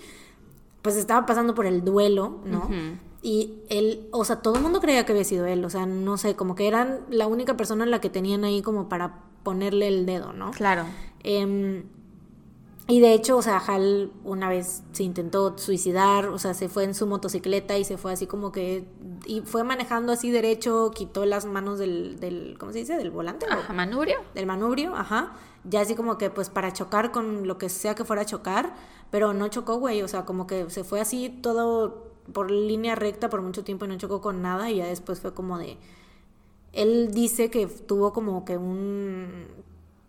pues 0.82 0.98
estaba 0.98 1.26
pasando 1.26 1.56
por 1.56 1.66
el 1.66 1.84
duelo, 1.84 2.42
¿no? 2.46 2.70
Y 3.28 3.64
él, 3.70 4.08
o 4.12 4.24
sea, 4.24 4.36
todo 4.44 4.54
el 4.58 4.62
mundo 4.62 4.80
creía 4.80 5.04
que 5.04 5.14
había 5.14 5.24
sido 5.24 5.48
él, 5.48 5.66
o 5.66 5.70
sea, 5.72 5.88
no 5.88 6.16
sé, 6.16 6.36
como 6.36 6.54
que 6.54 6.68
eran 6.68 7.00
la 7.10 7.26
única 7.26 7.58
persona 7.58 7.84
en 7.84 7.90
la 7.90 8.00
que 8.00 8.12
tenían 8.12 8.44
ahí 8.44 8.62
como 8.62 8.88
para 8.88 9.24
ponerle 9.42 9.88
el 9.88 10.06
dedo, 10.06 10.32
¿no? 10.32 10.52
Claro. 10.52 10.84
Em, 11.24 11.86
y 12.88 13.00
de 13.00 13.14
hecho, 13.16 13.38
o 13.38 13.42
sea, 13.42 13.58
Hal 13.58 14.12
una 14.24 14.48
vez 14.48 14.84
se 14.92 15.02
intentó 15.02 15.58
suicidar, 15.58 16.28
o 16.28 16.38
sea, 16.38 16.54
se 16.54 16.70
fue 16.70 16.84
en 16.84 16.94
su 16.94 17.08
motocicleta 17.08 17.76
y 17.80 17.84
se 17.84 17.98
fue 17.98 18.14
así 18.14 18.28
como 18.28 18.52
que, 18.52 18.86
y 19.26 19.42
fue 19.42 19.64
manejando 19.64 20.12
así 20.14 20.30
derecho, 20.30 20.92
quitó 20.94 21.26
las 21.26 21.46
manos 21.48 21.80
del, 21.80 22.20
del 22.20 22.58
¿cómo 22.60 22.74
se 22.74 22.78
dice? 22.78 22.96
Del 22.96 23.10
volante. 23.10 23.48
o- 23.48 23.54
Ajá, 23.54 23.74
manubrio. 23.74 24.18
del 24.36 24.46
manubrio, 24.46 24.96
ajá, 24.96 25.34
ya 25.64 25.82
así 25.82 25.96
como 25.96 26.20
que 26.20 26.30
pues 26.30 26.50
para 26.52 26.72
chocar 26.74 27.12
con 27.12 27.48
lo 27.48 27.58
que 27.58 27.70
sea 27.70 27.96
que 27.96 28.04
fuera 28.06 28.22
a 28.22 28.26
chocar, 28.26 28.76
pero 29.10 29.34
no 29.34 29.48
chocó, 29.48 29.78
güey, 29.78 30.04
o 30.04 30.08
sea, 30.08 30.26
como 30.26 30.46
que 30.46 30.70
se 30.70 30.84
fue 30.84 31.02
así 31.02 31.30
todo 31.42 32.14
por 32.34 32.52
línea 32.52 32.96
recta 32.96 33.30
por 33.30 33.42
mucho 33.42 33.64
tiempo 33.64 33.86
y 33.86 33.88
no 33.88 33.98
chocó 33.98 34.22
con 34.22 34.42
nada 34.42 34.70
y 34.70 34.78
ya 34.78 34.88
después 34.88 35.20
fue 35.20 35.34
como 35.34 35.58
de... 35.58 35.78
Él 36.74 37.12
dice 37.14 37.50
que 37.50 37.68
tuvo 37.68 38.12
como 38.14 38.44
que 38.46 38.58
un... 38.58 39.48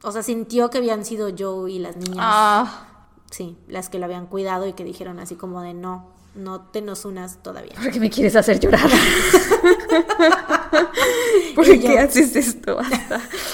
O 0.02 0.12
sea, 0.12 0.22
sintió 0.22 0.68
que 0.70 0.78
habían 0.78 1.04
sido 1.04 1.30
Joe 1.36 1.70
y 1.70 1.78
las 1.78 1.96
niñas, 1.96 2.18
Ah, 2.18 3.06
sí, 3.30 3.56
las 3.68 3.88
que 3.88 3.98
lo 3.98 4.04
habían 4.04 4.26
cuidado 4.26 4.66
y 4.66 4.72
que 4.72 4.84
dijeron 4.84 5.18
así 5.18 5.36
como 5.36 5.62
de 5.62 5.74
no, 5.74 6.06
no 6.34 6.60
te 6.60 6.82
nos 6.82 7.04
unas 7.04 7.42
todavía. 7.42 7.74
¿por 7.74 7.90
qué 7.90 8.00
me 8.00 8.10
quieres 8.10 8.36
hacer 8.36 8.60
llorar? 8.60 8.88
¿Por 11.54 11.66
Y 11.68 11.80
qué 11.80 11.94
yo- 11.94 12.00
haces 12.00 12.36
esto? 12.36 12.76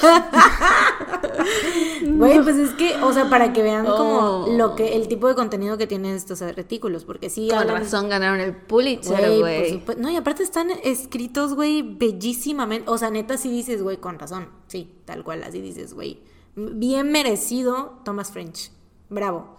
Güey, 2.05 2.43
pues 2.43 2.57
es 2.57 2.71
que, 2.71 2.97
o 3.03 3.13
sea, 3.13 3.29
para 3.31 3.53
que 3.53 3.63
vean 3.63 3.85
como 3.87 4.45
Oh. 4.45 4.57
lo 4.57 4.75
que, 4.77 4.97
el 4.97 5.09
tipo 5.09 5.29
de 5.29 5.35
contenido 5.35 5.79
que 5.79 5.87
tienen 5.87 6.15
estos 6.15 6.43
artículos, 6.43 7.05
porque 7.05 7.31
sí 7.31 7.49
Con 7.49 7.59
hablan- 7.59 7.79
razón 7.81 8.09
ganaron 8.09 8.41
el 8.41 8.55
Pulitzer, 8.57 9.17
Güey, 9.19 9.31
por 9.31 9.41
güey. 9.41 9.71
supuesto. 9.73 10.03
No, 10.03 10.11
y 10.11 10.17
aparte 10.17 10.43
están 10.43 10.71
escritos, 10.85 11.55
güey, 11.55 11.83
bellísimamente. 11.83 12.89
O 12.91 12.99
sea, 12.99 13.11
neta, 13.11 13.37
sí 13.37 13.51
dices, 13.51 13.83
güey, 13.83 13.99
con 13.99 14.19
razón. 14.19 14.49
Sí, 14.69 14.93
tal 15.05 15.25
cual, 15.25 15.43
así 15.45 15.61
dices, 15.61 15.95
güey. 15.95 16.21
Bien 16.55 17.11
merecido, 17.11 18.01
Thomas 18.05 18.31
French. 18.31 18.71
Bravo. 19.09 19.57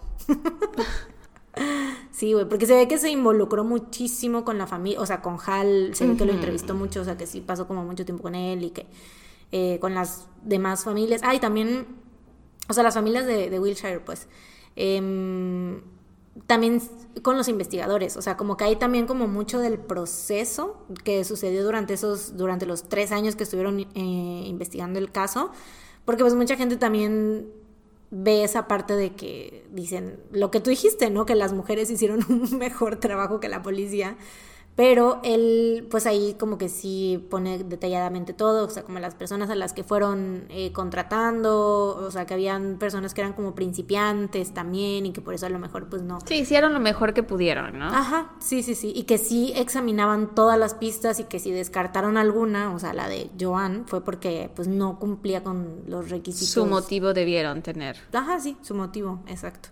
Sí, 2.10 2.32
güey, 2.32 2.48
porque 2.48 2.66
se 2.66 2.74
ve 2.74 2.88
que 2.88 2.98
se 2.98 3.10
involucró 3.10 3.64
muchísimo 3.64 4.44
con 4.44 4.58
la 4.58 4.66
familia, 4.66 5.00
o 5.00 5.06
sea, 5.06 5.22
con 5.22 5.38
Hal, 5.44 5.94
se 5.94 6.06
ve 6.06 6.16
que 6.16 6.24
lo 6.24 6.32
entrevistó 6.32 6.74
mucho, 6.74 7.00
o 7.00 7.04
sea, 7.04 7.16
que 7.16 7.26
sí 7.26 7.40
pasó 7.40 7.66
como 7.66 7.84
mucho 7.84 8.04
tiempo 8.04 8.22
con 8.22 8.34
él 8.34 8.64
y 8.64 8.70
que 8.70 8.86
eh, 9.52 9.78
con 9.80 9.94
las 9.94 10.26
demás 10.42 10.84
familias. 10.84 11.20
Ah, 11.24 11.34
y 11.34 11.40
también, 11.40 11.86
o 12.68 12.72
sea, 12.72 12.82
las 12.82 12.94
familias 12.94 13.26
de, 13.26 13.50
de 13.50 13.60
Wilshire, 13.60 14.00
pues. 14.00 14.28
Em, 14.76 15.80
también 16.46 16.82
con 17.22 17.36
los 17.36 17.48
investigadores, 17.48 18.16
o 18.16 18.22
sea, 18.22 18.36
como 18.36 18.56
que 18.56 18.64
hay 18.64 18.76
también 18.76 19.06
como 19.06 19.28
mucho 19.28 19.60
del 19.60 19.78
proceso 19.78 20.84
que 21.04 21.22
sucedió 21.24 21.62
durante 21.62 21.94
esos, 21.94 22.36
durante 22.36 22.66
los 22.66 22.88
tres 22.88 23.12
años 23.12 23.36
que 23.36 23.44
estuvieron 23.44 23.80
eh, 23.80 23.86
investigando 23.94 24.98
el 24.98 25.12
caso, 25.12 25.52
porque 26.04 26.24
pues 26.24 26.34
mucha 26.34 26.56
gente 26.56 26.76
también 26.76 27.46
ve 28.16 28.44
esa 28.44 28.68
parte 28.68 28.94
de 28.94 29.14
que 29.14 29.66
dicen 29.72 30.20
lo 30.30 30.50
que 30.50 30.60
tú 30.60 30.70
dijiste, 30.70 31.10
¿no? 31.10 31.26
Que 31.26 31.34
las 31.34 31.52
mujeres 31.52 31.90
hicieron 31.90 32.20
un 32.28 32.58
mejor 32.58 32.96
trabajo 32.96 33.40
que 33.40 33.48
la 33.48 33.62
policía. 33.62 34.16
Pero 34.76 35.20
él, 35.22 35.86
pues 35.88 36.04
ahí 36.06 36.34
como 36.34 36.58
que 36.58 36.68
sí 36.68 37.24
pone 37.30 37.62
detalladamente 37.62 38.32
todo, 38.32 38.66
o 38.66 38.70
sea, 38.70 38.82
como 38.82 38.98
las 38.98 39.14
personas 39.14 39.48
a 39.50 39.54
las 39.54 39.72
que 39.72 39.84
fueron 39.84 40.46
eh, 40.48 40.72
contratando, 40.72 41.96
o 41.96 42.10
sea, 42.10 42.26
que 42.26 42.34
habían 42.34 42.76
personas 42.78 43.14
que 43.14 43.20
eran 43.20 43.34
como 43.34 43.54
principiantes 43.54 44.52
también 44.52 45.06
y 45.06 45.12
que 45.12 45.20
por 45.20 45.34
eso 45.34 45.46
a 45.46 45.48
lo 45.48 45.60
mejor 45.60 45.88
pues 45.88 46.02
no. 46.02 46.18
Sí, 46.26 46.34
hicieron 46.34 46.72
lo 46.72 46.80
mejor 46.80 47.14
que 47.14 47.22
pudieron, 47.22 47.78
¿no? 47.78 47.86
Ajá, 47.86 48.32
sí, 48.40 48.64
sí, 48.64 48.74
sí, 48.74 48.92
y 48.96 49.04
que 49.04 49.16
sí 49.18 49.52
examinaban 49.54 50.34
todas 50.34 50.58
las 50.58 50.74
pistas 50.74 51.20
y 51.20 51.24
que 51.24 51.38
si 51.38 51.52
descartaron 51.52 52.16
alguna, 52.16 52.74
o 52.74 52.80
sea, 52.80 52.94
la 52.94 53.08
de 53.08 53.30
Joan, 53.40 53.84
fue 53.86 54.04
porque 54.04 54.50
pues 54.56 54.66
no 54.66 54.98
cumplía 54.98 55.44
con 55.44 55.84
los 55.86 56.10
requisitos. 56.10 56.48
Su 56.48 56.66
motivo 56.66 57.12
debieron 57.14 57.62
tener. 57.62 57.96
Ajá, 58.12 58.40
sí, 58.40 58.56
su 58.62 58.74
motivo, 58.74 59.20
exacto. 59.28 59.68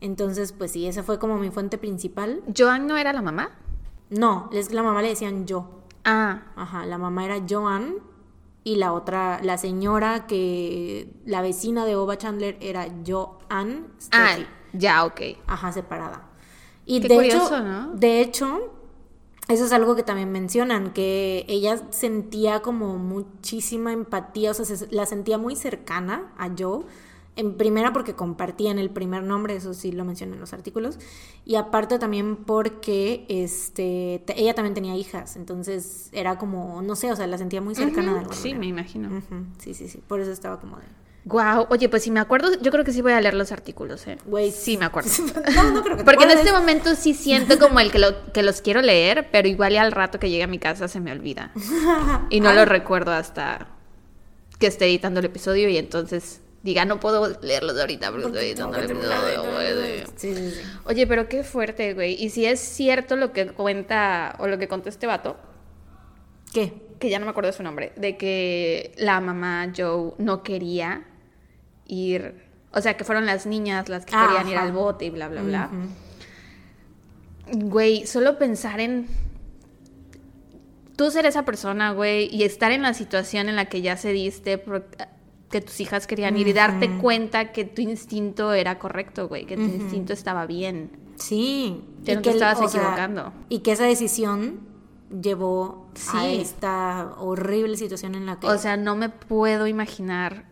Entonces, 0.00 0.52
pues 0.52 0.70
sí, 0.70 0.86
esa 0.86 1.02
fue 1.02 1.18
como 1.18 1.38
mi 1.38 1.50
fuente 1.50 1.76
principal. 1.76 2.42
¿Joan 2.56 2.86
no 2.86 2.96
era 2.96 3.12
la 3.12 3.22
mamá? 3.22 3.50
No, 4.12 4.50
es 4.52 4.72
la 4.72 4.82
mamá 4.82 5.02
le 5.02 5.08
decían 5.08 5.46
yo. 5.46 5.82
Ah. 6.04 6.42
Ajá, 6.56 6.84
la 6.86 6.98
mamá 6.98 7.24
era 7.24 7.40
Joan 7.48 7.94
y 8.64 8.76
la 8.76 8.92
otra, 8.92 9.40
la 9.42 9.58
señora 9.58 10.26
que, 10.26 11.12
la 11.24 11.42
vecina 11.42 11.84
de 11.84 11.96
Oba 11.96 12.18
Chandler 12.18 12.56
era 12.60 12.86
Joan. 13.06 13.86
Ah, 14.12 14.36
ya, 14.72 15.04
ok. 15.04 15.20
Ajá, 15.46 15.72
separada. 15.72 16.28
Y 16.86 17.00
Qué 17.00 17.08
de 17.08 17.14
curioso, 17.14 17.46
hecho, 17.56 17.60
¿no? 17.62 17.92
de 17.94 18.20
hecho, 18.20 18.72
eso 19.48 19.64
es 19.64 19.72
algo 19.72 19.94
que 19.96 20.02
también 20.02 20.30
mencionan, 20.32 20.92
que 20.92 21.44
ella 21.48 21.80
sentía 21.90 22.60
como 22.60 22.98
muchísima 22.98 23.92
empatía, 23.92 24.50
o 24.50 24.54
sea, 24.54 24.64
se- 24.64 24.88
la 24.92 25.06
sentía 25.06 25.38
muy 25.38 25.56
cercana 25.56 26.32
a 26.38 26.50
Joe. 26.56 26.84
En 27.34 27.54
primera 27.56 27.94
porque 27.94 28.14
compartían 28.14 28.78
el 28.78 28.90
primer 28.90 29.22
nombre, 29.22 29.56
eso 29.56 29.72
sí 29.72 29.90
lo 29.90 30.04
mencionan 30.04 30.34
en 30.34 30.40
los 30.40 30.52
artículos, 30.52 30.98
y 31.46 31.54
aparte 31.54 31.98
también 31.98 32.36
porque 32.36 33.24
este 33.30 34.22
te- 34.26 34.38
ella 34.38 34.52
también 34.54 34.74
tenía 34.74 34.94
hijas, 34.96 35.36
entonces 35.36 36.10
era 36.12 36.36
como, 36.36 36.82
no 36.82 36.94
sé, 36.94 37.10
o 37.10 37.16
sea, 37.16 37.26
la 37.26 37.38
sentía 37.38 37.62
muy 37.62 37.74
cercana 37.74 38.08
de 38.08 38.10
Ujú, 38.10 38.18
alguna 38.20 38.36
Sí, 38.36 38.54
me 38.54 38.66
imagino. 38.66 39.22
Sí, 39.58 39.72
sí, 39.72 39.88
sí, 39.88 40.02
por 40.06 40.20
eso 40.20 40.30
estaba 40.30 40.60
como 40.60 40.76
de... 40.76 40.84
Wow, 41.24 41.68
oye, 41.70 41.88
pues 41.88 42.02
si 42.02 42.10
me 42.10 42.18
acuerdo, 42.20 42.48
yo 42.60 42.70
creo 42.72 42.84
que 42.84 42.92
sí 42.92 43.00
voy 43.00 43.12
a 43.12 43.20
leer 43.20 43.34
los 43.34 43.52
artículos, 43.52 44.06
¿eh? 44.08 44.18
Güey, 44.26 44.50
Sí, 44.50 44.76
me 44.76 44.84
acuerdo. 44.84 45.08
no, 45.54 45.70
no 45.70 45.82
creo 45.82 45.96
que 45.96 46.04
Porque 46.04 46.24
en 46.24 46.32
este 46.32 46.52
momento 46.52 46.94
sí 46.96 47.14
siento 47.14 47.58
como 47.60 47.78
el 47.80 47.90
que, 47.92 48.00
lo, 48.00 48.32
que 48.32 48.42
los 48.42 48.60
quiero 48.60 48.82
leer, 48.82 49.28
pero 49.30 49.46
igual 49.48 49.72
y 49.72 49.76
al 49.76 49.92
rato 49.92 50.18
que 50.18 50.28
llegue 50.28 50.42
a 50.42 50.48
mi 50.48 50.58
casa 50.58 50.86
se 50.88 51.00
me 51.00 51.12
olvida. 51.12 51.52
Y 52.28 52.40
no 52.40 52.52
lo 52.52 52.64
recuerdo 52.66 53.12
hasta 53.12 53.68
que 54.58 54.66
esté 54.66 54.84
editando 54.86 55.20
el 55.20 55.26
episodio 55.26 55.68
y 55.68 55.76
entonces 55.78 56.40
diga, 56.62 56.84
no 56.84 57.00
puedo 57.00 57.38
leerlos 57.40 57.78
ahorita 57.78 58.10
porque 58.10 58.26
estoy 58.26 58.50
el 58.50 58.90
episodio. 58.90 59.42
güey". 59.52 60.04
Sí, 60.16 60.34
sí, 60.34 60.50
sí. 60.50 60.60
Oye, 60.84 61.06
pero 61.06 61.28
qué 61.28 61.42
fuerte, 61.44 61.94
güey. 61.94 62.14
Y 62.22 62.30
si 62.30 62.46
es 62.46 62.60
cierto 62.60 63.16
lo 63.16 63.32
que 63.32 63.48
cuenta 63.48 64.36
o 64.38 64.46
lo 64.46 64.58
que 64.58 64.68
contó 64.68 64.88
este 64.88 65.06
vato, 65.06 65.36
¿Qué? 66.52 66.72
que 66.98 67.10
ya 67.10 67.18
no 67.18 67.24
me 67.24 67.30
acuerdo 67.30 67.48
de 67.50 67.56
su 67.56 67.62
nombre, 67.62 67.92
de 67.96 68.16
que 68.16 68.94
la 68.96 69.20
mamá 69.20 69.72
Joe 69.76 70.12
no 70.18 70.42
quería 70.42 71.04
ir, 71.86 72.34
o 72.72 72.80
sea, 72.80 72.96
que 72.96 73.04
fueron 73.04 73.26
las 73.26 73.46
niñas 73.46 73.88
las 73.88 74.04
que 74.04 74.12
querían 74.12 74.48
ir 74.48 74.56
al 74.56 74.72
bote 74.72 75.06
y 75.06 75.10
bla, 75.10 75.28
bla, 75.28 75.42
bla. 75.42 75.70
Güey, 77.52 78.06
solo 78.06 78.38
pensar 78.38 78.80
en 78.80 79.08
tú 80.96 81.10
ser 81.10 81.26
esa 81.26 81.44
persona, 81.44 81.92
güey, 81.92 82.28
y 82.34 82.44
estar 82.44 82.70
en 82.70 82.82
la 82.82 82.94
situación 82.94 83.48
en 83.48 83.56
la 83.56 83.64
que 83.64 83.82
ya 83.82 83.96
se 83.96 84.12
diste 84.12 84.58
que 85.52 85.60
tus 85.60 85.78
hijas 85.80 86.08
querían 86.08 86.36
ir 86.36 86.48
y 86.48 86.52
darte 86.52 86.90
cuenta 86.98 87.52
que 87.52 87.64
tu 87.64 87.80
instinto 87.82 88.52
era 88.52 88.80
correcto, 88.80 89.28
güey, 89.28 89.46
que 89.46 89.54
tu 89.56 89.62
instinto 89.62 90.12
estaba 90.12 90.46
bien. 90.46 90.90
Sí. 91.16 91.80
Que 92.04 92.12
y 92.12 92.16
no 92.16 92.22
te 92.22 92.30
el- 92.30 92.34
estabas 92.36 92.58
sea, 92.58 92.80
equivocando. 92.80 93.32
y 93.48 93.60
que 93.60 93.70
esa 93.72 93.84
decisión 93.84 94.60
llevó 95.20 95.88
a 96.12 96.22
Sí. 96.22 96.38
esta 96.40 97.12
horrible 97.18 97.76
situación 97.76 98.14
en 98.14 98.26
la 98.26 98.40
que... 98.40 98.48
O 98.48 98.58
sea, 98.58 98.76
no 98.76 98.96
me 98.96 99.10
puedo 99.10 99.66
imaginar 99.66 100.46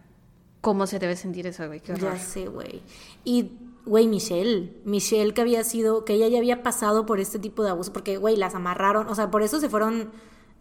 cómo 0.60 0.86
se 0.86 0.98
debe 0.98 1.16
sentir 1.16 1.46
eso, 1.46 1.66
güey, 1.66 1.80
qué 1.80 1.92
horror. 1.94 2.12
ya 2.12 2.18
sé, 2.18 2.46
güey. 2.46 2.82
Y, 3.24 3.52
güey, 3.86 4.06
Michelle. 4.06 4.76
Michelle 4.84 5.32
que 5.32 5.40
había 5.40 5.64
sido, 5.64 6.04
que 6.04 6.12
ella 6.12 6.28
ya 6.28 6.36
había 6.38 6.62
pasado 6.62 7.06
por 7.06 7.20
este 7.20 7.38
tipo 7.38 7.64
de 7.64 7.70
abuso, 7.70 7.92
porque, 7.94 8.18
güey, 8.18 8.36
las 8.36 8.54
amarraron. 8.54 9.08
O 9.08 9.14
sea, 9.14 9.30
por 9.30 9.42
eso 9.42 9.58
se 9.60 9.70
fueron... 9.70 10.10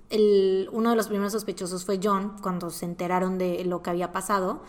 El, 0.09 0.69
uno 0.71 0.91
de 0.91 0.95
los 0.95 1.07
primeros 1.07 1.33
sospechosos 1.33 1.85
fue 1.85 1.99
John, 2.01 2.35
cuando 2.41 2.69
se 2.69 2.85
enteraron 2.85 3.37
de 3.37 3.63
lo 3.65 3.81
que 3.81 3.89
había 3.89 4.11
pasado, 4.11 4.61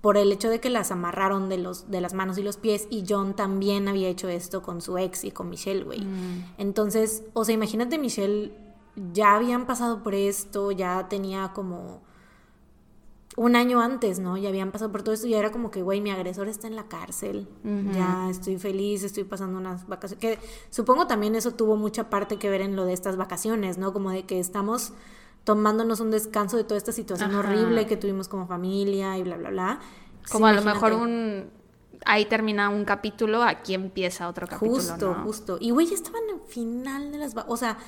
por 0.00 0.18
el 0.18 0.30
hecho 0.32 0.50
de 0.50 0.60
que 0.60 0.68
las 0.68 0.90
amarraron 0.90 1.48
de, 1.48 1.56
los, 1.56 1.90
de 1.90 2.00
las 2.00 2.12
manos 2.12 2.36
y 2.36 2.42
los 2.42 2.58
pies, 2.58 2.86
y 2.90 3.04
John 3.08 3.34
también 3.34 3.88
había 3.88 4.08
hecho 4.08 4.28
esto 4.28 4.62
con 4.62 4.82
su 4.82 4.98
ex 4.98 5.24
y 5.24 5.30
con 5.30 5.48
Michelle, 5.48 5.82
güey. 5.82 6.02
Mm. 6.02 6.44
Entonces, 6.58 7.22
o 7.32 7.44
sea, 7.44 7.54
imagínate, 7.54 7.98
Michelle, 7.98 8.52
ya 9.12 9.34
habían 9.34 9.66
pasado 9.66 10.02
por 10.02 10.14
esto, 10.14 10.70
ya 10.72 11.08
tenía 11.08 11.52
como 11.54 12.02
un 13.36 13.56
año 13.56 13.80
antes, 13.80 14.20
¿no? 14.20 14.36
Ya 14.36 14.48
habían 14.48 14.70
pasado 14.70 14.92
por 14.92 15.02
todo 15.02 15.14
esto 15.14 15.26
y 15.26 15.34
era 15.34 15.50
como 15.50 15.70
que, 15.70 15.82
güey, 15.82 16.00
mi 16.00 16.10
agresor 16.10 16.48
está 16.48 16.66
en 16.66 16.76
la 16.76 16.84
cárcel. 16.84 17.48
Ya 17.92 18.28
estoy 18.30 18.58
feliz, 18.58 19.02
estoy 19.02 19.24
pasando 19.24 19.58
unas 19.58 19.88
vacaciones. 19.88 20.20
Que 20.20 20.38
supongo 20.70 21.06
también 21.06 21.34
eso 21.34 21.52
tuvo 21.52 21.76
mucha 21.76 22.10
parte 22.10 22.38
que 22.38 22.48
ver 22.48 22.60
en 22.60 22.76
lo 22.76 22.84
de 22.84 22.92
estas 22.92 23.16
vacaciones, 23.16 23.78
¿no? 23.78 23.92
Como 23.92 24.10
de 24.10 24.24
que 24.24 24.38
estamos 24.38 24.92
tomándonos 25.42 26.00
un 26.00 26.10
descanso 26.10 26.56
de 26.56 26.64
toda 26.64 26.78
esta 26.78 26.92
situación 26.92 27.30
Ajá. 27.30 27.40
horrible 27.40 27.86
que 27.86 27.96
tuvimos 27.96 28.28
como 28.28 28.46
familia 28.46 29.18
y 29.18 29.22
bla, 29.24 29.36
bla, 29.36 29.50
bla. 29.50 29.80
Como 30.30 30.46
Sí, 30.46 30.52
a 30.52 30.56
lo 30.56 30.62
mejor 30.62 30.92
un... 30.94 31.50
Ahí 32.06 32.26
termina 32.26 32.68
un 32.68 32.84
capítulo, 32.84 33.42
aquí 33.42 33.74
empieza 33.74 34.28
otro 34.28 34.46
capítulo, 34.46 34.74
Justo, 34.74 35.14
¿no? 35.14 35.24
justo. 35.24 35.58
Y 35.60 35.70
güey, 35.70 35.86
ya 35.86 35.94
estaban 35.94 36.22
al 36.32 36.40
final 36.46 37.12
de 37.12 37.18
las... 37.18 37.34
O 37.46 37.56
sea, 37.56 37.78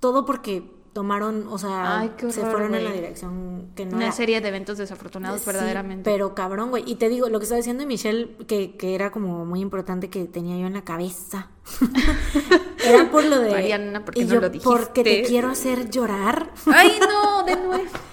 todo 0.00 0.24
porque 0.24 0.81
tomaron, 0.92 1.46
o 1.48 1.58
sea, 1.58 2.00
Ay, 2.00 2.12
se 2.28 2.40
fueron 2.42 2.74
en 2.74 2.84
la 2.84 2.92
dirección 2.92 3.68
que 3.74 3.86
no 3.86 3.96
Una 3.96 4.06
era. 4.06 4.12
serie 4.12 4.40
de 4.40 4.48
eventos 4.48 4.78
desafortunados, 4.78 5.40
Sí, 5.40 5.46
verdaderamente. 5.46 6.10
Pero 6.10 6.34
cabrón, 6.34 6.70
güey. 6.70 6.84
Y 6.86 6.96
te 6.96 7.08
digo, 7.08 7.28
lo 7.28 7.38
que 7.38 7.44
estaba 7.44 7.56
diciendo 7.58 7.86
Michelle, 7.86 8.36
que, 8.46 8.76
que 8.76 8.94
era 8.94 9.10
como 9.10 9.44
muy 9.44 9.60
importante 9.60 10.10
que 10.10 10.24
tenía 10.26 10.58
yo 10.58 10.66
en 10.66 10.74
la 10.74 10.82
cabeza. 10.84 11.48
era 12.84 13.10
por 13.10 13.24
lo 13.24 13.38
de. 13.40 13.50
Mariana, 13.50 14.04
¿por 14.04 14.14
qué 14.14 14.20
y 14.20 14.24
no 14.24 14.34
yo, 14.34 14.40
lo 14.40 14.52
Porque 14.62 15.02
te 15.04 15.10
dijiste? 15.10 15.28
quiero 15.30 15.48
hacer 15.48 15.90
llorar. 15.90 16.50
¡Ay, 16.66 16.98
no! 17.00 17.44
De 17.44 17.56
nuevo. 17.56 17.84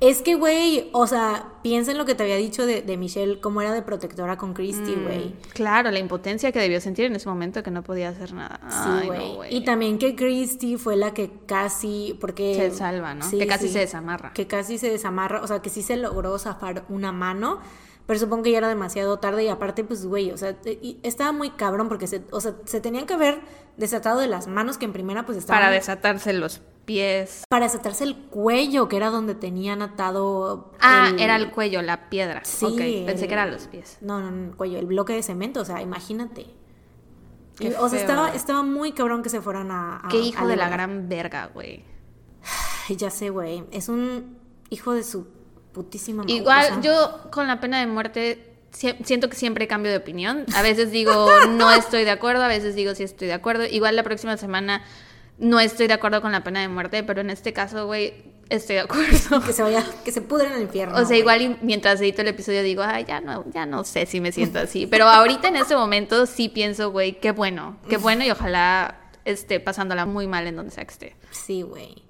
es 0.00 0.22
que, 0.22 0.36
güey, 0.36 0.90
o 0.92 1.08
sea, 1.08 1.54
piensa 1.62 1.90
en 1.90 1.98
lo 1.98 2.04
que 2.04 2.14
te 2.14 2.22
había 2.22 2.36
dicho 2.36 2.66
de, 2.66 2.82
de 2.82 2.96
Michelle, 2.96 3.40
cómo 3.40 3.60
era 3.62 3.72
de 3.72 3.82
protectora 3.82 4.36
con 4.36 4.54
Christy, 4.54 4.94
güey. 4.94 5.34
Claro, 5.54 5.90
la 5.90 5.98
impotencia 5.98 6.52
que 6.52 6.60
debió 6.60 6.80
sentir 6.80 7.06
en 7.06 7.16
ese 7.16 7.28
momento 7.28 7.64
que 7.64 7.72
no 7.72 7.82
podía 7.82 8.10
hacer 8.10 8.32
nada. 8.32 8.60
Sí, 8.68 9.06
güey. 9.06 9.56
y 9.56 9.64
también 9.64 9.98
que 9.98 10.14
Christy 10.14 10.76
fue 10.76 10.96
la 10.96 11.12
que 11.14 11.30
casi, 11.46 12.16
porque... 12.20 12.54
Se 12.54 12.70
salva, 12.70 13.14
¿no? 13.14 13.28
Que 13.28 13.46
casi 13.48 13.68
se 13.68 13.80
desamarra. 13.80 14.32
Que 14.32 14.46
casi 14.46 14.78
se 14.78 14.88
desamarra, 14.88 15.42
o 15.42 15.48
sea, 15.48 15.62
que 15.62 15.70
sí 15.70 15.82
se 15.82 15.96
logró 15.96 16.38
zafar 16.38 16.84
una 16.88 17.10
mano, 17.10 17.58
pero 18.06 18.20
supongo 18.20 18.44
que 18.44 18.52
ya 18.52 18.58
era 18.58 18.68
demasiado 18.68 19.18
tarde 19.18 19.44
y 19.44 19.48
aparte, 19.48 19.82
pues, 19.82 20.06
güey, 20.06 20.30
o 20.30 20.36
sea, 20.36 20.56
y 20.64 21.00
estaba 21.02 21.32
muy 21.32 21.50
cabrón 21.50 21.88
porque, 21.88 22.06
se, 22.06 22.22
o 22.30 22.40
sea, 22.40 22.54
se 22.66 22.80
tenían 22.80 23.04
que 23.04 23.14
haber 23.14 23.40
desatado 23.76 24.20
de 24.20 24.28
las 24.28 24.46
manos 24.46 24.78
que 24.78 24.84
en 24.84 24.92
primera, 24.92 25.26
pues, 25.26 25.38
estaban... 25.38 25.60
Para 25.60 25.72
desatarse 25.72 26.32
los 26.34 26.62
pies. 26.88 27.42
Para 27.50 27.66
desatarse 27.66 28.02
el 28.04 28.16
cuello, 28.16 28.88
que 28.88 28.96
era 28.96 29.10
donde 29.10 29.34
tenían 29.34 29.82
atado... 29.82 30.72
Ah, 30.80 31.10
era 31.18 31.36
el 31.36 31.50
cuello, 31.50 31.82
la 31.82 32.08
piedra. 32.08 32.40
Sí, 32.44 32.64
pensé 33.06 33.24
el- 33.24 33.28
que 33.28 33.34
eran 33.34 33.50
los 33.50 33.66
pies. 33.66 33.98
No, 34.00 34.20
no, 34.20 34.30
no, 34.30 34.46
el 34.50 34.56
cuello, 34.56 34.78
el 34.78 34.86
bloque 34.86 35.12
de 35.12 35.22
cemento, 35.22 35.60
o 35.60 35.64
sea, 35.66 35.82
imagínate. 35.82 36.46
Qué 37.58 37.74
o 37.78 37.88
sea, 37.90 38.00
estaba, 38.00 38.34
estaba 38.34 38.62
muy 38.62 38.92
cabrón 38.92 39.22
que 39.22 39.28
se 39.28 39.42
fueran 39.42 39.70
a... 39.70 39.96
a- 39.98 40.08
Qué 40.08 40.18
hijo 40.18 40.44
a 40.44 40.48
de 40.48 40.56
la 40.56 40.70
gran 40.70 41.08
verga, 41.10 41.50
güey. 41.52 41.84
Ya 42.88 43.10
sé, 43.10 43.28
güey. 43.28 43.64
Es 43.70 43.90
un 43.90 44.38
hijo 44.70 44.94
de 44.94 45.02
su 45.04 45.26
putísima 45.72 46.22
madre. 46.22 46.32
Igual, 46.36 46.64
o 46.64 46.68
sea, 46.68 46.80
yo 46.80 47.30
con 47.30 47.46
la 47.46 47.60
pena 47.60 47.80
de 47.80 47.86
muerte 47.86 48.56
si- 48.70 48.96
siento 49.04 49.28
que 49.28 49.36
siempre 49.36 49.68
cambio 49.68 49.90
de 49.92 49.98
opinión. 49.98 50.46
A 50.56 50.62
veces 50.62 50.90
digo 50.90 51.28
no 51.50 51.70
estoy 51.70 52.04
de 52.04 52.10
acuerdo, 52.12 52.42
a 52.44 52.48
veces 52.48 52.74
digo 52.74 52.94
sí 52.94 53.02
estoy 53.02 53.28
de 53.28 53.34
acuerdo. 53.34 53.66
Igual 53.66 53.94
la 53.94 54.04
próxima 54.04 54.38
semana 54.38 54.82
no 55.38 55.60
estoy 55.60 55.86
de 55.86 55.94
acuerdo 55.94 56.20
con 56.20 56.32
la 56.32 56.42
pena 56.42 56.60
de 56.60 56.68
muerte, 56.68 57.02
pero 57.04 57.20
en 57.20 57.30
este 57.30 57.52
caso, 57.52 57.86
güey, 57.86 58.12
estoy 58.48 58.76
de 58.76 58.82
acuerdo. 58.82 59.40
Que 59.44 59.52
se 59.52 59.62
vaya, 59.62 59.84
que 60.04 60.12
se 60.12 60.20
pudre 60.20 60.48
en 60.48 60.54
el 60.54 60.62
infierno. 60.62 60.96
O 60.96 61.04
sea, 61.04 61.16
igual 61.16 61.42
y 61.42 61.56
mientras 61.62 62.00
edito 62.00 62.22
el 62.22 62.28
episodio 62.28 62.62
digo, 62.62 62.82
ay, 62.82 63.04
ya 63.06 63.20
no, 63.20 63.44
ya 63.52 63.66
no 63.66 63.84
sé 63.84 64.06
si 64.06 64.20
me 64.20 64.32
siento 64.32 64.58
así. 64.58 64.86
Pero 64.86 65.06
ahorita 65.06 65.48
en 65.48 65.56
este 65.56 65.76
momento 65.76 66.26
sí 66.26 66.48
pienso, 66.48 66.90
güey, 66.90 67.20
qué 67.20 67.32
bueno, 67.32 67.78
qué 67.88 67.96
bueno 67.96 68.24
y 68.24 68.30
ojalá 68.30 69.00
esté 69.24 69.60
pasándola 69.60 70.06
muy 70.06 70.26
mal 70.26 70.46
en 70.46 70.56
donde 70.56 70.72
sea 70.72 70.84
que 70.84 70.92
esté. 70.92 71.16
Sí, 71.30 71.62
güey. 71.62 72.02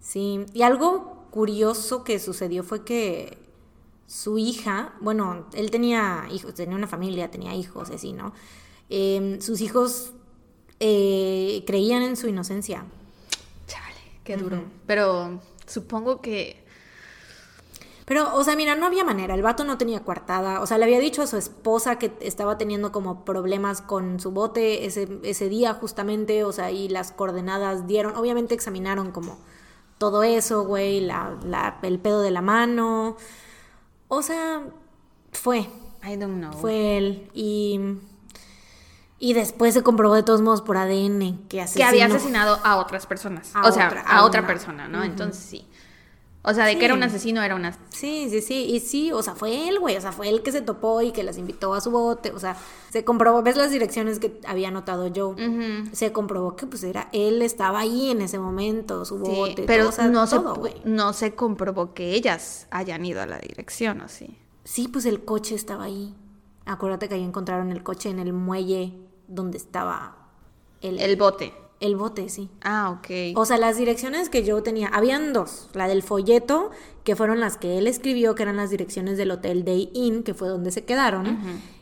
Sí. 0.00 0.44
Y 0.52 0.62
algo 0.62 1.28
curioso 1.30 2.04
que 2.04 2.18
sucedió 2.18 2.64
fue 2.64 2.84
que 2.84 3.38
su 4.06 4.38
hija, 4.38 4.94
bueno, 5.00 5.46
él 5.54 5.70
tenía 5.70 6.26
hijos, 6.32 6.54
tenía 6.54 6.76
una 6.76 6.88
familia, 6.88 7.30
tenía 7.30 7.54
hijos, 7.54 7.90
así, 7.90 8.12
¿no? 8.12 8.34
Eh, 8.90 9.38
sus 9.40 9.60
hijos 9.60 10.12
eh, 10.84 11.62
creían 11.64 12.02
en 12.02 12.16
su 12.16 12.26
inocencia. 12.26 12.84
Chale, 13.68 14.00
qué 14.24 14.36
duro. 14.36 14.64
Pero 14.84 15.40
supongo 15.64 16.20
que 16.20 16.64
Pero, 18.04 18.34
o 18.34 18.42
sea, 18.42 18.56
mira, 18.56 18.74
no 18.74 18.86
había 18.86 19.04
manera. 19.04 19.34
El 19.34 19.42
vato 19.42 19.62
no 19.64 19.78
tenía 19.78 20.00
coartada. 20.02 20.60
O 20.60 20.66
sea, 20.66 20.78
le 20.78 20.84
había 20.84 20.98
dicho 20.98 21.22
a 21.22 21.28
su 21.28 21.36
esposa 21.36 21.98
que 22.00 22.12
estaba 22.20 22.58
teniendo 22.58 22.90
como 22.90 23.24
problemas 23.24 23.80
con 23.80 24.18
su 24.18 24.32
bote 24.32 24.84
ese, 24.84 25.20
ese 25.22 25.48
día 25.48 25.74
justamente. 25.74 26.42
O 26.44 26.50
sea, 26.52 26.72
y 26.72 26.88
las 26.88 27.12
coordenadas 27.12 27.86
dieron. 27.86 28.16
Obviamente 28.16 28.54
examinaron 28.54 29.12
como 29.12 29.38
todo 29.98 30.24
eso, 30.24 30.64
güey. 30.64 31.00
La, 31.00 31.38
la, 31.44 31.78
el 31.82 32.00
pedo 32.00 32.22
de 32.22 32.32
la 32.32 32.42
mano. 32.42 33.16
O 34.08 34.20
sea, 34.22 34.64
fue. 35.30 35.60
I 36.04 36.16
don't 36.16 36.38
know. 36.38 36.52
Fue 36.52 36.96
él. 36.98 37.30
Y. 37.34 37.78
Y 39.24 39.34
después 39.34 39.72
se 39.72 39.84
comprobó 39.84 40.16
de 40.16 40.24
todos 40.24 40.42
modos 40.42 40.62
por 40.62 40.76
ADN 40.76 41.46
que 41.48 41.60
asesinó. 41.60 41.84
que 41.84 41.88
había 41.88 42.06
asesinado 42.06 42.58
a 42.64 42.76
otras 42.78 43.06
personas. 43.06 43.52
A 43.54 43.68
o 43.68 43.70
sea, 43.70 43.86
otra, 43.86 44.00
a, 44.00 44.16
a 44.18 44.24
otra 44.24 44.40
una. 44.40 44.48
persona, 44.48 44.88
¿no? 44.88 45.04
Entonces 45.04 45.40
sí. 45.44 45.68
O 46.44 46.52
sea, 46.52 46.64
de 46.66 46.76
que 46.76 46.84
era 46.86 46.94
un 46.94 47.04
asesino, 47.04 47.40
era 47.40 47.54
un 47.54 47.64
asesino. 47.64 47.86
Sí, 47.92 48.26
sí, 48.28 48.40
sí. 48.40 48.64
Y 48.64 48.80
sí, 48.80 49.12
o 49.12 49.22
sea, 49.22 49.36
fue 49.36 49.68
él, 49.68 49.78
güey. 49.78 49.96
O 49.96 50.00
sea, 50.00 50.10
fue 50.10 50.28
él 50.28 50.42
que 50.42 50.50
se 50.50 50.60
topó 50.60 51.00
y 51.02 51.12
que 51.12 51.22
las 51.22 51.38
invitó 51.38 51.72
a 51.72 51.80
su 51.80 51.92
bote. 51.92 52.32
O 52.32 52.40
sea, 52.40 52.56
se 52.90 53.04
comprobó. 53.04 53.44
¿Ves 53.44 53.56
las 53.56 53.70
direcciones 53.70 54.18
que 54.18 54.40
había 54.44 54.66
anotado 54.66 55.06
yo? 55.06 55.36
Se 55.92 56.10
comprobó 56.10 56.56
que, 56.56 56.66
pues, 56.66 56.82
era 56.82 57.08
él, 57.12 57.42
estaba 57.42 57.78
ahí 57.78 58.10
en 58.10 58.22
ese 58.22 58.40
momento, 58.40 59.04
su 59.04 59.24
Sí, 59.24 59.30
bote. 59.30 59.62
pero 59.68 59.84
todo, 59.84 59.90
o 59.90 59.92
sea, 59.92 60.08
no, 60.08 60.26
se, 60.26 60.34
todo, 60.40 60.64
no 60.84 61.12
se 61.12 61.36
comprobó 61.36 61.94
que 61.94 62.14
ellas 62.14 62.66
hayan 62.72 63.04
ido 63.06 63.22
a 63.22 63.26
la 63.26 63.38
dirección, 63.38 64.00
¿o 64.00 64.08
sí? 64.08 64.36
Sí, 64.64 64.88
pues 64.88 65.06
el 65.06 65.24
coche 65.24 65.54
estaba 65.54 65.84
ahí. 65.84 66.12
Acuérdate 66.66 67.08
que 67.08 67.14
ahí 67.14 67.22
encontraron 67.22 67.70
el 67.70 67.84
coche 67.84 68.10
en 68.10 68.18
el 68.18 68.32
muelle 68.32 68.98
donde 69.28 69.58
estaba 69.58 70.16
el, 70.80 70.98
El 71.00 71.16
bote. 71.16 71.52
el 71.80 71.96
bote, 71.96 72.28
sí. 72.28 72.48
Ah, 72.62 72.90
ok. 72.98 73.36
O 73.36 73.44
sea, 73.44 73.58
las 73.58 73.76
direcciones 73.76 74.28
que 74.28 74.44
yo 74.44 74.62
tenía, 74.62 74.88
habían 74.88 75.32
dos. 75.32 75.68
La 75.74 75.88
del 75.88 76.02
folleto, 76.02 76.70
que 77.04 77.16
fueron 77.16 77.40
las 77.40 77.56
que 77.56 77.78
él 77.78 77.86
escribió, 77.86 78.34
que 78.34 78.42
eran 78.44 78.56
las 78.56 78.70
direcciones 78.70 79.16
del 79.18 79.30
Hotel 79.30 79.64
Day 79.64 79.90
Inn, 79.94 80.22
que 80.22 80.34
fue 80.34 80.48
donde 80.48 80.70
se 80.70 80.84
quedaron. 80.84 81.38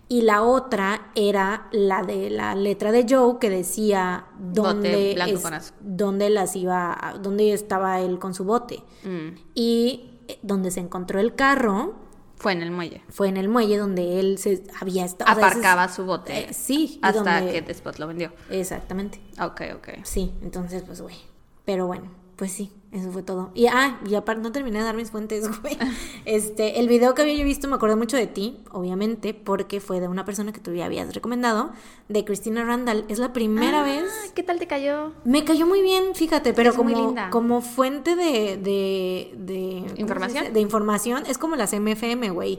Y 0.08 0.22
la 0.22 0.42
otra 0.42 1.12
era 1.14 1.68
la 1.70 2.02
de 2.02 2.30
la 2.30 2.54
letra 2.56 2.90
de 2.90 3.06
Joe, 3.08 3.38
que 3.38 3.48
decía 3.48 4.26
dónde, 4.40 5.12
blanco 5.14 5.36
es- 5.36 5.42
con 5.42 5.54
azul. 5.54 5.76
dónde 5.80 6.30
las 6.30 6.56
iba, 6.56 7.14
dónde 7.22 7.52
estaba 7.52 8.00
él 8.00 8.18
con 8.18 8.34
su 8.34 8.44
bote. 8.44 8.82
Mm. 9.04 9.38
Y 9.54 10.10
eh, 10.28 10.38
donde 10.42 10.70
se 10.72 10.80
encontró 10.80 11.20
el 11.20 11.34
carro 11.36 11.94
Fue 12.40 12.52
en 12.52 12.62
el 12.62 12.70
muelle. 12.72 13.02
fue 13.10 13.28
en 13.28 13.36
el 13.36 13.48
muelle 13.48 13.76
donde 13.78 14.18
él 14.18 14.38
se 14.38 14.64
había 14.80 15.04
estado. 15.04 15.30
o 15.30 15.34
sea, 15.34 15.46
ese 15.48 15.58
es- 15.58 15.64
Aparcaba 15.64 15.88
su 15.88 16.04
bote. 16.04 16.38
eh, 16.50 16.52
sí, 16.52 16.98
Hasta 17.02 17.22
donde- 17.38 17.52
que 17.52 17.62
después 17.62 17.98
lo 18.00 18.06
vendió. 18.08 18.32
Exactamente. 18.50 19.20
Ok, 19.40 19.60
ok. 19.76 19.88
Sí, 20.04 20.32
entonces, 20.42 20.82
pues, 20.82 21.00
güey. 21.00 21.16
Pero 21.64 21.86
bueno, 21.86 22.10
pues 22.40 22.52
sí, 22.52 22.72
eso 22.90 23.12
fue 23.12 23.22
todo. 23.22 23.50
Y, 23.54 23.66
ah, 23.66 24.00
y 24.08 24.14
aparte, 24.14 24.40
no 24.42 24.50
terminé 24.50 24.78
de 24.78 24.84
dar 24.86 24.96
mis 24.96 25.10
fuentes, 25.10 25.46
güey. 25.60 25.76
Este, 26.24 26.80
el 26.80 26.88
video 26.88 27.14
que 27.14 27.20
había 27.22 27.34
yo 27.34 27.44
visto 27.44 27.68
me 27.68 27.74
acordé 27.76 27.96
mucho 27.96 28.16
de 28.16 28.26
ti, 28.26 28.60
obviamente, 28.72 29.34
porque 29.34 29.78
fue 29.80 30.00
de 30.00 30.08
una 30.08 30.24
persona 30.24 30.50
que 30.52 30.58
tú 30.60 30.72
ya 30.72 30.86
habías 30.86 31.14
recomendado, 31.14 31.70
de 32.08 32.24
Cristina 32.24 32.64
Randall. 32.64 33.04
Es 33.08 33.18
la 33.18 33.32
primera 33.34 33.80
Ah, 33.80 33.84
vez. 33.84 34.32
¿Qué 34.34 34.42
tal 34.42 34.58
te 34.58 34.66
cayó? 34.66 35.12
Me 35.24 35.44
cayó 35.44 35.66
muy 35.66 35.82
bien, 35.82 36.14
fíjate, 36.14 36.52
pero 36.54 36.70
Es 36.70 36.76
muy 36.78 36.92
como, 36.94 37.06
linda. 37.08 37.30
como 37.30 37.60
fuente 37.60 38.16
de, 38.16 38.56
de, 38.56 39.34
de 39.36 39.82
¿cómo 39.84 39.94
se 39.96 40.00
¿Información? 40.00 40.52
De 40.54 40.60
información, 40.60 41.22
es 41.26 41.36
como 41.38 41.56
las 41.56 41.72
MFM, 41.74 42.30
güey. 42.30 42.58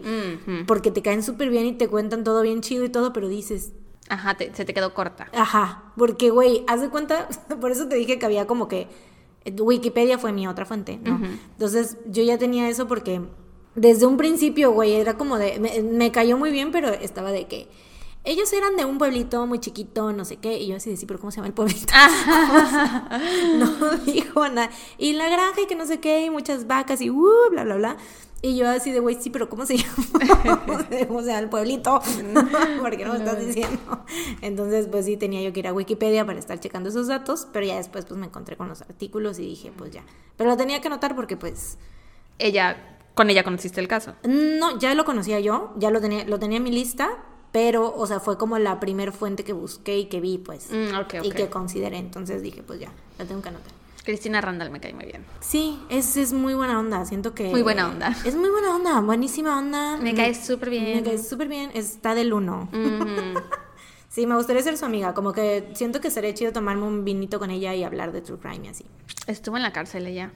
Porque 0.67 0.91
te 0.91 1.01
caen 1.01 1.23
súper 1.23 1.49
bien 1.49 1.65
y 1.65 1.73
te 1.73 1.87
cuentan 1.87 2.23
todo 2.23 2.41
bien 2.43 2.61
chido 2.61 2.85
y 2.85 2.89
todo, 2.89 3.13
pero 3.13 3.27
dices, 3.27 3.73
Ajá, 4.09 4.35
te- 4.35 4.53
se 4.53 4.63
te 4.65 4.73
quedó 4.73 4.93
corta. 4.93 5.27
Ajá, 5.33 5.91
porque, 5.97 6.29
güey, 6.29 6.63
haz 6.67 6.81
de 6.81 6.89
cuenta, 6.89 7.27
por 7.61 7.71
eso 7.71 7.87
te 7.87 7.95
dije 7.95 8.19
que 8.19 8.25
había 8.27 8.45
como 8.45 8.67
que 8.67 8.87
Wikipedia 9.45 10.17
fue 10.17 10.31
mi 10.31 10.47
otra 10.47 10.65
fuente, 10.65 10.99
¿no? 11.03 11.19
Entonces, 11.53 11.97
yo 12.05 12.23
ya 12.23 12.37
tenía 12.37 12.69
eso 12.69 12.87
porque 12.87 13.21
desde 13.75 14.05
un 14.05 14.17
principio, 14.17 14.71
güey, 14.71 14.93
era 14.93 15.17
como 15.17 15.37
de, 15.37 15.59
me, 15.59 15.81
me 15.81 16.11
cayó 16.11 16.37
muy 16.37 16.51
bien, 16.51 16.71
pero 16.71 16.89
estaba 16.89 17.31
de 17.31 17.47
que 17.47 17.67
ellos 18.23 18.53
eran 18.53 18.75
de 18.75 18.85
un 18.85 18.99
pueblito 18.99 19.47
muy 19.47 19.59
chiquito, 19.59 20.13
no 20.13 20.25
sé 20.25 20.37
qué, 20.37 20.59
y 20.59 20.67
yo 20.67 20.75
así 20.75 20.91
de, 20.91 20.97
sí, 20.97 21.07
pero 21.07 21.19
¿cómo 21.19 21.31
se 21.31 21.37
llama 21.37 21.47
el 21.47 21.53
pueblito? 21.53 21.91
no 23.57 23.97
dijo 24.05 24.47
nada. 24.47 24.69
Y 24.99 25.13
la 25.13 25.27
granja 25.27 25.61
y 25.61 25.65
que 25.65 25.75
no 25.75 25.87
sé 25.87 25.99
qué, 25.99 26.25
y 26.25 26.29
muchas 26.29 26.67
vacas 26.67 27.01
y 27.01 27.09
uh, 27.09 27.49
bla, 27.49 27.63
bla, 27.63 27.75
bla. 27.75 27.97
Y 28.43 28.57
yo 28.57 28.67
así 28.67 28.91
de, 28.91 28.99
güey, 28.99 29.15
sí, 29.21 29.29
pero 29.29 29.49
¿cómo 29.49 29.65
se 29.65 29.77
llama? 29.77 30.65
¿Cómo 31.07 31.21
se 31.21 31.27
llama 31.27 31.39
el 31.39 31.49
pueblito? 31.49 32.01
¿Por 32.81 32.97
qué 32.97 33.05
no 33.05 33.13
me 33.13 33.19
estás 33.19 33.39
diciendo? 33.39 34.03
Entonces, 34.41 34.87
pues 34.87 35.05
sí, 35.05 35.15
tenía 35.17 35.41
yo 35.41 35.53
que 35.53 35.59
ir 35.59 35.67
a 35.67 35.73
Wikipedia 35.73 36.25
para 36.25 36.39
estar 36.39 36.59
checando 36.59 36.89
esos 36.89 37.07
datos, 37.07 37.47
pero 37.53 37.65
ya 37.65 37.75
después 37.75 38.05
pues 38.05 38.19
me 38.19 38.25
encontré 38.25 38.57
con 38.57 38.67
los 38.67 38.81
artículos 38.81 39.37
y 39.37 39.43
dije, 39.43 39.71
pues 39.77 39.91
ya. 39.91 40.03
Pero 40.37 40.49
lo 40.49 40.57
tenía 40.57 40.81
que 40.81 40.87
anotar 40.87 41.15
porque 41.15 41.37
pues... 41.37 41.77
Ella, 42.39 42.97
con 43.13 43.29
ella 43.29 43.43
conociste 43.43 43.79
el 43.79 43.87
caso. 43.87 44.15
No, 44.23 44.79
ya 44.79 44.95
lo 44.95 45.05
conocía 45.05 45.39
yo, 45.39 45.73
ya 45.77 45.91
lo 45.91 46.01
tenía, 46.01 46.25
lo 46.25 46.39
tenía 46.39 46.57
en 46.57 46.63
mi 46.63 46.71
lista, 46.71 47.19
pero, 47.51 47.93
o 47.95 48.07
sea, 48.07 48.19
fue 48.19 48.37
como 48.39 48.57
la 48.57 48.79
primer 48.79 49.11
fuente 49.11 49.43
que 49.43 49.53
busqué 49.53 49.99
y 49.99 50.05
que 50.05 50.19
vi, 50.19 50.39
pues, 50.39 50.69
Mm, 50.71 50.95
ok, 50.99 51.13
y 51.23 51.31
que 51.31 51.49
consideré. 51.49 51.97
Entonces 51.97 52.41
dije, 52.41 52.63
pues 52.63 52.79
ya, 52.79 52.91
la 53.19 53.25
tengo 53.25 53.41
que 53.41 53.49
anotar. 53.49 53.80
Cristina 54.03 54.41
Randall 54.41 54.71
me 54.71 54.79
cae 54.79 54.93
muy 54.93 55.05
bien. 55.05 55.25
Sí, 55.39 55.79
es, 55.89 56.17
es 56.17 56.33
muy 56.33 56.53
buena 56.53 56.79
onda, 56.79 57.05
siento 57.05 57.33
que... 57.35 57.49
Muy 57.49 57.61
buena 57.61 57.87
onda. 57.87 58.15
Es 58.25 58.35
muy 58.35 58.49
buena 58.49 58.75
onda, 58.75 58.99
buenísima 59.01 59.57
onda. 59.57 59.97
Me 59.97 60.15
cae 60.15 60.33
súper 60.33 60.69
bien. 60.69 60.97
Me 60.97 61.03
cae 61.03 61.17
súper 61.17 61.47
bien, 61.47 61.71
está 61.73 62.15
del 62.15 62.33
uno. 62.33 62.69
Sí, 64.11 64.27
me 64.27 64.35
gustaría 64.35 64.61
ser 64.61 64.77
su 64.77 64.83
amiga, 64.83 65.13
como 65.13 65.31
que 65.31 65.69
siento 65.73 66.01
que 66.01 66.11
sería 66.11 66.33
chido 66.33 66.51
tomarme 66.51 66.83
un 66.83 67.05
vinito 67.05 67.39
con 67.39 67.49
ella 67.49 67.73
y 67.75 67.85
hablar 67.85 68.11
de 68.11 68.19
True 68.19 68.39
Crime 68.39 68.65
y 68.65 68.67
así. 68.67 68.85
Estuvo 69.25 69.55
en 69.55 69.63
la 69.63 69.71
cárcel 69.71 70.05
ella. 70.05 70.33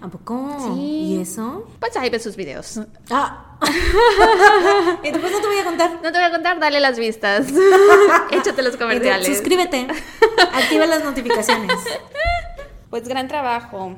¿A 0.00 0.08
poco? 0.08 0.74
Sí. 0.74 0.80
¿Y 0.80 1.20
eso? 1.20 1.64
Pues 1.78 1.96
ahí 1.96 2.10
ves 2.10 2.24
sus 2.24 2.34
videos. 2.34 2.80
Ah. 3.08 3.56
y 5.04 5.10
después 5.12 5.32
no 5.32 5.40
te 5.40 5.46
voy 5.46 5.58
a 5.58 5.64
contar. 5.64 5.92
No 6.02 6.10
te 6.10 6.18
voy 6.18 6.24
a 6.24 6.30
contar, 6.32 6.58
dale 6.58 6.80
las 6.80 6.98
vistas. 6.98 7.46
Échate 8.32 8.62
los 8.62 8.76
comerciales. 8.76 9.28
Suscríbete. 9.28 9.86
Activa 10.52 10.86
las 10.86 11.04
notificaciones. 11.04 11.76
Pues 12.90 13.06
gran 13.08 13.28
trabajo. 13.28 13.96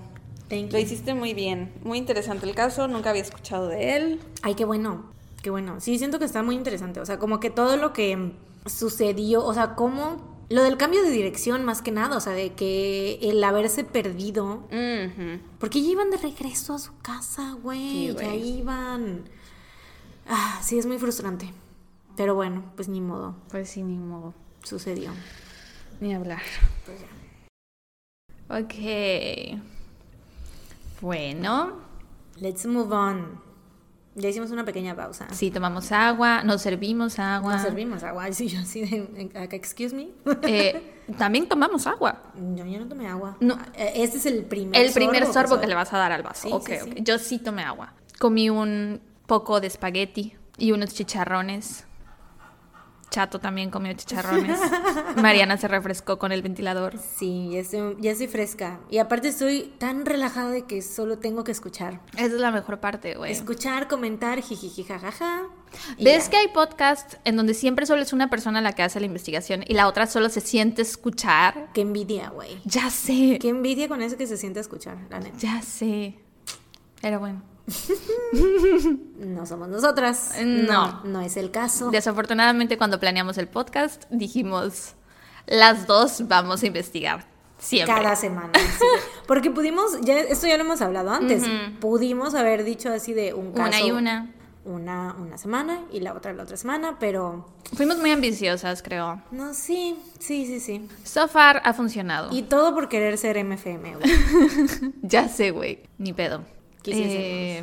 Thank 0.48 0.72
Lo 0.72 0.78
hiciste 0.78 1.14
muy 1.14 1.32
bien. 1.34 1.72
Muy 1.84 1.98
interesante 1.98 2.46
el 2.48 2.54
caso. 2.54 2.88
Nunca 2.88 3.10
había 3.10 3.22
escuchado 3.22 3.68
de 3.68 3.96
él. 3.96 4.20
Ay, 4.42 4.54
qué 4.54 4.64
bueno. 4.64 5.04
Qué 5.42 5.50
bueno. 5.50 5.80
Sí, 5.80 5.96
siento 5.98 6.18
que 6.18 6.24
está 6.24 6.42
muy 6.42 6.54
interesante. 6.56 7.00
O 7.00 7.06
sea, 7.06 7.18
como 7.18 7.38
que 7.40 7.50
todo 7.50 7.76
lo 7.76 7.92
que 7.92 8.32
sucedió, 8.66 9.44
o 9.44 9.54
sea, 9.54 9.74
como 9.74 10.28
lo 10.48 10.64
del 10.64 10.76
cambio 10.76 11.02
de 11.02 11.10
dirección 11.10 11.64
más 11.64 11.80
que 11.82 11.92
nada, 11.92 12.16
o 12.16 12.20
sea, 12.20 12.32
de 12.32 12.52
que 12.54 13.20
el 13.22 13.42
haberse 13.44 13.84
perdido, 13.84 14.66
porque 15.60 15.80
ya 15.82 15.88
iban 15.90 16.10
de 16.10 16.16
regreso 16.16 16.74
a 16.74 16.78
su 16.80 16.90
casa, 17.00 17.56
güey, 17.62 18.08
Sí, 18.10 18.16
ya 18.20 18.34
iban. 18.34 19.22
Ah, 20.28 20.60
sí, 20.62 20.78
es 20.78 20.86
muy 20.86 20.98
frustrante. 20.98 21.52
Pero 22.16 22.34
bueno, 22.34 22.64
pues 22.76 22.88
ni 22.88 23.00
modo, 23.00 23.36
Pues 23.50 23.70
sí, 23.70 23.82
ni 23.82 23.96
modo. 23.96 24.34
sucedió. 24.64 25.12
Ni 26.00 26.12
hablar. 26.14 26.42
Pues 26.84 27.00
ya. 27.00 27.06
Ok. 28.50 28.74
Bueno, 31.00 31.72
Let's 32.40 32.66
move 32.66 32.92
on. 32.94 33.40
Ya 34.16 34.28
hicimos 34.28 34.50
una 34.50 34.64
pequeña 34.64 34.96
pausa. 34.96 35.28
sí, 35.32 35.50
tomamos 35.50 35.92
agua, 35.92 36.42
nos 36.42 36.62
servimos 36.62 37.18
agua. 37.18 37.52
Nos 37.54 37.62
servimos 37.62 38.02
agua. 38.02 38.32
Sí, 38.32 38.48
yo 38.48 38.58
acá, 39.40 39.54
Excuse 39.56 39.94
me. 39.94 40.08
Eh, 40.42 40.96
también 41.16 41.48
tomamos 41.48 41.86
agua. 41.86 42.20
Yo, 42.56 42.64
yo 42.66 42.80
no 42.80 42.88
tomé 42.88 43.06
agua. 43.06 43.36
No. 43.40 43.54
Eh, 43.74 43.92
Este 43.96 44.18
es 44.18 44.26
el 44.26 44.44
primer 44.44 44.80
El 44.84 44.92
primer 44.92 45.26
sorbo 45.32 45.60
que 45.60 45.66
le 45.68 45.74
vas 45.74 45.92
a 45.92 45.98
dar 45.98 46.12
al 46.12 46.22
vaso. 46.22 46.48
Sí, 46.48 46.52
ok, 46.52 46.66
sí, 46.68 46.74
ok. 46.90 46.94
sí. 46.96 47.02
Yo 47.04 47.18
sí 47.18 47.38
tomé 47.38 47.62
agua. 47.62 47.94
Comí 48.18 48.50
un 48.50 49.00
poco 49.26 49.60
de 49.60 49.68
espagueti 49.68 50.34
y 50.58 50.72
unos 50.72 50.92
chicharrones. 50.92 51.86
Chato 53.10 53.40
también 53.40 53.70
comió 53.70 53.92
chicharrones. 53.92 54.58
Mariana 55.16 55.56
se 55.56 55.66
refrescó 55.66 56.18
con 56.18 56.30
el 56.30 56.42
ventilador. 56.42 56.96
Sí, 56.98 57.50
ya 57.52 57.58
estoy, 57.58 57.96
ya 57.98 58.12
estoy 58.12 58.28
fresca. 58.28 58.80
Y 58.88 58.98
aparte 58.98 59.28
estoy 59.28 59.72
tan 59.78 60.06
relajada 60.06 60.50
de 60.50 60.64
que 60.64 60.80
solo 60.80 61.18
tengo 61.18 61.42
que 61.42 61.50
escuchar. 61.50 62.00
Esa 62.14 62.26
es 62.26 62.32
la 62.32 62.52
mejor 62.52 62.78
parte, 62.78 63.16
güey. 63.16 63.32
Escuchar, 63.32 63.88
comentar, 63.88 64.40
jijiji, 64.40 64.84
jajaja. 64.84 65.42
¿Ves 66.00 66.24
ya. 66.24 66.30
que 66.30 66.36
hay 66.36 66.48
podcasts 66.48 67.18
en 67.24 67.36
donde 67.36 67.54
siempre 67.54 67.84
solo 67.86 68.02
es 68.02 68.12
una 68.12 68.30
persona 68.30 68.60
la 68.60 68.72
que 68.72 68.82
hace 68.82 69.00
la 69.00 69.06
investigación 69.06 69.64
y 69.66 69.74
la 69.74 69.88
otra 69.88 70.06
solo 70.06 70.28
se 70.28 70.40
siente 70.40 70.82
escuchar? 70.82 71.70
Qué 71.74 71.80
envidia, 71.80 72.30
güey. 72.30 72.60
Ya 72.64 72.90
sé. 72.90 73.38
Qué 73.40 73.48
envidia 73.48 73.88
con 73.88 74.02
eso 74.02 74.16
que 74.16 74.26
se 74.26 74.36
siente 74.36 74.60
escuchar, 74.60 74.98
la 75.10 75.18
neta. 75.18 75.36
Ya 75.38 75.62
sé. 75.62 76.14
Pero 77.00 77.18
bueno. 77.18 77.42
No 79.20 79.46
somos 79.46 79.68
nosotras. 79.68 80.32
No. 80.44 81.02
No 81.04 81.20
es 81.20 81.36
el 81.36 81.50
caso. 81.50 81.90
Desafortunadamente 81.90 82.78
cuando 82.78 82.98
planeamos 82.98 83.38
el 83.38 83.48
podcast 83.48 84.04
dijimos, 84.10 84.94
las 85.46 85.86
dos 85.86 86.26
vamos 86.28 86.62
a 86.62 86.66
investigar. 86.66 87.26
Siempre. 87.58 87.94
Cada 87.94 88.16
semana. 88.16 88.52
sí. 88.54 88.84
Porque 89.26 89.50
pudimos, 89.50 90.00
ya 90.00 90.18
esto 90.18 90.46
ya 90.46 90.56
lo 90.56 90.64
hemos 90.64 90.80
hablado 90.80 91.10
antes, 91.10 91.44
pudimos 91.80 92.34
haber 92.34 92.64
dicho 92.64 92.90
así 92.90 93.12
de 93.12 93.34
un 93.34 93.52
caso. 93.52 93.68
Una 93.68 93.80
y 93.80 93.90
una. 93.90 94.30
Una, 94.62 95.14
una 95.18 95.38
semana 95.38 95.80
y 95.90 96.00
la 96.00 96.12
otra 96.12 96.34
la 96.34 96.42
otra 96.42 96.56
semana, 96.58 96.98
pero 97.00 97.46
Fuimos 97.74 97.96
muy 97.98 98.10
ambiciosas, 98.10 98.82
creo. 98.82 99.22
no, 99.30 99.54
sí, 99.54 99.96
sí, 100.18 100.44
sí, 100.46 100.60
sí. 100.60 100.86
So 101.02 101.28
far 101.28 101.62
ha 101.64 101.72
funcionado. 101.72 102.28
Y 102.30 102.42
todo 102.42 102.74
por 102.74 102.88
querer 102.90 103.16
ser 103.16 103.42
MFM, 103.42 103.96
güey. 103.96 104.10
Ya 105.02 105.28
sé, 105.28 105.50
güey. 105.50 105.82
Ni 105.96 106.12
pedo. 106.12 106.44
Eh, 106.86 107.62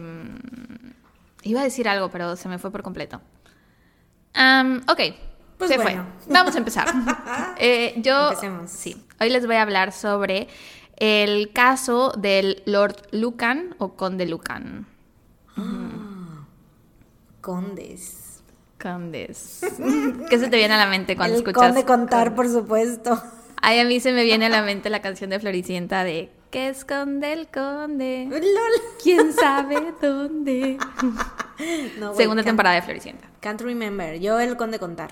Iba 1.43 1.61
a 1.61 1.63
decir 1.63 1.87
algo, 1.87 2.09
pero 2.09 2.35
se 2.35 2.49
me 2.49 2.57
fue 2.59 2.71
por 2.71 2.83
completo. 2.83 3.21
Am, 4.33 4.81
ok, 4.87 4.99
Pues 5.57 5.69
se 5.71 5.77
bueno. 5.77 6.05
fue. 6.25 6.33
Vamos 6.33 6.55
a 6.55 6.57
empezar. 6.59 6.87
Eh, 7.59 7.95
yo, 7.97 8.29
Empecemos. 8.29 8.69
sí, 8.69 8.95
hoy 9.19 9.29
les 9.29 9.45
voy 9.47 9.55
a 9.55 9.61
hablar 9.63 9.91
sobre 9.91 10.47
el 10.97 11.51
caso 11.53 12.11
del 12.17 12.61
Lord 12.65 12.97
Lucan 13.11 13.75
o 13.79 13.93
Conde 13.95 14.25
Lucan. 14.27 14.85
Condes. 17.41 18.41
Condes. 18.81 19.61
¿Qué 20.29 20.37
se 20.39 20.49
te 20.49 20.57
viene 20.57 20.73
a 20.73 20.77
la 20.77 20.87
mente 20.87 21.15
cuando 21.15 21.35
el 21.35 21.41
escuchas? 21.41 21.63
conde 21.67 21.85
contar, 21.85 22.35
por 22.35 22.47
supuesto. 22.49 23.21
Ay, 23.61 23.79
a 23.79 23.85
mí 23.85 23.99
se 23.99 24.11
me 24.11 24.23
viene 24.23 24.45
a 24.47 24.49
la 24.49 24.61
mente 24.61 24.89
la 24.89 25.01
canción 25.01 25.29
de 25.31 25.39
Floricienta 25.39 26.03
de 26.03 26.29
¿Qué 26.49 26.69
esconde 26.69 27.33
el 27.33 27.47
conde? 27.47 28.27
Lol. 28.31 28.41
¿Quién 29.01 29.33
sabe 29.33 29.93
dónde? 30.01 30.77
No, 31.99 32.13
Segunda 32.15 32.43
temporada 32.43 32.75
de 32.75 32.83
Floricienta. 32.83 33.27
Can't 33.39 33.59
remember. 33.61 34.19
Yo 34.19 34.39
el 34.39 34.55
conde 34.57 34.77
contar. 34.77 35.09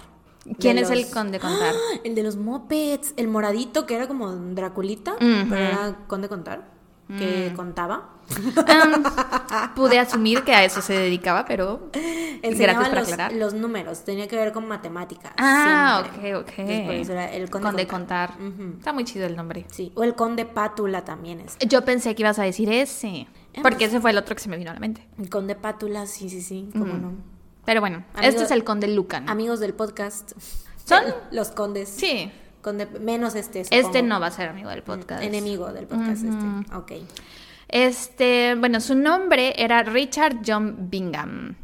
¿Quién 0.60 0.76
De 0.76 0.84
es 0.84 0.92
el 0.92 1.10
conde 1.10 1.40
contar? 1.40 1.74
¡Ah! 1.74 2.00
El 2.04 2.14
de 2.14 2.22
los 2.22 2.36
mopeds. 2.36 3.16
El 3.18 3.28
moradito 3.30 3.88
que 3.88 3.96
era 3.96 4.08
como 4.08 4.32
Draculita, 4.32 5.16
pero 5.18 5.56
era 5.56 5.96
conde 6.06 6.30
contar. 6.30 6.75
Que 7.08 7.52
Mm. 7.52 7.56
contaba. 7.56 8.10
Am, 8.68 9.04
pude 9.76 10.00
asumir 10.00 10.44
que 10.44 10.54
a 10.56 10.64
eso 10.64 10.82
se 10.82 10.94
dedicaba, 10.94 11.46
pero 11.46 11.90
Enseñaba 12.42 12.80
gracias 12.80 12.90
por 12.90 12.98
los, 12.98 13.04
aclarar. 13.12 13.34
los 13.34 13.54
números. 13.54 14.04
Tenía 14.04 14.28
que 14.28 14.36
ver 14.36 14.52
con 14.52 14.68
matemáticas. 14.68 15.32
Ah, 15.38 16.02
siempre. 16.04 16.36
ok, 16.36 16.42
ok. 16.48 16.54
Entonces, 16.58 17.10
era 17.10 17.32
el 17.32 17.50
conde, 17.52 17.68
Conde 17.68 17.88
contar. 17.88 18.34
Está 18.80 18.92
muy 18.94 19.04
chido 19.06 19.28
el 19.28 19.36
nombre. 19.36 19.66
Sí. 19.72 19.92
O 19.96 20.04
el 20.04 20.16
conde 20.16 20.46
pátula 20.46 21.06
también 21.06 21.42
es. 21.42 21.58
Yo 21.60 21.86
pensé 21.86 22.16
que 22.16 22.24
ibas 22.24 22.40
a 22.40 22.44
decir 22.44 22.70
ese, 22.72 23.28
Ah, 23.56 23.60
porque 23.62 23.78
pues. 23.78 23.90
ese 23.90 24.02
fue 24.02 24.10
el 24.12 24.18
otro 24.18 24.36
que 24.36 24.42
se 24.42 24.50
me 24.50 24.58
vino 24.58 24.72
a 24.72 24.74
la 24.74 24.80
mente. 24.80 25.08
El 25.20 25.30
conde 25.30 25.56
pátula, 25.56 26.08
sí, 26.08 26.30
sí, 26.30 26.42
sí. 26.42 26.70
Cómo 26.74 26.96
no. 26.96 27.14
Pero 27.66 27.82
bueno, 27.82 28.04
este 28.22 28.44
es 28.44 28.52
el 28.52 28.64
conde 28.64 28.88
Lucan. 28.88 29.30
Amigos 29.30 29.60
del 29.60 29.74
podcast. 29.76 30.32
¿Son? 30.84 31.04
Los 31.32 31.52
condes. 31.52 31.90
Sí. 31.90 32.32
Menos 32.74 33.36
este. 33.36 33.64
Este 33.70 34.02
no 34.02 34.20
va 34.20 34.28
a 34.28 34.32
ser 34.32 34.50
amigo 34.50 34.70
del 34.70 34.84
podcast. 34.84 35.24
Enemigo 35.24 35.72
del 35.72 35.88
podcast 35.88 36.24
este. 36.24 36.76
Ok. 36.76 36.92
Este, 37.68 38.56
bueno, 38.56 38.80
su 38.80 38.96
nombre 38.96 39.54
era 39.58 39.84
Richard 39.84 40.38
John 40.46 40.90
Bingham. 40.90 41.56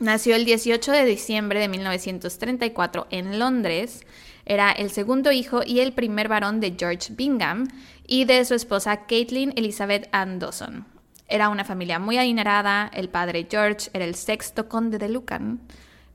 Nació 0.00 0.34
el 0.34 0.44
18 0.44 0.90
de 0.90 1.04
diciembre 1.04 1.60
de 1.60 1.68
1934 1.68 3.06
en 3.10 3.38
Londres. 3.38 4.04
Era 4.44 4.72
el 4.72 4.90
segundo 4.90 5.32
hijo 5.32 5.62
y 5.64 5.80
el 5.80 5.92
primer 5.92 6.28
varón 6.28 6.60
de 6.60 6.74
George 6.76 7.14
Bingham 7.14 7.68
y 8.06 8.24
de 8.24 8.44
su 8.44 8.54
esposa 8.54 9.06
Caitlin 9.06 9.52
Elizabeth 9.56 10.08
Ann 10.12 10.38
Dawson. 10.38 10.84
Era 11.28 11.48
una 11.48 11.64
familia 11.64 11.98
muy 11.98 12.18
adinerada. 12.18 12.90
El 12.92 13.08
padre 13.08 13.46
George 13.50 13.88
era 13.92 14.04
el 14.04 14.14
sexto 14.14 14.68
conde 14.68 14.98
de 14.98 15.08
Lucan. 15.08 15.60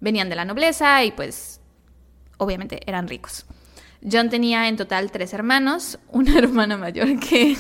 Venían 0.01 0.30
de 0.30 0.35
la 0.35 0.45
nobleza 0.45 1.03
y 1.03 1.11
pues 1.11 1.61
obviamente 2.38 2.81
eran 2.85 3.07
ricos. 3.07 3.45
John 4.09 4.30
tenía 4.30 4.67
en 4.67 4.77
total 4.77 5.11
tres 5.11 5.34
hermanos, 5.34 5.99
una 6.11 6.38
hermana 6.38 6.77
mayor 6.77 7.19
que 7.19 7.57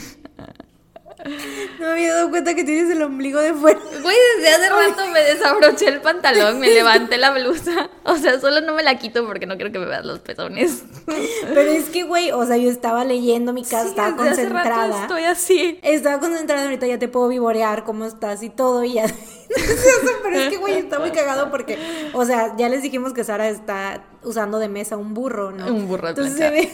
No 1.79 1.85
me 1.85 1.91
había 1.91 2.13
dado 2.15 2.29
cuenta 2.29 2.55
que 2.55 2.63
tienes 2.63 2.89
el 2.91 3.01
ombligo 3.01 3.41
de 3.41 3.53
fuera. 3.53 3.77
Güey, 4.01 4.15
desde 4.37 4.55
hace 4.55 4.69
rato 4.69 5.11
me 5.11 5.19
desabroché 5.19 5.87
el 5.89 5.99
pantalón, 5.99 6.59
me 6.59 6.69
levanté 6.73 7.17
la 7.17 7.31
blusa. 7.31 7.89
O 8.05 8.15
sea, 8.15 8.39
solo 8.39 8.61
no 8.61 8.73
me 8.73 8.83
la 8.83 8.97
quito 8.97 9.25
porque 9.25 9.45
no 9.45 9.55
quiero 9.57 9.71
que 9.73 9.79
me 9.79 9.85
veas 9.85 10.05
los 10.05 10.19
pezones. 10.19 10.83
Pero 11.05 11.59
es 11.61 11.89
que, 11.89 12.03
güey, 12.03 12.31
o 12.31 12.45
sea, 12.45 12.55
yo 12.55 12.69
estaba 12.69 13.03
leyendo 13.03 13.51
mi 13.51 13.63
casa, 13.63 13.83
Sí, 13.83 13.89
estaba 13.89 14.11
desde 14.11 14.29
hace 14.29 14.49
rato 14.49 14.69
concentrada. 14.69 15.01
estoy 15.01 15.23
así. 15.25 15.79
Estaba 15.83 16.19
concentrada, 16.21 16.63
ahorita 16.63 16.87
ya 16.87 16.99
te 16.99 17.09
puedo 17.09 17.27
vivorear 17.27 17.83
cómo 17.83 18.05
estás 18.05 18.41
y 18.41 18.49
todo 18.49 18.85
y 18.85 18.93
ya. 18.93 19.05
Pero 20.23 20.35
es 20.39 20.49
que, 20.49 20.57
güey, 20.57 20.75
está 20.75 20.99
muy 20.99 21.11
cagado 21.11 21.49
porque, 21.49 21.77
o 22.13 22.25
sea, 22.25 22.55
ya 22.57 22.69
les 22.69 22.81
dijimos 22.83 23.13
que 23.13 23.23
Sara 23.23 23.49
está 23.49 24.03
usando 24.23 24.59
de 24.59 24.69
mesa 24.69 24.97
un 24.97 25.13
burro, 25.13 25.51
¿no? 25.51 25.67
Un 25.73 25.87
burro 25.87 26.03
de 26.03 26.09
Entonces 26.09 26.37
se 26.37 26.49
ve, 26.51 26.69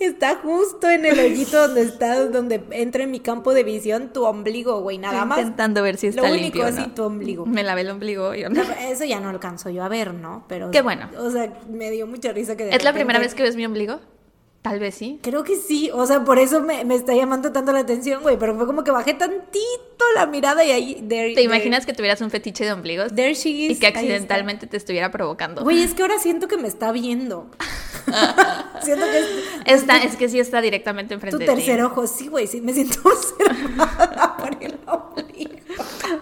está 0.00 0.36
justo 0.36 0.88
en 0.88 1.04
el 1.04 1.18
hoyito 1.18 1.68
donde 1.68 1.82
está, 1.82 2.24
donde 2.26 2.64
entra 2.70 3.04
en 3.04 3.10
mi 3.10 3.20
campo 3.20 3.52
de 3.54 3.62
visión 3.62 4.12
tu 4.12 4.24
ombligo, 4.24 4.80
güey, 4.80 4.98
nada 4.98 5.14
Estoy 5.14 5.28
más. 5.28 5.38
intentando 5.38 5.82
ver 5.82 5.96
si 5.98 6.08
está 6.08 6.22
Lo 6.22 6.28
único 6.28 6.42
limpio. 6.42 6.66
así, 6.66 6.80
no. 6.80 6.94
tu 6.94 7.02
ombligo. 7.04 7.46
Me 7.46 7.62
lavé 7.62 7.82
el 7.82 7.90
ombligo 7.90 8.34
y 8.34 8.40
yo 8.40 8.48
no. 8.48 8.62
Eso 8.80 9.04
ya 9.04 9.20
no 9.20 9.28
alcanzo 9.28 9.70
yo 9.70 9.84
a 9.84 9.88
ver, 9.88 10.14
¿no? 10.14 10.44
Pero. 10.48 10.70
Qué 10.70 10.82
bueno. 10.82 11.08
O 11.18 11.30
sea, 11.30 11.52
me 11.68 11.90
dio 11.90 12.06
mucha 12.06 12.32
risa 12.32 12.56
que 12.56 12.64
de 12.64 12.70
¿Es 12.70 12.84
la 12.84 12.92
primera 12.92 13.18
vez 13.18 13.34
que 13.34 13.42
ves 13.42 13.56
mi 13.56 13.66
ombligo? 13.66 14.00
Tal 14.68 14.80
vez 14.80 14.96
sí. 14.96 15.20
Creo 15.22 15.44
que 15.44 15.54
sí, 15.54 15.90
o 15.94 16.04
sea, 16.06 16.24
por 16.24 16.40
eso 16.40 16.60
me, 16.60 16.84
me 16.84 16.96
está 16.96 17.14
llamando 17.14 17.52
tanto 17.52 17.72
la 17.72 17.78
atención, 17.78 18.20
güey, 18.22 18.36
pero 18.36 18.56
fue 18.56 18.66
como 18.66 18.82
que 18.82 18.90
bajé 18.90 19.14
tantito 19.14 20.04
la 20.16 20.26
mirada 20.26 20.64
y 20.64 20.72
ahí... 20.72 21.06
There, 21.08 21.34
¿Te 21.34 21.42
imaginas 21.42 21.86
que 21.86 21.92
tuvieras 21.92 22.20
un 22.20 22.30
fetiche 22.30 22.64
de 22.64 22.72
ombligos? 22.72 23.14
There 23.14 23.32
she 23.34 23.50
is. 23.50 23.70
Y 23.70 23.78
que 23.78 23.86
accidentalmente 23.86 24.66
te 24.66 24.76
estuviera 24.76 25.12
provocando. 25.12 25.62
Güey, 25.62 25.84
es 25.84 25.94
que 25.94 26.02
ahora 26.02 26.18
siento 26.18 26.48
que 26.48 26.56
me 26.56 26.66
está 26.66 26.90
viendo. 26.90 27.48
siento 28.82 29.04
que 29.06 29.18
es, 29.18 29.82
Está, 29.82 29.98
es 29.98 30.16
que 30.16 30.28
sí 30.28 30.40
está 30.40 30.60
directamente 30.60 31.10
tu 31.10 31.14
enfrente 31.14 31.38
de 31.38 31.44
ti. 31.44 31.54
tercer 31.54 31.82
ojo. 31.84 32.08
Sí, 32.08 32.26
güey, 32.26 32.48
sí, 32.48 32.60
me 32.60 32.72
siento 32.72 32.98
observada 33.04 34.36
por 34.36 34.62
el 34.64 34.80
ombligo. 34.86 35.60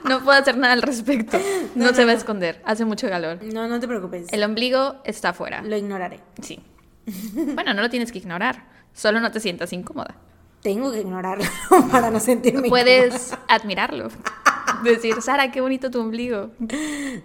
No 0.05 0.23
puedo 0.23 0.39
hacer 0.39 0.59
nada 0.59 0.75
al 0.75 0.83
respecto. 0.83 1.39
No, 1.75 1.95
se 1.95 2.05
va 2.05 2.13
a 2.13 2.15
esconder. 2.15 2.61
Hace 2.65 2.85
mucho 2.85 3.09
calor. 3.09 3.39
No, 3.43 3.67
no 3.69 3.81
te 3.81 3.89
preocupes. 3.89 4.27
El 4.33 4.45
ombligo 4.45 4.97
está 5.05 5.31
afuera. 5.31 5.63
Lo 5.63 5.77
ignoraré. 5.77 6.21
Sí. 6.43 6.61
Bueno, 7.55 7.75
no 7.75 7.83
lo 7.83 7.91
tienes 7.91 8.11
que 8.13 8.19
ignorar. 8.19 8.65
Solo 8.93 9.21
no 9.21 9.31
te 9.31 9.41
sientas 9.41 9.73
incómoda. 9.73 10.15
Tengo 10.63 10.91
que 10.93 11.01
ignorarlo 11.01 11.45
para 11.91 12.11
no 12.11 12.21
sentirme 12.21 12.69
Puedes 12.69 13.35
admirarlo. 13.49 14.09
Decir, 14.83 15.21
Sara, 15.21 15.51
qué 15.53 15.61
bonito 15.61 15.91
tu 15.91 16.01
ombligo. 16.01 16.51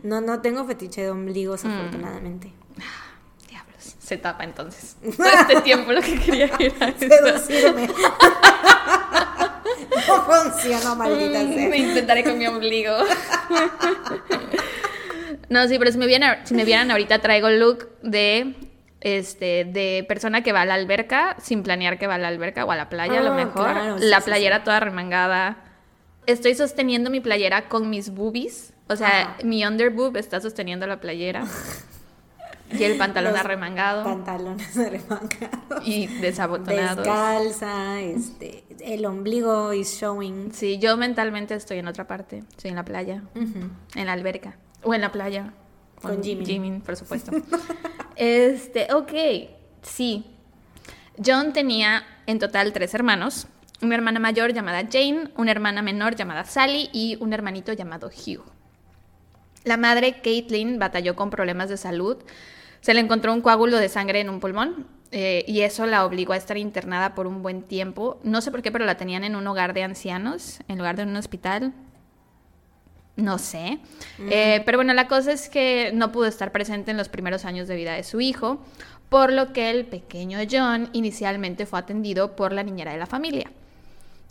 No, 0.03 0.19
no 0.21 0.41
tengo 0.41 0.65
fetiche 0.65 1.01
de 1.03 1.09
ombligos, 1.11 1.63
Mm. 1.63 1.67
afortunadamente. 1.69 2.51
Diablos. 3.49 3.95
Se 3.99 4.17
tapa 4.17 4.43
entonces. 4.43 4.97
Todo 5.15 5.27
este 5.27 5.61
tiempo 5.61 5.91
lo 5.91 6.01
que 6.01 6.19
quería 6.19 6.49
era. 6.59 6.93
Seducirme. 6.97 7.87
no 10.07 10.23
funcionó, 10.23 10.95
maldita 10.95 11.43
Mm, 11.43 11.53
sea. 11.53 11.69
Me 11.69 11.77
intentaré 11.77 12.23
con 12.23 12.37
mi 12.37 12.45
ombligo. 12.47 12.93
No, 15.49 15.67
sí, 15.67 15.79
pero 15.79 15.91
si 15.91 15.97
me 15.97 16.07
vieran, 16.07 16.45
si 16.45 16.53
me 16.53 16.65
vieran 16.65 16.91
ahorita 16.91 17.19
traigo 17.19 17.47
el 17.47 17.59
look 17.59 17.89
de 18.03 18.53
este 19.01 19.65
de 19.65 20.05
persona 20.07 20.43
que 20.43 20.51
va 20.51 20.61
a 20.61 20.65
la 20.65 20.73
alberca 20.73 21.35
sin 21.41 21.63
planear 21.63 21.97
que 21.97 22.07
va 22.07 22.15
a 22.15 22.17
la 22.17 22.27
alberca 22.27 22.65
o 22.65 22.71
a 22.71 22.75
la 22.75 22.89
playa 22.89 23.19
a 23.19 23.23
lo 23.23 23.31
Ah, 23.33 23.35
mejor. 23.35 23.71
claro, 23.71 23.97
sí, 23.99 24.05
la 24.05 24.19
sí, 24.21 24.25
playera 24.25 24.63
toda 24.63 24.79
remangada. 24.79 25.57
Estoy 26.25 26.53
sosteniendo 26.55 27.09
mi 27.09 27.19
playera 27.21 27.69
con 27.69 27.89
mis 27.89 28.09
boobies. 28.11 28.73
O 28.87 28.95
sea, 28.95 29.21
Ajá. 29.21 29.37
mi 29.43 29.65
underboob 29.65 30.17
está 30.17 30.39
sosteniendo 30.41 30.85
la 30.87 30.99
playera. 30.99 31.43
Y 32.71 32.83
el 32.83 32.97
pantalón 32.99 33.31
Los 33.31 33.39
arremangado 33.41 34.03
Pantalones 34.03 34.77
arremangados. 34.77 35.87
y 35.87 36.05
desabotonados. 36.05 36.97
Descalza, 36.97 37.99
este, 37.99 38.63
el 38.81 39.07
ombligo 39.07 39.73
is 39.73 39.97
showing. 39.99 40.53
Sí, 40.53 40.77
yo 40.77 40.95
mentalmente 40.95 41.55
estoy 41.55 41.79
en 41.79 41.87
otra 41.87 42.05
parte. 42.05 42.43
Estoy 42.51 42.69
en 42.69 42.75
la 42.75 42.85
playa, 42.85 43.23
en 43.33 44.05
la 44.05 44.13
alberca 44.13 44.57
o 44.83 44.93
en 44.93 45.01
la 45.01 45.11
playa. 45.11 45.51
Con 46.01 46.23
Jimin. 46.23 46.45
Jimin, 46.45 46.81
por 46.81 46.95
supuesto. 46.95 47.31
este, 48.15 48.93
ok, 48.93 49.11
sí. 49.81 50.25
John 51.23 51.53
tenía 51.53 52.03
en 52.25 52.39
total 52.39 52.71
tres 52.73 52.93
hermanos. 52.93 53.47
Una 53.81 53.95
hermana 53.95 54.19
mayor 54.19 54.53
llamada 54.53 54.87
Jane, 54.91 55.29
una 55.37 55.51
hermana 55.51 55.81
menor 55.81 56.15
llamada 56.15 56.43
Sally 56.43 56.89
y 56.91 57.17
un 57.21 57.33
hermanito 57.33 57.73
llamado 57.73 58.07
Hugh. 58.09 58.43
La 59.63 59.77
madre, 59.77 60.21
Caitlin, 60.21 60.79
batalló 60.79 61.15
con 61.15 61.29
problemas 61.29 61.69
de 61.69 61.77
salud. 61.77 62.17
Se 62.81 62.93
le 62.93 63.01
encontró 63.01 63.33
un 63.33 63.41
coágulo 63.41 63.77
de 63.77 63.89
sangre 63.89 64.21
en 64.21 64.29
un 64.29 64.39
pulmón 64.39 64.87
eh, 65.11 65.43
y 65.47 65.61
eso 65.61 65.85
la 65.85 66.05
obligó 66.05 66.33
a 66.33 66.37
estar 66.37 66.57
internada 66.57 67.15
por 67.15 67.27
un 67.27 67.41
buen 67.41 67.63
tiempo. 67.63 68.19
No 68.23 68.41
sé 68.41 68.51
por 68.51 68.61
qué, 68.61 68.71
pero 68.71 68.85
la 68.85 68.95
tenían 68.95 69.23
en 69.23 69.35
un 69.35 69.45
hogar 69.47 69.73
de 69.73 69.83
ancianos 69.83 70.59
en 70.67 70.77
lugar 70.77 70.95
de 70.95 71.03
en 71.03 71.09
un 71.09 71.17
hospital. 71.17 71.73
No 73.19 73.37
sé. 73.37 73.79
Eh, 74.29 74.61
pero 74.65 74.77
bueno, 74.77 74.93
la 74.93 75.07
cosa 75.07 75.31
es 75.31 75.49
que 75.49 75.91
no 75.93 76.11
pudo 76.11 76.25
estar 76.25 76.51
presente 76.51 76.91
en 76.91 76.97
los 76.97 77.09
primeros 77.09 77.45
años 77.45 77.67
de 77.67 77.75
vida 77.75 77.93
de 77.93 78.03
su 78.03 78.21
hijo, 78.21 78.63
por 79.09 79.33
lo 79.33 79.51
que 79.51 79.69
el 79.69 79.85
pequeño 79.85 80.39
John 80.49 80.89
inicialmente 80.93 81.65
fue 81.65 81.79
atendido 81.79 82.35
por 82.35 82.53
la 82.53 82.63
niñera 82.63 82.93
de 82.93 82.97
la 82.97 83.07
familia. 83.07 83.51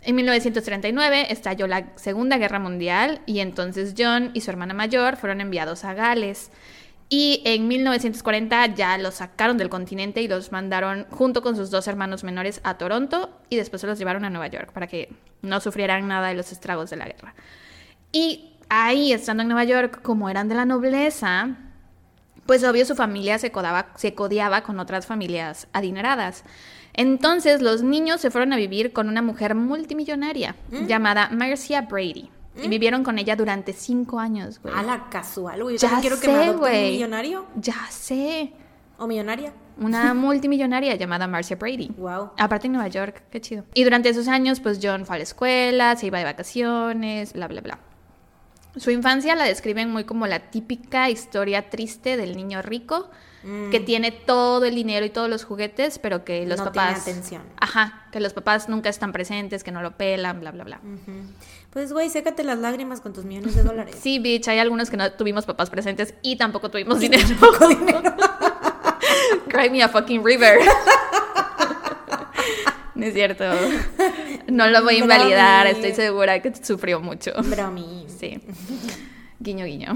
En 0.01 0.15
1939 0.15 1.27
estalló 1.29 1.67
la 1.67 1.87
Segunda 1.97 2.37
Guerra 2.37 2.59
Mundial 2.59 3.21
y 3.25 3.39
entonces 3.39 3.93
John 3.97 4.31
y 4.33 4.41
su 4.41 4.49
hermana 4.49 4.73
mayor 4.73 5.17
fueron 5.17 5.41
enviados 5.41 5.83
a 5.83 5.93
Gales. 5.93 6.51
Y 7.11 7.41
en 7.43 7.67
1940 7.67 8.75
ya 8.75 8.97
los 8.97 9.15
sacaron 9.15 9.57
del 9.57 9.69
continente 9.69 10.21
y 10.21 10.27
los 10.27 10.51
mandaron 10.51 11.07
junto 11.09 11.41
con 11.41 11.55
sus 11.55 11.71
dos 11.71 11.87
hermanos 11.87 12.23
menores 12.23 12.61
a 12.63 12.77
Toronto 12.77 13.31
y 13.49 13.57
después 13.57 13.81
se 13.81 13.87
los 13.87 13.97
llevaron 13.97 14.25
a 14.25 14.29
Nueva 14.29 14.47
York 14.47 14.71
para 14.71 14.87
que 14.87 15.09
no 15.41 15.59
sufrieran 15.59 16.07
nada 16.07 16.27
de 16.27 16.35
los 16.35 16.51
estragos 16.51 16.91
de 16.91 16.97
la 16.97 17.05
guerra. 17.05 17.33
Y 18.11 18.51
ahí, 18.69 19.11
estando 19.13 19.41
en 19.43 19.49
Nueva 19.49 19.63
York, 19.65 20.01
como 20.01 20.29
eran 20.29 20.47
de 20.47 20.55
la 20.55 20.65
nobleza, 20.65 21.57
pues 22.45 22.63
obvio 22.63 22.85
su 22.85 22.95
familia 22.95 23.37
se, 23.39 23.51
codaba- 23.51 23.87
se 23.95 24.13
codeaba 24.15 24.61
con 24.61 24.79
otras 24.79 25.05
familias 25.05 25.67
adineradas. 25.73 26.43
Entonces 26.93 27.61
los 27.61 27.83
niños 27.83 28.19
se 28.21 28.31
fueron 28.31 28.51
a 28.53 28.57
vivir 28.57 28.91
con 28.93 29.07
una 29.09 29.21
mujer 29.21 29.55
multimillonaria 29.55 30.55
llamada 30.87 31.29
Marcia 31.29 31.81
Brady. 31.83 32.29
Y 32.61 32.67
vivieron 32.67 33.03
con 33.05 33.17
ella 33.19 33.37
durante 33.37 33.71
cinco 33.71 34.19
años, 34.19 34.59
güey. 34.61 34.73
A 34.75 34.83
la 34.83 35.07
casual, 35.09 35.63
güey. 35.63 35.77
Ya 35.77 35.99
quiero 36.01 36.19
que 36.19 36.25
sé, 36.25 36.31
me 36.33 36.43
adopte 36.43 36.65
un 36.87 36.91
millonario 36.91 37.45
Ya 37.55 37.75
sé. 37.89 38.51
o 38.97 39.07
millonaria. 39.07 39.53
Una 39.79 40.13
multimillonaria 40.13 40.95
llamada 40.95 41.25
Marcia 41.25 41.55
Brady. 41.55 41.89
Wow. 41.97 42.31
Aparte 42.37 42.67
en 42.67 42.73
Nueva 42.73 42.89
York, 42.89 43.23
qué 43.31 43.39
chido. 43.39 43.63
Y 43.75 43.85
durante 43.85 44.09
esos 44.09 44.27
años, 44.27 44.59
pues 44.59 44.79
John 44.83 45.05
fue 45.05 45.15
a 45.15 45.19
la 45.19 45.23
escuela, 45.23 45.95
se 45.95 46.07
iba 46.07 46.17
de 46.17 46.25
vacaciones, 46.25 47.31
bla, 47.31 47.47
bla, 47.47 47.61
bla. 47.61 47.79
Su 48.75 48.91
infancia 48.91 49.35
la 49.35 49.45
describen 49.45 49.89
muy 49.89 50.03
como 50.03 50.27
la 50.27 50.51
típica 50.51 51.09
historia 51.09 51.69
triste 51.69 52.17
del 52.17 52.35
niño 52.37 52.61
rico 52.61 53.09
que 53.71 53.79
tiene 53.79 54.11
todo 54.11 54.65
el 54.65 54.75
dinero 54.75 55.05
y 55.05 55.09
todos 55.09 55.29
los 55.29 55.45
juguetes, 55.45 55.97
pero 55.97 56.25
que 56.25 56.45
los 56.45 56.59
Mm. 56.59 56.63
No 56.65 56.71
tiene 56.73 56.87
papás. 56.89 57.01
atención. 57.03 57.41
Ajá, 57.57 58.03
que 58.11 58.19
los 58.19 58.33
papás 58.33 58.67
nunca 58.67 58.89
están 58.89 59.13
presentes, 59.13 59.63
que 59.63 59.71
no 59.71 59.81
lo 59.81 59.95
pelan, 59.95 60.41
bla, 60.41 60.51
bla, 60.51 60.65
bla. 60.65 60.81
Pues, 61.69 61.93
güey, 61.93 62.09
sécate 62.09 62.43
las 62.43 62.59
lágrimas 62.59 62.99
con 62.99 63.13
tus 63.13 63.23
millones 63.23 63.55
de 63.55 63.63
dólares. 63.63 63.95
Sí, 64.01 64.19
bitch, 64.19 64.49
hay 64.49 64.59
algunos 64.59 64.89
que 64.89 64.97
no 64.97 65.09
tuvimos 65.13 65.45
papás 65.45 65.69
presentes 65.69 66.13
y 66.21 66.35
tampoco 66.35 66.69
tuvimos 66.69 66.99
dinero. 66.99 67.25
Poco 67.39 67.69
dinero. 67.69 68.01
Cry 69.47 69.69
me 69.69 69.83
a 69.83 69.87
fucking 69.89 70.21
river. 70.23 70.59
No 72.99 73.05
es 73.05 73.13
cierto. 73.13 73.45
No 74.47 74.67
lo 74.67 74.83
voy 74.83 74.95
a 74.95 74.97
invalidar, 74.99 75.67
estoy 75.67 75.91
segura 75.93 76.41
que 76.41 76.51
sufrió 76.55 76.99
mucho. 76.99 77.31
Bromi. 77.43 78.05
Sí. 78.07 78.39
Guiño, 79.41 79.63
guiño. 79.65 79.93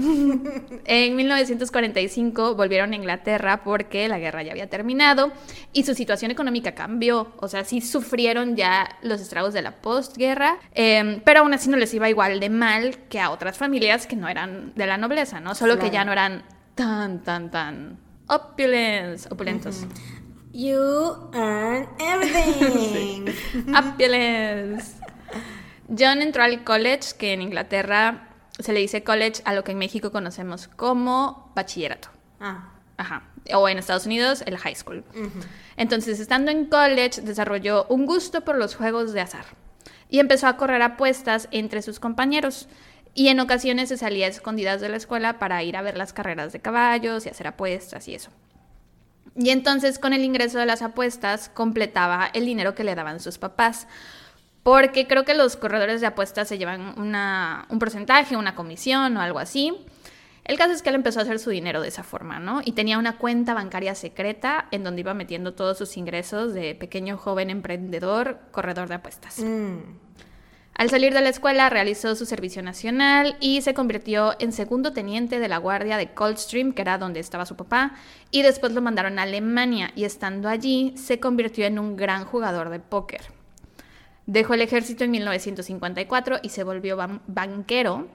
En 0.86 1.16
1945 1.16 2.54
volvieron 2.54 2.92
a 2.92 2.96
Inglaterra 2.96 3.62
porque 3.62 4.08
la 4.08 4.18
guerra 4.18 4.42
ya 4.42 4.52
había 4.52 4.70
terminado 4.70 5.32
y 5.74 5.82
su 5.82 5.94
situación 5.94 6.30
económica 6.30 6.74
cambió. 6.74 7.34
O 7.40 7.48
sea, 7.48 7.64
sí 7.64 7.82
sufrieron 7.82 8.56
ya 8.56 8.96
los 9.02 9.20
estragos 9.20 9.52
de 9.52 9.60
la 9.60 9.72
postguerra, 9.72 10.56
eh, 10.72 11.20
pero 11.26 11.40
aún 11.40 11.52
así 11.52 11.68
no 11.68 11.76
les 11.76 11.92
iba 11.92 12.08
igual 12.08 12.40
de 12.40 12.48
mal 12.48 12.96
que 13.10 13.20
a 13.20 13.30
otras 13.30 13.58
familias 13.58 14.06
que 14.06 14.16
no 14.16 14.28
eran 14.28 14.72
de 14.76 14.86
la 14.86 14.96
nobleza, 14.96 15.40
¿no? 15.40 15.54
Solo 15.54 15.78
que 15.78 15.90
ya 15.90 16.06
no 16.06 16.12
eran 16.12 16.44
tan, 16.74 17.22
tan, 17.22 17.50
tan 17.50 17.98
opulentos. 18.26 19.86
You 20.54 21.30
earn 21.34 21.88
everything. 21.98 23.34
Opulents. 23.74 24.94
John 25.88 26.22
entró 26.22 26.44
al 26.44 26.62
college, 26.62 27.16
que 27.18 27.32
en 27.32 27.42
Inglaterra 27.42 28.28
se 28.60 28.72
le 28.72 28.78
dice 28.78 29.02
college 29.02 29.42
a 29.46 29.52
lo 29.52 29.64
que 29.64 29.72
en 29.72 29.78
México 29.78 30.12
conocemos 30.12 30.68
como 30.68 31.50
bachillerato. 31.56 32.08
Ah. 32.38 32.70
Ajá. 32.96 33.24
O 33.52 33.68
en 33.68 33.78
Estados 33.78 34.06
Unidos, 34.06 34.44
el 34.46 34.56
high 34.56 34.76
school. 34.76 35.02
Entonces, 35.76 36.20
estando 36.20 36.52
en 36.52 36.66
college, 36.66 37.22
desarrolló 37.22 37.86
un 37.88 38.06
gusto 38.06 38.42
por 38.42 38.56
los 38.56 38.76
juegos 38.76 39.12
de 39.12 39.22
azar 39.22 39.46
y 40.08 40.20
empezó 40.20 40.46
a 40.46 40.56
correr 40.56 40.82
apuestas 40.82 41.48
entre 41.50 41.82
sus 41.82 41.98
compañeros. 41.98 42.68
Y 43.12 43.26
en 43.26 43.40
ocasiones 43.40 43.88
se 43.88 43.96
salía 43.96 44.26
a 44.26 44.30
escondidas 44.30 44.80
de 44.80 44.88
la 44.88 44.98
escuela 44.98 45.40
para 45.40 45.64
ir 45.64 45.76
a 45.76 45.82
ver 45.82 45.96
las 45.96 46.12
carreras 46.12 46.52
de 46.52 46.60
caballos 46.60 47.26
y 47.26 47.28
hacer 47.28 47.48
apuestas 47.48 48.06
y 48.06 48.14
eso. 48.14 48.30
Y 49.36 49.50
entonces 49.50 49.98
con 49.98 50.12
el 50.12 50.24
ingreso 50.24 50.58
de 50.58 50.66
las 50.66 50.82
apuestas 50.82 51.48
completaba 51.48 52.30
el 52.34 52.46
dinero 52.46 52.74
que 52.74 52.84
le 52.84 52.94
daban 52.94 53.20
sus 53.20 53.38
papás. 53.38 53.86
Porque 54.62 55.06
creo 55.06 55.24
que 55.24 55.34
los 55.34 55.56
corredores 55.56 56.00
de 56.00 56.06
apuestas 56.06 56.48
se 56.48 56.56
llevan 56.56 56.98
una- 56.98 57.66
un 57.68 57.78
porcentaje, 57.78 58.36
una 58.36 58.54
comisión 58.54 59.16
o 59.16 59.20
algo 59.20 59.38
así. 59.38 59.74
El 60.44 60.56
caso 60.58 60.72
es 60.72 60.82
que 60.82 60.90
él 60.90 60.94
empezó 60.94 61.20
a 61.20 61.22
hacer 61.22 61.38
su 61.38 61.50
dinero 61.50 61.80
de 61.80 61.88
esa 61.88 62.02
forma, 62.02 62.38
¿no? 62.38 62.60
Y 62.64 62.72
tenía 62.72 62.98
una 62.98 63.16
cuenta 63.16 63.54
bancaria 63.54 63.94
secreta 63.94 64.66
en 64.70 64.84
donde 64.84 65.00
iba 65.00 65.14
metiendo 65.14 65.54
todos 65.54 65.78
sus 65.78 65.96
ingresos 65.96 66.52
de 66.54 66.74
pequeño 66.74 67.16
joven 67.16 67.50
emprendedor, 67.50 68.38
corredor 68.52 68.88
de 68.88 68.94
apuestas. 68.94 69.38
Mm. 69.38 69.78
Al 70.76 70.90
salir 70.90 71.14
de 71.14 71.20
la 71.20 71.28
escuela 71.28 71.70
realizó 71.70 72.16
su 72.16 72.26
servicio 72.26 72.60
nacional 72.60 73.36
y 73.38 73.60
se 73.62 73.74
convirtió 73.74 74.34
en 74.40 74.50
segundo 74.52 74.92
teniente 74.92 75.38
de 75.38 75.46
la 75.48 75.58
guardia 75.58 75.96
de 75.96 76.12
Coldstream, 76.12 76.72
que 76.72 76.82
era 76.82 76.98
donde 76.98 77.20
estaba 77.20 77.46
su 77.46 77.54
papá, 77.54 77.94
y 78.32 78.42
después 78.42 78.72
lo 78.72 78.82
mandaron 78.82 79.18
a 79.18 79.22
Alemania 79.22 79.92
y 79.94 80.02
estando 80.04 80.48
allí 80.48 80.92
se 80.96 81.20
convirtió 81.20 81.64
en 81.66 81.78
un 81.78 81.96
gran 81.96 82.24
jugador 82.24 82.70
de 82.70 82.80
póker. 82.80 83.20
Dejó 84.26 84.54
el 84.54 84.62
ejército 84.62 85.04
en 85.04 85.12
1954 85.12 86.38
y 86.42 86.48
se 86.48 86.64
volvió 86.64 86.96
ban- 86.96 87.20
banquero. 87.28 88.08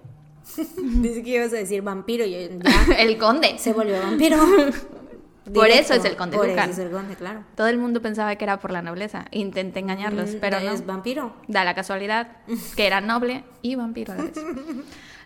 Dice 0.83 1.23
que 1.23 1.29
ibas 1.35 1.53
a 1.53 1.57
decir 1.57 1.81
vampiro 1.81 2.25
y 2.25 2.31
yo 2.31 2.39
ya 2.89 2.95
el 2.95 3.17
conde. 3.17 3.57
se 3.57 3.71
volvió 3.71 3.99
vampiro. 4.01 4.37
Por 5.53 5.67
eso 5.67 5.93
es 5.93 6.05
el 6.05 6.15
conde 6.15 6.37
Por 6.37 6.47
Lucan. 6.47 6.69
eso 6.69 6.81
es 6.81 6.87
el 6.87 6.91
conde, 6.93 7.15
claro. 7.15 7.43
Todo 7.55 7.67
el 7.67 7.77
mundo 7.77 8.01
pensaba 8.01 8.35
que 8.35 8.43
era 8.43 8.59
por 8.59 8.71
la 8.71 8.81
nobleza. 8.81 9.25
Intenté 9.31 9.79
engañarlos, 9.79 10.31
Mm, 10.35 10.37
pero 10.39 10.59
no. 10.59 10.71
Es 10.71 10.85
vampiro. 10.85 11.35
Da 11.47 11.63
la 11.63 11.73
casualidad 11.75 12.27
que 12.75 12.85
era 12.87 13.01
noble 13.01 13.43
y 13.61 13.75
vampiro 13.75 14.13
a 14.13 14.17
la 14.17 14.23
vez. 14.23 14.33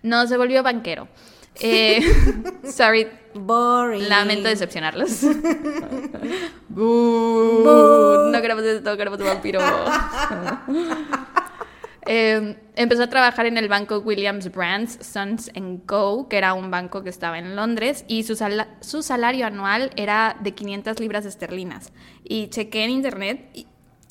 No 0.02 0.26
se 0.28 0.38
volvió 0.38 0.64
banquero. 0.64 1.08
Eh, 1.60 2.02
sorry, 2.64 3.08
Boring. 3.36 4.10
lamento 4.10 4.48
decepcionarlos. 4.50 5.22
Boo. 6.70 8.30
No 8.32 8.42
queremos 8.42 8.64
esto, 8.64 8.98
queremos 8.98 9.20
un 9.20 9.28
vampiro. 9.28 9.60
Eh, 12.06 12.58
empezó 12.76 13.04
a 13.04 13.08
trabajar 13.10 13.46
en 13.46 13.58
el 13.58 13.70
banco 13.70 14.00
Williams 14.00 14.52
Brands 14.52 14.98
Sons 15.02 15.52
Co., 15.86 16.28
que 16.30 16.38
era 16.38 16.54
un 16.54 16.70
banco 16.72 17.04
que 17.04 17.10
estaba 17.10 17.38
en 17.40 17.56
Londres, 17.56 18.04
y 18.08 18.24
su, 18.24 18.36
su 18.82 19.02
salario 19.04 19.46
anual 19.46 19.92
era 19.96 20.36
de 20.42 20.54
500 20.54 21.00
libras 21.00 21.26
esterlinas. 21.26 21.92
Y 22.24 22.48
chequé 22.48 22.84
en 22.84 22.90
internet, 22.92 23.50
y- 23.54 23.68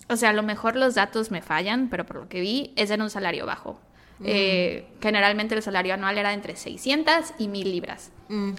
o 0.09 0.17
sea, 0.17 0.31
a 0.31 0.33
lo 0.33 0.43
mejor 0.43 0.77
los 0.77 0.95
datos 0.95 1.31
me 1.31 1.43
fallan, 1.43 1.89
pero 1.89 2.05
por 2.07 2.17
lo 2.17 2.29
que 2.29 2.41
vi, 2.41 2.73
ese 2.77 2.95
era 2.95 3.03
un 3.05 3.11
salario 3.11 3.47
bajo. 3.47 3.81
Eh, 4.25 4.87
generalmente 5.01 5.55
el 5.57 5.63
salario 5.63 5.95
anual 5.95 6.17
era 6.17 6.33
entre 6.33 6.55
600 6.55 7.33
y 7.39 7.49
1000 7.49 7.71
libras. 7.73 8.13
Mm. 8.29 8.53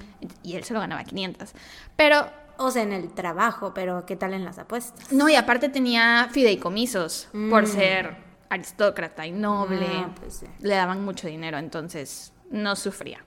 Y 0.43 0.55
él 0.55 0.63
se 0.65 0.73
lo 0.73 0.81
ganaba 0.81 1.03
500. 1.05 1.53
Pero 1.95 2.27
O 2.57 2.69
sea, 2.69 2.83
en 2.83 2.91
el 2.91 3.13
trabajo, 3.13 3.73
pero 3.73 4.05
¿qué 4.05 4.15
tal 4.17 4.33
en 4.33 4.43
las 4.45 4.57
apuestas? 4.59 5.11
no, 5.11 5.29
y 5.29 5.35
aparte 5.35 5.69
tenía 5.69 6.27
fideicomisos 6.31 7.29
por 7.49 7.65
ser 7.65 8.17
aristócrata 8.53 9.25
y 9.27 9.31
noble. 9.31 9.87
Ah, 9.91 10.09
pues 10.19 10.35
sí. 10.37 10.45
Le 10.61 10.75
daban 10.75 11.03
mucho 11.03 11.27
dinero, 11.27 11.57
entonces 11.57 12.31
no 12.49 12.75
sufría. 12.75 13.23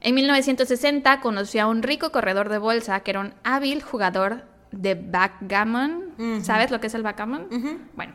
En 0.00 0.14
1960 0.14 1.20
conoció 1.20 1.62
a 1.62 1.66
un 1.66 1.82
rico 1.82 2.12
corredor 2.12 2.48
de 2.50 2.58
bolsa 2.58 3.00
que 3.00 3.10
era 3.10 3.20
un 3.20 3.34
hábil 3.42 3.82
jugador 3.82 4.42
de 4.70 4.94
backgammon. 4.96 6.42
¿Sabes 6.42 6.70
lo 6.70 6.80
que 6.80 6.88
es 6.88 6.94
el 6.94 7.02
backgammon? 7.02 7.48
Bueno, 7.94 8.12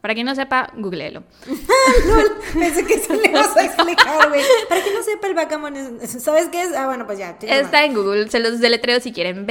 para 0.00 0.14
quien 0.14 0.26
no 0.26 0.34
sepa, 0.36 0.68
googleelo. 0.76 1.24
Pensé 2.54 2.84
que 2.86 2.94
eso 2.94 3.14
le 3.14 3.28
ibas 3.30 3.56
a 3.56 3.64
explicar, 3.64 4.28
güey. 4.28 4.42
Para 4.68 4.82
que 4.84 4.92
no 4.94 5.02
sepa 5.02 5.26
el 5.26 5.34
backgammon, 5.34 5.76
es- 6.00 6.22
¿sabes 6.22 6.48
qué 6.48 6.62
es? 6.62 6.72
Ah, 6.76 6.86
bueno, 6.86 7.06
pues 7.06 7.18
ya. 7.18 7.36
Está 7.40 7.84
en 7.84 7.94
Google, 7.94 8.28
se 8.30 8.38
los 8.38 8.60
deletreo 8.60 9.00
si 9.00 9.12
quieren. 9.12 9.44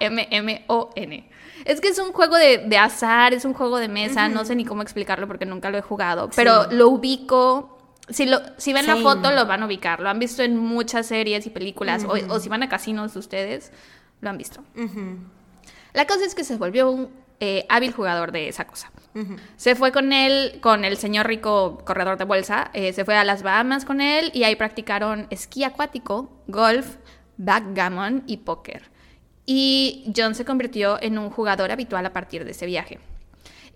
B-A-C-K-G-A-M-M-O-N. 0.00 1.29
Es 1.64 1.80
que 1.80 1.88
es 1.88 1.98
un 1.98 2.12
juego 2.12 2.36
de, 2.36 2.58
de 2.58 2.78
azar, 2.78 3.34
es 3.34 3.44
un 3.44 3.54
juego 3.54 3.78
de 3.78 3.88
mesa, 3.88 4.28
no 4.28 4.44
sé 4.44 4.54
ni 4.54 4.64
cómo 4.64 4.82
explicarlo 4.82 5.26
porque 5.26 5.46
nunca 5.46 5.70
lo 5.70 5.78
he 5.78 5.82
jugado, 5.82 6.30
pero 6.34 6.70
lo 6.70 6.88
ubico. 6.88 7.76
Si, 8.08 8.26
lo, 8.26 8.40
si 8.56 8.72
ven 8.72 8.86
la 8.86 8.96
foto, 8.96 9.30
lo 9.30 9.46
van 9.46 9.62
a 9.62 9.66
ubicar. 9.66 10.00
Lo 10.00 10.08
han 10.08 10.18
visto 10.18 10.42
en 10.42 10.56
muchas 10.56 11.06
series 11.06 11.46
y 11.46 11.50
películas, 11.50 12.04
o, 12.04 12.14
o 12.28 12.40
si 12.40 12.48
van 12.48 12.62
a 12.64 12.68
casinos 12.68 13.14
ustedes, 13.14 13.72
lo 14.20 14.30
han 14.30 14.38
visto. 14.38 14.62
La 15.92 16.06
cosa 16.06 16.24
es 16.24 16.34
que 16.34 16.44
se 16.44 16.56
volvió 16.56 16.90
un 16.90 17.10
eh, 17.42 17.64
hábil 17.68 17.92
jugador 17.92 18.32
de 18.32 18.48
esa 18.48 18.66
cosa. 18.66 18.90
Se 19.56 19.74
fue 19.74 19.92
con 19.92 20.12
él, 20.12 20.58
con 20.60 20.84
el 20.84 20.96
señor 20.96 21.26
rico 21.26 21.82
corredor 21.84 22.16
de 22.18 22.24
bolsa, 22.24 22.70
eh, 22.74 22.92
se 22.92 23.04
fue 23.04 23.16
a 23.16 23.24
las 23.24 23.42
Bahamas 23.42 23.84
con 23.84 24.00
él 24.00 24.30
y 24.34 24.44
ahí 24.44 24.54
practicaron 24.56 25.26
esquí 25.30 25.64
acuático, 25.64 26.30
golf, 26.46 26.96
backgammon 27.38 28.22
y 28.26 28.36
póker. 28.38 28.90
Y 29.52 30.04
John 30.16 30.36
se 30.36 30.44
convirtió 30.44 31.02
en 31.02 31.18
un 31.18 31.28
jugador 31.28 31.72
habitual 31.72 32.06
a 32.06 32.12
partir 32.12 32.44
de 32.44 32.52
ese 32.52 32.66
viaje. 32.66 33.00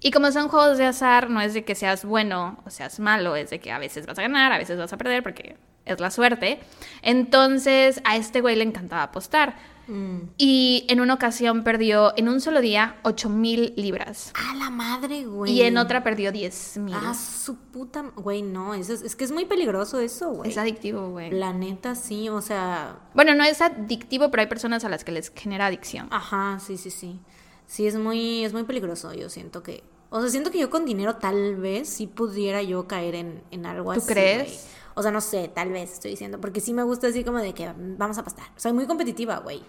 Y 0.00 0.12
como 0.12 0.30
son 0.30 0.46
juegos 0.46 0.78
de 0.78 0.84
azar, 0.84 1.28
no 1.30 1.40
es 1.40 1.52
de 1.52 1.64
que 1.64 1.74
seas 1.74 2.04
bueno 2.04 2.62
o 2.64 2.70
seas 2.70 3.00
malo, 3.00 3.34
es 3.34 3.50
de 3.50 3.58
que 3.58 3.72
a 3.72 3.80
veces 3.80 4.06
vas 4.06 4.16
a 4.20 4.22
ganar, 4.22 4.52
a 4.52 4.58
veces 4.58 4.78
vas 4.78 4.92
a 4.92 4.96
perder, 4.96 5.24
porque 5.24 5.56
es 5.84 5.98
la 5.98 6.12
suerte. 6.12 6.60
Entonces 7.02 8.00
a 8.04 8.14
este 8.14 8.40
güey 8.40 8.54
le 8.54 8.62
encantaba 8.62 9.02
apostar. 9.02 9.56
Mm. 9.86 10.30
Y 10.38 10.86
en 10.88 11.00
una 11.00 11.14
ocasión 11.14 11.62
perdió 11.64 12.12
en 12.16 12.28
un 12.28 12.40
solo 12.40 12.60
día 12.60 12.96
8 13.02 13.28
mil 13.28 13.74
libras. 13.76 14.32
A 14.34 14.54
la 14.56 14.70
madre, 14.70 15.24
güey. 15.24 15.52
Y 15.52 15.62
en 15.62 15.76
otra 15.76 16.02
perdió 16.02 16.32
10 16.32 16.78
mil. 16.78 16.94
Ah, 16.96 17.14
su 17.14 17.56
puta. 17.56 18.02
Güey, 18.16 18.42
no. 18.42 18.74
Eso 18.74 18.92
es, 18.94 19.02
es 19.02 19.16
que 19.16 19.24
es 19.24 19.32
muy 19.32 19.44
peligroso 19.44 20.00
eso, 20.00 20.30
güey. 20.30 20.50
es 20.50 20.58
adictivo, 20.58 21.10
güey. 21.10 21.30
La 21.30 21.52
neta, 21.52 21.94
sí. 21.94 22.28
O 22.28 22.40
sea. 22.40 22.98
Bueno, 23.14 23.34
no 23.34 23.44
es 23.44 23.60
adictivo, 23.60 24.30
pero 24.30 24.40
hay 24.42 24.48
personas 24.48 24.84
a 24.84 24.88
las 24.88 25.04
que 25.04 25.12
les 25.12 25.32
genera 25.34 25.66
adicción. 25.66 26.08
Ajá, 26.10 26.58
sí, 26.60 26.76
sí, 26.78 26.90
sí. 26.90 27.20
Sí, 27.66 27.86
es 27.86 27.96
muy, 27.96 28.44
es 28.44 28.52
muy 28.52 28.64
peligroso. 28.64 29.12
Yo 29.14 29.28
siento 29.28 29.62
que. 29.62 29.84
O 30.10 30.20
sea, 30.20 30.30
siento 30.30 30.50
que 30.50 30.58
yo 30.60 30.70
con 30.70 30.84
dinero 30.84 31.16
tal 31.16 31.56
vez 31.56 31.88
sí 31.88 32.06
pudiera 32.06 32.62
yo 32.62 32.86
caer 32.86 33.16
en, 33.16 33.42
en 33.50 33.66
algo 33.66 33.92
¿Tú 33.94 33.98
así. 34.00 34.12
crees? 34.12 34.44
güey. 34.48 34.58
O 34.94 35.02
sea, 35.02 35.10
no 35.10 35.20
sé, 35.20 35.50
tal 35.54 35.70
vez 35.70 35.92
estoy 35.92 36.12
diciendo. 36.12 36.40
Porque 36.40 36.60
sí 36.60 36.72
me 36.72 36.82
gusta 36.82 37.08
así 37.08 37.24
como 37.24 37.38
de 37.38 37.52
que 37.52 37.70
vamos 37.76 38.16
a 38.18 38.20
apostar. 38.20 38.46
Soy 38.56 38.72
muy 38.72 38.86
competitiva, 38.86 39.38
güey. 39.38 39.62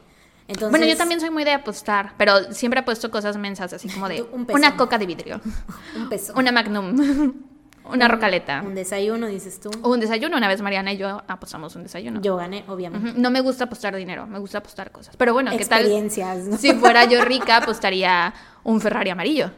Entonces, 0.47 0.69
Bueno, 0.69 0.85
yo 0.85 0.95
también 0.95 1.19
soy 1.19 1.31
muy 1.31 1.43
de 1.43 1.53
apostar, 1.53 2.13
pero 2.17 2.53
siempre 2.53 2.79
apuesto 2.79 3.09
cosas 3.09 3.35
mensas, 3.37 3.73
así 3.73 3.89
como 3.89 4.07
de 4.07 4.21
Un 4.31 4.45
peso. 4.45 4.57
una 4.57 4.77
coca 4.77 4.97
de 4.99 5.07
vidrio, 5.07 5.41
Un 5.95 6.07
peso. 6.09 6.33
una 6.35 6.51
magnum. 6.51 7.33
Una 7.87 8.07
rocaleta. 8.07 8.63
Un 8.65 8.73
desayuno, 8.73 9.27
dices 9.27 9.59
tú. 9.59 9.69
O 9.83 9.91
un 9.91 9.99
desayuno. 9.99 10.37
Una 10.37 10.47
vez 10.47 10.59
Mariana 10.59 10.91
y 10.93 10.97
yo 10.97 11.21
apostamos 11.27 11.75
un 11.75 11.83
desayuno. 11.83 12.19
Yo 12.19 12.35
gané, 12.35 12.63
obviamente. 12.67 13.11
Ujú. 13.11 13.19
No 13.21 13.29
me 13.29 13.41
gusta 13.41 13.65
apostar 13.65 13.95
dinero, 13.95 14.25
me 14.25 14.39
gusta 14.39 14.57
apostar 14.57 14.91
cosas. 14.91 15.15
Pero 15.15 15.33
bueno, 15.33 15.51
¿qué 15.51 15.63
tal? 15.65 15.81
Experiencias, 15.81 16.45
¿no? 16.45 16.57
Si 16.57 16.73
fuera 16.73 17.05
yo 17.05 17.23
rica, 17.23 17.57
apostaría 17.57 18.33
un 18.63 18.81
Ferrari 18.81 19.11
amarillo. 19.11 19.51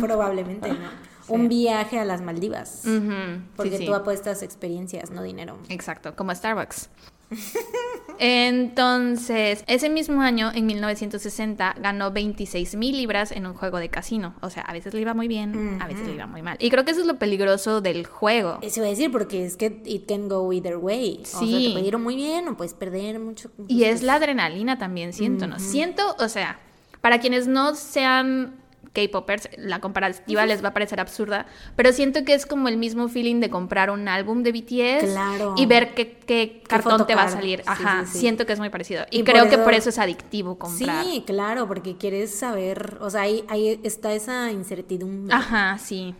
Probablemente 0.00 0.68
no. 0.68 1.07
Un 1.28 1.48
viaje 1.48 1.98
a 1.98 2.04
las 2.04 2.20
Maldivas. 2.22 2.82
Porque 3.56 3.72
sí, 3.72 3.78
sí. 3.78 3.86
tú 3.86 3.94
apuestas 3.94 4.42
experiencias, 4.42 5.10
no 5.10 5.22
dinero. 5.22 5.58
Exacto, 5.68 6.14
como 6.16 6.34
Starbucks. 6.34 6.88
Entonces, 8.20 9.62
ese 9.66 9.88
mismo 9.88 10.22
año, 10.22 10.50
en 10.54 10.66
1960, 10.66 11.76
ganó 11.80 12.10
26 12.10 12.74
mil 12.76 12.96
libras 12.96 13.30
en 13.32 13.46
un 13.46 13.54
juego 13.54 13.78
de 13.78 13.88
casino. 13.90 14.34
O 14.40 14.50
sea, 14.50 14.62
a 14.62 14.72
veces 14.72 14.92
le 14.94 15.00
iba 15.00 15.14
muy 15.14 15.28
bien, 15.28 15.78
a 15.80 15.86
veces 15.86 16.06
le 16.06 16.14
iba 16.14 16.26
muy 16.26 16.42
mal. 16.42 16.56
Y 16.60 16.70
creo 16.70 16.84
que 16.84 16.90
eso 16.92 17.00
es 17.02 17.06
lo 17.06 17.18
peligroso 17.18 17.80
del 17.80 18.06
juego. 18.06 18.58
Eso 18.62 18.80
iba 18.80 18.86
a 18.86 18.90
decir 18.90 19.12
porque 19.12 19.44
es 19.44 19.56
que 19.56 19.82
it 19.84 20.08
can 20.08 20.28
go 20.28 20.52
either 20.52 20.76
way. 20.76 21.20
O 21.22 21.26
sea, 21.26 21.40
Sí. 21.40 21.66
te 21.68 21.72
puede 21.74 21.86
ir 21.86 21.98
muy 21.98 22.16
bien 22.16 22.48
o 22.48 22.56
puedes 22.56 22.74
perder 22.74 23.20
mucho. 23.20 23.50
Y 23.68 23.84
es 23.84 24.02
la 24.02 24.14
adrenalina 24.14 24.78
también, 24.78 25.12
siento, 25.12 25.46
¿no? 25.46 25.58
Siento, 25.60 26.16
o 26.18 26.28
sea, 26.28 26.58
para 27.00 27.20
quienes 27.20 27.46
no 27.46 27.74
sean 27.74 28.56
K-popers, 28.92 29.48
la 29.56 29.80
comparativa 29.80 30.46
les 30.46 30.62
va 30.64 30.68
a 30.68 30.74
parecer 30.74 31.00
absurda, 31.00 31.46
pero 31.76 31.92
siento 31.92 32.24
que 32.24 32.34
es 32.34 32.46
como 32.46 32.68
el 32.68 32.76
mismo 32.76 33.08
feeling 33.08 33.40
de 33.40 33.50
comprar 33.50 33.90
un 33.90 34.08
álbum 34.08 34.42
de 34.42 34.52
BTS 34.52 35.04
Claro. 35.12 35.54
y 35.56 35.66
ver 35.66 35.94
qué, 35.94 36.18
qué 36.26 36.62
cartón 36.66 37.06
te 37.06 37.14
va 37.14 37.24
a 37.24 37.28
salir. 37.28 37.62
Ajá, 37.66 38.04
sí, 38.06 38.12
sí. 38.12 38.18
siento 38.20 38.46
que 38.46 38.52
es 38.52 38.58
muy 38.58 38.70
parecido. 38.70 39.04
Y, 39.10 39.20
Y 39.20 39.22
por 39.22 39.32
creo 39.32 39.48
que 39.48 39.58
por 39.58 39.74
eso 39.74 39.88
es 39.90 39.98
adictivo 39.98 40.58
comprar. 40.58 41.04
Sí, 41.04 41.24
claro, 41.26 41.66
porque 41.68 41.96
quieres 41.96 42.38
saber, 42.38 42.98
o 43.00 43.10
sea, 43.10 43.22
ahí, 43.22 43.44
ahí 43.48 43.80
está 43.82 44.12
esa 44.12 44.50
incertidumbre. 44.52 45.34
Ajá, 45.34 45.78
sí. 45.78 46.14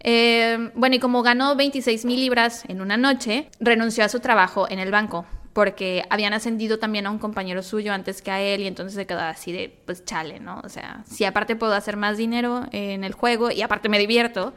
Eh, 0.00 0.70
bueno, 0.74 0.94
y 0.96 0.98
como 1.00 1.22
ganó 1.22 1.56
26 1.56 2.04
mil 2.04 2.20
libras 2.20 2.64
en 2.68 2.80
una 2.80 2.96
noche, 2.96 3.50
renunció 3.58 4.04
a 4.04 4.08
su 4.08 4.20
trabajo 4.20 4.66
en 4.70 4.78
el 4.78 4.90
banco 4.92 5.26
porque 5.58 6.04
habían 6.08 6.34
ascendido 6.34 6.78
también 6.78 7.04
a 7.08 7.10
un 7.10 7.18
compañero 7.18 7.64
suyo 7.64 7.92
antes 7.92 8.22
que 8.22 8.30
a 8.30 8.40
él 8.40 8.60
y 8.60 8.68
entonces 8.68 8.94
se 8.94 9.08
quedó 9.08 9.18
así 9.18 9.50
de, 9.50 9.76
pues 9.86 10.04
chale, 10.04 10.38
¿no? 10.38 10.60
O 10.62 10.68
sea, 10.68 11.02
si 11.04 11.24
aparte 11.24 11.56
puedo 11.56 11.72
hacer 11.72 11.96
más 11.96 12.16
dinero 12.16 12.66
en 12.70 13.02
el 13.02 13.12
juego 13.12 13.50
y 13.50 13.60
aparte 13.62 13.88
me 13.88 13.98
divierto, 13.98 14.52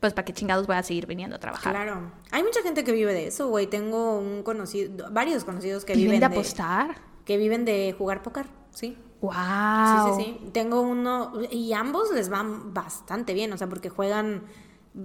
pues 0.00 0.14
para 0.14 0.24
qué 0.24 0.32
chingados 0.32 0.66
voy 0.66 0.76
a 0.76 0.82
seguir 0.82 1.04
viniendo 1.04 1.36
a 1.36 1.40
trabajar. 1.40 1.74
Claro. 1.74 2.10
Hay 2.30 2.42
mucha 2.42 2.62
gente 2.62 2.84
que 2.84 2.92
vive 2.92 3.12
de 3.12 3.26
eso, 3.26 3.48
güey. 3.48 3.66
Tengo 3.66 4.18
un 4.18 4.42
conocido, 4.42 5.10
varios 5.10 5.44
conocidos 5.44 5.84
que 5.84 5.92
¿Viven 5.92 6.12
viven 6.12 6.20
de 6.20 6.26
apostar? 6.34 6.96
que 7.26 7.36
viven 7.36 7.66
de 7.66 7.94
jugar 7.98 8.22
póker, 8.22 8.46
sí. 8.70 8.96
¡Wow! 9.20 9.34
Sí, 9.34 10.24
sí, 10.24 10.24
sí. 10.24 10.50
Tengo 10.52 10.80
uno 10.80 11.34
y 11.50 11.74
ambos 11.74 12.10
les 12.14 12.30
van 12.30 12.72
bastante 12.72 13.34
bien, 13.34 13.52
o 13.52 13.58
sea, 13.58 13.68
porque 13.68 13.90
juegan 13.90 14.44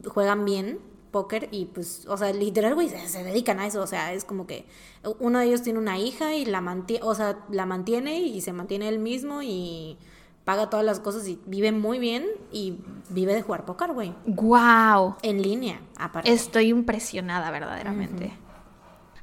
juegan 0.08 0.46
bien 0.46 0.80
póker 1.16 1.48
y 1.52 1.68
pues, 1.68 2.06
o 2.10 2.18
sea, 2.18 2.34
literal, 2.34 2.76
güey, 2.76 2.90
se, 2.90 3.08
se 3.08 3.24
dedican 3.24 3.62
a 3.62 3.68
eso, 3.68 3.82
o 3.82 3.88
sea, 3.88 4.12
es 4.12 4.26
como 4.26 4.46
que 4.48 4.66
uno 5.20 5.40
de 5.40 5.46
ellos 5.46 5.62
tiene 5.62 5.80
una 5.80 5.98
hija 5.98 6.36
y 6.36 6.44
la 6.44 6.60
mantiene, 6.60 7.06
o 7.06 7.16
sea, 7.16 7.40
la 7.50 7.66
mantiene 7.66 8.20
y 8.20 8.42
se 8.42 8.52
mantiene 8.52 8.90
él 8.90 9.00
mismo 9.00 9.42
y 9.42 9.98
paga 10.44 10.70
todas 10.70 10.86
las 10.86 11.00
cosas 11.00 11.26
y 11.30 11.40
vive 11.46 11.72
muy 11.72 12.00
bien 12.00 12.26
y 12.52 12.80
vive 13.12 13.34
de 13.34 13.42
jugar 13.44 13.64
póker, 13.64 13.94
güey, 13.94 14.14
¡Wow! 14.26 15.16
en 15.22 15.42
línea, 15.42 15.80
aparte. 15.98 16.30
Estoy 16.30 16.68
impresionada 16.68 17.50
verdaderamente. 17.50 18.34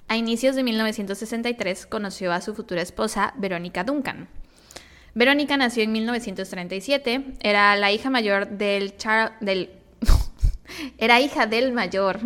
A 0.09 0.17
inicios 0.17 0.57
de 0.57 0.63
1963 0.63 1.85
conoció 1.87 2.33
a 2.33 2.41
su 2.41 2.55
futura 2.55 2.81
esposa, 2.81 3.35
Verónica 3.37 3.85
Duncan. 3.85 4.31
Verónica 5.15 5.59
nació 5.59 5.83
en 5.83 5.93
1937, 5.93 7.35
era 7.41 7.77
la 7.77 7.93
hija 7.93 8.09
mayor 8.09 8.49
del 8.49 8.97
Char- 8.97 9.39
del 9.41 9.82
era 10.99 11.21
hija 11.21 11.47
del 11.47 11.73
mayor 11.73 12.21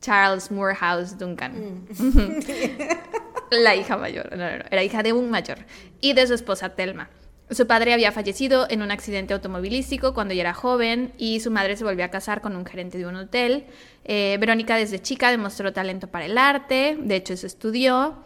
Charles 0.00 0.50
Morehouse 0.50 1.18
Duncan. 1.18 1.86
La 3.50 3.74
hija 3.74 3.96
mayor, 3.96 4.30
no, 4.30 4.36
no, 4.36 4.58
no, 4.58 4.64
era 4.70 4.84
hija 4.84 5.02
de 5.02 5.12
un 5.12 5.30
mayor 5.30 5.58
y 6.00 6.12
de 6.12 6.26
su 6.26 6.34
esposa 6.34 6.74
Telma. 6.74 7.08
Su 7.50 7.66
padre 7.66 7.94
había 7.94 8.12
fallecido 8.12 8.66
en 8.68 8.82
un 8.82 8.90
accidente 8.90 9.32
automovilístico 9.32 10.12
cuando 10.12 10.34
ella 10.34 10.42
era 10.42 10.54
joven 10.54 11.12
y 11.16 11.40
su 11.40 11.50
madre 11.50 11.78
se 11.78 11.84
volvió 11.84 12.04
a 12.04 12.08
casar 12.08 12.42
con 12.42 12.54
un 12.54 12.66
gerente 12.66 12.98
de 12.98 13.06
un 13.06 13.16
hotel. 13.16 13.64
Eh, 14.04 14.36
Verónica 14.38 14.76
desde 14.76 15.00
chica 15.00 15.30
demostró 15.30 15.72
talento 15.72 16.08
para 16.08 16.26
el 16.26 16.36
arte, 16.36 16.98
de 17.00 17.16
hecho 17.16 17.32
eso 17.32 17.46
estudió. 17.46 18.16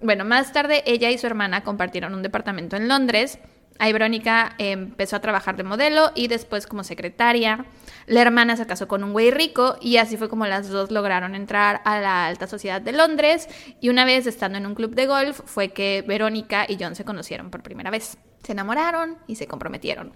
Bueno, 0.00 0.24
más 0.24 0.52
tarde 0.52 0.82
ella 0.84 1.10
y 1.10 1.18
su 1.18 1.28
hermana 1.28 1.62
compartieron 1.62 2.12
un 2.12 2.22
departamento 2.22 2.74
en 2.74 2.88
Londres. 2.88 3.38
Ahí 3.82 3.92
Verónica 3.92 4.54
eh, 4.58 4.70
empezó 4.70 5.16
a 5.16 5.20
trabajar 5.20 5.56
de 5.56 5.64
modelo 5.64 6.12
y 6.14 6.28
después 6.28 6.68
como 6.68 6.84
secretaria. 6.84 7.66
La 8.06 8.22
hermana 8.22 8.56
se 8.56 8.64
casó 8.64 8.86
con 8.86 9.02
un 9.02 9.12
güey 9.12 9.32
rico 9.32 9.76
y 9.80 9.96
así 9.96 10.16
fue 10.16 10.28
como 10.28 10.46
las 10.46 10.68
dos 10.68 10.92
lograron 10.92 11.34
entrar 11.34 11.82
a 11.84 12.00
la 12.00 12.28
alta 12.28 12.46
sociedad 12.46 12.80
de 12.80 12.92
Londres. 12.92 13.48
Y 13.80 13.88
una 13.88 14.04
vez 14.04 14.28
estando 14.28 14.56
en 14.56 14.66
un 14.66 14.76
club 14.76 14.94
de 14.94 15.06
golf 15.06 15.40
fue 15.46 15.72
que 15.72 16.04
Verónica 16.06 16.64
y 16.68 16.76
John 16.78 16.94
se 16.94 17.04
conocieron 17.04 17.50
por 17.50 17.64
primera 17.64 17.90
vez. 17.90 18.18
Se 18.44 18.52
enamoraron 18.52 19.18
y 19.26 19.34
se 19.34 19.48
comprometieron. 19.48 20.12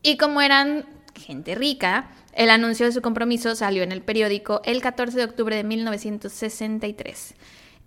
Y 0.00 0.16
como 0.16 0.40
eran 0.40 0.86
gente 1.14 1.54
rica, 1.54 2.08
el 2.32 2.48
anuncio 2.48 2.86
de 2.86 2.92
su 2.92 3.02
compromiso 3.02 3.54
salió 3.56 3.82
en 3.82 3.92
el 3.92 4.00
periódico 4.00 4.62
el 4.64 4.80
14 4.80 5.18
de 5.18 5.24
octubre 5.24 5.54
de 5.54 5.64
1963. 5.64 7.34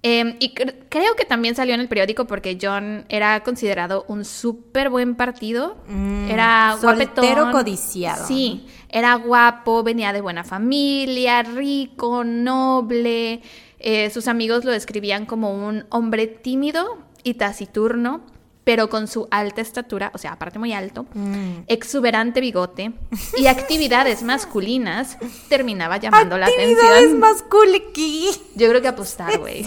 Eh, 0.01 0.37
y 0.39 0.53
cre- 0.53 0.75
creo 0.87 1.15
que 1.17 1.25
también 1.25 1.55
salió 1.55 1.73
en 1.73 1.81
el 1.81 1.89
periódico 1.89 2.25
porque 2.25 2.57
John 2.61 3.05
era 3.09 3.43
considerado 3.43 4.05
un 4.07 4.23
súper 4.23 4.89
buen 4.89 5.15
partido. 5.15 5.75
Mm, 5.87 6.29
era 6.29 6.77
soltero 6.79 7.33
guapetón. 7.43 7.51
codiciado. 7.51 8.25
Sí, 8.25 8.65
era 8.87 9.15
guapo, 9.15 9.83
venía 9.83 10.13
de 10.13 10.21
buena 10.21 10.43
familia, 10.45 11.43
rico, 11.43 12.23
noble. 12.23 13.41
Eh, 13.79 14.09
sus 14.09 14.27
amigos 14.27 14.63
lo 14.65 14.71
describían 14.71 15.25
como 15.25 15.51
un 15.67 15.85
hombre 15.89 16.27
tímido 16.27 16.97
y 17.23 17.33
taciturno, 17.33 18.21
pero 18.69 18.87
con 18.87 19.07
su 19.07 19.27
alta 19.31 19.61
estatura, 19.61 20.11
o 20.13 20.19
sea, 20.19 20.33
aparte 20.33 20.59
muy 20.59 20.73
alto, 20.73 21.07
Mm. 21.15 21.63
exuberante 21.65 22.39
bigote 22.39 22.91
y 23.35 23.47
actividades 23.47 24.21
masculinas, 24.21 25.17
terminaba 25.47 25.97
llamando 25.97 26.37
la 26.37 26.45
Actividades 26.45 27.05
atención. 27.15 27.49
cool 27.49 27.69
aquí. 27.89 28.29
Yo 28.53 28.69
creo 28.69 28.79
que 28.79 28.87
apostar, 28.89 29.39
güey. 29.39 29.65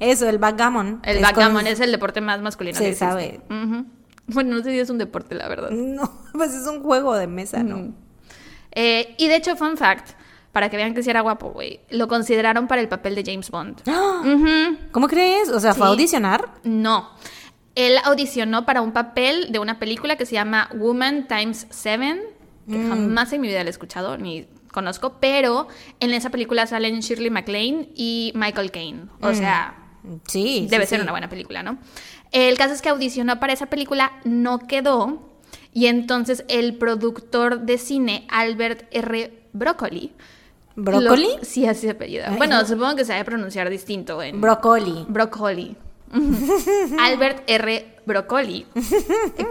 Eso, 0.00 0.26
el 0.26 0.38
backgammon. 0.38 1.00
El 1.04 1.16
Es 1.16 1.22
backgammon 1.22 1.64
con- 1.64 1.66
es 1.66 1.80
el 1.80 1.92
deporte 1.92 2.22
más 2.22 2.40
masculino 2.40 2.78
Se 2.78 2.84
que 2.84 2.94
sabe. 2.94 3.42
Ujú. 3.50 3.84
Bueno, 4.28 4.56
no 4.56 4.62
sé 4.64 4.70
si 4.70 4.78
es 4.78 4.88
un 4.88 4.96
deporte, 4.96 5.34
la 5.34 5.46
verdad. 5.48 5.68
No, 5.70 6.10
pues 6.32 6.54
es 6.54 6.66
un 6.66 6.82
juego 6.82 7.14
de 7.14 7.26
mesa, 7.26 7.62
¿no? 7.62 7.76
Mm. 7.76 7.94
Eh, 8.72 9.16
y 9.18 9.28
de 9.28 9.36
hecho, 9.36 9.54
fun 9.54 9.76
fact, 9.76 10.12
para 10.52 10.70
que 10.70 10.78
vean 10.78 10.94
que 10.94 11.02
sí 11.02 11.10
era 11.10 11.20
guapo, 11.20 11.50
güey, 11.50 11.80
lo 11.90 12.08
consideraron 12.08 12.68
para 12.68 12.80
el 12.80 12.88
papel 12.88 13.14
de 13.14 13.22
James 13.22 13.50
Bond. 13.50 13.82
¿Cómo 14.92 15.08
crees? 15.08 15.50
O 15.50 15.60
sea, 15.60 15.74
¿fue 15.74 15.86
a 15.86 15.90
audicionar? 15.90 16.54
No. 16.64 17.10
Él 17.78 17.94
audicionó 18.04 18.66
para 18.66 18.80
un 18.82 18.90
papel 18.92 19.52
de 19.52 19.60
una 19.60 19.78
película 19.78 20.16
que 20.16 20.26
se 20.26 20.32
llama 20.34 20.68
Woman 20.74 21.28
Times 21.28 21.66
Seven, 21.70 22.20
que 22.68 22.76
Mm. 22.76 22.88
jamás 22.88 23.32
en 23.32 23.40
mi 23.40 23.46
vida 23.48 23.62
la 23.62 23.68
he 23.68 23.70
escuchado 23.70 24.18
ni 24.18 24.46
conozco, 24.72 25.18
pero 25.20 25.68
en 26.00 26.12
esa 26.12 26.30
película 26.30 26.66
salen 26.66 27.00
Shirley 27.00 27.30
MacLaine 27.30 27.88
y 27.94 28.32
Michael 28.34 28.70
Caine. 28.72 29.02
O 29.22 29.32
sea, 29.32 29.76
Sí. 30.26 30.66
debe 30.70 30.84
sí, 30.86 30.90
ser 30.90 30.98
sí. 30.98 31.02
una 31.02 31.12
buena 31.12 31.28
película, 31.28 31.62
¿no? 31.62 31.78
El 32.32 32.58
caso 32.58 32.74
es 32.74 32.82
que 32.82 32.88
audicionó 32.88 33.38
para 33.40 33.52
esa 33.52 33.66
película, 33.66 34.12
no 34.24 34.58
quedó, 34.66 35.30
y 35.72 35.86
entonces 35.86 36.44
el 36.48 36.76
productor 36.76 37.60
de 37.60 37.78
cine, 37.78 38.26
Albert 38.28 38.86
R. 38.90 39.32
Broccoli. 39.52 40.12
¿Brócoli? 40.76 41.28
lo- 41.38 41.44
sí, 41.44 41.66
así. 41.66 41.88
Ay, 41.88 42.20
Bueno, 42.36 42.60
no. 42.60 42.66
supongo 42.66 42.96
que 42.96 43.04
se 43.04 43.12
debe 43.12 43.24
pronunciar 43.24 43.68
distinto 43.70 44.20
en... 44.22 44.40
Brócoli. 44.40 45.06
Broccoli. 45.08 45.76
Albert 46.98 47.44
R. 47.46 47.98
Broccoli, 48.08 48.66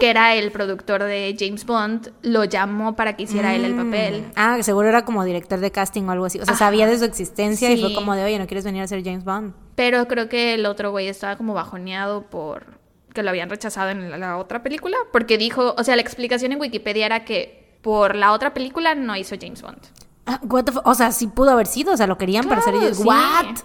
que 0.00 0.10
era 0.10 0.34
el 0.34 0.50
productor 0.50 1.04
de 1.04 1.36
James 1.38 1.64
Bond, 1.64 2.10
lo 2.22 2.44
llamó 2.44 2.96
para 2.96 3.14
que 3.14 3.22
hiciera 3.22 3.54
él 3.54 3.64
el 3.64 3.76
papel. 3.76 4.24
Ah, 4.34 4.54
que 4.56 4.64
seguro 4.64 4.88
era 4.88 5.04
como 5.04 5.24
director 5.24 5.60
de 5.60 5.70
casting 5.70 6.02
o 6.02 6.10
algo 6.10 6.24
así. 6.24 6.40
O 6.40 6.44
sea, 6.44 6.56
sabía 6.56 6.88
de 6.88 6.98
su 6.98 7.04
existencia 7.04 7.70
y 7.70 7.80
fue 7.80 7.94
como 7.94 8.16
de, 8.16 8.24
oye, 8.24 8.38
¿no 8.38 8.48
quieres 8.48 8.64
venir 8.64 8.82
a 8.82 8.88
ser 8.88 9.04
James 9.04 9.24
Bond? 9.24 9.54
Pero 9.76 10.08
creo 10.08 10.28
que 10.28 10.54
el 10.54 10.66
otro 10.66 10.90
güey 10.90 11.06
estaba 11.06 11.36
como 11.36 11.54
bajoneado 11.54 12.22
por 12.22 12.78
que 13.14 13.22
lo 13.22 13.30
habían 13.30 13.48
rechazado 13.48 13.90
en 13.90 14.20
la, 14.20 14.36
otra 14.36 14.62
película, 14.62 14.96
porque 15.12 15.38
dijo, 15.38 15.74
o 15.78 15.84
sea, 15.84 15.96
la 15.96 16.02
explicación 16.02 16.52
en 16.52 16.60
Wikipedia 16.60 17.06
era 17.06 17.24
que 17.24 17.78
por 17.80 18.16
la 18.16 18.32
otra 18.32 18.54
película 18.54 18.94
no 18.94 19.16
hizo 19.16 19.36
James 19.40 19.62
Bond. 19.62 19.78
Ah, 20.26 20.40
what 20.42 20.64
the 20.64 20.72
o 20.84 20.94
sea, 20.94 21.10
sí 21.12 21.26
pudo 21.28 21.50
haber 21.50 21.66
sido, 21.66 21.92
o 21.92 21.96
sea, 21.96 22.06
lo 22.06 22.18
querían 22.18 22.48
para 22.48 22.60
ser 22.60 22.74
ellos. 22.74 22.98
sí. 22.98 23.04
¿What? 23.04 23.56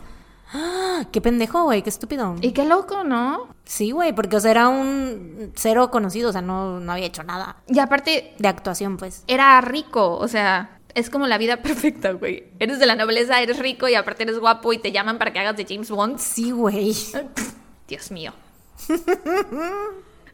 Ah, 0.53 1.05
Qué 1.11 1.19
pendejo, 1.19 1.63
güey, 1.63 1.81
qué 1.81 1.89
estúpido. 1.89 2.35
Y 2.41 2.51
qué 2.51 2.63
loco, 2.65 3.03
¿no? 3.03 3.47
Sí, 3.65 3.91
güey, 3.91 4.13
porque, 4.13 4.35
o 4.38 4.39
sea, 4.39 4.51
era 4.51 4.67
un 4.69 5.51
cero 5.55 5.89
conocido, 5.91 6.30
o 6.30 6.31
sea, 6.31 6.41
no, 6.41 6.80
no 6.80 6.91
había 6.91 7.05
hecho 7.07 7.23
nada 7.23 7.57
Y 7.67 7.80
aparte, 7.80 8.34
de 8.38 8.47
actuación, 8.47 8.97
pues. 8.97 9.23
era 9.27 9.59
rico, 9.61 10.15
o 10.17 10.27
sea, 10.27 10.80
es 10.93 11.09
como 11.09 11.25
la 11.27 11.38
vida 11.39 11.57
perfecta, 11.63 12.11
güey. 12.11 12.45
Eres 12.59 12.77
de 12.80 12.85
la 12.85 12.95
nobleza, 12.95 13.41
eres 13.41 13.57
rico 13.59 13.88
y 13.89 13.95
aparte 13.95 14.23
eres 14.23 14.39
guapo 14.39 14.71
y 14.73 14.77
te 14.77 14.91
llaman 14.91 15.17
para 15.17 15.34
que 15.34 15.39
hagas 15.39 15.57
de 15.57 15.65
James 15.67 15.89
Bond. 15.89 16.19
Sí, 16.19 16.51
güey. 16.51 16.95
Dios 17.88 18.11
mío. 18.11 18.34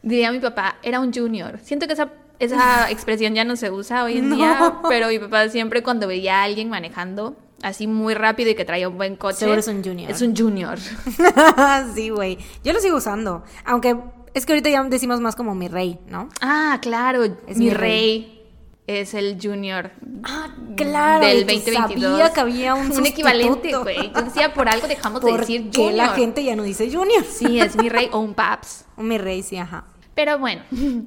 Diría 0.02 0.32
mi 0.32 0.40
papá, 0.40 0.76
era 0.82 1.00
un 1.00 1.12
junior. 1.12 1.58
Siento 1.62 1.86
que 1.86 1.92
esa 1.94 2.10
esa 2.38 2.90
expresión 2.90 3.34
ya 3.34 3.44
no 3.44 3.54
se 3.56 3.70
usa 3.70 4.04
hoy 4.04 4.16
en 4.18 4.30
No. 4.30 4.36
día, 4.36 4.74
pero 4.88 5.08
mi 5.08 5.18
papá 5.18 5.48
siempre 5.50 5.82
cuando 5.82 6.06
veía 6.06 6.40
a 6.40 6.44
alguien 6.44 6.70
manejando 6.70 7.36
así 7.62 7.86
muy 7.86 8.14
rápido 8.14 8.50
y 8.50 8.54
que 8.54 8.64
traía 8.64 8.88
un 8.88 8.96
buen 8.96 9.16
coche. 9.16 9.38
Seguro 9.38 9.60
es 9.60 9.68
un 9.68 9.82
junior. 9.84 10.10
Es 10.10 10.22
un 10.22 10.36
junior. 10.36 10.78
sí, 11.94 12.10
güey. 12.10 12.38
Yo 12.64 12.72
lo 12.72 12.80
sigo 12.80 12.96
usando. 12.96 13.44
Aunque 13.64 13.96
es 14.34 14.46
que 14.46 14.52
ahorita 14.52 14.70
ya 14.70 14.82
decimos 14.84 15.20
más 15.20 15.36
como 15.36 15.54
mi 15.54 15.68
rey, 15.68 15.98
¿no? 16.08 16.28
Ah, 16.40 16.78
claro, 16.80 17.24
Es 17.46 17.56
mi 17.56 17.66
mi 17.66 17.70
rey. 17.70 18.36
Es 18.86 19.14
el 19.14 19.38
junior 19.40 19.92
Ah, 20.24 20.48
claro. 20.76 21.24
del 21.24 21.42
y 21.42 21.46
que 21.60 21.70
2022. 21.70 22.10
Sabía 22.18 22.32
que 22.32 22.40
había 22.40 22.74
un, 22.74 22.90
un 22.96 23.06
equivalente, 23.06 23.76
güey. 23.76 24.12
Yo 24.12 24.22
decía, 24.22 24.52
por 24.52 24.68
algo 24.68 24.88
dejamos 24.88 25.20
de 25.22 25.30
¿Por 25.30 25.40
decir 25.40 25.70
junior. 25.72 25.92
la 25.94 26.08
gente 26.08 26.42
ya 26.42 26.56
no 26.56 26.64
dice 26.64 26.90
junior? 26.92 27.24
Sí, 27.24 27.60
es 27.60 27.76
mi 27.76 27.88
rey 27.88 28.08
o 28.12 28.18
un 28.18 28.34
paps. 28.34 28.84
Mi 28.96 29.16
rey, 29.16 29.42
sí, 29.44 29.58
ajá. 29.58 29.84
Pero 30.20 30.38
bueno, 30.38 30.60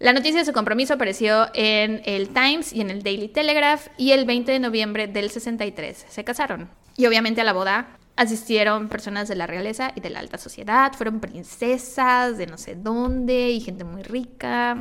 la 0.00 0.12
noticia 0.12 0.40
de 0.40 0.44
su 0.44 0.52
compromiso 0.52 0.94
apareció 0.94 1.46
en 1.54 2.02
el 2.04 2.30
Times 2.30 2.72
y 2.72 2.80
en 2.80 2.90
el 2.90 3.04
Daily 3.04 3.28
Telegraph 3.28 3.86
y 3.96 4.10
el 4.10 4.24
20 4.24 4.50
de 4.50 4.58
noviembre 4.58 5.06
del 5.06 5.30
63 5.30 6.06
se 6.08 6.24
casaron. 6.24 6.68
Y 6.96 7.06
obviamente 7.06 7.42
a 7.42 7.44
la 7.44 7.52
boda 7.52 7.90
asistieron 8.16 8.88
personas 8.88 9.28
de 9.28 9.36
la 9.36 9.46
realeza 9.46 9.92
y 9.94 10.00
de 10.00 10.10
la 10.10 10.18
alta 10.18 10.36
sociedad, 10.36 10.92
fueron 10.94 11.20
princesas 11.20 12.38
de 12.38 12.48
no 12.48 12.58
sé 12.58 12.74
dónde 12.74 13.50
y 13.50 13.60
gente 13.60 13.84
muy 13.84 14.02
rica. 14.02 14.76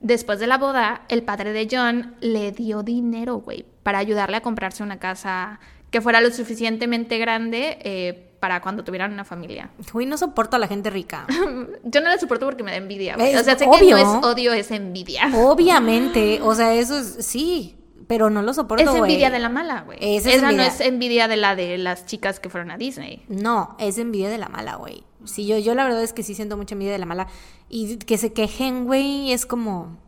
Después 0.00 0.38
de 0.38 0.46
la 0.46 0.56
boda, 0.56 1.02
el 1.10 1.24
padre 1.24 1.52
de 1.52 1.68
John 1.70 2.14
le 2.22 2.50
dio 2.50 2.82
dinero, 2.82 3.40
güey, 3.40 3.66
para 3.82 3.98
ayudarle 3.98 4.38
a 4.38 4.40
comprarse 4.40 4.82
una 4.82 4.98
casa 4.98 5.60
que 5.90 6.00
fuera 6.00 6.22
lo 6.22 6.30
suficientemente 6.30 7.18
grande 7.18 7.76
eh, 7.82 8.27
para 8.40 8.60
cuando 8.60 8.84
tuvieran 8.84 9.12
una 9.12 9.24
familia. 9.24 9.70
Güey, 9.92 10.06
no 10.06 10.16
soporto 10.16 10.56
a 10.56 10.58
la 10.58 10.68
gente 10.68 10.90
rica. 10.90 11.26
Yo 11.84 12.00
no 12.00 12.08
la 12.08 12.18
soporto 12.18 12.46
porque 12.46 12.62
me 12.62 12.70
da 12.70 12.76
envidia. 12.76 13.16
güey. 13.16 13.32
Es 13.32 13.40
O 13.40 13.44
sea, 13.44 13.58
sé 13.58 13.64
que 13.64 13.70
obvio. 13.70 13.96
no 13.96 14.18
es 14.18 14.24
odio, 14.24 14.52
es 14.52 14.70
envidia. 14.70 15.30
Obviamente, 15.34 16.40
o 16.42 16.54
sea, 16.54 16.74
eso 16.74 16.98
es, 16.98 17.16
sí, 17.26 17.76
pero 18.08 18.30
no 18.30 18.42
lo 18.42 18.54
soporto, 18.54 18.82
Es 18.82 18.96
envidia 18.96 19.30
de 19.30 19.38
la 19.38 19.50
mala, 19.50 19.82
güey. 19.82 19.98
Esa 20.00 20.30
es 20.30 20.36
Esa 20.36 20.50
no 20.52 20.62
es 20.62 20.80
envidia 20.80 21.28
de 21.28 21.36
la 21.36 21.54
de 21.54 21.76
las 21.78 22.06
chicas 22.06 22.40
que 22.40 22.48
fueron 22.48 22.70
a 22.70 22.78
Disney. 22.78 23.22
No, 23.28 23.76
es 23.78 23.98
envidia 23.98 24.30
de 24.30 24.38
la 24.38 24.48
mala, 24.48 24.76
güey. 24.76 25.04
Sí, 25.24 25.46
yo, 25.46 25.58
yo 25.58 25.74
la 25.74 25.84
verdad 25.84 26.02
es 26.02 26.14
que 26.14 26.22
sí 26.22 26.34
siento 26.34 26.56
mucha 26.56 26.74
envidia 26.74 26.92
de 26.92 26.98
la 26.98 27.06
mala. 27.06 27.28
Y 27.68 27.98
que 27.98 28.16
se 28.16 28.32
quejen, 28.32 28.86
güey, 28.86 29.32
es 29.32 29.44
como... 29.44 29.98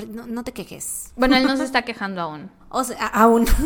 pues, 0.00 0.08
no, 0.08 0.26
no 0.26 0.44
te 0.44 0.52
quejes. 0.52 1.12
Bueno, 1.16 1.36
él 1.36 1.46
no 1.46 1.56
se 1.56 1.64
está 1.64 1.82
quejando 1.82 2.20
aún. 2.20 2.50
O 2.70 2.84
sea, 2.84 3.06
aún. 3.06 3.46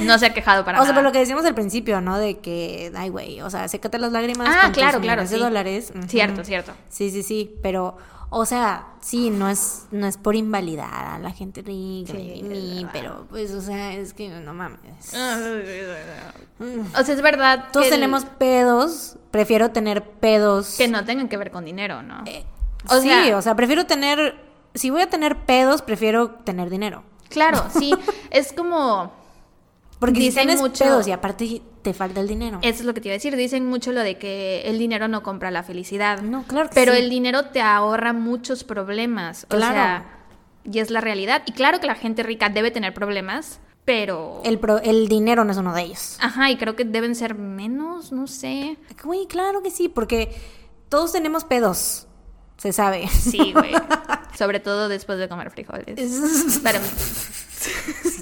No 0.00 0.18
se 0.18 0.26
ha 0.26 0.34
quejado 0.34 0.64
para 0.64 0.78
o 0.80 0.82
sea, 0.82 0.92
nada. 0.92 1.02
por 1.02 1.04
lo 1.04 1.12
que 1.12 1.18
decíamos 1.18 1.44
al 1.44 1.54
principio, 1.54 2.00
¿no? 2.00 2.18
De 2.18 2.38
que, 2.38 2.90
ay, 2.96 3.10
güey, 3.10 3.42
o 3.42 3.50
sea, 3.50 3.68
sécate 3.68 3.98
las 3.98 4.10
lágrimas. 4.10 4.48
Ah, 4.50 4.62
con 4.62 4.72
tus 4.72 4.82
claro, 4.82 5.00
claro, 5.00 5.26
sí. 5.26 5.36
dólares. 5.38 5.92
Cierto, 6.08 6.42
cierto. 6.42 6.72
Sí, 6.88 7.10
sí, 7.10 7.22
sí, 7.22 7.54
pero, 7.62 7.96
o 8.30 8.46
sea, 8.46 8.86
sí, 9.02 9.28
no 9.30 9.48
es, 9.50 9.84
no 9.90 10.06
es 10.06 10.16
por 10.16 10.34
invalidar 10.36 10.92
a 11.06 11.18
la 11.18 11.30
gente 11.32 11.60
rica, 11.62 12.12
Sí, 12.14 12.86
pero, 12.92 13.26
pues, 13.28 13.52
o 13.52 13.60
sea, 13.60 13.92
es 13.92 14.14
que 14.14 14.30
no 14.30 14.54
mames. 14.54 14.80
O 14.98 15.04
sea, 17.04 17.14
es 17.14 17.22
verdad. 17.22 17.68
Todos 17.72 17.84
que 17.86 17.94
el- 17.94 18.00
tenemos 18.00 18.24
pedos, 18.24 19.16
prefiero 19.30 19.70
tener 19.70 20.02
pedos. 20.02 20.76
Que 20.76 20.88
no 20.88 21.04
tengan 21.04 21.28
que 21.28 21.36
ver 21.36 21.50
con 21.50 21.64
dinero, 21.64 22.02
¿no? 22.02 22.24
Eh, 22.26 22.44
O 22.88 22.96
sí, 23.00 23.08
sea- 23.08 23.36
o 23.36 23.42
sea, 23.42 23.54
prefiero 23.54 23.86
tener, 23.86 24.34
si 24.74 24.90
voy 24.90 25.02
a 25.02 25.10
tener 25.10 25.36
pedos, 25.44 25.82
prefiero 25.82 26.30
tener 26.30 26.70
dinero. 26.70 27.02
Claro, 27.28 27.64
sí. 27.78 27.92
es 28.30 28.52
como. 28.52 29.12
Porque 29.98 30.16
si 30.16 30.26
Dicen 30.26 30.46
tienes 30.46 30.60
mucho- 30.60 30.84
pedos 30.84 31.06
y 31.06 31.12
aparte 31.12 31.62
te 31.82 31.94
falta 31.94 32.20
el 32.20 32.28
dinero. 32.28 32.58
Eso 32.62 32.80
es 32.80 32.84
lo 32.84 32.92
que 32.94 33.00
te 33.00 33.08
iba 33.08 33.12
a 33.12 33.18
decir. 33.18 33.36
Dicen 33.36 33.66
mucho 33.66 33.92
lo 33.92 34.00
de 34.00 34.18
que 34.18 34.62
el 34.62 34.78
dinero 34.78 35.06
no 35.08 35.22
compra 35.22 35.50
la 35.50 35.62
felicidad. 35.62 36.20
No, 36.22 36.42
claro 36.44 36.68
que 36.68 36.74
Pero 36.74 36.92
sí. 36.92 36.98
el 37.00 37.08
dinero 37.10 37.46
te 37.46 37.60
ahorra 37.62 38.12
muchos 38.12 38.64
problemas. 38.64 39.44
O 39.44 39.48
Claro. 39.56 39.74
sea, 39.74 40.04
y 40.64 40.78
es 40.80 40.90
la 40.90 41.00
realidad. 41.00 41.42
Y 41.46 41.52
claro 41.52 41.78
que 41.80 41.86
la 41.86 41.94
gente 41.94 42.22
rica 42.24 42.48
debe 42.48 42.70
tener 42.72 42.94
problemas, 42.94 43.60
pero. 43.84 44.42
El, 44.44 44.58
pro- 44.58 44.80
el 44.80 45.06
dinero 45.08 45.44
no 45.44 45.52
es 45.52 45.58
uno 45.58 45.72
de 45.72 45.82
ellos. 45.82 46.18
Ajá, 46.20 46.50
y 46.50 46.56
creo 46.56 46.74
que 46.76 46.84
deben 46.84 47.14
ser 47.14 47.36
menos, 47.36 48.10
no 48.12 48.26
sé. 48.26 48.76
Güey, 49.04 49.26
claro 49.26 49.62
que 49.62 49.70
sí, 49.70 49.88
porque 49.88 50.34
todos 50.88 51.12
tenemos 51.12 51.44
pedos, 51.44 52.06
se 52.62 52.72
sabe. 52.72 53.08
Sí, 53.08 53.52
güey. 53.52 53.74
Sobre 54.38 54.60
todo 54.60 54.88
después 54.88 55.18
de 55.18 55.28
comer 55.28 55.50
frijoles. 55.50 55.98
Es 55.98 56.60
Pero- 56.62 56.78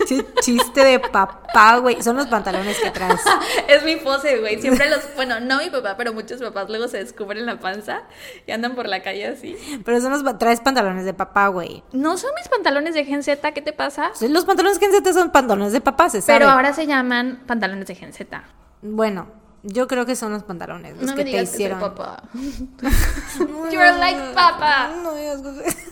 ch- 0.07 0.27
chiste 0.41 0.83
de 0.83 0.99
papá, 0.99 1.77
güey. 1.77 2.03
Son 2.03 2.17
los 2.17 2.27
pantalones 2.27 2.79
que 2.79 2.91
traes. 2.91 3.21
es 3.69 3.85
mi 3.85 3.97
pose, 3.97 4.39
güey. 4.39 4.59
Siempre 4.61 4.89
los. 4.89 5.01
Bueno, 5.15 5.41
no 5.41 5.59
mi 5.59 5.69
papá, 5.69 5.95
pero 5.99 6.15
muchos 6.15 6.41
papás 6.41 6.71
luego 6.71 6.89
se 6.89 6.97
descubren 6.97 7.45
la 7.45 7.61
panza 7.61 8.03
y 8.47 8.53
andan 8.53 8.75
por 8.75 8.89
la 8.89 9.03
calle 9.03 9.27
así. 9.27 9.57
Pero 9.85 10.01
son 10.01 10.11
los 10.13 10.39
traes 10.39 10.61
pantalones 10.61 11.05
de 11.05 11.13
papá, 11.13 11.49
güey. 11.49 11.85
No 11.93 12.17
son 12.17 12.31
mis 12.35 12.49
pantalones 12.49 12.95
de 12.95 13.05
Gen 13.05 13.23
Z, 13.23 13.53
¿qué 13.53 13.61
te 13.61 13.75
pasa? 13.75 14.11
Los 14.27 14.47
pantalones 14.47 14.79
que 14.79 14.87
en 14.87 15.15
son 15.15 15.31
pantalones 15.31 15.73
de 15.75 15.83
papá, 15.83 16.09
se 16.09 16.23
sabe. 16.23 16.39
Pero 16.39 16.51
ahora 16.51 16.73
se 16.73 16.87
llaman 16.87 17.43
pantalones 17.47 17.87
de 17.87 17.95
Gen 17.95 18.15
Z. 18.15 18.43
Bueno, 18.81 19.40
yo 19.63 19.87
creo 19.89 20.07
que 20.07 20.17
son 20.17 20.33
los 20.33 20.43
pantalones 20.43 20.97
los 20.97 21.07
no 21.07 21.13
que 21.13 21.17
me 21.19 21.25
te 21.25 21.31
digas 21.31 21.43
que 21.43 21.47
soy 21.47 21.55
hicieron. 21.57 21.81
papá. 21.81 22.23
You're 23.71 23.99
like 23.99 24.21
papa. 24.35 24.91
No 25.03 25.15
digas. 25.15 25.41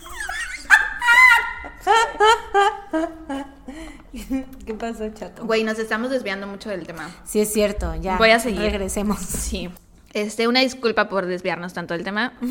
¿Qué 4.66 4.74
pasó, 4.74 5.09
chato? 5.11 5.45
Güey, 5.45 5.65
nos 5.65 5.78
estamos 5.78 6.11
desviando 6.11 6.47
mucho 6.47 6.70
del 6.70 6.86
tema. 6.86 7.11
Sí, 7.24 7.40
es 7.40 7.53
cierto, 7.53 7.95
ya. 7.95 8.16
Voy 8.19 8.31
a 8.31 8.40
seguir. 8.40 8.61
Regresemos. 8.62 9.19
Sí. 9.20 9.70
Este, 10.23 10.49
una 10.49 10.61
disculpa 10.61 11.09
por 11.09 11.27
desviarnos 11.27 11.73
tanto 11.74 11.95
del 11.95 12.05
tema. 12.05 12.32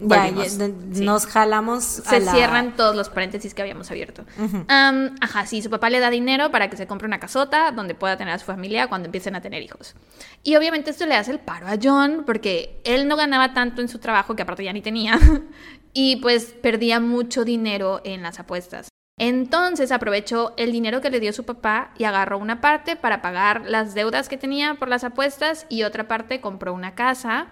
Ya, 0.00 0.28
ya, 0.30 0.44
Sí. 0.48 1.04
nos 1.04 1.26
jalamos 1.26 1.98
a 2.06 2.10
Se 2.10 2.20
la- 2.20 2.30
cierran 2.32 2.76
todos 2.76 2.94
los 2.94 3.08
paréntesis 3.08 3.52
que 3.52 3.62
habíamos 3.62 3.90
abierto. 3.90 4.24
Ajá, 4.68 5.44
sí, 5.46 5.60
su 5.60 5.70
papá 5.70 5.90
le 5.90 5.98
da 5.98 6.08
dinero 6.10 6.50
para 6.52 6.70
que 6.70 6.76
se 6.76 6.86
compre 6.86 7.06
una 7.08 7.18
casota 7.18 7.72
donde 7.72 7.94
pueda 7.96 8.16
tener 8.16 8.34
a 8.34 8.38
su 8.38 8.44
familia 8.46 8.86
cuando 8.86 9.06
empiecen 9.06 9.34
a 9.34 9.40
tener 9.40 9.60
hijos. 9.62 9.96
Y 10.44 10.54
obviamente 10.54 10.90
esto 10.90 11.04
le 11.06 11.16
hace 11.16 11.32
el 11.32 11.40
paro 11.40 11.66
a 11.66 11.76
John 11.82 12.22
porque 12.24 12.80
él 12.84 13.08
no 13.08 13.16
ganaba 13.16 13.54
tanto 13.54 13.82
en 13.82 13.88
su 13.88 13.98
trabajo, 13.98 14.36
que 14.36 14.42
aparte 14.42 14.62
ya 14.62 14.72
ni 14.72 14.82
tenía, 14.82 15.18
y 15.92 16.16
pues 16.16 16.54
perdía 16.62 17.00
mucho 17.00 17.44
dinero 17.44 18.00
en 18.04 18.22
las 18.22 18.38
apuestas. 18.38 18.88
Entonces 19.18 19.90
aprovechó 19.90 20.54
el 20.56 20.70
dinero 20.70 21.00
que 21.00 21.10
le 21.10 21.20
dio 21.20 21.32
su 21.32 21.44
papá 21.44 21.90
y 21.98 22.04
agarró 22.04 22.38
una 22.38 22.60
parte 22.60 22.94
para 22.94 23.20
pagar 23.20 23.62
las 23.66 23.94
deudas 23.94 24.28
que 24.28 24.36
tenía 24.36 24.74
por 24.74 24.88
las 24.88 25.02
apuestas 25.02 25.66
y 25.68 25.82
otra 25.82 26.06
parte 26.06 26.40
compró 26.40 26.72
una 26.72 26.94
casa 26.94 27.48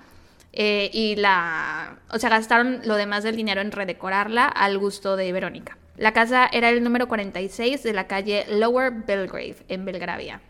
eh, 0.53 0.91
y 0.93 1.17
la, 1.17 1.99
o 2.11 2.19
sea, 2.19 2.31
gastaron 2.31 2.81
lo 2.85 2.95
demás 2.95 3.25
del 3.25 3.37
dinero 3.37 3.61
en 3.61 3.73
redecorarla 3.73 4.47
al 4.47 4.79
gusto 4.79 5.17
de 5.17 5.33
Verónica. 5.33 5.77
La 5.97 6.13
casa 6.13 6.49
era 6.53 6.71
el 6.71 6.85
número 6.85 7.09
46 7.09 7.83
de 7.83 7.93
la 7.93 8.07
calle 8.07 8.47
Lower 8.49 8.93
Belgrave, 8.93 9.57
en 9.69 9.85
Belgravia. 9.85 10.41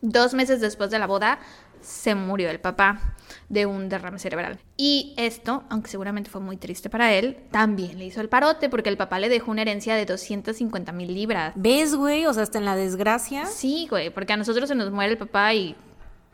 Dos 0.00 0.34
meses 0.34 0.60
después 0.60 0.90
de 0.90 0.98
la 0.98 1.06
boda, 1.06 1.38
se 1.80 2.14
murió 2.14 2.50
el 2.50 2.58
papá 2.58 3.14
de 3.52 3.66
un 3.66 3.90
derrame 3.90 4.18
cerebral. 4.18 4.58
Y 4.78 5.12
esto, 5.18 5.62
aunque 5.68 5.90
seguramente 5.90 6.30
fue 6.30 6.40
muy 6.40 6.56
triste 6.56 6.88
para 6.88 7.12
él, 7.12 7.36
también 7.50 7.98
le 7.98 8.06
hizo 8.06 8.22
el 8.22 8.30
parote 8.30 8.70
porque 8.70 8.88
el 8.88 8.96
papá 8.96 9.18
le 9.18 9.28
dejó 9.28 9.50
una 9.50 9.60
herencia 9.60 9.94
de 9.94 10.06
250 10.06 10.90
mil 10.92 11.12
libras. 11.12 11.52
¿Ves, 11.54 11.94
güey? 11.94 12.24
O 12.24 12.32
sea, 12.32 12.44
hasta 12.44 12.56
en 12.56 12.64
la 12.64 12.76
desgracia. 12.76 13.44
Sí, 13.44 13.88
güey, 13.90 14.08
porque 14.08 14.32
a 14.32 14.38
nosotros 14.38 14.70
se 14.70 14.74
nos 14.74 14.90
muere 14.90 15.12
el 15.12 15.18
papá 15.18 15.52
y 15.52 15.76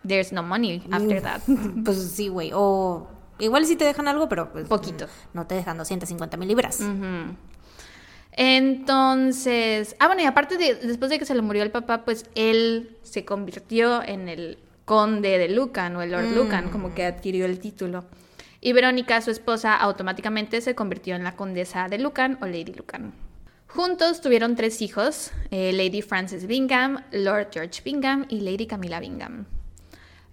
there's 0.07 0.32
no 0.32 0.45
money 0.45 0.81
after 0.93 1.20
that. 1.20 1.40
Pues 1.85 2.12
sí, 2.12 2.28
güey. 2.28 2.53
O 2.55 3.09
igual 3.40 3.66
sí 3.66 3.74
te 3.74 3.85
dejan 3.85 4.07
algo, 4.07 4.28
pero 4.28 4.53
pues. 4.53 4.69
Poquito. 4.69 5.09
No 5.35 5.45
te 5.45 5.57
dejan 5.57 5.77
250 5.77 6.36
mil 6.36 6.47
libras. 6.47 6.81
Entonces, 8.31 9.97
ah, 9.99 10.07
bueno, 10.07 10.23
y 10.23 10.27
aparte 10.27 10.57
de, 10.57 10.77
después 10.77 11.11
de 11.11 11.19
que 11.19 11.24
se 11.24 11.35
le 11.35 11.43
murió 11.43 11.65
el 11.65 11.73
papá, 11.73 12.05
pues 12.05 12.27
él 12.36 12.97
se 13.03 13.24
convirtió 13.24 14.05
en 14.05 14.28
el 14.28 14.59
conde 14.89 15.36
de 15.36 15.51
Lucan 15.51 15.94
o 15.97 16.02
el 16.02 16.12
Lord 16.12 16.35
Lucan, 16.35 16.70
como 16.70 16.94
que 16.94 17.05
adquirió 17.05 17.44
el 17.44 17.60
título. 17.60 18.06
Y 18.62 18.73
Verónica, 18.73 19.20
su 19.20 19.31
esposa, 19.31 19.77
automáticamente 19.77 20.62
se 20.62 20.74
convirtió 20.74 21.15
en 21.15 21.24
la 21.24 21.36
condesa 21.36 21.89
de 21.89 21.98
Lucan 21.98 22.39
o 22.40 22.47
Lady 22.47 22.73
Lucan. 22.73 23.12
Juntos 23.66 24.23
tuvieron 24.23 24.56
tres 24.56 24.81
hijos, 24.81 25.31
eh, 25.51 25.73
Lady 25.74 26.01
Frances 26.01 26.47
Bingham, 26.47 27.05
Lord 27.12 27.48
George 27.52 27.82
Bingham 27.85 28.24
y 28.31 28.40
Lady 28.40 28.66
Camilla 28.66 28.98
Bingham. 28.98 29.44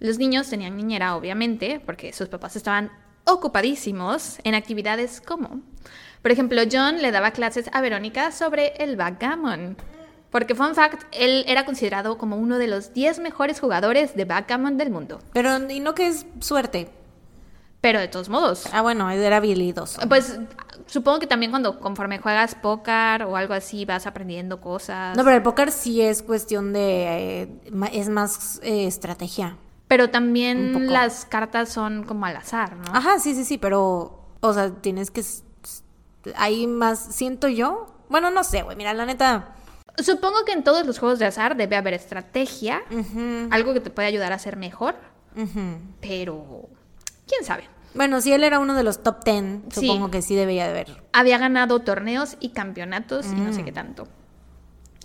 Los 0.00 0.16
niños 0.16 0.48
tenían 0.48 0.74
niñera, 0.74 1.16
obviamente, 1.16 1.78
porque 1.84 2.14
sus 2.14 2.28
papás 2.28 2.56
estaban 2.56 2.90
ocupadísimos 3.24 4.38
en 4.42 4.54
actividades 4.54 5.20
como, 5.20 5.60
por 6.22 6.30
ejemplo, 6.32 6.62
John 6.72 7.02
le 7.02 7.12
daba 7.12 7.32
clases 7.32 7.68
a 7.74 7.82
Verónica 7.82 8.32
sobre 8.32 8.72
el 8.78 8.96
backgammon. 8.96 9.76
Porque, 10.36 10.54
fun 10.54 10.74
fact, 10.74 11.04
él 11.12 11.44
era 11.48 11.64
considerado 11.64 12.18
como 12.18 12.36
uno 12.36 12.58
de 12.58 12.66
los 12.66 12.92
10 12.92 13.20
mejores 13.20 13.58
jugadores 13.58 14.14
de 14.14 14.26
backgammon 14.26 14.76
del 14.76 14.90
mundo. 14.90 15.18
Pero, 15.32 15.56
y 15.70 15.80
no 15.80 15.94
que 15.94 16.08
es 16.08 16.26
suerte. 16.40 16.90
Pero 17.80 18.00
de 18.00 18.08
todos 18.08 18.28
modos, 18.28 18.66
Ah, 18.70 18.82
bueno, 18.82 19.08
era 19.08 19.38
habilidoso. 19.38 19.98
pues 20.10 20.38
supongo 20.84 21.20
que 21.20 21.26
también 21.26 21.50
cuando 21.52 21.78
conforme 21.80 22.18
juegas 22.18 22.54
póker 22.54 23.22
o 23.22 23.34
algo 23.34 23.54
así 23.54 23.86
vas 23.86 24.06
aprendiendo 24.06 24.60
cosas. 24.60 25.16
No, 25.16 25.24
pero 25.24 25.36
el 25.36 25.42
póker 25.42 25.72
sí 25.72 26.02
es 26.02 26.22
cuestión 26.22 26.74
de. 26.74 27.42
eh, 27.42 27.48
es 27.92 28.08
más 28.10 28.60
eh, 28.62 28.86
estrategia. 28.86 29.56
Pero 29.88 30.10
también 30.10 30.92
las 30.92 31.24
cartas 31.24 31.70
son 31.70 32.02
como 32.04 32.26
al 32.26 32.36
azar, 32.36 32.76
¿no? 32.76 32.92
Ajá, 32.92 33.20
sí, 33.20 33.34
sí, 33.34 33.44
sí, 33.46 33.56
pero. 33.56 34.20
O 34.40 34.52
sea, 34.52 34.70
tienes 34.70 35.10
que 35.10 35.24
Hay 36.36 36.66
más, 36.66 36.98
siento 37.14 37.48
yo. 37.48 37.86
Bueno, 38.10 38.30
no 38.30 38.44
sé, 38.44 38.62
güey, 38.62 38.76
mira, 38.76 38.92
la 38.92 39.06
neta. 39.06 39.54
Supongo 40.02 40.44
que 40.44 40.52
en 40.52 40.62
todos 40.62 40.86
los 40.86 40.98
juegos 40.98 41.18
de 41.18 41.26
azar 41.26 41.56
debe 41.56 41.76
haber 41.76 41.94
estrategia, 41.94 42.82
algo 43.50 43.72
que 43.72 43.80
te 43.80 43.90
puede 43.90 44.08
ayudar 44.08 44.32
a 44.32 44.38
ser 44.38 44.56
mejor, 44.56 44.94
pero 46.00 46.68
quién 47.26 47.44
sabe. 47.44 47.64
Bueno, 47.94 48.20
si 48.20 48.32
él 48.32 48.44
era 48.44 48.58
uno 48.58 48.74
de 48.74 48.82
los 48.82 49.02
top 49.02 49.24
ten, 49.24 49.64
supongo 49.70 50.10
que 50.10 50.20
sí 50.20 50.34
debería 50.34 50.64
de 50.64 50.70
haber. 50.70 51.02
Había 51.12 51.38
ganado 51.38 51.80
torneos 51.80 52.36
y 52.40 52.50
campeonatos 52.50 53.26
y 53.26 53.36
no 53.36 53.52
sé 53.52 53.64
qué 53.64 53.72
tanto. 53.72 54.06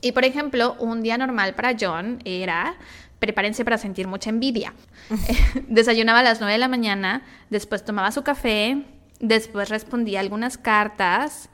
Y 0.02 0.12
por 0.12 0.26
ejemplo, 0.26 0.76
un 0.80 1.02
día 1.02 1.18
normal 1.18 1.54
para 1.56 1.76
John 1.80 2.20
era 2.26 2.76
prepárense 3.20 3.64
para 3.64 3.78
sentir 3.78 4.08
mucha 4.08 4.30
envidia. 4.30 4.74
Desayunaba 5.68 6.20
a 6.20 6.24
las 6.24 6.40
9 6.42 6.54
de 6.54 6.60
la 6.60 6.68
mañana, 6.68 7.24
después 7.50 7.86
tomaba 7.86 8.12
su 8.12 8.24
café, 8.24 8.84
después 9.20 9.70
respondía 9.70 10.20
algunas 10.20 10.58
cartas, 10.58 11.50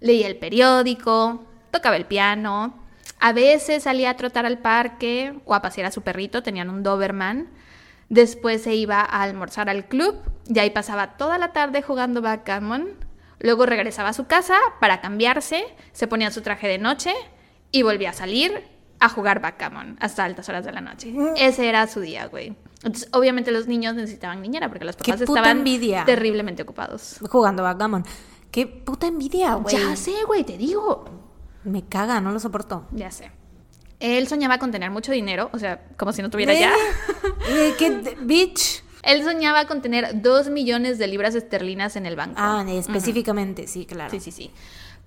leía 0.00 0.26
el 0.26 0.36
periódico, 0.36 1.46
tocaba 1.74 1.96
el 1.96 2.06
piano, 2.06 2.74
a 3.20 3.32
veces 3.32 3.82
salía 3.82 4.10
a 4.10 4.16
trotar 4.16 4.46
al 4.46 4.58
parque 4.58 5.40
o 5.44 5.54
a 5.54 5.62
pasear 5.62 5.86
a 5.86 5.90
su 5.90 6.02
perrito, 6.02 6.42
tenían 6.42 6.70
un 6.70 6.82
Doberman. 6.82 7.48
Después 8.08 8.62
se 8.62 8.74
iba 8.74 9.00
a 9.00 9.22
almorzar 9.22 9.68
al 9.68 9.86
club 9.86 10.16
y 10.46 10.58
ahí 10.58 10.70
pasaba 10.70 11.16
toda 11.16 11.38
la 11.38 11.52
tarde 11.52 11.82
jugando 11.82 12.22
backgammon. 12.22 12.88
Luego 13.40 13.66
regresaba 13.66 14.10
a 14.10 14.12
su 14.12 14.26
casa 14.26 14.56
para 14.80 15.00
cambiarse, 15.00 15.64
se 15.92 16.06
ponía 16.06 16.30
su 16.30 16.42
traje 16.42 16.68
de 16.68 16.78
noche 16.78 17.12
y 17.70 17.82
volvía 17.82 18.10
a 18.10 18.12
salir 18.12 18.62
a 19.00 19.08
jugar 19.08 19.40
backgammon 19.40 19.96
hasta 20.00 20.24
altas 20.24 20.48
horas 20.48 20.64
de 20.64 20.72
la 20.72 20.80
noche. 20.80 21.10
Mm. 21.10 21.34
Ese 21.36 21.68
era 21.68 21.86
su 21.86 22.00
día, 22.00 22.26
güey. 22.26 22.56
Entonces, 22.84 23.08
obviamente 23.12 23.50
los 23.50 23.66
niños 23.66 23.94
necesitaban 23.94 24.42
niñera 24.42 24.68
porque 24.68 24.84
los 24.84 24.96
papás 24.96 25.22
estaban 25.22 25.64
terriblemente 26.04 26.62
ocupados. 26.62 27.16
Jugando 27.30 27.62
backgammon. 27.62 28.04
Qué 28.50 28.66
puta 28.66 29.06
envidia, 29.06 29.54
güey. 29.54 29.74
Ya 29.74 29.96
sé, 29.96 30.12
güey, 30.26 30.44
te 30.44 30.58
digo. 30.58 31.23
Me 31.64 31.82
caga, 31.84 32.20
no 32.20 32.32
lo 32.32 32.40
soporto. 32.40 32.86
Ya 32.92 33.10
sé. 33.10 33.30
Él 34.00 34.28
soñaba 34.28 34.58
con 34.58 34.70
tener 34.70 34.90
mucho 34.90 35.12
dinero, 35.12 35.48
o 35.52 35.58
sea, 35.58 35.82
como 35.96 36.12
si 36.12 36.20
no 36.20 36.30
tuviera 36.30 36.52
ya. 36.52 36.72
¿Qué 37.78 38.16
bitch? 38.20 38.82
Él 39.02 39.22
soñaba 39.22 39.66
con 39.66 39.82
tener 39.82 40.22
dos 40.22 40.48
millones 40.48 40.98
de 40.98 41.06
libras 41.06 41.34
esterlinas 41.34 41.96
en 41.96 42.06
el 42.06 42.16
banco. 42.16 42.36
Ah, 42.38 42.64
específicamente, 42.68 43.66
sí, 43.66 43.86
claro. 43.86 44.10
Sí, 44.10 44.20
sí, 44.20 44.30
sí. 44.30 44.50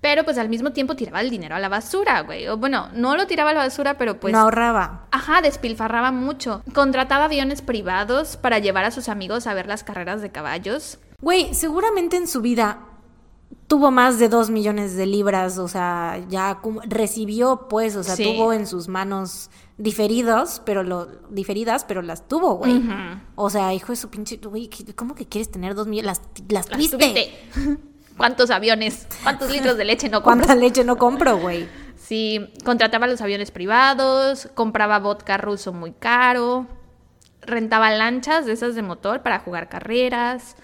Pero 0.00 0.24
pues 0.24 0.38
al 0.38 0.48
mismo 0.48 0.72
tiempo 0.72 0.94
tiraba 0.94 1.20
el 1.20 1.30
dinero 1.30 1.56
a 1.56 1.58
la 1.58 1.68
basura, 1.68 2.20
güey. 2.20 2.46
O 2.46 2.56
bueno, 2.56 2.88
no 2.94 3.16
lo 3.16 3.26
tiraba 3.26 3.50
a 3.50 3.54
la 3.54 3.60
basura, 3.60 3.98
pero 3.98 4.20
pues... 4.20 4.32
No 4.32 4.38
ahorraba. 4.38 5.06
Ajá, 5.10 5.42
despilfarraba 5.42 6.12
mucho. 6.12 6.62
Contrataba 6.72 7.24
aviones 7.24 7.62
privados 7.62 8.36
para 8.36 8.60
llevar 8.60 8.84
a 8.84 8.92
sus 8.92 9.08
amigos 9.08 9.48
a 9.48 9.54
ver 9.54 9.66
las 9.66 9.82
carreras 9.82 10.22
de 10.22 10.30
caballos. 10.30 10.98
Güey, 11.20 11.52
seguramente 11.52 12.16
en 12.16 12.28
su 12.28 12.40
vida 12.40 12.78
tuvo 13.68 13.90
más 13.90 14.18
de 14.18 14.28
dos 14.28 14.50
millones 14.50 14.96
de 14.96 15.06
libras, 15.06 15.58
o 15.58 15.68
sea, 15.68 16.20
ya 16.28 16.58
recibió, 16.88 17.68
pues, 17.68 17.94
o 17.96 18.02
sea, 18.02 18.16
tuvo 18.16 18.52
en 18.54 18.66
sus 18.66 18.88
manos 18.88 19.50
diferidos, 19.76 20.62
pero 20.64 20.82
lo 20.82 21.06
diferidas, 21.30 21.84
pero 21.84 22.00
las 22.02 22.26
tuvo, 22.26 22.54
güey. 22.54 22.82
O 23.36 23.50
sea, 23.50 23.74
hijo 23.74 23.92
de 23.92 23.96
su 23.96 24.08
pinche, 24.08 24.38
güey, 24.38 24.70
¿cómo 24.96 25.14
que 25.14 25.26
quieres 25.26 25.50
tener 25.50 25.74
dos 25.74 25.86
millones? 25.86 26.20
Las, 26.48 26.66
las, 26.66 26.90
¿Cuántos 28.16 28.50
aviones? 28.50 29.06
¿Cuántos 29.22 29.50
litros 29.50 29.76
de 29.76 29.84
leche 29.84 30.08
no 30.08 30.22
compro? 30.22 30.46
¿Cuánta 30.46 30.54
leche 30.56 30.82
no 30.82 30.96
compro, 30.96 31.38
güey? 31.38 31.68
Sí, 31.96 32.50
contrataba 32.64 33.06
los 33.06 33.20
aviones 33.20 33.50
privados, 33.50 34.48
compraba 34.54 34.98
vodka 34.98 35.36
ruso 35.36 35.74
muy 35.74 35.92
caro, 35.92 36.66
rentaba 37.42 37.90
lanchas 37.90 38.46
de 38.46 38.52
esas 38.52 38.74
de 38.74 38.82
motor 38.82 39.22
para 39.22 39.40
jugar 39.40 39.68
carreras, 39.68 40.56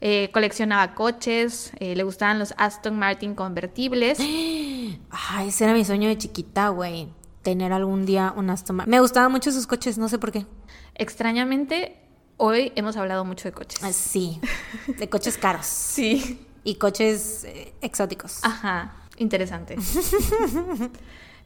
eh, 0.00 0.30
coleccionaba 0.32 0.94
coches, 0.94 1.72
eh, 1.80 1.96
le 1.96 2.02
gustaban 2.02 2.38
los 2.38 2.54
Aston 2.56 2.98
Martin 2.98 3.34
convertibles. 3.34 4.18
Ay, 5.10 5.48
ese 5.48 5.64
era 5.64 5.72
mi 5.72 5.84
sueño 5.84 6.08
de 6.08 6.18
chiquita, 6.18 6.68
güey. 6.68 7.08
Tener 7.42 7.72
algún 7.72 8.06
día 8.06 8.32
un 8.36 8.50
Aston 8.50 8.76
Martin. 8.76 8.90
Me 8.90 9.00
gustaban 9.00 9.32
mucho 9.32 9.50
esos 9.50 9.66
coches, 9.66 9.98
no 9.98 10.08
sé 10.08 10.18
por 10.18 10.32
qué. 10.32 10.46
Extrañamente, 10.94 11.96
hoy 12.36 12.72
hemos 12.76 12.96
hablado 12.96 13.24
mucho 13.24 13.48
de 13.48 13.52
coches. 13.52 13.82
Ah, 13.82 13.92
sí, 13.92 14.40
de 14.86 15.08
coches 15.08 15.36
caros. 15.38 15.66
sí 15.66 16.44
y 16.68 16.74
coches 16.74 17.44
eh, 17.44 17.72
exóticos. 17.80 18.44
Ajá, 18.44 18.94
interesante. 19.16 19.76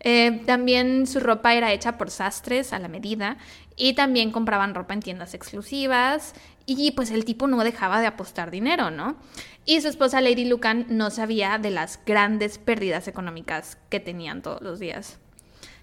Eh, 0.05 0.43
también 0.47 1.07
su 1.07 1.20
ropa 1.20 1.55
era 1.55 1.73
hecha 1.73 1.97
por 1.97 2.11
sastres 2.11 2.73
a 2.73 2.81
la 2.81 2.89
medida 2.89 3.37
y 3.77 3.93
también 3.95 4.33
compraban 4.33 4.74
ropa 4.74 4.95
en 4.95 5.01
tiendas 5.01 5.33
exclusivas 5.33 6.35
y 6.67 6.93
pues 6.93 7.11
el 7.11 7.25
tipo 7.25 7.47
no 7.47 7.63
dejaba 7.65 8.01
de 8.01 8.07
apostar 8.07 8.51
dinero, 8.51 8.91
¿no? 8.91 9.17
Y 9.65 9.81
su 9.81 9.89
esposa 9.89 10.21
Lady 10.21 10.45
Lucan 10.45 10.87
no 10.89 11.11
sabía 11.11 11.59
de 11.59 11.71
las 11.71 12.01
grandes 12.05 12.59
pérdidas 12.59 13.09
económicas 13.09 13.79
que 13.89 14.01
tenían 14.01 14.43
todos 14.43 14.61
los 14.61 14.81
días. 14.81 15.19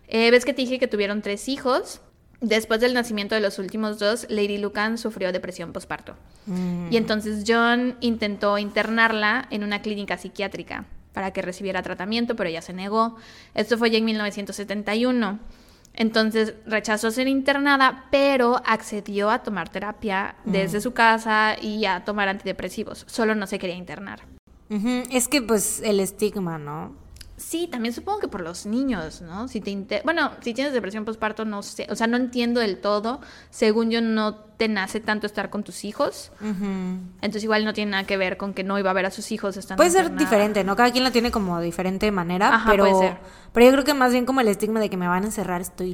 Eh, 0.08 0.32
¿Ves 0.32 0.44
que 0.44 0.54
te 0.54 0.62
dije 0.62 0.80
que 0.80 0.88
tuvieron 0.88 1.22
tres 1.22 1.48
hijos? 1.48 2.02
Después 2.42 2.80
del 2.80 2.94
nacimiento 2.94 3.36
de 3.36 3.42
los 3.42 3.60
últimos 3.60 4.00
dos, 4.00 4.26
Lady 4.30 4.58
Lucan 4.58 4.98
sufrió 4.98 5.32
depresión 5.32 5.74
posparto. 5.74 6.16
Mm. 6.46 6.92
Y 6.92 6.98
entonces 6.98 7.44
John 7.46 7.98
intentó 8.00 8.58
internarla 8.58 9.48
en 9.52 9.64
una 9.64 9.82
clínica 9.82 10.18
psiquiátrica 10.18 10.86
para 11.14 11.32
que 11.32 11.42
recibiera 11.42 11.82
tratamiento, 11.84 12.36
pero 12.36 12.50
ella 12.50 12.62
se 12.62 12.74
negó. 12.74 13.18
Esto 13.56 13.78
fue 13.78 13.92
ya 13.92 13.98
en 13.98 14.06
1971. 14.06 15.40
Entonces 16.00 16.54
rechazó 16.66 17.12
ser 17.12 17.28
internada, 17.28 18.06
pero 18.10 18.62
accedió 18.66 19.30
a 19.30 19.44
tomar 19.44 19.68
terapia 19.68 20.36
desde 20.46 20.78
mm. 20.80 20.82
su 20.82 20.94
casa 20.94 21.58
y 21.62 21.86
a 21.86 22.06
tomar 22.06 22.30
antidepresivos. 22.30 23.04
Solo 23.06 23.36
no 23.36 23.46
se 23.46 23.60
quería 23.60 23.76
internar. 23.76 24.22
Es 25.12 25.28
que 25.28 25.42
pues 25.42 25.82
el 25.84 26.00
estigma, 26.00 26.58
¿no? 26.58 26.96
Sí, 27.36 27.68
también 27.68 27.94
supongo 27.94 28.20
que 28.20 28.28
por 28.30 28.42
los 28.42 28.66
niños, 28.66 29.22
¿no? 29.22 29.50
Si 29.50 29.60
te 29.60 30.02
bueno, 30.06 30.32
si 30.42 30.54
tienes 30.54 30.74
depresión 30.74 31.04
postparto, 31.04 31.44
no 31.44 31.64
sé, 31.64 31.88
o 31.90 31.96
sea, 31.96 32.08
no 32.08 32.16
entiendo 32.16 32.62
del 32.62 32.80
todo. 32.80 33.20
Según 33.50 33.92
yo, 33.92 34.00
no 34.02 34.49
te 34.60 34.68
nace 34.68 35.00
tanto 35.00 35.26
estar 35.26 35.50
con 35.50 35.64
tus 35.64 35.86
hijos. 35.86 36.34
Entonces 36.42 37.44
igual 37.46 37.64
no 37.64 37.72
tiene 37.72 37.92
nada 37.92 38.04
que 38.04 38.18
ver 38.18 38.36
con 38.36 38.54
que 38.54 38.66
no 38.66 38.78
iba 38.78 38.90
a 38.90 38.94
ver 38.94 39.06
a 39.06 39.10
sus 39.10 39.32
hijos 39.32 39.56
estando 39.56 39.78
Puede 39.78 39.90
ser 39.90 40.14
diferente, 40.18 40.66
¿no? 40.66 40.76
Cada 40.76 40.92
quien 40.92 41.06
lo 41.06 41.14
tiene 41.14 41.32
como 41.32 41.58
de 41.60 41.66
diferente 41.66 42.12
manera, 42.12 42.66
pero 42.68 43.00
pero 43.54 43.66
yo 43.66 43.72
creo 43.72 43.86
que 43.86 43.94
más 43.94 44.12
bien 44.12 44.26
como 44.26 44.42
el 44.42 44.50
estigma 44.50 44.82
de 44.82 44.90
que 44.90 44.98
me 44.98 45.08
van 45.08 45.24
a 45.24 45.28
encerrar, 45.28 45.62
estoy 45.62 45.94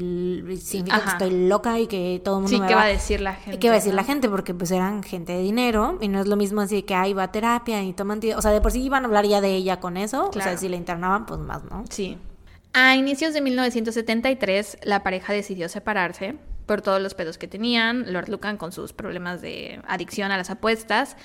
significa 0.60 1.00
que 1.00 1.10
estoy 1.10 1.48
loca 1.48 1.80
y 1.80 1.86
que 1.86 2.20
todo 2.26 2.38
el 2.38 2.42
mundo 2.42 2.58
sí, 2.58 2.60
me 2.60 2.68
¿qué 2.68 2.74
va... 2.74 2.86
a 2.86 2.88
decir 2.88 3.22
la 3.22 3.36
gente? 3.36 3.60
¿Qué 3.60 3.68
va 3.68 3.74
a 3.74 3.78
decir 3.78 3.94
la 3.94 4.04
gente? 4.04 4.30
Porque 4.30 4.56
pues 4.56 4.72
eran 4.72 5.04
gente 5.04 5.34
de 5.34 5.44
dinero 5.44 6.00
y 6.02 6.08
no 6.08 6.20
es 6.20 6.26
lo 6.26 6.36
mismo 6.36 6.62
así 6.62 6.82
que 6.82 6.96
ahí 6.96 7.14
va 7.14 7.24
a 7.24 7.32
terapia 7.32 7.84
y 7.84 7.94
toman, 7.94 8.20
o 8.36 8.42
sea, 8.42 8.50
de 8.50 8.62
por 8.62 8.72
sí 8.72 8.82
iban 8.82 9.04
a 9.04 9.06
hablar 9.06 9.28
ya 9.28 9.42
de 9.42 9.54
ella 9.54 9.80
con 9.80 9.96
eso, 9.96 10.30
o 10.30 10.34
sea, 10.34 10.58
si 10.58 10.70
la 10.70 10.76
internaban 10.76 11.28
pues 11.28 11.40
más, 11.40 11.64
¿no? 11.66 11.84
Sí. 11.88 12.18
A 12.74 12.96
inicios 12.96 13.36
de 13.36 13.42
1973 13.42 14.80
la 14.82 15.04
pareja 15.04 15.34
decidió 15.34 15.70
separarse 15.70 16.36
por 16.66 16.82
todos 16.82 17.02
los 17.02 17.14
pedos 17.14 17.38
que 17.38 17.48
tenían, 17.48 18.12
Lord 18.14 18.30
Lucan 18.30 18.58
con 18.58 18.72
sus 18.72 18.94
problemas 18.94 19.42
de 19.42 19.82
adicción 19.88 20.32
a 20.32 20.38
las 20.38 20.50
apuestas 20.50 21.16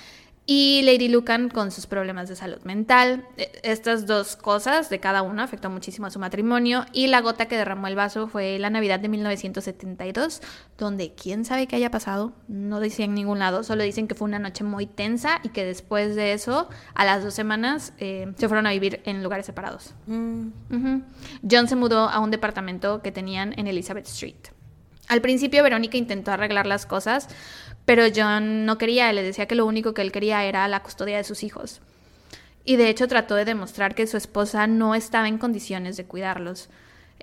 y 0.45 0.81
Lady 0.83 1.07
Lucan 1.07 1.49
con 1.49 1.71
sus 1.71 1.85
problemas 1.85 2.27
de 2.27 2.35
salud 2.35 2.59
mental. 2.63 3.25
E, 3.37 3.51
estas 3.63 4.07
dos 4.07 4.35
cosas 4.35 4.89
de 4.89 4.99
cada 4.99 5.21
uno 5.21 5.41
afectó 5.41 5.69
muchísimo 5.69 6.07
a 6.07 6.11
su 6.11 6.19
matrimonio 6.19 6.85
y 6.91 7.07
la 7.07 7.21
gota 7.21 7.45
que 7.45 7.55
derramó 7.55 7.87
el 7.87 7.95
vaso 7.95 8.27
fue 8.27 8.57
la 8.59 8.69
Navidad 8.69 8.99
de 8.99 9.07
1972, 9.07 10.41
donde 10.77 11.13
quién 11.13 11.45
sabe 11.45 11.67
qué 11.67 11.75
haya 11.75 11.91
pasado, 11.91 12.33
no 12.47 12.79
decía 12.79 13.05
en 13.05 13.13
ningún 13.13 13.39
lado, 13.39 13.63
solo 13.63 13.83
dicen 13.83 14.07
que 14.07 14.15
fue 14.15 14.27
una 14.27 14.39
noche 14.39 14.63
muy 14.63 14.87
tensa 14.87 15.39
y 15.43 15.49
que 15.49 15.63
después 15.63 16.15
de 16.15 16.33
eso, 16.33 16.69
a 16.95 17.05
las 17.05 17.23
dos 17.23 17.33
semanas, 17.33 17.93
eh, 17.99 18.33
se 18.35 18.47
fueron 18.47 18.65
a 18.65 18.71
vivir 18.71 19.01
en 19.05 19.23
lugares 19.23 19.45
separados. 19.45 19.93
Mm. 20.07 20.49
John 21.49 21.67
se 21.67 21.75
mudó 21.75 22.09
a 22.09 22.19
un 22.19 22.31
departamento 22.31 23.01
que 23.01 23.11
tenían 23.11 23.53
en 23.57 23.67
Elizabeth 23.67 24.07
Street. 24.07 24.60
Al 25.07 25.21
principio 25.21 25.63
Verónica 25.63 25.97
intentó 25.97 26.31
arreglar 26.31 26.67
las 26.67 26.85
cosas, 26.85 27.27
pero 27.85 28.03
John 28.15 28.65
no 28.65 28.77
quería, 28.77 29.11
le 29.13 29.23
decía 29.23 29.47
que 29.47 29.55
lo 29.55 29.65
único 29.65 29.93
que 29.93 30.01
él 30.01 30.11
quería 30.11 30.43
era 30.45 30.67
la 30.67 30.83
custodia 30.83 31.17
de 31.17 31.23
sus 31.23 31.43
hijos. 31.43 31.81
Y 32.63 32.75
de 32.75 32.89
hecho 32.89 33.07
trató 33.07 33.35
de 33.35 33.45
demostrar 33.45 33.95
que 33.95 34.07
su 34.07 34.17
esposa 34.17 34.67
no 34.67 34.95
estaba 34.95 35.27
en 35.27 35.37
condiciones 35.37 35.97
de 35.97 36.05
cuidarlos. 36.05 36.69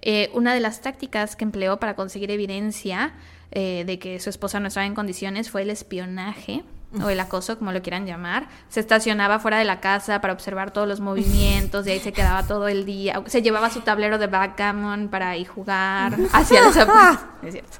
Eh, 0.01 0.31
una 0.35 0.55
de 0.55 0.61
las 0.61 0.81
tácticas 0.81 1.37
que 1.37 1.45
empleó 1.45 1.79
para 1.79 1.95
conseguir 1.95 2.31
evidencia 2.31 3.15
eh, 3.51 3.85
de 3.87 3.99
que 3.99 4.21
su 4.21 4.31
esposa 4.31 4.61
no 4.61 4.69
estaba 4.69 4.87
en 4.87 4.95
condiciones 4.95 5.51
fue 5.51 5.63
el 5.63 5.71
espionaje 5.71 6.65
o 7.03 7.11
el 7.11 7.21
acoso, 7.21 7.59
como 7.59 7.73
lo 7.73 7.83
quieran 7.83 8.07
llamar. 8.07 8.49
Se 8.69 8.81
estacionaba 8.81 9.39
fuera 9.39 9.59
de 9.59 9.65
la 9.65 9.81
casa 9.81 10.21
para 10.21 10.33
observar 10.33 10.71
todos 10.71 10.89
los 10.89 11.01
movimientos 11.01 11.87
y 11.87 11.91
ahí 11.91 12.01
se 12.01 12.13
quedaba 12.13 12.45
todo 12.45 12.69
el 12.69 12.85
día. 12.85 13.23
Se 13.27 13.43
llevaba 13.43 13.71
su 13.71 13.81
tablero 13.81 14.19
de 14.19 14.27
backgammon 14.27 15.09
para 15.09 15.37
ir 15.37 15.49
jugar 15.49 16.17
hacia 16.33 16.63
los 16.63 16.77
Es 17.43 17.53
cierto. 17.53 17.79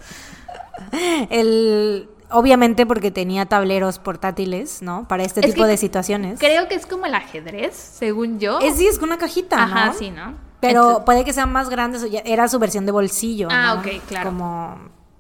El 1.31 2.09
obviamente 2.31 2.87
porque 2.87 3.11
tenía 3.11 3.47
tableros 3.47 3.99
portátiles, 3.99 4.83
¿no? 4.83 5.09
Para 5.09 5.25
este 5.25 5.41
tipo 5.41 5.67
de 5.67 5.77
situaciones. 5.77 6.39
Creo 6.39 6.69
que 6.69 6.75
es 6.75 6.87
como 6.87 7.07
el 7.07 7.15
ajedrez, 7.15 7.75
según 7.75 8.39
yo. 8.39 8.61
Es 8.61 8.77
sí, 8.77 8.87
es 8.87 8.99
una 8.99 9.19
cajita, 9.19 9.63
Ajá, 9.63 9.93
sí, 9.93 10.11
¿no? 10.11 10.35
Pero 10.61 11.05
puede 11.05 11.25
que 11.25 11.33
sean 11.33 11.53
más 11.53 11.69
grandes, 11.69 12.07
era 12.25 12.49
su 12.49 12.59
versión 12.59 12.85
de 12.85 12.93
bolsillo. 12.93 13.49
Ah, 13.51 13.77
ok, 13.79 14.03
claro. 14.09 14.31
Como 14.31 14.79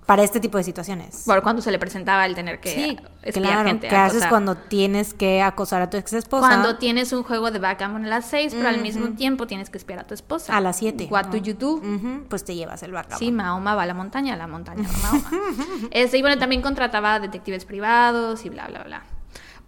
para 0.09 0.23
este 0.23 0.41
tipo 0.41 0.57
de 0.57 0.65
situaciones. 0.65 1.25
Por 1.27 1.43
cuando 1.43 1.61
se 1.61 1.71
le 1.71 1.79
presentaba 1.79 2.25
el 2.25 2.35
tener 2.35 2.61
que 2.61 2.71
Sí, 2.75 2.99
espiar 3.23 3.47
claro. 3.53 3.69
gente. 3.69 3.89
¿Qué 3.89 3.95
haces 3.95 4.13
acosar. 4.23 4.31
cuando 4.31 4.55
tienes 4.57 5.13
que 5.13 5.43
acosar 5.43 5.83
a 5.83 5.91
tu 5.91 5.99
ex 5.99 6.15
esposa? 6.15 6.49
Cuando 6.49 6.79
tienes 6.79 7.13
un 7.13 7.23
juego 7.25 7.51
de 7.51 7.59
backgammon 7.59 8.07
a 8.07 8.09
las 8.09 8.25
6, 8.25 8.55
pero 8.55 8.71
al 8.71 8.81
mismo 8.81 9.09
tiempo 9.11 9.47
tienes 9.47 9.69
que 9.69 9.77
espiar 9.77 9.99
a 9.99 10.05
tu 10.07 10.15
esposa. 10.15 10.57
a 10.57 10.63
las 10.63 10.79
7. 10.79 11.09
What 11.11 11.27
do 11.27 11.37
you 11.37 11.53
do? 11.53 11.83
Pues 12.31 12.43
te 12.43 12.55
llevas 12.55 12.83
el 12.85 12.93
backup. 12.93 13.19
Sí, 13.19 13.31
Mahoma 13.31 13.75
va 13.75 13.83
a 13.83 13.87
la 13.87 13.93
montaña, 13.93 14.33
a 14.33 14.37
la 14.39 14.47
montaña 14.47 14.89
va 14.89 15.13
Mahoma. 15.13 15.31
Este, 15.91 16.17
y 16.17 16.23
bueno, 16.23 16.39
también 16.39 16.63
contrataba 16.63 17.21
detectives 17.21 17.67
privados 17.67 18.47
y 18.47 18.49
bla, 18.49 18.67
bla, 18.69 18.85
bla. 18.85 19.03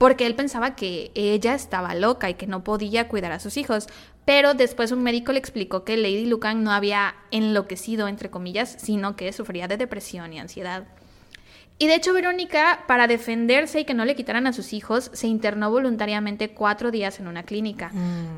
Porque 0.01 0.25
él 0.25 0.35
pensaba 0.35 0.77
que 0.77 1.11
ella 1.15 1.55
estaba 1.55 1.95
loca 1.95 2.31
y 2.31 2.35
que 2.35 2.47
no 2.47 2.65
podía 2.65 3.07
cuidar 3.07 3.33
a 3.33 3.39
sus 3.39 3.59
hijos. 3.59 3.87
Pero 4.25 4.55
después 4.55 4.93
un 4.93 5.03
médico 5.03 5.31
le 5.33 5.39
explicó 5.39 5.85
que 5.85 5.99
Lady 5.99 6.25
Lucan 6.25 6.65
no 6.65 6.71
había 6.71 7.17
enloquecido, 7.31 8.09
entre 8.09 8.31
comillas, 8.31 8.75
sino 8.79 9.15
que 9.15 9.31
sufría 9.35 9.69
de 9.69 9.77
depresión 9.77 10.33
y 10.33 10.39
ansiedad. 10.39 10.85
Y 11.77 11.87
de 11.87 11.97
hecho, 11.97 12.15
Verónica, 12.15 12.85
para 12.89 13.09
defenderse 13.09 13.81
y 13.81 13.85
que 13.85 13.93
no 13.93 14.07
le 14.07 14.17
quitaran 14.17 14.47
a 14.47 14.55
sus 14.55 14.73
hijos, 14.73 15.11
se 15.13 15.27
internó 15.27 15.71
voluntariamente 15.71 16.49
cuatro 16.49 16.91
días 16.91 17.21
en 17.21 17.29
una 17.29 17.43
clínica, 17.43 17.93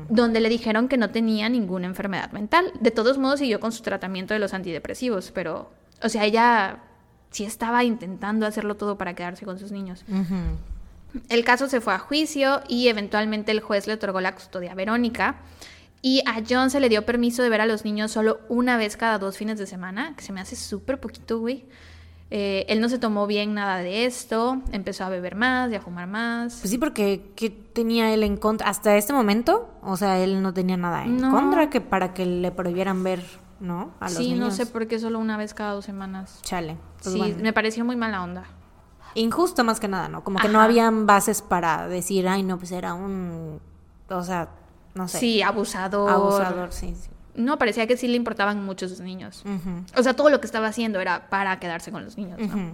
donde 0.09 0.41
le 0.41 0.49
dijeron 0.49 0.89
que 0.89 0.97
no 0.97 1.11
tenía 1.11 1.47
ninguna 1.47 1.87
enfermedad 1.87 2.33
mental. 2.33 2.73
De 2.81 2.91
todos 2.91 3.17
modos, 3.17 3.39
siguió 3.39 3.61
con 3.61 3.71
su 3.71 3.83
tratamiento 3.83 4.33
de 4.33 4.41
los 4.41 4.53
antidepresivos, 4.53 5.31
pero, 5.31 5.71
o 6.01 6.09
sea, 6.09 6.25
ella 6.25 6.79
sí 7.31 7.45
estaba 7.45 7.85
intentando 7.85 8.45
hacerlo 8.45 8.75
todo 8.75 8.97
para 8.97 9.13
quedarse 9.13 9.45
con 9.45 9.57
sus 9.57 9.71
niños. 9.71 10.03
Ujú. 10.09 10.57
El 11.29 11.43
caso 11.45 11.67
se 11.69 11.81
fue 11.81 11.93
a 11.93 11.99
juicio 11.99 12.61
y 12.67 12.87
eventualmente 12.87 13.51
el 13.51 13.59
juez 13.61 13.87
le 13.87 13.93
otorgó 13.93 14.19
la 14.21 14.33
custodia 14.35 14.71
a 14.71 14.75
Verónica. 14.75 15.37
Y 16.01 16.21
a 16.27 16.41
John 16.47 16.69
se 16.69 16.79
le 16.79 16.89
dio 16.89 17.05
permiso 17.05 17.43
de 17.43 17.49
ver 17.49 17.61
a 17.61 17.65
los 17.65 17.85
niños 17.85 18.11
solo 18.11 18.41
una 18.49 18.75
vez 18.77 18.97
cada 18.97 19.19
dos 19.19 19.37
fines 19.37 19.57
de 19.57 19.65
semana, 19.67 20.15
que 20.17 20.23
se 20.23 20.33
me 20.33 20.41
hace 20.41 20.55
súper 20.55 20.99
poquito, 20.99 21.39
güey. 21.39 21.65
Eh, 22.29 22.65
él 22.67 22.81
no 22.81 22.89
se 22.89 22.97
tomó 22.97 23.27
bien 23.27 23.53
nada 23.53 23.77
de 23.77 24.05
esto, 24.05 24.61
empezó 24.71 25.03
a 25.05 25.09
beber 25.09 25.35
más 25.35 25.71
y 25.71 25.75
a 25.75 25.81
fumar 25.81 26.07
más. 26.07 26.57
Pues 26.61 26.71
sí, 26.71 26.77
porque 26.79 27.31
¿qué 27.35 27.51
tenía 27.51 28.11
él 28.13 28.23
en 28.23 28.37
contra? 28.37 28.67
Hasta 28.69 28.97
este 28.97 29.13
momento, 29.13 29.69
o 29.83 29.95
sea, 29.97 30.19
él 30.19 30.41
no 30.41 30.51
tenía 30.53 30.75
nada 30.75 31.03
en 31.05 31.17
No. 31.17 31.31
contra 31.31 31.69
que 31.69 31.79
para 31.79 32.13
que 32.15 32.25
le 32.25 32.51
prohibieran 32.51 33.03
ver, 33.03 33.23
¿no? 33.59 33.93
A 33.99 34.05
los 34.05 34.17
sí, 34.17 34.33
no 34.33 34.49
sé 34.49 34.65
por 34.65 34.87
qué 34.87 34.97
solo 34.99 35.19
una 35.19 35.37
vez 35.37 35.53
cada 35.53 35.73
dos 35.73 35.85
semanas. 35.85 36.39
Chale. 36.41 36.77
Pues 37.03 37.13
sí, 37.13 37.19
bueno. 37.19 37.35
me 37.41 37.53
pareció 37.53 37.85
muy 37.85 37.95
mala 37.95 38.23
onda. 38.23 38.45
Injusto 39.15 39.63
más 39.63 39.79
que 39.79 39.87
nada, 39.87 40.09
¿no? 40.09 40.23
Como 40.23 40.39
que 40.39 40.49
no 40.49 40.59
habían 40.61 41.05
bases 41.05 41.41
para 41.41 41.87
decir, 41.87 42.27
ay, 42.27 42.43
no, 42.43 42.57
pues 42.57 42.71
era 42.71 42.93
un. 42.93 43.59
O 44.09 44.23
sea, 44.23 44.49
no 44.95 45.07
sé. 45.07 45.19
Sí, 45.19 45.41
abusador. 45.41 46.09
Abusador, 46.09 46.71
sí, 46.71 46.95
sí. 46.99 47.09
No, 47.35 47.57
parecía 47.57 47.87
que 47.87 47.97
sí 47.97 48.07
le 48.07 48.15
importaban 48.15 48.63
mucho 48.63 48.87
sus 48.87 48.99
niños. 48.99 49.43
O 49.97 50.03
sea, 50.03 50.15
todo 50.15 50.29
lo 50.29 50.39
que 50.39 50.45
estaba 50.45 50.67
haciendo 50.67 50.99
era 50.99 51.29
para 51.29 51.59
quedarse 51.59 51.91
con 51.91 52.03
los 52.03 52.17
niños, 52.17 52.39
¿no? 52.39 52.73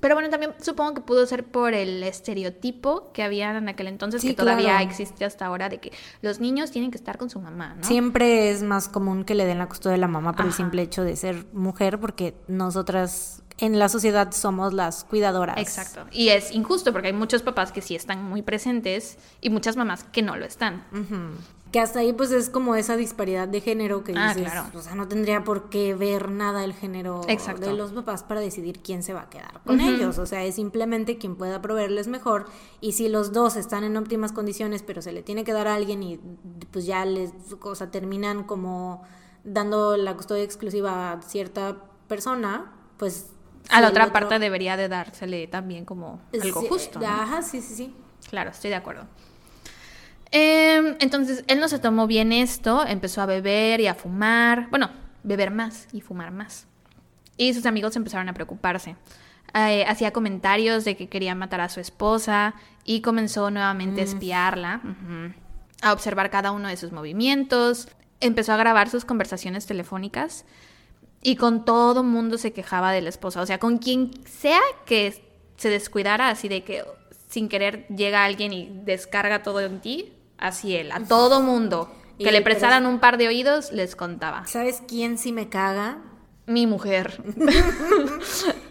Pero 0.00 0.16
bueno, 0.16 0.30
también 0.30 0.52
supongo 0.60 0.94
que 0.94 1.00
pudo 1.00 1.24
ser 1.26 1.44
por 1.44 1.74
el 1.74 2.02
estereotipo 2.02 3.12
que 3.12 3.22
había 3.22 3.56
en 3.56 3.68
aquel 3.68 3.86
entonces, 3.86 4.20
Sí, 4.20 4.30
que 4.30 4.34
todavía 4.34 4.70
claro. 4.70 4.84
existe 4.84 5.24
hasta 5.24 5.46
ahora, 5.46 5.68
de 5.68 5.78
que 5.78 5.92
los 6.22 6.40
niños 6.40 6.72
tienen 6.72 6.90
que 6.90 6.96
estar 6.96 7.18
con 7.18 7.30
su 7.30 7.38
mamá, 7.40 7.76
¿no? 7.76 7.84
Siempre 7.84 8.50
es 8.50 8.64
más 8.64 8.88
común 8.88 9.22
que 9.22 9.36
le 9.36 9.44
den 9.44 9.58
la 9.58 9.68
custodia 9.68 9.92
de 9.92 10.00
la 10.00 10.08
mamá 10.08 10.32
por 10.32 10.46
el 10.46 10.52
simple 10.52 10.82
hecho 10.82 11.04
de 11.04 11.14
ser 11.14 11.46
mujer, 11.52 12.00
porque 12.00 12.34
nosotras 12.48 13.44
en 13.62 13.78
la 13.78 13.88
sociedad 13.88 14.32
somos 14.32 14.72
las 14.72 15.04
cuidadoras. 15.04 15.56
Exacto. 15.56 16.04
Y 16.10 16.28
es 16.30 16.50
injusto 16.50 16.92
porque 16.92 17.08
hay 17.08 17.12
muchos 17.14 17.42
papás 17.42 17.70
que 17.70 17.80
sí 17.80 17.94
están 17.94 18.22
muy 18.22 18.42
presentes 18.42 19.18
y 19.40 19.50
muchas 19.50 19.76
mamás 19.76 20.02
que 20.04 20.20
no 20.20 20.36
lo 20.36 20.44
están. 20.44 20.84
Que 21.70 21.78
hasta 21.80 22.00
ahí 22.00 22.12
pues 22.12 22.32
es 22.32 22.50
como 22.50 22.74
esa 22.74 22.96
disparidad 22.96 23.46
de 23.48 23.60
género 23.60 24.02
que 24.04 24.12
Ah, 24.16 24.34
dices, 24.34 24.50
claro. 24.52 24.68
o 24.76 24.82
sea, 24.82 24.94
no 24.96 25.06
tendría 25.08 25.42
por 25.44 25.70
qué 25.70 25.94
ver 25.94 26.28
nada 26.30 26.64
el 26.64 26.74
género 26.74 27.22
Exacto. 27.28 27.64
de 27.66 27.72
los 27.74 27.92
papás 27.92 28.24
para 28.24 28.40
decidir 28.40 28.80
quién 28.82 29.02
se 29.02 29.14
va 29.14 29.22
a 29.22 29.30
quedar 29.30 29.62
con 29.64 29.80
ellos, 29.80 30.18
o 30.18 30.26
sea, 30.26 30.44
es 30.44 30.56
simplemente 30.56 31.16
quien 31.16 31.36
pueda 31.36 31.62
proveerles 31.62 32.08
mejor 32.08 32.44
y 32.82 32.92
si 32.92 33.08
los 33.08 33.32
dos 33.32 33.56
están 33.56 33.84
en 33.84 33.96
óptimas 33.96 34.32
condiciones, 34.32 34.82
pero 34.82 35.00
se 35.00 35.12
le 35.12 35.22
tiene 35.22 35.44
que 35.44 35.52
dar 35.54 35.66
a 35.68 35.74
alguien 35.76 36.02
y 36.02 36.20
pues 36.72 36.84
ya 36.84 37.06
les, 37.06 37.30
o 37.62 37.74
sea, 37.74 37.90
terminan 37.90 38.42
como 38.44 39.02
dando 39.44 39.96
la 39.96 40.14
custodia 40.14 40.42
exclusiva 40.42 41.12
a 41.12 41.22
cierta 41.22 41.78
persona, 42.06 42.72
pues 42.98 43.30
A 43.70 43.80
la 43.80 43.88
otra 43.88 44.04
otro- 44.04 44.12
parte 44.12 44.38
debería 44.38 44.76
de 44.76 44.88
dársele 44.88 45.46
también 45.46 45.84
como 45.84 46.20
algo 46.32 46.60
Sí, 46.60 46.66
justo. 46.68 47.00
¿no? 47.00 47.06
Ajá, 47.06 47.42
sí, 47.42 47.60
sí, 47.62 47.74
sí. 47.74 47.94
Claro, 48.28 48.50
estoy 48.50 48.70
de 48.70 48.76
acuerdo. 48.76 49.06
Em, 50.30 50.96
entonces, 51.00 51.44
él 51.46 51.60
no 51.60 51.68
se 51.68 51.78
tomó 51.78 52.06
bien 52.06 52.32
esto, 52.32 52.86
empezó 52.86 53.20
a 53.20 53.26
beber 53.26 53.80
y 53.80 53.86
a 53.86 53.94
fumar, 53.94 54.68
bueno, 54.70 54.90
beber 55.22 55.50
más 55.50 55.88
y 55.92 56.00
fumar 56.00 56.30
más. 56.30 56.66
Y 57.36 57.52
sus 57.54 57.66
amigos 57.66 57.96
empezaron 57.96 58.28
a 58.28 58.34
preocuparse. 58.34 58.96
Eh, 59.54 59.84
hacía 59.86 60.12
comentarios 60.12 60.84
de 60.84 60.96
que 60.96 61.08
quería 61.08 61.34
matar 61.34 61.60
a 61.60 61.68
su 61.68 61.80
esposa 61.80 62.54
y 62.84 63.02
comenzó 63.02 63.50
nuevamente 63.50 64.00
a 64.00 64.04
espiarla, 64.04 64.80
ujú, 64.82 65.34
a 65.82 65.92
observar 65.92 66.30
cada 66.30 66.52
uno 66.52 66.68
de 66.68 66.76
sus 66.78 66.92
movimientos. 66.92 67.88
Empezó 68.20 68.52
a 68.52 68.56
grabar 68.56 68.88
sus 68.88 69.04
conversaciones 69.04 69.66
telefónicas 69.66 70.46
y 71.22 71.36
con 71.36 71.64
todo 71.64 72.02
mundo 72.02 72.38
se 72.38 72.52
quejaba 72.52 72.92
de 72.92 73.02
la 73.02 73.08
esposa. 73.08 73.40
O 73.40 73.46
sea, 73.46 73.58
con 73.58 73.78
quien 73.78 74.10
sea 74.26 74.60
que 74.86 75.22
se 75.56 75.70
descuidara, 75.70 76.28
así 76.28 76.48
de 76.48 76.64
que 76.64 76.84
sin 77.28 77.48
querer 77.48 77.86
llega 77.88 78.24
alguien 78.24 78.52
y 78.52 78.70
descarga 78.84 79.42
todo 79.42 79.60
en 79.60 79.80
ti, 79.80 80.12
así 80.38 80.76
él, 80.76 80.92
a 80.92 81.00
todo 81.00 81.40
mundo. 81.40 81.92
Y 82.18 82.24
Que 82.24 82.32
le 82.32 82.38
pero- 82.38 82.44
prestaran 82.44 82.86
un 82.86 82.98
par 82.98 83.16
de 83.18 83.28
oídos, 83.28 83.72
les 83.72 83.96
contaba. 83.96 84.46
¿Sabes 84.46 84.82
quién 84.86 85.18
sí 85.18 85.32
me 85.32 85.48
caga? 85.48 85.98
Mi 86.46 86.66
mujer. 86.66 87.22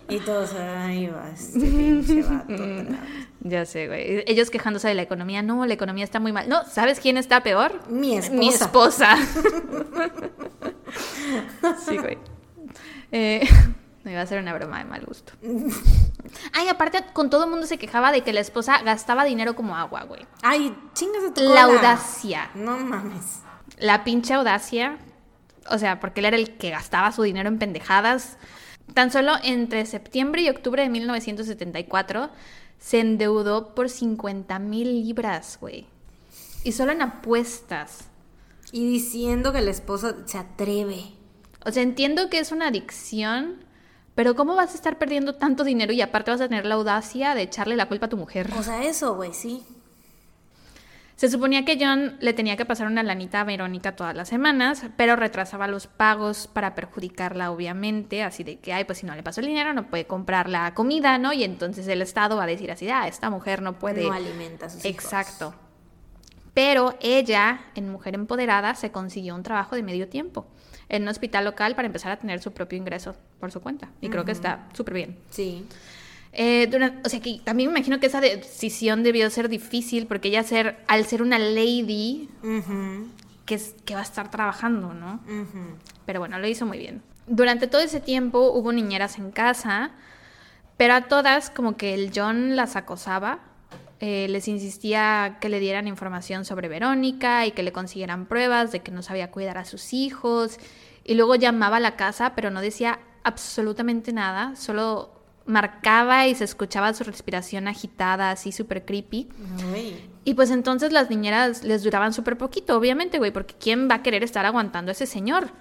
Y 0.10 0.20
todos, 0.20 0.54
ay, 0.56 1.08
va, 1.08 1.30
este 1.34 1.58
pinche 1.62 2.22
vato 2.24 2.54
otra 2.54 2.66
vez". 2.66 2.88
ya 3.40 3.66
sé, 3.66 3.88
güey. 3.88 4.26
Ellos 4.28 4.50
quejándose 4.50 4.90
de 4.90 4.94
la 4.94 5.04
economía. 5.04 5.42
No, 5.42 5.66
la 5.66 5.74
economía 5.74 6.04
está 6.04 6.20
muy 6.20 6.34
mal. 6.34 6.50
No, 6.50 6.66
¿sabes 6.66 7.00
quién 7.00 7.16
está 7.16 7.44
peor? 7.44 7.80
Mi 7.90 8.18
esposa. 8.18 8.38
Mi 8.38 8.50
esposa. 8.50 9.16
sí, 11.88 11.98
güey. 11.98 12.18
Eh, 13.12 13.48
me 14.04 14.12
iba 14.12 14.20
a 14.22 14.24
hacer 14.24 14.42
una 14.42 14.54
broma 14.54 14.80
de 14.80 14.86
mal 14.86 15.06
gusto. 15.06 15.34
Ay, 16.54 16.68
aparte, 16.68 17.04
con 17.14 17.30
todo 17.30 17.44
el 17.46 17.50
mundo 17.50 17.68
se 17.68 17.78
quejaba 17.78 18.12
de 18.12 18.22
que 18.22 18.34
la 18.34 18.40
esposa 18.40 18.82
gastaba 18.84 19.24
dinero 19.24 19.56
como 19.56 19.76
agua, 19.76 20.04
güey. 20.04 20.26
Ay, 20.42 20.76
chingas 20.94 21.24
a 21.30 21.34
tu 21.34 21.42
La 21.42 21.66
cola. 21.66 21.78
audacia. 21.78 22.52
No 22.56 22.78
mames. 22.78 23.40
La 23.78 24.04
pinche 24.04 24.34
audacia. 24.34 24.98
O 25.70 25.78
sea, 25.78 26.00
porque 26.00 26.22
él 26.22 26.26
era 26.26 26.38
el 26.38 26.58
que 26.58 26.70
gastaba 26.72 27.12
su 27.12 27.22
dinero 27.24 27.50
en 27.50 27.60
pendejadas. 27.60 28.38
Tan 28.94 29.12
solo 29.12 29.34
entre 29.44 29.86
septiembre 29.86 30.42
y 30.42 30.50
octubre 30.50 30.82
de 30.84 30.90
1974 30.90 32.30
se 32.80 33.00
endeudó 33.00 33.76
por 33.76 33.90
50 33.90 34.58
mil 34.60 35.04
libras, 35.06 35.58
güey. 35.62 35.86
Y 36.64 36.72
solo 36.72 36.92
en 36.92 37.02
apuestas. 37.02 38.06
Y 38.72 38.86
diciendo 38.88 39.54
que 39.54 39.62
la 39.62 39.72
esposa 39.72 40.16
se 40.26 40.38
atreve. 40.38 41.12
O 41.66 41.72
sea, 41.72 41.84
entiendo 41.84 42.30
que 42.30 42.40
es 42.40 42.52
una 42.52 42.68
adicción, 42.68 43.64
pero 44.16 44.36
¿cómo 44.36 44.56
vas 44.56 44.72
a 44.72 44.76
estar 44.76 44.98
perdiendo 44.98 45.36
tanto 45.36 45.64
dinero 45.64 45.94
y 45.94 46.02
aparte 46.02 46.32
vas 46.32 46.42
a 46.42 46.48
tener 46.48 46.66
la 46.66 46.76
audacia 46.76 47.36
de 47.36 47.44
echarle 47.44 47.76
la 47.76 47.88
culpa 47.88 48.08
a 48.08 48.10
tu 48.10 48.18
mujer? 48.18 48.50
O 48.58 48.64
sea, 48.64 48.84
eso, 48.84 49.16
güey, 49.16 49.34
sí. 49.34 49.64
Se 51.16 51.30
suponía 51.30 51.66
que 51.66 51.78
John 51.80 52.18
le 52.20 52.34
tenía 52.34 52.58
que 52.58 52.66
pasar 52.66 52.88
una 52.88 53.04
lanita 53.04 53.42
a 53.42 53.44
Verónica 53.44 53.96
todas 53.96 54.16
las 54.16 54.28
semanas, 54.28 54.86
pero 54.98 55.16
retrasaba 55.16 55.68
los 55.68 55.86
pagos 55.86 56.48
para 56.48 56.74
perjudicarla, 56.74 57.52
obviamente, 57.52 58.24
así 58.24 58.44
de 58.44 58.58
que, 58.58 58.74
ay, 58.74 58.86
pues 58.86 58.98
si 58.98 59.06
no 59.06 59.14
le 59.14 59.22
pasó 59.22 59.40
el 59.40 59.46
dinero, 59.46 59.72
no 59.72 59.88
puede 59.88 60.08
comprar 60.08 60.50
la 60.50 60.74
comida, 60.74 61.20
¿no? 61.20 61.32
Y 61.32 61.44
entonces 61.44 61.88
el 61.88 62.02
Estado 62.02 62.38
va 62.38 62.46
a 62.46 62.48
decir 62.48 62.72
así, 62.72 62.90
ah, 62.90 63.08
esta 63.08 63.30
mujer 63.30 63.62
no 63.62 63.78
puede. 63.78 64.08
No 64.08 64.14
alimenta 64.14 64.66
a 64.66 64.70
sus 64.70 64.84
hijos. 64.84 65.04
Exacto. 65.04 65.54
Pero 66.56 66.98
ella, 67.02 67.62
en 67.76 67.90
Mujer 67.90 68.16
Empoderada, 68.16 68.74
se 68.74 68.92
consiguió 68.92 69.36
un 69.36 69.44
trabajo 69.44 69.76
de 69.76 69.84
medio 69.84 70.10
tiempo 70.10 70.48
en 70.92 71.04
un 71.04 71.08
hospital 71.08 71.46
local 71.46 71.76
para 71.76 71.86
empezar 71.88 72.12
a 72.12 72.18
tener 72.18 72.42
su 72.42 72.52
propio 72.52 72.78
ingreso 72.78 73.16
por 73.40 73.52
su 73.52 73.62
cuenta. 73.62 73.90
Y 74.02 74.10
creo 74.10 74.26
que 74.26 74.32
está 74.34 74.68
súper 74.74 74.94
bien. 74.94 75.18
Sí. 75.30 75.66
Eh, 76.34 76.68
durante- 76.70 77.06
o 77.06 77.10
sea 77.10 77.20
que 77.20 77.40
también 77.44 77.72
me 77.72 77.80
imagino 77.80 78.00
que 78.00 78.06
esa 78.08 78.22
decisión 78.22 79.02
debió 79.04 79.30
ser 79.30 79.50
difícil 79.50 80.06
porque 80.08 80.28
ella 80.30 80.44
ser, 80.44 80.78
al 80.88 81.06
ser 81.06 81.22
una 81.22 81.40
lady 81.40 82.30
Ujú, 82.44 83.08
que, 83.46 83.56
es, 83.56 83.76
que 83.86 83.96
va 83.96 84.02
a 84.02 84.04
estar 84.04 84.30
trabajando, 84.32 84.94
¿no? 84.94 85.16
ujú. 85.26 85.76
Pero 86.06 86.20
bueno, 86.20 86.40
lo 86.40 86.48
hizo 86.48 86.66
muy 86.66 86.78
bien. 86.78 87.02
Durante 87.28 87.68
todo 87.68 87.82
ese 87.82 88.00
tiempo 88.02 88.52
hubo 88.52 88.72
niñeras 88.74 89.18
en 89.18 89.32
casa, 89.32 89.92
pero 90.78 90.94
a 90.94 91.02
todas 91.02 91.50
como 91.50 91.78
que 91.78 91.94
el 91.94 92.12
John 92.16 92.56
las 92.56 92.76
acosaba, 92.76 93.40
eh, 94.04 94.28
les 94.30 94.48
insistía 94.48 95.38
que 95.40 95.48
le 95.48 95.60
dieran 95.60 95.88
información 95.88 96.44
sobre 96.44 96.68
Verónica 96.68 97.46
y 97.46 97.52
que 97.52 97.62
le 97.62 97.72
consiguieran 97.72 98.26
pruebas 98.26 98.72
de 98.72 98.80
que 98.80 98.92
no 98.92 99.04
sabía 99.04 99.30
cuidar 99.30 99.60
a 99.60 99.66
sus 99.66 99.94
hijos. 99.94 100.58
Y 101.04 101.14
luego 101.14 101.36
llamaba 101.36 101.78
a 101.78 101.80
la 101.80 101.96
casa, 101.96 102.34
pero 102.36 102.50
no 102.50 102.62
decía 102.62 103.00
absolutamente 103.24 104.12
nada, 104.12 104.56
solo 104.56 105.22
marcaba 105.46 106.26
y 106.26 106.34
se 106.34 106.46
escuchaba 106.46 106.94
su 106.96 107.04
respiración 107.04 107.68
agitada, 107.68 108.32
así 108.32 108.52
súper 108.52 108.86
creepy. 108.86 109.30
Uy. 109.72 109.96
Y 110.24 110.34
pues 110.34 110.50
entonces 110.50 110.92
las 110.92 111.12
niñeras 111.12 111.64
les 111.64 111.84
duraban 111.84 112.12
súper 112.12 112.40
poquito, 112.40 112.78
obviamente, 112.78 113.20
güey, 113.20 113.32
porque 113.32 113.54
¿quién 113.60 113.88
va 113.88 113.96
a 113.96 114.04
querer 114.04 114.24
estar 114.24 114.48
aguantando 114.48 114.90
a 114.90 114.94
ese 114.94 115.06
señor? 115.06 115.52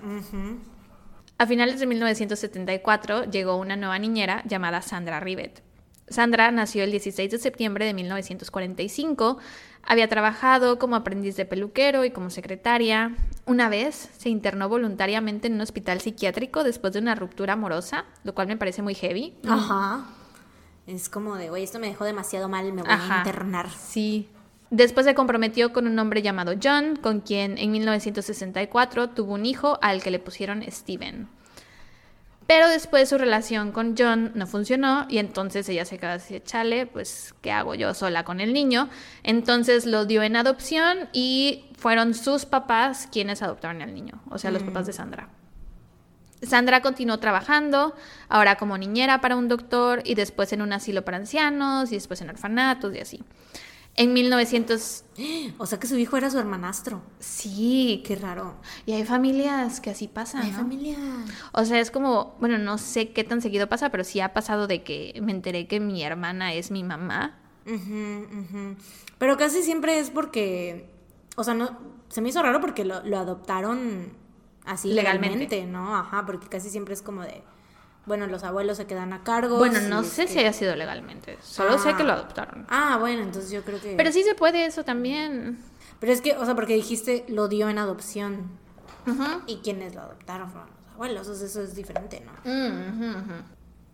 A 1.37 1.47
finales 1.47 1.79
de 1.79 1.87
1974 1.87 3.25
llegó 3.25 3.57
una 3.57 3.77
nueva 3.77 3.99
niñera 3.99 4.43
llamada 4.47 4.81
Sandra 4.81 5.21
Rivet. 5.21 5.63
Sandra 6.11 6.51
nació 6.51 6.83
el 6.83 6.91
16 6.91 7.31
de 7.31 7.39
septiembre 7.39 7.87
de 7.87 7.95
1945. 7.95 9.39
Había 9.85 10.09
trabajado 10.09 10.79
como 10.79 10.97
aprendiz 10.97 11.37
de 11.37 11.47
peluquero 11.47 12.05
y 12.05 12.11
como 12.11 12.31
secretaria. 12.31 13.15
Una 13.47 13.69
vez 13.69 14.11
se 14.19 14.29
internó 14.29 14.69
voluntariamente 14.69 15.47
en 15.47 15.55
un 15.55 15.61
hospital 15.61 16.01
psiquiátrico 16.01 16.65
después 16.65 16.93
de 16.93 16.99
una 16.99 17.15
ruptura 17.15 17.55
amorosa, 17.55 18.05
lo 18.25 18.35
cual 18.35 18.49
me 18.49 18.57
parece 18.57 18.83
muy 18.83 18.95
heavy. 18.95 19.35
Ajá. 19.49 20.05
Es 20.87 21.09
como 21.09 21.37
de, 21.37 21.49
güey, 21.49 21.63
esto 21.63 21.79
me 21.79 21.87
dejó 21.87 22.05
demasiado 22.05 22.49
mal, 22.49 22.73
me 22.73 22.83
voy 22.83 22.91
a 22.93 23.19
internar. 23.19 23.71
Sí. 23.71 24.29
Después 24.71 25.07
se 25.07 25.15
comprometió 25.15 25.73
con 25.73 25.87
un 25.87 25.99
hombre 25.99 26.23
llamado 26.23 26.55
John, 26.61 26.97
con 26.97 27.21
quien 27.21 27.57
en 27.59 27.71
1964 27.71 29.11
tuvo 29.11 29.35
un 29.35 29.47
hijo 29.47 29.79
al 29.83 30.03
que 30.03 30.11
le 30.11 30.19
pusieron 30.19 30.65
Steven. 30.69 31.29
Pero 32.51 32.69
después 32.69 33.09
su 33.09 33.17
relación 33.17 33.71
con 33.71 33.95
John 33.97 34.33
no 34.35 34.45
funcionó 34.45 35.07
y 35.09 35.19
entonces 35.19 35.69
ella 35.69 35.85
se 35.85 35.99
quedó 35.99 36.11
así, 36.11 36.41
chale, 36.41 36.85
pues, 36.85 37.33
¿qué 37.43 37.53
hago 37.53 37.77
yo 37.77 37.95
sola 37.95 38.25
con 38.25 38.41
el 38.41 38.53
niño? 38.53 38.89
Entonces 39.23 39.87
lo 39.87 40.05
dio 40.05 40.25
en 40.25 40.35
adopción 40.35 41.09
y 41.13 41.67
fueron 41.79 42.13
sus 42.13 42.47
papás 42.47 43.09
quienes 43.13 43.43
adoptaron 43.43 43.83
al 43.83 43.95
niño, 43.95 44.21
o 44.29 44.39
sea, 44.39 44.51
los 44.51 44.65
papás 44.65 44.87
de 44.87 44.93
mm. 44.93 44.97
Sandra. 44.97 45.29
Sandra 46.43 46.83
continuó 46.83 47.21
trabajando, 47.21 47.95
ahora 48.29 48.57
como 48.57 48.77
niñera 48.77 49.21
para 49.21 49.37
un 49.37 49.47
doctor 49.47 50.03
y 50.05 50.17
después 50.17 50.53
en 50.53 50.63
un 50.63 50.73
asilo 50.73 51.05
para 51.05 51.19
ancianos 51.19 51.93
y 51.93 51.95
después 51.95 52.21
en 52.21 52.31
orfanatos 52.31 52.93
y 52.97 52.99
así. 52.99 53.25
En 54.01 54.15
1900... 54.15 55.05
O 55.59 55.67
sea 55.67 55.79
que 55.79 55.87
su 55.87 55.99
hijo 55.99 56.17
era 56.17 56.31
su 56.31 56.39
hermanastro. 56.39 57.03
Sí. 57.19 58.03
Qué 58.07 58.17
raro. 58.17 58.55
Y 58.87 58.93
hay 58.93 59.05
familias 59.05 59.83
que 59.83 59.91
así 59.91 60.09
pasan. 60.09 60.41
Hay 60.41 60.53
familias. 60.53 60.99
O 61.53 61.67
sea, 61.67 61.81
es 61.81 61.91
como, 61.91 62.35
bueno, 62.41 62.57
no 62.57 62.79
sé 62.79 63.11
qué 63.11 63.25
tan 63.25 63.43
seguido 63.43 63.69
pasa, 63.69 63.91
pero 63.91 64.03
sí 64.03 64.21
ha 64.21 64.33
pasado 64.33 64.67
de 64.67 64.83
que 64.83 65.21
me 65.23 65.33
enteré 65.33 65.67
que 65.67 65.81
mi 65.81 66.03
hermana 66.03 66.55
es 66.55 66.71
mi 66.71 66.83
mamá. 66.83 67.39
Pero 69.19 69.37
casi 69.37 69.63
siempre 69.63 69.99
es 69.99 70.09
porque, 70.09 70.89
o 71.37 71.45
sea, 71.45 71.53
no, 71.53 71.77
se 72.09 72.23
me 72.23 72.31
hizo 72.31 72.43
raro 72.43 72.63
porque 72.63 72.87
lo, 72.87 73.05
lo 73.05 73.19
adoptaron 73.19 74.15
así 74.65 74.95
legalmente, 74.95 75.67
¿no? 75.67 75.95
Ajá, 75.95 76.25
porque 76.25 76.49
casi 76.49 76.71
siempre 76.71 76.95
es 76.95 77.03
como 77.03 77.21
de 77.21 77.43
bueno, 78.11 78.27
los 78.27 78.43
abuelos 78.43 78.77
se 78.77 78.87
quedan 78.89 79.13
a 79.13 79.23
cargo. 79.23 79.57
Bueno, 79.59 79.81
no 79.83 80.03
sé 80.03 80.27
si 80.27 80.41
haya 80.41 80.53
sido 80.53 80.75
legalmente, 80.75 81.39
solo 81.41 81.79
sé 81.79 81.95
que 81.95 82.03
lo 82.03 82.11
ah. 82.11 82.17
adoptaron. 82.17 82.67
Ah, 82.69 82.97
bueno, 82.99 83.23
entonces 83.23 83.53
yo 83.53 83.63
creo 83.63 83.81
que... 83.81 83.95
Pero 83.97 84.11
sí 84.11 84.25
se 84.25 84.35
puede 84.35 84.67
eso 84.67 84.83
también. 84.83 85.61
Pero 86.01 86.13
es 86.13 86.21
que, 86.21 86.37
o 86.37 86.45
sea, 86.45 86.57
porque 86.57 86.75
dijiste 86.75 87.25
lo 87.29 87.47
dio 87.47 87.69
en 87.69 87.79
adopción. 87.79 88.51
Y 89.47 89.59
quienes 89.59 89.95
lo 89.95 90.01
adoptaron 90.01 90.51
fueron 90.51 90.71
los 90.71 90.95
abuelos, 90.95 91.29
o 91.29 91.37
sea, 91.37 91.47
eso 91.47 91.63
es 91.63 91.77
diferente, 91.77 92.21
¿no? 92.21 92.33
Mm, 92.51 93.45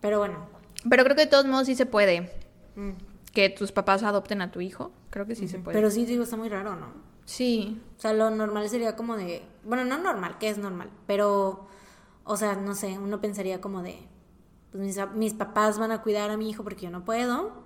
Pero 0.00 0.18
bueno. 0.18 0.48
Pero 0.88 1.04
creo 1.04 1.14
que 1.14 1.24
de 1.26 1.30
todos 1.30 1.44
modos 1.44 1.66
sí 1.66 1.74
se 1.74 1.84
puede. 1.84 2.32
Mm. 2.74 2.92
Que 3.34 3.50
tus 3.50 3.70
papás 3.70 4.02
adopten 4.02 4.40
a 4.40 4.50
tu 4.50 4.62
hijo, 4.62 4.92
creo 5.10 5.26
que 5.26 5.34
sí 5.34 5.46
se 5.46 5.58
puede. 5.58 5.76
Pero 5.76 5.90
sí, 5.90 6.06
digo, 6.06 6.22
está 6.22 6.38
muy 6.38 6.48
raro, 6.48 6.74
¿no? 6.74 6.86
Sí. 7.26 7.82
O 7.98 8.00
sea, 8.00 8.14
lo 8.14 8.30
normal 8.30 8.66
sería 8.70 8.96
como 8.96 9.14
de... 9.18 9.42
Bueno, 9.62 9.84
no 9.84 9.98
normal, 9.98 10.38
que 10.38 10.48
es 10.48 10.56
normal, 10.56 10.88
pero 11.06 11.68
o 12.26 12.36
sea, 12.36 12.56
no 12.56 12.74
sé, 12.74 12.98
uno 12.98 13.20
pensaría 13.20 13.60
como 13.60 13.82
de, 13.82 13.98
pues 14.72 14.98
mis, 15.14 15.34
papás 15.34 15.78
van 15.78 15.92
a 15.92 16.02
cuidar 16.02 16.30
a 16.30 16.36
mi 16.36 16.50
hijo 16.50 16.64
porque 16.64 16.82
yo 16.82 16.90
no 16.90 17.04
puedo, 17.04 17.64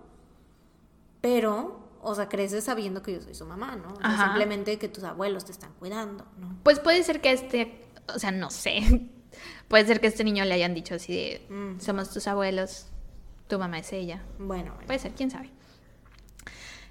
pero, 1.23 1.89
o 2.03 2.15
sea, 2.15 2.29
creces 2.29 2.65
sabiendo 2.65 3.03
que 3.03 3.15
yo 3.15 3.21
soy 3.23 3.35
su 3.35 3.47
mamá, 3.47 3.77
¿no? 3.77 3.95
simplemente 4.17 4.79
que 4.79 4.89
tus 4.89 5.03
abuelos 5.05 5.47
te 5.47 5.53
están 5.53 5.73
cuidando, 5.79 6.27
¿no? 6.39 6.59
Pues 6.63 6.79
puede 6.79 7.03
ser 7.03 7.21
que 7.23 7.33
este, 7.33 7.87
o 8.15 8.19
sea, 8.19 8.31
no 8.31 8.51
sé, 8.51 9.09
puede 9.69 9.87
ser 9.87 10.01
que 10.01 10.09
este 10.09 10.25
niño 10.25 10.45
le 10.45 10.55
hayan 10.55 10.75
dicho 10.75 10.95
así 10.95 11.15
de, 11.15 11.47
mm. 11.49 11.81
somos 11.81 12.11
tus 12.11 12.29
abuelos, 12.29 12.87
tu 13.49 13.59
mamá 13.59 13.79
es 13.79 13.93
ella. 13.93 14.23
Bueno, 14.39 14.75
Puede 14.87 14.99
ser, 14.99 15.13
quién 15.13 15.31
sabe. 15.31 15.51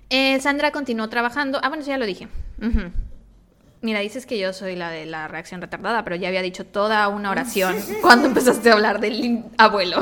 Eh, 0.10 0.40
Sandra 0.42 0.72
continuó 0.72 1.08
trabajando. 1.08 1.60
Ah, 1.64 1.70
bueno, 1.70 1.84
ya 1.84 1.98
lo 1.98 2.06
dije. 2.06 2.28
Mira, 3.82 4.02
dices 4.02 4.26
que 4.26 4.38
yo 4.38 4.52
soy 4.52 4.76
la 4.76 4.92
de 4.92 5.06
la 5.06 5.30
reacción 5.30 5.62
retardada, 5.62 6.04
pero 6.04 6.18
ya 6.18 6.28
había 6.28 6.42
dicho 6.42 6.66
toda 6.66 7.08
una 7.08 7.32
oración 7.32 7.78
cuando 8.02 8.28
empezaste 8.28 8.70
a 8.70 8.74
hablar 8.74 9.00
del 9.00 9.46
abuelo. 9.58 10.02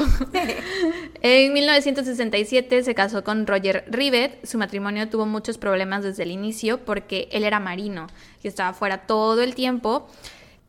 en 1.21 1.53
1967 1.53 2.83
se 2.83 2.95
casó 2.95 3.23
con 3.23 3.45
Roger 3.45 3.85
Rivet. 3.87 4.43
Su 4.45 4.57
matrimonio 4.57 5.09
tuvo 5.09 5.27
muchos 5.27 5.59
problemas 5.59 6.03
desde 6.03 6.23
el 6.23 6.31
inicio 6.31 6.83
porque 6.85 7.29
él 7.31 7.43
era 7.43 7.59
marino 7.59 8.07
y 8.41 8.47
estaba 8.47 8.73
fuera 8.73 9.05
todo 9.05 9.43
el 9.43 9.53
tiempo. 9.53 10.07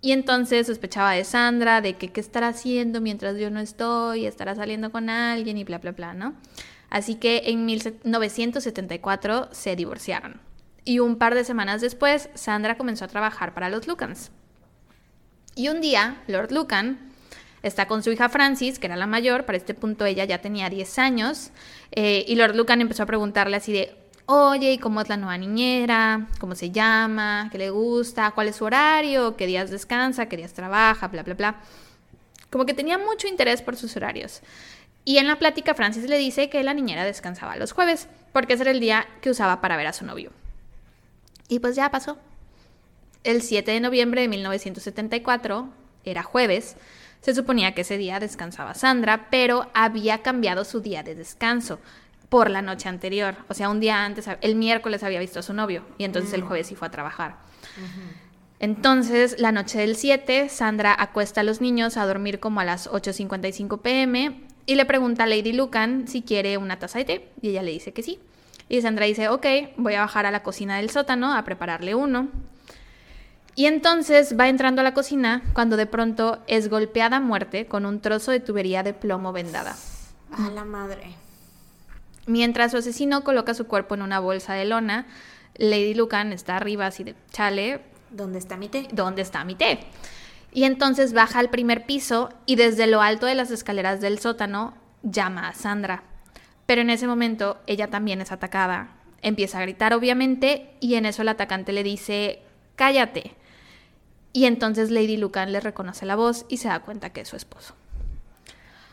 Y 0.03 0.13
entonces 0.13 0.67
sospechaba 0.67 1.13
de 1.13 1.25
Sandra, 1.25 1.81
de 1.81 1.95
que 1.95 2.09
qué 2.09 2.21
estará 2.21 2.49
haciendo 2.49 3.01
mientras 3.01 3.37
yo 3.39 3.51
no 3.51 3.59
estoy, 3.59 4.27
estará 4.27 4.55
saliendo 4.55 4.93
con 4.93 5.09
alguien 5.09 5.57
y 5.57 5.65
bla, 5.65 5.79
bla, 5.79 5.93
bla, 5.93 6.13
¿no? 6.13 6.35
Así 6.91 7.15
que 7.15 7.43
en 7.47 7.65
1974 7.65 9.49
se 9.51 9.77
divorciaron 9.77 10.48
y 10.89 11.01
un 11.01 11.17
par 11.17 11.35
de 11.35 11.45
semanas 11.45 11.83
después 11.83 12.31
Sandra 12.33 12.79
comenzó 12.79 13.05
a 13.05 13.09
trabajar 13.09 13.53
para 13.53 13.69
los 13.69 13.87
Lucans. 13.87 14.31
Y 15.55 15.69
un 15.69 15.83
día, 15.83 16.17
Lord 16.29 16.51
Lucan 16.51 17.13
está 17.63 17.87
con 17.87 18.03
su 18.03 18.11
hija 18.11 18.31
Francis, 18.31 18.79
que 18.79 18.87
era 18.87 18.97
la 18.97 19.07
mayor, 19.07 19.45
para 19.45 19.59
este 19.59 19.75
punto 19.75 20.07
ella 20.07 20.25
ya 20.25 20.41
tenía 20.41 20.71
10 20.71 20.99
años, 20.99 21.51
eh, 21.93 22.25
y 22.27 22.37
Lord 22.37 22.57
Lucan 22.57 22.81
empezó 22.81 23.03
a 23.03 23.07
preguntarle 23.07 23.59
así 23.59 23.71
de, 23.71 23.95
oye, 24.25 24.73
¿y 24.73 24.79
cómo 24.79 25.03
es 25.03 25.11
la 25.11 25.19
nueva 25.19 25.37
niñera? 25.37 26.27
¿Cómo 26.41 26.55
se 26.55 26.71
llama? 26.71 27.51
¿Qué 27.53 27.59
le 27.59 27.69
gusta? 27.69 28.31
¿Cuál 28.31 28.49
es 28.49 28.57
su 28.57 28.65
horario? 28.65 29.37
¿Qué 29.37 29.47
días 29.47 29.71
descansa? 29.71 30.27
¿Qué 30.27 30.39
días 30.39 30.55
trabaja? 30.55 31.09
Bla, 31.09 31.23
bla, 31.23 31.35
bla. 31.35 31.57
Como 32.49 32.65
que 32.65 32.73
tenía 32.73 32.97
mucho 32.97 33.29
interés 33.29 33.61
por 33.61 33.77
sus 33.77 33.95
horarios. 33.95 34.41
Y 35.05 35.19
en 35.19 35.27
la 35.27 35.39
plática 35.39 35.75
Francis 35.75 36.09
le 36.09 36.17
dice 36.17 36.49
que 36.49 36.63
la 36.63 36.73
niñera 36.73 37.05
descansaba 37.05 37.57
los 37.57 37.73
jueves, 37.73 38.09
porque 38.33 38.55
ese 38.55 38.63
era 38.63 38.71
el 38.71 38.81
día 38.81 39.07
que 39.21 39.29
usaba 39.29 39.61
para 39.61 39.77
ver 39.77 39.87
a 39.87 39.93
su 39.93 40.07
novio. 40.07 40.33
Y 41.49 41.61
pues 41.61 41.77
ya 41.77 41.91
pasó. 41.91 42.19
El 43.25 43.43
7 43.43 43.71
de 43.71 43.81
noviembre 43.81 44.23
de 44.23 44.29
1974, 44.29 45.69
era 46.05 46.23
jueves, 46.23 46.77
se 47.21 47.35
suponía 47.35 47.75
que 47.75 47.81
ese 47.81 47.99
día 47.99 48.21
descansaba 48.21 48.75
Sandra, 48.75 49.29
pero 49.31 49.69
había 49.75 50.23
cambiado 50.23 50.65
su 50.65 50.81
día 50.81 51.03
de 51.03 51.15
descanso 51.15 51.81
por 52.29 52.51
la 52.51 52.63
noche 52.63 52.89
anterior. 52.89 53.37
O 53.49 53.55
sea, 53.55 53.71
un 53.71 53.81
día 53.81 54.05
antes, 54.05 54.27
el 54.41 54.55
miércoles 54.55 55.03
había 55.03 55.21
visto 55.21 55.41
a 55.41 55.43
su 55.43 55.53
novio 55.53 55.85
y 55.99 56.05
entonces 56.05 56.33
el 56.33 56.45
mm. 56.45 56.47
jueves 56.47 56.67
sí 56.69 56.75
fue 56.75 56.89
a 56.89 56.91
trabajar. 56.91 57.37
Entonces, 58.61 59.41
la 59.41 59.53
noche 59.53 59.79
del 59.79 59.97
7, 59.97 60.49
Sandra 60.49 60.95
acuesta 60.99 61.41
a 61.41 61.45
los 61.45 61.61
niños 61.61 61.97
a 61.97 62.07
dormir 62.07 62.41
como 62.41 62.61
a 62.61 62.65
las 62.65 62.89
8.55 62.91 63.81
pm 63.81 64.41
y 64.67 64.75
le 64.75 64.85
pregunta 64.85 65.25
a 65.25 65.27
Lady 65.27 65.53
Lucan 65.53 66.09
si 66.09 66.23
quiere 66.23 66.57
una 66.59 66.79
taza 66.79 66.99
de 66.99 67.05
té 67.05 67.29
y 67.41 67.51
ella 67.51 67.63
le 67.63 67.71
dice 67.71 67.93
que 67.93 68.03
sí. 68.03 68.19
Y 68.69 68.83
Sandra 68.83 69.07
dice, 69.07 69.29
ok, 69.29 69.47
voy 69.77 69.95
a 69.95 70.01
bajar 70.01 70.27
a 70.27 70.31
la 70.31 70.43
cocina 70.43 70.77
del 70.77 70.91
sótano 70.91 71.35
a 71.35 71.45
prepararle 71.45 71.95
uno. 71.95 72.29
Y 73.55 73.67
entonces 73.67 74.37
va 74.39 74.49
entrando 74.49 74.83
a 74.83 74.85
la 74.85 74.95
cocina 74.95 75.43
cuando 75.53 75.77
de 75.77 75.87
pronto 75.87 76.39
es 76.47 76.69
golpeada 76.69 77.17
a 77.17 77.21
muerte 77.21 77.67
con 77.67 77.87
un 77.87 78.01
trozo 78.01 78.31
de 78.31 78.41
tubería 78.41 78.83
de 78.83 78.95
plomo 78.95 79.33
vendada. 79.33 79.75
A 80.31 80.51
la 80.51 80.65
madre. 80.65 81.15
Mientras 82.27 82.73
su 82.73 82.77
asesino 82.77 83.25
coloca 83.25 83.55
su 83.55 83.67
cuerpo 83.67 83.95
en 83.95 84.03
una 84.03 84.21
bolsa 84.21 84.53
de 84.53 84.67
lona, 84.67 85.07
Lady 85.57 85.95
Lucan 85.95 86.33
está 86.33 86.57
arriba 86.57 86.87
así 86.87 87.03
de 87.03 87.15
chale. 87.33 87.81
¿Dónde 88.11 88.39
está 88.39 88.57
mi 88.57 88.69
té? 88.69 88.87
¿Dónde 88.93 89.23
está 89.23 89.45
mi 89.45 89.55
té? 89.55 89.81
Y 90.53 90.65
entonces 90.65 91.13
baja 91.13 91.41
al 91.41 91.51
primer 91.51 91.85
piso 91.85 92.31
y 92.47 92.57
desde 92.57 92.87
lo 92.87 93.03
alto 93.03 93.27
de 93.27 93.35
las 93.35 93.51
escaleras 93.51 94.01
del 94.01 94.19
sótano 94.19 94.75
llama 95.03 95.49
a 95.49 95.55
Sandra. 95.55 96.05
Pero 96.69 96.83
en 96.83 96.91
ese 96.91 97.07
momento 97.07 97.57
ella 97.67 97.89
también 97.89 98.21
es 98.21 98.31
atacada. 98.31 98.91
Empieza 99.23 99.57
a 99.57 99.63
gritar 99.63 99.95
obviamente 99.95 100.75
y 100.81 100.97
en 100.97 101.07
eso 101.07 101.23
el 101.23 101.29
atacante 101.29 101.73
le 101.73 101.83
dice, 101.83 102.43
cállate. 102.77 103.35
Y 104.35 104.45
entonces 104.45 104.91
Lady 104.91 105.17
Lucan 105.17 105.51
le 105.51 105.61
reconoce 105.61 106.05
la 106.05 106.15
voz 106.15 106.45
y 106.51 106.59
se 106.59 106.69
da 106.69 106.81
cuenta 106.81 107.09
que 107.09 107.23
es 107.23 107.29
su 107.29 107.37
esposo. 107.37 107.75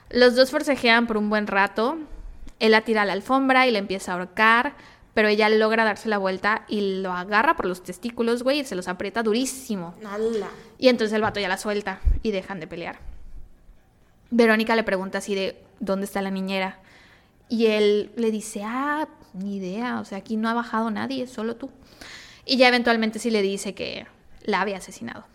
Los 0.10 0.38
dos 0.38 0.52
forcejean 0.52 1.06
por 1.06 1.18
un 1.18 1.30
buen 1.30 1.47
rato. 1.47 1.97
Él 2.61 2.72
la 2.72 2.85
tira 2.85 3.02
a 3.02 3.06
la 3.06 3.11
alfombra 3.11 3.68
y 3.68 3.72
le 3.72 3.80
empieza 3.80 4.14
a 4.14 4.15
ahorcar, 4.15 4.76
pero 5.14 5.27
ella 5.27 5.49
logra 5.49 5.84
darse 5.84 6.07
la 6.07 6.18
vuelta 6.18 6.64
y 6.69 7.02
lo 7.02 7.11
agarra 7.11 7.57
por 7.57 7.65
los 7.65 7.84
testículos, 7.84 8.43
güey, 8.43 8.61
y 8.61 8.64
se 8.64 8.76
los 8.76 8.88
aprieta 8.88 9.22
durísimo. 9.22 9.95
Y 10.77 10.88
entonces 10.88 11.14
el 11.14 11.23
vato 11.23 11.41
ya 11.41 11.49
la 11.49 11.57
suelta 11.57 11.99
y 12.23 12.31
dejan 12.31 12.61
de 12.61 12.68
pelear. 12.68 12.99
Verónica 14.31 14.77
le 14.77 14.84
pregunta 14.85 15.18
así 15.18 15.35
de, 15.35 15.61
¿dónde 15.81 16.06
está 16.06 16.22
la 16.22 16.31
niñera? 16.31 16.80
Y 17.47 17.67
él 17.67 18.11
le 18.15 18.31
dice, 18.31 18.63
ah, 18.63 19.07
ni 19.34 19.57
idea, 19.57 19.99
o 19.99 20.05
sea, 20.05 20.19
aquí 20.19 20.38
no 20.38 20.49
ha 20.49 20.53
bajado 20.53 20.89
nadie, 20.91 21.27
solo 21.27 21.55
tú. 21.55 21.69
Y 22.45 22.57
ya 22.57 22.67
eventualmente 22.67 23.19
sí 23.19 23.31
le 23.31 23.41
dice 23.41 23.73
que 23.73 24.07
la 24.43 24.61
había 24.61 24.77
asesinado. 24.77 25.26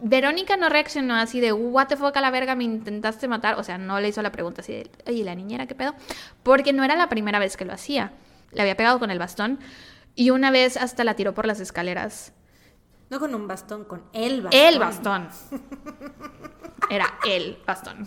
Verónica 0.00 0.56
no 0.56 0.68
reaccionó 0.68 1.16
así 1.16 1.40
de, 1.40 1.52
what 1.52 1.88
the 1.88 1.96
fuck 1.96 2.16
a 2.16 2.20
la 2.20 2.30
verga, 2.30 2.54
me 2.54 2.64
intentaste 2.64 3.26
matar. 3.26 3.58
O 3.58 3.64
sea, 3.64 3.78
no 3.78 3.98
le 4.00 4.08
hizo 4.08 4.22
la 4.22 4.30
pregunta 4.30 4.60
así 4.60 4.72
de, 4.72 4.90
oye, 5.06 5.24
¿la 5.24 5.34
niñera 5.34 5.66
qué 5.66 5.74
pedo? 5.74 5.94
Porque 6.42 6.72
no 6.72 6.84
era 6.84 6.94
la 6.96 7.08
primera 7.08 7.38
vez 7.38 7.56
que 7.56 7.64
lo 7.64 7.72
hacía. 7.72 8.12
Le 8.52 8.62
había 8.62 8.76
pegado 8.76 8.98
con 8.98 9.10
el 9.10 9.18
bastón 9.18 9.58
y 10.14 10.30
una 10.30 10.50
vez 10.50 10.76
hasta 10.76 11.04
la 11.04 11.14
tiró 11.14 11.34
por 11.34 11.46
las 11.46 11.60
escaleras. 11.60 12.32
No 13.10 13.18
con 13.18 13.34
un 13.34 13.48
bastón, 13.48 13.84
con 13.84 14.04
el 14.12 14.42
bastón. 14.42 14.60
El 14.60 14.78
bastón. 14.78 15.28
Era 16.90 17.18
el 17.26 17.58
bastón. 17.66 18.06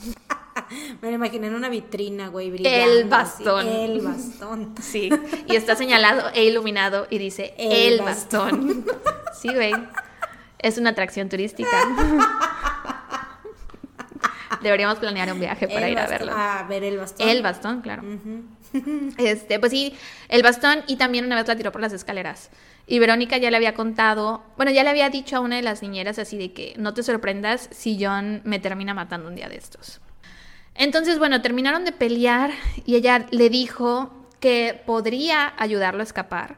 Me 1.02 1.10
lo 1.10 1.16
imaginé 1.16 1.48
en 1.48 1.56
una 1.56 1.70
vitrina, 1.70 2.28
güey, 2.30 2.52
brillando. 2.52 2.92
El 2.92 3.00
así, 3.00 3.10
bastón. 3.10 3.68
El 3.68 4.02
bastón. 4.02 4.76
Sí, 4.82 5.10
y 5.48 5.56
está 5.56 5.76
señalado 5.76 6.30
e 6.34 6.44
iluminado 6.46 7.08
y 7.10 7.18
dice 7.18 7.54
El 7.58 7.94
el, 7.94 8.02
bastón. 8.02 8.86
Sí, 9.34 9.50
güey. 9.54 9.74
Es 10.60 10.78
una 10.78 10.92
atracción 10.92 11.30
turística. 11.30 11.70
Deberíamos 14.62 15.00
planear 15.00 15.32
un 15.34 15.40
viaje 15.40 15.68
para 15.68 15.88
El 15.88 15.94
ir 15.94 16.00
a 16.00 16.08
verlo. 16.08 16.34
A 16.36 16.64
ver 16.70 16.84
el 16.84 16.98
bastón. 16.98 17.28
El 17.28 17.42
bastón, 17.42 17.82
claro. 17.82 18.04
Este, 19.18 19.60
pues 19.60 19.72
sí, 19.72 19.96
el 20.30 20.44
bastón 20.44 20.84
y 20.88 20.98
también 20.98 21.26
una 21.26 21.36
vez 21.36 21.48
la 21.48 21.56
tiró 21.56 21.72
por 21.72 21.82
las 21.82 21.94
escaleras. 21.94 22.52
Y 22.86 23.00
Verónica 23.00 23.38
ya 23.38 23.50
le 23.50 23.58
había 23.58 23.74
contado, 23.74 24.44
bueno, 24.58 24.72
ya 24.72 24.84
le 24.84 24.90
había 24.90 25.10
dicho 25.10 25.38
a 25.38 25.40
una 25.40 25.56
de 25.56 25.62
las 25.62 25.82
niñeras 25.82 26.20
así 26.20 26.38
de 26.38 26.54
que 26.54 26.74
no 26.78 26.94
te 26.94 27.04
sorprendas 27.04 27.70
si 27.72 27.98
John 28.04 28.42
me 28.44 28.60
termina 28.60 28.94
matando 28.94 29.28
un 29.30 29.36
día 29.36 29.50
de 29.50 29.56
estos. 29.56 30.02
Entonces, 30.76 31.20
bueno, 31.20 31.42
terminaron 31.42 31.86
de 31.86 31.92
pelear 31.92 32.52
y 32.86 32.96
ella 32.96 33.26
le 33.32 33.50
dijo 33.50 34.12
que 34.40 34.82
podría 34.86 35.54
ayudarlo 35.58 36.02
a 36.02 36.04
escapar, 36.04 36.58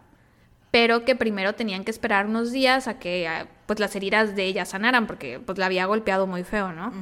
pero 0.72 1.06
que 1.06 1.15
primero 1.15 1.53
tenían 1.53 1.84
que 1.84 1.91
esperar 1.91 2.26
unos 2.26 2.52
días 2.52 2.88
a 2.88 2.99
que 2.99 3.27
ah, 3.27 3.48
pues 3.65 3.80
las 3.80 3.95
heridas 3.95 4.35
de 4.35 4.45
ella 4.45 4.65
sanaran 4.65 5.07
porque 5.07 5.40
pues 5.40 5.57
la 5.57 5.65
había 5.65 5.85
golpeado 5.85 6.26
muy 6.26 6.44
feo, 6.44 6.72
¿no? 6.72 6.94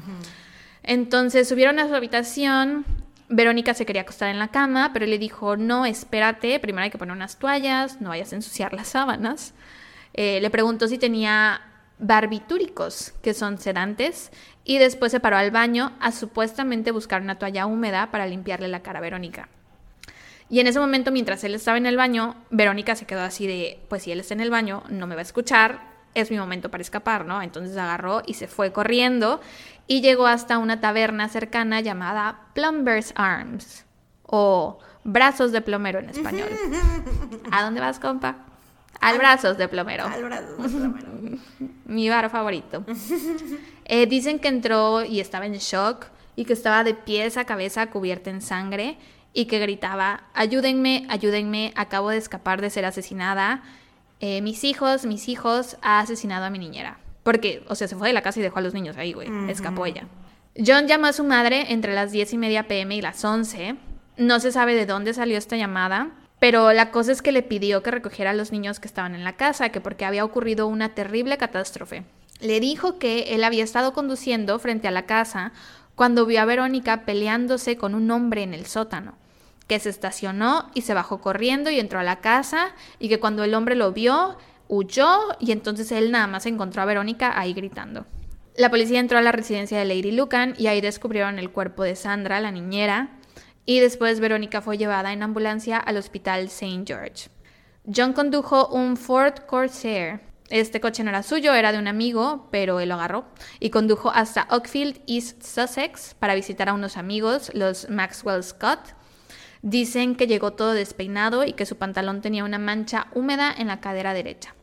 Entonces 0.83 1.47
subieron 1.47 1.79
a 1.79 1.87
su 1.87 1.95
habitación. 1.95 2.85
Verónica 3.29 3.73
se 3.73 3.85
quería 3.85 4.01
acostar 4.01 4.29
en 4.29 4.39
la 4.39 4.49
cama, 4.49 4.91
pero 4.91 5.05
él 5.05 5.11
le 5.11 5.17
dijo, 5.19 5.55
no, 5.55 5.85
espérate, 5.85 6.59
primero 6.59 6.83
hay 6.83 6.89
que 6.89 6.97
poner 6.97 7.15
unas 7.15 7.37
toallas, 7.37 8.01
no 8.01 8.09
vayas 8.09 8.33
a 8.33 8.35
ensuciar 8.35 8.73
las 8.73 8.89
sábanas. 8.89 9.53
Eh, 10.13 10.41
le 10.41 10.49
preguntó 10.49 10.87
si 10.89 10.97
tenía 10.97 11.61
barbitúricos, 12.01 13.13
que 13.21 13.33
son 13.33 13.59
sedantes, 13.59 14.31
y 14.65 14.79
después 14.79 15.11
se 15.11 15.19
paró 15.19 15.37
al 15.37 15.51
baño 15.51 15.93
a 16.01 16.11
supuestamente 16.11 16.91
buscar 16.91 17.21
una 17.21 17.39
toalla 17.39 17.65
húmeda 17.65 18.11
para 18.11 18.25
limpiarle 18.25 18.67
la 18.67 18.81
cara 18.81 18.99
a 18.99 19.01
Verónica. 19.01 19.47
Y 20.49 20.59
en 20.59 20.67
ese 20.67 20.79
momento, 20.79 21.11
mientras 21.11 21.43
él 21.45 21.55
estaba 21.55 21.77
en 21.77 21.85
el 21.85 21.95
baño, 21.95 22.35
Verónica 22.49 22.95
se 22.95 23.05
quedó 23.05 23.21
así 23.21 23.47
de, 23.47 23.79
pues 23.87 24.03
si 24.03 24.11
él 24.11 24.19
está 24.19 24.33
en 24.33 24.41
el 24.41 24.49
baño, 24.49 24.83
no 24.89 25.07
me 25.07 25.15
va 25.15 25.21
a 25.21 25.23
escuchar, 25.23 25.91
es 26.13 26.29
mi 26.29 26.37
momento 26.37 26.69
para 26.69 26.81
escapar, 26.81 27.25
¿no? 27.25 27.41
Entonces 27.41 27.77
agarró 27.77 28.21
y 28.25 28.33
se 28.33 28.47
fue 28.47 28.73
corriendo 28.73 29.39
y 29.87 30.01
llegó 30.01 30.27
hasta 30.27 30.57
una 30.57 30.81
taberna 30.81 31.29
cercana 31.29 31.79
llamada 31.79 32.47
Plumber's 32.53 33.13
Arms 33.15 33.85
o 34.23 34.79
Brazos 35.03 35.51
de 35.53 35.61
Plomero 35.61 35.99
en 35.99 36.09
español. 36.09 36.49
¿A 37.51 37.63
dónde 37.63 37.79
vas, 37.79 37.99
compa? 37.99 38.50
Al 39.01 39.17
Brazos 39.17 39.57
de 39.57 39.67
Plomero. 39.67 40.05
Al 40.05 40.23
brazo 40.23 40.55
de 40.57 40.89
plomero. 40.89 41.07
Mi 41.85 42.07
bar 42.07 42.29
favorito. 42.29 42.85
Eh, 43.85 44.05
dicen 44.05 44.39
que 44.39 44.47
entró 44.47 45.03
y 45.03 45.19
estaba 45.19 45.45
en 45.45 45.53
shock 45.53 46.05
y 46.35 46.45
que 46.45 46.53
estaba 46.53 46.83
de 46.83 46.93
pies 46.93 47.35
a 47.35 47.45
cabeza 47.45 47.87
cubierta 47.87 48.29
en 48.29 48.41
sangre 48.41 48.97
y 49.33 49.45
que 49.45 49.59
gritaba, 49.59 50.25
ayúdenme, 50.33 51.05
ayúdenme, 51.09 51.73
acabo 51.75 52.09
de 52.09 52.17
escapar 52.17 52.61
de 52.61 52.69
ser 52.69 52.85
asesinada. 52.85 53.63
Eh, 54.19 54.41
mis 54.41 54.63
hijos, 54.63 55.05
mis 55.05 55.27
hijos, 55.27 55.77
ha 55.81 55.99
asesinado 55.99 56.45
a 56.45 56.49
mi 56.49 56.59
niñera. 56.59 56.99
Porque, 57.23 57.65
o 57.67 57.75
sea, 57.75 57.87
se 57.87 57.95
fue 57.95 58.07
de 58.09 58.13
la 58.13 58.21
casa 58.21 58.39
y 58.39 58.43
dejó 58.43 58.59
a 58.59 58.61
los 58.61 58.73
niños 58.73 58.97
ahí, 58.97 59.13
güey. 59.13 59.29
Escapó 59.49 59.85
ella. 59.85 60.07
John 60.55 60.87
llamó 60.87 61.07
a 61.07 61.13
su 61.13 61.23
madre 61.23 61.71
entre 61.73 61.93
las 61.93 62.11
10 62.11 62.33
y 62.33 62.37
media 62.37 62.67
pm 62.67 62.95
y 62.95 63.01
las 63.01 63.23
11. 63.23 63.75
No 64.17 64.39
se 64.39 64.51
sabe 64.51 64.75
de 64.75 64.85
dónde 64.85 65.13
salió 65.13 65.37
esta 65.37 65.55
llamada, 65.55 66.11
pero 66.41 66.73
la 66.73 66.89
cosa 66.89 67.11
es 67.11 67.21
que 67.21 67.31
le 67.31 67.43
pidió 67.43 67.83
que 67.83 67.91
recogiera 67.91 68.31
a 68.31 68.33
los 68.33 68.51
niños 68.51 68.79
que 68.79 68.87
estaban 68.87 69.13
en 69.13 69.23
la 69.23 69.37
casa, 69.37 69.69
que 69.69 69.79
porque 69.79 70.05
había 70.05 70.25
ocurrido 70.25 70.65
una 70.65 70.95
terrible 70.95 71.37
catástrofe. 71.37 72.03
Le 72.39 72.59
dijo 72.59 72.97
que 72.97 73.35
él 73.35 73.43
había 73.43 73.63
estado 73.63 73.93
conduciendo 73.93 74.57
frente 74.57 74.87
a 74.87 74.91
la 74.91 75.05
casa 75.05 75.51
cuando 75.93 76.25
vio 76.25 76.41
a 76.41 76.45
Verónica 76.45 77.05
peleándose 77.05 77.77
con 77.77 77.93
un 77.93 78.09
hombre 78.09 78.41
en 78.41 78.55
el 78.55 78.65
sótano, 78.65 79.13
que 79.67 79.77
se 79.77 79.89
estacionó 79.89 80.71
y 80.73 80.81
se 80.81 80.95
bajó 80.95 81.21
corriendo 81.21 81.69
y 81.69 81.79
entró 81.79 81.99
a 81.99 82.03
la 82.03 82.21
casa 82.21 82.73
y 82.97 83.07
que 83.07 83.19
cuando 83.19 83.43
el 83.43 83.53
hombre 83.53 83.75
lo 83.75 83.91
vio, 83.91 84.35
huyó 84.67 85.19
y 85.39 85.51
entonces 85.51 85.91
él 85.91 86.09
nada 86.09 86.25
más 86.25 86.47
encontró 86.47 86.81
a 86.81 86.85
Verónica 86.85 87.39
ahí 87.39 87.53
gritando. 87.53 88.07
La 88.57 88.71
policía 88.71 88.99
entró 88.99 89.19
a 89.19 89.21
la 89.21 89.31
residencia 89.31 89.77
de 89.77 89.85
Lady 89.85 90.11
Lucan 90.11 90.55
y 90.57 90.65
ahí 90.65 90.81
descubrieron 90.81 91.37
el 91.37 91.51
cuerpo 91.51 91.83
de 91.83 91.95
Sandra, 91.95 92.39
la 92.39 92.49
niñera, 92.49 93.11
y 93.65 93.79
después 93.79 94.19
Verónica 94.19 94.61
fue 94.61 94.77
llevada 94.77 95.13
en 95.13 95.23
ambulancia 95.23 95.77
al 95.77 95.97
hospital 95.97 96.45
St. 96.45 96.83
George. 96.85 97.29
John 97.93 98.13
condujo 98.13 98.67
un 98.67 98.97
Ford 98.97 99.39
Corsair. 99.47 100.21
Este 100.49 100.81
coche 100.81 101.03
no 101.03 101.09
era 101.09 101.23
suyo, 101.23 101.53
era 101.53 101.71
de 101.71 101.79
un 101.79 101.87
amigo, 101.87 102.49
pero 102.51 102.79
él 102.79 102.89
lo 102.89 102.95
agarró 102.95 103.25
y 103.59 103.69
condujo 103.69 104.11
hasta 104.11 104.47
Oakfield, 104.51 104.99
East 105.07 105.43
Sussex, 105.43 106.13
para 106.15 106.35
visitar 106.35 106.67
a 106.69 106.73
unos 106.73 106.97
amigos, 106.97 107.51
los 107.53 107.89
Maxwell 107.89 108.43
Scott. 108.43 108.79
Dicen 109.61 110.15
que 110.15 110.27
llegó 110.27 110.51
todo 110.51 110.73
despeinado 110.73 111.45
y 111.45 111.53
que 111.53 111.65
su 111.65 111.77
pantalón 111.77 112.21
tenía 112.21 112.43
una 112.43 112.59
mancha 112.59 113.07
húmeda 113.13 113.53
en 113.57 113.67
la 113.67 113.79
cadera 113.79 114.13
derecha. 114.13 114.55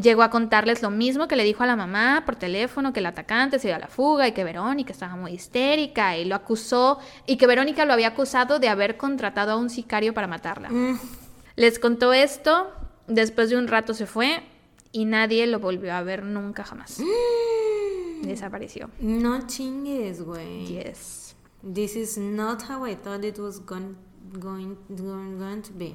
Llegó 0.00 0.22
a 0.22 0.30
contarles 0.30 0.82
lo 0.82 0.90
mismo 0.90 1.26
que 1.26 1.36
le 1.36 1.44
dijo 1.44 1.62
a 1.62 1.66
la 1.66 1.76
mamá 1.76 2.22
por 2.26 2.36
teléfono, 2.36 2.92
que 2.92 3.00
el 3.00 3.06
atacante 3.06 3.58
se 3.58 3.68
dio 3.68 3.76
a 3.76 3.78
la 3.78 3.88
fuga 3.88 4.28
y 4.28 4.32
que 4.32 4.44
Verónica 4.44 4.92
estaba 4.92 5.16
muy 5.16 5.32
histérica 5.32 6.16
y 6.18 6.26
lo 6.26 6.34
acusó 6.34 6.98
y 7.26 7.36
que 7.36 7.46
Verónica 7.46 7.84
lo 7.86 7.94
había 7.94 8.08
acusado 8.08 8.58
de 8.58 8.68
haber 8.68 8.96
contratado 8.96 9.52
a 9.52 9.56
un 9.56 9.70
sicario 9.70 10.12
para 10.12 10.26
matarla. 10.26 10.70
Les 11.56 11.78
contó 11.78 12.12
esto, 12.12 12.70
después 13.06 13.48
de 13.48 13.56
un 13.56 13.68
rato 13.68 13.94
se 13.94 14.06
fue 14.06 14.42
y 14.92 15.06
nadie 15.06 15.46
lo 15.46 15.60
volvió 15.60 15.94
a 15.94 16.02
ver 16.02 16.24
nunca 16.24 16.64
jamás. 16.64 17.00
Desapareció. 18.22 18.90
No 19.00 19.46
chingues, 19.46 20.22
güey. 20.22 20.66
Yes. 20.66 21.34
This 21.62 21.96
is 21.96 22.18
not 22.18 22.62
how 22.68 22.86
I 22.86 22.94
thought 22.94 23.24
it 23.24 23.38
was 23.38 23.60
going, 23.64 23.96
going, 24.38 24.76
going, 24.88 25.38
going 25.38 25.62
to 25.62 25.72
be. 25.72 25.94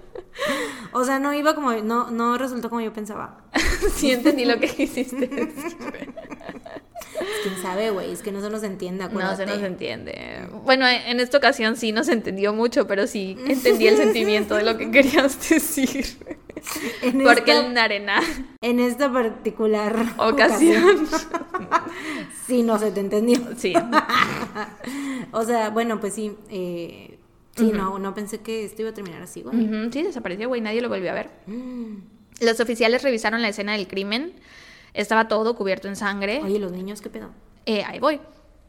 o 0.92 1.04
sea, 1.04 1.18
no 1.18 1.32
iba 1.34 1.54
como, 1.54 1.72
no, 1.72 2.10
no 2.10 2.38
resultó 2.38 2.68
como 2.68 2.80
yo 2.80 2.92
pensaba. 2.92 3.38
sí 3.94 4.10
entendí 4.12 4.44
lo 4.44 4.58
que 4.60 4.66
hiciste. 4.82 5.28
Quién 7.42 7.62
sabe, 7.62 7.90
güey, 7.90 8.12
es 8.12 8.22
que 8.22 8.30
no 8.32 8.40
se 8.42 8.50
nos 8.50 8.62
entiende, 8.62 9.04
No 9.04 9.10
acuérdate. 9.10 9.46
se 9.46 9.46
nos 9.46 9.62
entiende. 9.62 10.48
Bueno, 10.64 10.86
en 10.86 11.18
esta 11.20 11.38
ocasión 11.38 11.76
sí 11.76 11.92
nos 11.92 12.08
entendió 12.08 12.52
mucho, 12.52 12.86
pero 12.86 13.06
sí 13.06 13.36
entendí 13.46 13.86
el 13.86 13.96
sentimiento 13.96 14.54
de 14.56 14.64
lo 14.64 14.76
que 14.76 14.90
querías 14.90 15.48
decir. 15.48 16.06
En 17.02 17.22
Porque 17.22 17.52
esta- 17.52 17.66
en 17.66 17.78
arena 17.78 18.20
En 18.60 18.80
esta 18.80 19.12
particular 19.12 19.94
ocasión. 20.18 21.06
sí, 22.46 22.62
no 22.62 22.78
se 22.78 22.90
te 22.90 23.00
entendió. 23.00 23.38
Sí. 23.56 23.72
O 25.32 25.44
sea, 25.44 25.70
bueno, 25.70 26.00
pues 26.00 26.14
sí. 26.14 26.34
eh, 26.50 27.15
sí, 27.56 27.72
no, 27.72 27.98
no 27.98 28.14
pensé 28.14 28.38
que 28.38 28.64
esto 28.64 28.82
iba 28.82 28.90
a 28.90 28.94
terminar 28.94 29.22
así, 29.22 29.42
güey. 29.42 29.90
Sí, 29.92 30.02
desapareció, 30.02 30.48
güey. 30.48 30.60
Nadie 30.60 30.80
lo 30.80 30.88
volvió 30.88 31.10
a 31.10 31.14
ver. 31.14 31.30
Mm. 31.46 31.96
Los 32.40 32.60
oficiales 32.60 33.02
revisaron 33.02 33.42
la 33.42 33.48
escena 33.48 33.72
del 33.72 33.88
crimen. 33.88 34.34
Estaba 34.94 35.28
todo 35.28 35.56
cubierto 35.56 35.88
en 35.88 35.96
sangre. 35.96 36.40
Oye, 36.42 36.58
los 36.58 36.72
niños, 36.72 37.00
¿qué 37.00 37.10
pedo? 37.10 37.30
Eh, 37.66 37.82
ahí 37.84 37.98
voy. 37.98 38.20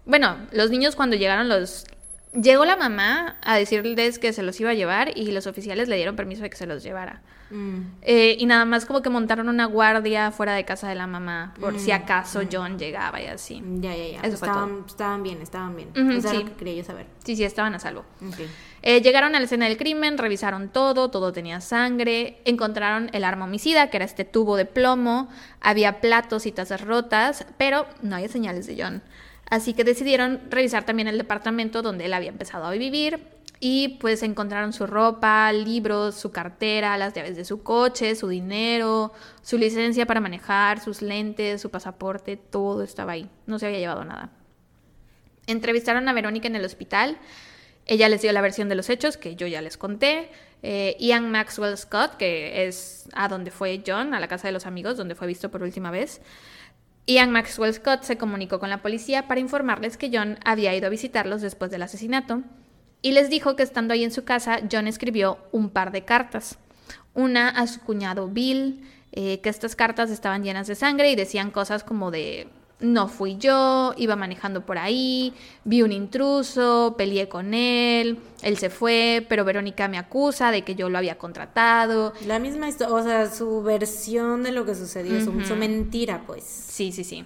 Bueno, 0.05 0.37
los 0.51 0.69
niños 0.71 0.95
cuando 0.95 1.15
llegaron 1.15 1.49
los... 1.49 1.85
Llegó 2.33 2.65
la 2.65 2.75
mamá 2.75 3.37
a 3.41 3.57
decirles 3.57 4.19
que 4.19 4.33
se 4.33 4.43
los 4.43 4.59
iba 4.59 4.71
a 4.71 4.73
llevar 4.73 5.17
y 5.17 5.31
los 5.31 5.47
oficiales 5.47 5.87
le 5.87 5.95
dieron 5.95 6.15
permiso 6.15 6.43
de 6.43 6.49
que 6.49 6.57
se 6.57 6.67
los 6.67 6.83
llevara. 6.83 7.21
Mm. 7.49 7.79
Eh, 8.01 8.35
y 8.37 8.45
nada 8.45 8.65
más 8.65 8.85
como 8.85 9.01
que 9.01 9.09
montaron 9.09 9.47
una 9.49 9.65
guardia 9.65 10.31
fuera 10.31 10.53
de 10.53 10.65
casa 10.65 10.89
de 10.89 10.95
la 10.95 11.07
mamá 11.07 11.53
por 11.59 11.79
si 11.79 11.91
acaso 11.91 12.41
John 12.51 12.77
llegaba 12.77 13.21
y 13.21 13.27
así. 13.27 13.63
Ya, 13.77 13.95
ya, 13.95 14.07
ya. 14.07 14.19
Eso 14.21 14.37
fue 14.37 14.49
estaban, 14.49 14.83
estaban 14.85 15.23
bien, 15.23 15.41
estaban 15.41 15.75
bien. 15.75 15.89
Ujú, 15.91 16.11
Eso 16.17 16.27
era 16.27 16.37
sí. 16.37 16.43
lo 16.43 16.45
que 16.49 16.53
quería 16.57 16.73
yo 16.75 16.83
saber. 16.83 17.07
Sí, 17.23 17.35
sí, 17.35 17.43
estaban 17.43 17.73
a 17.73 17.79
salvo. 17.79 18.01
Ok. 18.27 18.39
Eh, 18.81 19.01
llegaron 19.01 19.35
a 19.35 19.39
la 19.39 19.45
escena 19.45 19.65
del 19.65 19.77
crimen, 19.77 20.17
revisaron 20.17 20.69
todo, 20.69 21.09
todo 21.09 21.33
tenía 21.33 21.61
sangre, 21.61 22.41
encontraron 22.45 23.09
el 23.13 23.23
arma 23.23 23.45
homicida, 23.45 23.89
que 23.89 23.97
era 23.97 24.05
este 24.05 24.25
tubo 24.25 24.55
de 24.55 24.65
plomo, 24.65 25.29
había 25.61 25.99
platos 25.99 26.45
y 26.45 26.51
tazas 26.51 26.81
rotas, 26.81 27.45
pero 27.57 27.87
no 28.01 28.15
había 28.15 28.29
señales 28.29 28.67
de 28.67 28.81
John. 28.81 29.01
Así 29.49 29.73
que 29.73 29.83
decidieron 29.83 30.41
revisar 30.49 30.85
también 30.85 31.07
el 31.07 31.17
departamento 31.17 31.81
donde 31.81 32.05
él 32.05 32.13
había 32.13 32.29
empezado 32.29 32.65
a 32.65 32.71
vivir 32.71 33.37
y 33.59 33.97
pues 33.99 34.21
encontraron 34.21 34.73
su 34.73 34.85
ropa, 34.85 35.51
libros, 35.51 36.15
su 36.15 36.31
cartera, 36.31 36.97
las 36.97 37.13
llaves 37.13 37.35
de 37.35 37.45
su 37.45 37.63
coche, 37.63 38.15
su 38.15 38.27
dinero, 38.27 39.13
su 39.41 39.57
licencia 39.57 40.05
para 40.05 40.21
manejar, 40.21 40.79
sus 40.79 41.01
lentes, 41.01 41.61
su 41.61 41.71
pasaporte, 41.71 42.37
todo 42.37 42.83
estaba 42.83 43.13
ahí. 43.13 43.29
No 43.47 43.57
se 43.57 43.67
había 43.67 43.79
llevado 43.79 44.05
nada. 44.05 44.29
Entrevistaron 45.47 46.07
a 46.07 46.13
Verónica 46.13 46.47
en 46.47 46.55
el 46.55 46.65
hospital. 46.65 47.17
Ella 47.87 48.09
les 48.09 48.21
dio 48.21 48.31
la 48.33 48.41
versión 48.41 48.69
de 48.69 48.75
los 48.75 48.89
hechos 48.89 49.17
que 49.17 49.35
yo 49.35 49.47
ya 49.47 49.61
les 49.61 49.77
conté. 49.77 50.29
Eh, 50.61 50.95
Ian 50.99 51.31
Maxwell 51.31 51.77
Scott, 51.77 52.17
que 52.17 52.67
es 52.67 53.07
a 53.13 53.27
donde 53.27 53.51
fue 53.51 53.81
John, 53.85 54.13
a 54.13 54.19
la 54.19 54.27
casa 54.27 54.47
de 54.47 54.51
los 54.51 54.65
amigos, 54.65 54.97
donde 54.97 55.15
fue 55.15 55.27
visto 55.27 55.49
por 55.49 55.63
última 55.63 55.89
vez. 55.89 56.21
Ian 57.05 57.31
Maxwell 57.31 57.73
Scott 57.73 58.03
se 58.03 58.17
comunicó 58.17 58.59
con 58.59 58.69
la 58.69 58.81
policía 58.81 59.27
para 59.27 59.39
informarles 59.39 59.95
que 59.95 60.11
John 60.11 60.37
había 60.43 60.75
ido 60.75 60.87
a 60.87 60.89
visitarlos 60.89 61.41
después 61.41 61.71
del 61.71 61.83
asesinato 61.83 62.43
y 63.01 63.11
les 63.11 63.29
dijo 63.29 63.55
que 63.55 63.63
estando 63.63 63.93
ahí 63.93 64.03
en 64.03 64.11
su 64.11 64.23
casa, 64.23 64.59
John 64.69 64.87
escribió 64.87 65.37
un 65.51 65.69
par 65.69 65.91
de 65.91 66.03
cartas. 66.03 66.57
Una 67.13 67.49
a 67.49 67.67
su 67.67 67.79
cuñado 67.81 68.27
Bill, 68.27 68.83
eh, 69.11 69.39
que 69.41 69.49
estas 69.49 69.75
cartas 69.75 70.09
estaban 70.09 70.43
llenas 70.43 70.67
de 70.67 70.75
sangre 70.75 71.11
y 71.11 71.15
decían 71.15 71.51
cosas 71.51 71.83
como 71.83 72.11
de 72.11 72.49
no 72.79 73.07
fui 73.07 73.37
yo, 73.37 73.93
iba 73.97 74.15
manejando 74.15 74.65
por 74.65 74.77
ahí, 74.77 75.33
vi 75.63 75.81
un 75.81 75.91
intruso, 75.91 76.95
peleé 76.97 77.27
con 77.27 77.53
él, 77.53 78.19
él 78.43 78.57
se 78.57 78.69
fue, 78.69 79.25
pero 79.27 79.43
Verónica 79.43 79.87
me 79.87 79.97
acusa 79.97 80.51
de 80.51 80.63
que 80.63 80.75
yo 80.75 80.89
lo 80.89 80.97
había 80.97 81.17
contratado. 81.17 82.13
La 82.25 82.37
misma 82.37 82.69
historia, 82.69 82.93
o 82.93 83.03
sea, 83.03 83.31
su 83.31 83.63
versión 83.63 84.43
de 84.43 84.51
lo 84.51 84.65
que 84.65 84.75
sucedió, 84.75 85.19
su, 85.21 85.55
mentira, 85.55 86.23
pues. 86.27 86.43
Sí, 86.43 86.91
sí, 86.91 87.03
sí. 87.03 87.25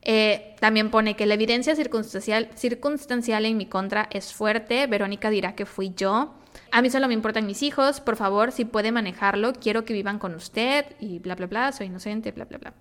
Eh, 0.00 0.56
también 0.58 0.90
pone 0.90 1.16
que 1.16 1.26
la 1.26 1.34
evidencia 1.34 1.76
circunstancial, 1.76 2.48
circunstancial 2.54 3.44
en 3.44 3.58
mi 3.58 3.66
contra 3.66 4.08
es 4.10 4.32
fuerte. 4.32 4.86
Verónica 4.86 5.28
dirá 5.28 5.54
que 5.54 5.66
fui 5.66 5.92
yo. 5.94 6.32
A 6.70 6.80
mí 6.80 6.88
solo 6.88 7.08
me 7.08 7.14
importan 7.14 7.46
mis 7.46 7.62
hijos. 7.62 8.00
Por 8.00 8.16
favor, 8.16 8.52
si 8.52 8.64
puede 8.64 8.90
manejarlo, 8.90 9.52
quiero 9.52 9.84
que 9.84 9.92
vivan 9.92 10.18
con 10.18 10.34
usted. 10.34 10.86
Y 10.98 11.18
bla, 11.18 11.34
bla, 11.34 11.46
bla. 11.46 11.72
Soy 11.72 11.88
inocente, 11.88 12.32
bla, 12.32 12.46
bla, 12.46 12.56
bla. 12.56 12.74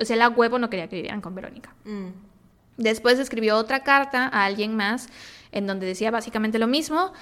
O 0.00 0.04
sea, 0.04 0.16
la 0.16 0.28
huevo 0.28 0.58
no 0.58 0.70
quería 0.70 0.88
que 0.88 0.96
vivieran 0.96 1.20
con 1.20 1.34
Verónica. 1.34 1.74
Mm. 1.84 2.08
Después 2.76 3.18
escribió 3.18 3.56
otra 3.56 3.84
carta 3.84 4.28
a 4.32 4.44
alguien 4.44 4.74
más 4.76 5.08
en 5.52 5.66
donde 5.66 5.86
decía 5.86 6.10
básicamente 6.10 6.58
lo 6.58 6.66
mismo 6.66 7.12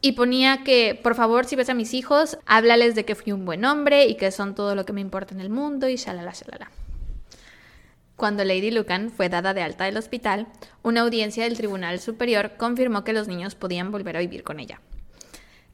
y 0.00 0.12
ponía 0.12 0.64
que, 0.64 0.98
por 1.02 1.14
favor, 1.14 1.46
si 1.46 1.56
ves 1.56 1.70
a 1.70 1.74
mis 1.74 1.94
hijos, 1.94 2.38
háblales 2.46 2.94
de 2.94 3.04
que 3.04 3.14
fui 3.14 3.32
un 3.32 3.44
buen 3.44 3.64
hombre 3.64 4.06
y 4.06 4.16
que 4.16 4.30
son 4.30 4.54
todo 4.54 4.74
lo 4.74 4.84
que 4.84 4.92
me 4.92 5.00
importa 5.00 5.34
en 5.34 5.40
el 5.40 5.50
mundo 5.50 5.88
y 5.88 5.96
shalala, 5.96 6.32
shalala. 6.32 6.70
Cuando 8.16 8.44
Lady 8.44 8.70
Lucan 8.70 9.10
fue 9.10 9.28
dada 9.28 9.54
de 9.54 9.62
alta 9.62 9.84
del 9.84 9.96
hospital, 9.96 10.46
una 10.82 11.00
audiencia 11.00 11.44
del 11.44 11.56
Tribunal 11.56 12.00
Superior 12.00 12.52
confirmó 12.56 13.02
que 13.02 13.12
los 13.12 13.28
niños 13.28 13.54
podían 13.54 13.90
volver 13.90 14.16
a 14.16 14.20
vivir 14.20 14.44
con 14.44 14.60
ella. 14.60 14.80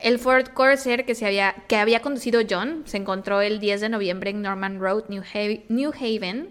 El 0.00 0.18
Ford 0.18 0.48
Corsair 0.54 1.04
que, 1.04 1.14
se 1.14 1.26
había, 1.26 1.54
que 1.68 1.76
había 1.76 2.00
conducido 2.00 2.40
John 2.48 2.82
se 2.86 2.96
encontró 2.96 3.42
el 3.42 3.60
10 3.60 3.82
de 3.82 3.88
noviembre 3.90 4.30
en 4.30 4.40
Norman 4.40 4.80
Road, 4.80 5.04
New, 5.08 5.92
Haven. 5.92 6.50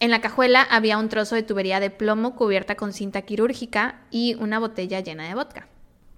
En 0.00 0.10
la 0.10 0.20
cajuela 0.20 0.62
había 0.62 0.98
un 0.98 1.08
trozo 1.08 1.36
de 1.36 1.42
tubería 1.42 1.80
de 1.80 1.90
plomo 1.90 2.34
cubierta 2.34 2.74
con 2.74 2.92
cinta 2.92 3.22
quirúrgica 3.22 4.00
y 4.10 4.34
una 4.34 4.58
botella 4.58 5.00
llena 5.00 5.28
de 5.28 5.34
vodka. 5.34 5.68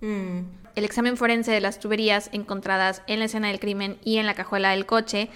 Mm. 0.00 0.40
El 0.74 0.84
examen 0.84 1.16
forense 1.16 1.52
de 1.52 1.60
las 1.60 1.80
tuberías 1.80 2.30
encontradas 2.32 3.02
en 3.06 3.18
la 3.18 3.26
escena 3.26 3.48
del 3.48 3.60
crimen 3.60 3.98
y 4.02 4.16
en 4.16 4.26
la 4.26 4.34
cajuela 4.34 4.70
del 4.70 4.86
coche 4.86 5.28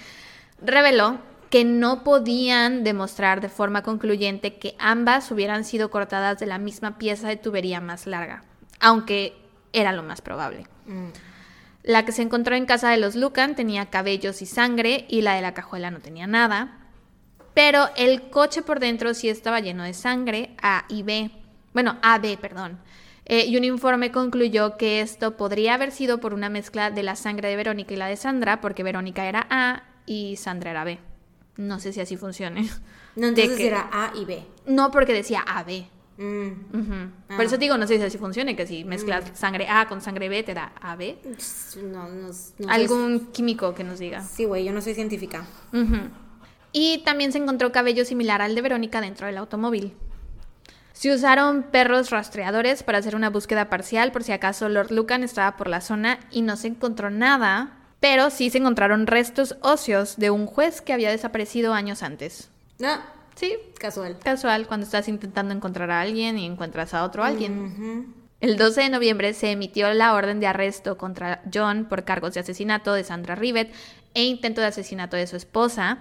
reveló 0.64 1.18
que 1.50 1.64
no 1.64 2.04
podían 2.04 2.84
demostrar 2.84 3.42
de 3.42 3.50
forma 3.50 3.82
concluyente 3.82 4.54
que 4.54 4.74
ambas 4.78 5.30
hubieran 5.30 5.64
sido 5.64 5.90
cortadas 5.90 6.38
de 6.38 6.46
la 6.46 6.56
misma 6.56 6.96
pieza 6.96 7.28
de 7.28 7.36
tubería 7.36 7.80
más 7.80 8.06
larga, 8.06 8.44
aunque 8.80 9.41
era 9.72 9.92
lo 9.92 10.02
más 10.02 10.20
probable. 10.20 10.66
Mm. 10.86 11.08
La 11.84 12.04
que 12.04 12.12
se 12.12 12.22
encontró 12.22 12.54
en 12.54 12.66
casa 12.66 12.90
de 12.90 12.96
los 12.96 13.16
Lucan 13.16 13.56
tenía 13.56 13.86
cabellos 13.86 14.40
y 14.42 14.46
sangre 14.46 15.04
y 15.08 15.22
la 15.22 15.34
de 15.34 15.42
la 15.42 15.54
cajuela 15.54 15.90
no 15.90 16.00
tenía 16.00 16.26
nada. 16.26 16.78
Pero 17.54 17.90
el 17.96 18.30
coche 18.30 18.62
por 18.62 18.80
dentro 18.80 19.14
sí 19.14 19.28
estaba 19.28 19.60
lleno 19.60 19.82
de 19.82 19.92
sangre, 19.92 20.56
A 20.62 20.84
y 20.88 21.02
B. 21.02 21.30
Bueno, 21.74 21.98
AB, 22.02 22.38
perdón. 22.38 22.78
Eh, 23.24 23.46
y 23.46 23.56
un 23.56 23.64
informe 23.64 24.10
concluyó 24.10 24.76
que 24.76 25.00
esto 25.00 25.36
podría 25.36 25.74
haber 25.74 25.92
sido 25.92 26.18
por 26.18 26.34
una 26.34 26.48
mezcla 26.48 26.90
de 26.90 27.02
la 27.02 27.16
sangre 27.16 27.48
de 27.48 27.56
Verónica 27.56 27.94
y 27.94 27.96
la 27.96 28.06
de 28.06 28.16
Sandra, 28.16 28.60
porque 28.60 28.82
Verónica 28.82 29.26
era 29.26 29.46
A 29.50 29.84
y 30.06 30.36
Sandra 30.36 30.70
era 30.70 30.84
B. 30.84 30.98
No 31.56 31.78
sé 31.78 31.92
si 31.92 32.00
así 32.00 32.16
funcione. 32.16 32.68
No, 33.16 33.26
entonces 33.28 33.60
era 33.60 33.88
A 33.92 34.12
y 34.16 34.24
B. 34.24 34.44
No, 34.66 34.90
porque 34.90 35.12
decía 35.12 35.44
AB. 35.46 35.86
Mm. 36.16 36.50
Ah. 37.28 37.36
Por 37.36 37.44
eso 37.44 37.56
digo, 37.56 37.76
no 37.78 37.86
sé 37.86 37.98
si 37.98 38.02
así 38.02 38.18
funcione, 38.18 38.54
que 38.56 38.66
si 38.66 38.84
mezclas 38.84 39.32
mm. 39.32 39.34
sangre 39.34 39.68
A 39.68 39.88
con 39.88 40.00
sangre 40.00 40.28
B 40.28 40.42
te 40.42 40.54
da 40.54 40.72
AB. 40.80 41.16
No, 41.82 42.08
no, 42.08 42.30
Algún 42.68 43.32
químico 43.32 43.74
que 43.74 43.84
nos 43.84 43.98
diga. 43.98 44.22
Sí, 44.22 44.44
güey, 44.44 44.64
yo 44.64 44.72
no 44.72 44.80
soy 44.80 44.94
científica. 44.94 45.44
Y 46.72 47.02
también 47.04 47.32
se 47.32 47.38
encontró 47.38 47.72
cabello 47.72 48.04
similar 48.04 48.42
al 48.42 48.54
de 48.54 48.62
Verónica 48.62 49.00
dentro 49.00 49.26
del 49.26 49.38
automóvil. 49.38 49.94
Se 50.92 51.12
usaron 51.12 51.64
perros 51.64 52.10
rastreadores 52.10 52.82
para 52.82 52.98
hacer 52.98 53.16
una 53.16 53.30
búsqueda 53.30 53.68
parcial 53.68 54.12
por 54.12 54.22
si 54.22 54.32
acaso 54.32 54.68
Lord 54.68 54.92
Lucan 54.92 55.24
estaba 55.24 55.56
por 55.56 55.68
la 55.68 55.80
zona 55.80 56.20
y 56.30 56.42
no 56.42 56.56
se 56.56 56.68
encontró 56.68 57.10
nada 57.10 57.78
pero 58.02 58.30
sí 58.30 58.50
se 58.50 58.58
encontraron 58.58 59.06
restos 59.06 59.54
óseos 59.60 60.16
de 60.16 60.30
un 60.30 60.46
juez 60.46 60.80
que 60.80 60.92
había 60.92 61.10
desaparecido 61.10 61.72
años 61.72 62.02
antes. 62.02 62.50
Ah, 62.82 63.11
sí, 63.42 63.56
casual. 63.78 64.18
Casual, 64.22 64.66
cuando 64.68 64.86
estás 64.86 65.08
intentando 65.08 65.52
encontrar 65.52 65.90
a 65.90 66.00
alguien 66.00 66.38
y 66.38 66.46
encuentras 66.46 66.94
a 66.94 67.04
otro 67.04 67.24
alguien. 67.24 68.14
El 68.40 68.56
12 68.56 68.82
de 68.82 68.88
noviembre 68.88 69.34
se 69.34 69.50
emitió 69.50 69.92
la 69.92 70.14
orden 70.14 70.40
de 70.40 70.46
arresto 70.46 70.96
contra 70.96 71.42
John 71.52 71.86
por 71.86 72.04
cargos 72.04 72.34
de 72.34 72.40
asesinato 72.40 72.92
de 72.94 73.04
Sandra 73.04 73.34
Rivet 73.34 73.72
e 74.14 74.24
intento 74.24 74.60
de 74.60 74.68
asesinato 74.68 75.16
de 75.16 75.26
su 75.26 75.36
esposa. 75.36 75.98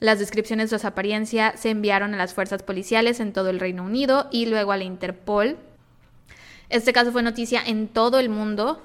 Las 0.00 0.18
descripciones 0.18 0.70
de 0.70 0.78
su 0.78 0.86
apariencia 0.86 1.56
se 1.56 1.70
enviaron 1.70 2.14
a 2.14 2.16
las 2.16 2.34
fuerzas 2.34 2.62
policiales 2.62 3.20
en 3.20 3.32
todo 3.32 3.50
el 3.50 3.60
Reino 3.60 3.84
Unido 3.84 4.28
y 4.32 4.46
luego 4.46 4.72
a 4.72 4.76
la 4.76 4.84
Interpol. 4.84 5.58
Este 6.68 6.92
caso 6.92 7.12
fue 7.12 7.22
noticia 7.22 7.62
en 7.64 7.86
todo 7.86 8.18
el 8.18 8.28
mundo 8.28 8.82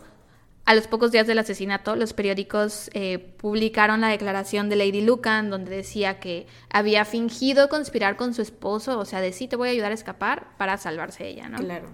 a 0.68 0.76
los 0.76 0.86
pocos 0.88 1.14
días 1.14 1.26
del 1.28 1.40
asesinato, 1.40 1.96
los 1.96 2.12
periódicos 2.12 2.90
eh, 2.94 3.20
publicaron 3.20 4.02
la 4.02 4.10
declaración 4.10 4.68
de 4.68 4.76
Lady 4.76 5.00
Lucan, 5.00 5.50
donde 5.50 5.74
decía 5.74 6.20
que 6.20 6.46
había 6.70 7.06
fingido 7.06 7.70
conspirar 7.70 8.18
con 8.18 8.34
su 8.34 8.42
esposo, 8.42 9.00
o 9.00 9.06
sea, 9.06 9.22
de 9.22 9.32
sí 9.32 9.48
te 9.48 9.56
voy 9.56 9.70
a 9.70 9.72
ayudar 9.72 9.92
a 9.92 9.96
escapar 9.96 10.58
para 10.58 10.76
salvarse 10.76 11.26
ella, 11.26 11.48
¿no? 11.48 11.60
Claro. 11.60 11.88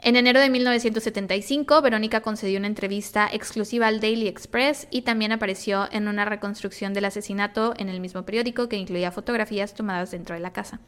En 0.00 0.16
enero 0.16 0.40
de 0.40 0.50
1975, 0.50 1.82
Verónica 1.82 2.20
concedió 2.20 2.58
una 2.58 2.66
entrevista 2.66 3.28
exclusiva 3.32 3.86
al 3.86 4.00
Daily 4.00 4.26
Express 4.26 4.88
y 4.90 5.02
también 5.02 5.30
apareció 5.30 5.86
en 5.92 6.08
una 6.08 6.24
reconstrucción 6.24 6.92
del 6.92 7.04
asesinato 7.04 7.74
en 7.78 7.88
el 7.88 8.00
mismo 8.00 8.24
periódico 8.24 8.68
que 8.68 8.76
incluía 8.76 9.12
fotografías 9.12 9.72
tomadas 9.72 10.10
dentro 10.10 10.34
de 10.34 10.40
la 10.40 10.52
casa. 10.52 10.80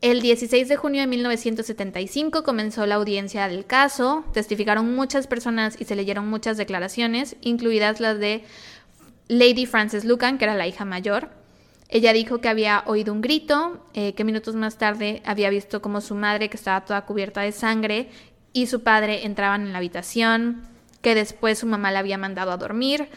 El 0.00 0.20
16 0.20 0.68
de 0.68 0.76
junio 0.76 1.00
de 1.00 1.08
1975 1.08 2.44
comenzó 2.44 2.86
la 2.86 2.94
audiencia 2.94 3.48
del 3.48 3.66
caso, 3.66 4.24
testificaron 4.32 4.94
muchas 4.94 5.26
personas 5.26 5.74
y 5.80 5.86
se 5.86 5.96
leyeron 5.96 6.28
muchas 6.28 6.56
declaraciones, 6.56 7.34
incluidas 7.40 7.98
las 7.98 8.20
de 8.20 8.44
Lady 9.26 9.66
Frances 9.66 10.04
Lucan, 10.04 10.38
que 10.38 10.44
era 10.44 10.54
la 10.54 10.68
hija 10.68 10.84
mayor. 10.84 11.30
Ella 11.88 12.12
dijo 12.12 12.40
que 12.40 12.48
había 12.48 12.84
oído 12.86 13.12
un 13.12 13.22
grito, 13.22 13.84
eh, 13.92 14.14
que 14.14 14.22
minutos 14.22 14.54
más 14.54 14.78
tarde 14.78 15.20
había 15.24 15.50
visto 15.50 15.82
como 15.82 16.00
su 16.00 16.14
madre, 16.14 16.48
que 16.48 16.56
estaba 16.56 16.84
toda 16.84 17.04
cubierta 17.04 17.40
de 17.40 17.50
sangre, 17.50 18.08
y 18.52 18.68
su 18.68 18.84
padre 18.84 19.26
entraban 19.26 19.62
en 19.62 19.72
la 19.72 19.78
habitación, 19.78 20.62
que 21.02 21.16
después 21.16 21.58
su 21.58 21.66
mamá 21.66 21.90
la 21.90 21.98
había 21.98 22.18
mandado 22.18 22.52
a 22.52 22.56
dormir, 22.56 23.08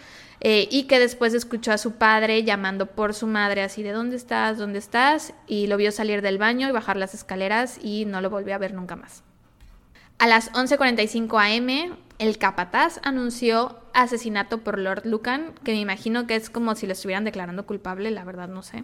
eh, 0.44 0.68
y 0.72 0.84
que 0.84 1.00
después 1.00 1.34
escuchó 1.36 1.72
a 1.72 1.78
su 1.78 1.94
padre 1.94 2.44
llamando 2.44 2.88
por 2.88 3.14
su 3.14 3.28
madre 3.28 3.62
así 3.62 3.84
de 3.84 3.92
¿dónde 3.92 4.16
estás? 4.16 4.58
¿dónde 4.58 4.80
estás? 4.80 5.34
y 5.48 5.68
lo 5.68 5.78
vio 5.78 5.92
salir 5.92 6.22
del 6.22 6.40
baño 6.40 6.68
y 6.68 6.72
bajar 6.72 6.98
las 6.98 7.14
escaleras 7.14 7.80
y 7.82 8.06
no 8.06 8.22
lo 8.22 8.30
volvió 8.30 8.56
a 8.56 8.58
ver 8.58 8.74
nunca 8.74 8.96
más. 8.96 9.24
A 10.18 10.28
las 10.28 10.52
11.45 10.54 11.92
am, 11.92 11.98
el 12.20 12.38
capataz 12.38 13.00
anunció 13.04 13.80
asesinato 13.94 14.60
por 14.60 14.78
Lord 14.78 15.06
Lucan, 15.06 15.54
que 15.64 15.72
me 15.72 15.80
imagino 15.80 16.28
que 16.28 16.36
es 16.36 16.50
como 16.50 16.76
si 16.76 16.86
lo 16.86 16.94
estuvieran 16.94 17.24
declarando 17.24 17.66
culpable, 17.66 18.12
la 18.12 18.24
verdad 18.24 18.48
no 18.48 18.62
sé. 18.62 18.84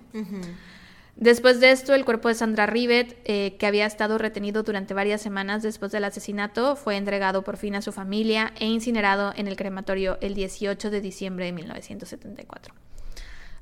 Después 1.20 1.60
de 1.60 1.72
esto, 1.72 1.96
el 1.96 2.06
cuerpo 2.06 2.28
de 2.28 2.36
Sandra 2.36 2.68
Rivet, 2.68 3.18
eh, 3.26 3.56
que 3.58 3.66
había 3.66 3.88
estado 3.88 4.20
retenido 4.20 4.62
durante 4.62 4.94
varias 4.94 5.20
semanas 5.20 5.64
después 5.64 5.92
del 5.92 6.04
asesinato, 6.04 6.76
fue 6.76 6.96
entregado 6.96 7.44
por 7.44 7.58
fin 7.58 7.76
a 7.76 7.82
su 7.82 7.92
familia 7.92 8.54
e 8.60 8.68
incinerado 8.68 9.34
en 9.36 9.48
el 9.48 9.56
crematorio 9.56 10.20
el 10.22 10.36
18 10.36 10.92
de 10.92 11.02
diciembre 11.02 11.46
de 11.46 11.54
1974. 11.54 12.76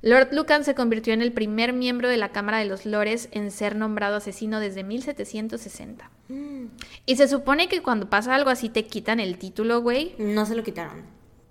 Lord 0.01 0.33
Lucan 0.33 0.65
se 0.65 0.75
convirtió 0.75 1.13
en 1.13 1.21
el 1.21 1.31
primer 1.31 1.71
miembro 1.71 2.09
de 2.09 2.17
la 2.17 2.29
Cámara 2.29 2.59
de 2.59 2.65
los 2.65 2.85
Lores 2.85 3.29
en 3.31 3.49
ser 3.51 3.77
nombrado 3.77 4.17
asesino 4.17 4.59
desde 4.59 4.83
1760. 4.83 6.11
Mm. 6.27 6.65
Y 7.05 7.15
se 7.15 7.29
supone 7.29 7.69
que 7.69 7.81
cuando 7.81 8.09
pasa 8.09 8.35
algo 8.35 8.49
así 8.49 8.67
te 8.67 8.85
quitan 8.85 9.21
el 9.21 9.37
título, 9.37 9.81
güey. 9.81 10.13
No 10.17 10.45
se 10.45 10.55
lo 10.55 10.63
quitaron. 10.63 11.03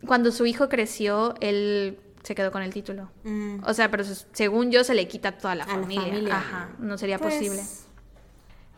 Cuando 0.07 0.31
su 0.33 0.45
hijo 0.45 0.69
creció, 0.69 1.35
él 1.41 1.99
se 2.25 2.35
quedó 2.35 2.51
con 2.51 2.63
el 2.63 2.73
título. 2.73 3.11
Mm. 3.23 3.59
O 3.65 3.75
sea, 3.75 3.91
pero 3.91 4.03
según 4.33 4.73
yo 4.73 4.83
se 4.83 4.95
le 4.95 5.07
quita 5.07 5.33
toda 5.33 5.55
la, 5.55 5.67
familia. 5.67 6.37
Ajá, 6.37 6.71
no 6.79 6.99
sería 6.99 7.19
pues 7.19 7.35
posible. 7.35 7.63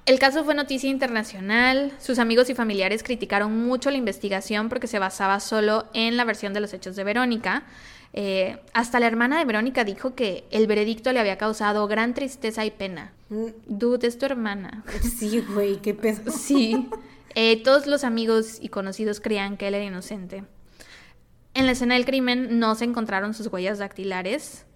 El 0.04 0.18
caso 0.18 0.44
fue 0.44 0.54
noticia 0.54 0.90
internacional. 0.90 1.92
Sus 1.98 2.18
amigos 2.18 2.50
y 2.50 2.54
familiares 2.54 3.02
criticaron 3.02 3.66
mucho 3.66 3.90
la 3.90 3.96
investigación 3.96 4.68
porque 4.68 4.86
se 4.86 4.98
basaba 4.98 5.40
solo 5.40 5.86
en 5.94 6.16
la 6.16 6.24
versión 6.24 6.52
de 6.52 6.60
los 6.60 6.72
hechos 6.74 6.96
de 6.96 7.04
Verónica. 7.04 7.64
Eh, 8.12 8.58
hasta 8.72 9.00
la 9.00 9.06
hermana 9.06 9.38
de 9.38 9.44
Verónica 9.44 9.84
dijo 9.84 10.14
que 10.14 10.44
el 10.50 10.66
veredicto 10.66 11.12
le 11.12 11.20
había 11.20 11.38
causado 11.38 11.86
gran 11.86 12.14
tristeza 12.14 12.64
y 12.64 12.70
pena. 12.70 13.12
Mm. 13.28 13.46
Dude, 13.66 14.08
es 14.08 14.18
tu 14.18 14.26
hermana. 14.26 14.84
Sí, 15.18 15.40
güey, 15.40 15.76
qué 15.76 15.94
pedo. 15.94 16.32
Sí. 16.32 16.88
Eh, 17.38 17.62
todos 17.62 17.86
los 17.86 18.02
amigos 18.02 18.56
y 18.62 18.70
conocidos 18.70 19.20
creían 19.20 19.58
que 19.58 19.68
él 19.68 19.74
era 19.74 19.84
inocente. 19.84 20.44
En 21.56 21.64
la 21.64 21.72
escena 21.72 21.94
del 21.94 22.04
crimen 22.04 22.58
no 22.58 22.74
se 22.74 22.84
encontraron 22.84 23.32
sus 23.32 23.46
huellas 23.46 23.78
dactilares, 23.78 24.66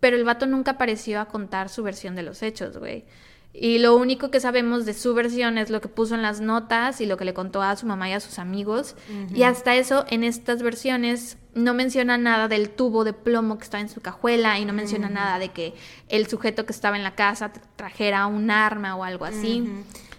pero 0.00 0.16
el 0.16 0.24
vato 0.24 0.46
nunca 0.46 0.78
pareció 0.78 1.20
a 1.20 1.26
contar 1.26 1.68
su 1.68 1.82
versión 1.82 2.16
de 2.16 2.22
los 2.22 2.42
hechos, 2.42 2.78
güey. 2.78 3.04
Y 3.52 3.78
lo 3.78 3.94
único 3.94 4.30
que 4.30 4.40
sabemos 4.40 4.86
de 4.86 4.94
su 4.94 5.12
versión 5.12 5.58
es 5.58 5.68
lo 5.68 5.82
que 5.82 5.88
puso 5.88 6.14
en 6.14 6.22
las 6.22 6.40
notas 6.40 7.02
y 7.02 7.06
lo 7.06 7.18
que 7.18 7.26
le 7.26 7.34
contó 7.34 7.60
a 7.60 7.76
su 7.76 7.84
mamá 7.84 8.08
y 8.08 8.14
a 8.14 8.20
sus 8.20 8.38
amigos. 8.38 8.96
Y 9.34 9.42
hasta 9.42 9.76
eso, 9.76 10.06
en 10.08 10.24
estas 10.24 10.62
versiones, 10.62 11.36
no 11.52 11.74
menciona 11.74 12.16
nada 12.16 12.48
del 12.48 12.70
tubo 12.70 13.04
de 13.04 13.12
plomo 13.12 13.58
que 13.58 13.64
estaba 13.64 13.82
en 13.82 13.90
su 13.90 14.00
cajuela 14.00 14.58
y 14.58 14.64
no 14.64 14.72
menciona 14.72 15.10
nada 15.10 15.38
de 15.38 15.50
que 15.50 15.74
el 16.08 16.26
sujeto 16.26 16.64
que 16.64 16.72
estaba 16.72 16.96
en 16.96 17.02
la 17.02 17.16
casa 17.16 17.52
trajera 17.76 18.26
un 18.26 18.50
arma 18.50 18.96
o 18.96 19.04
algo 19.04 19.26
así. 19.26 19.68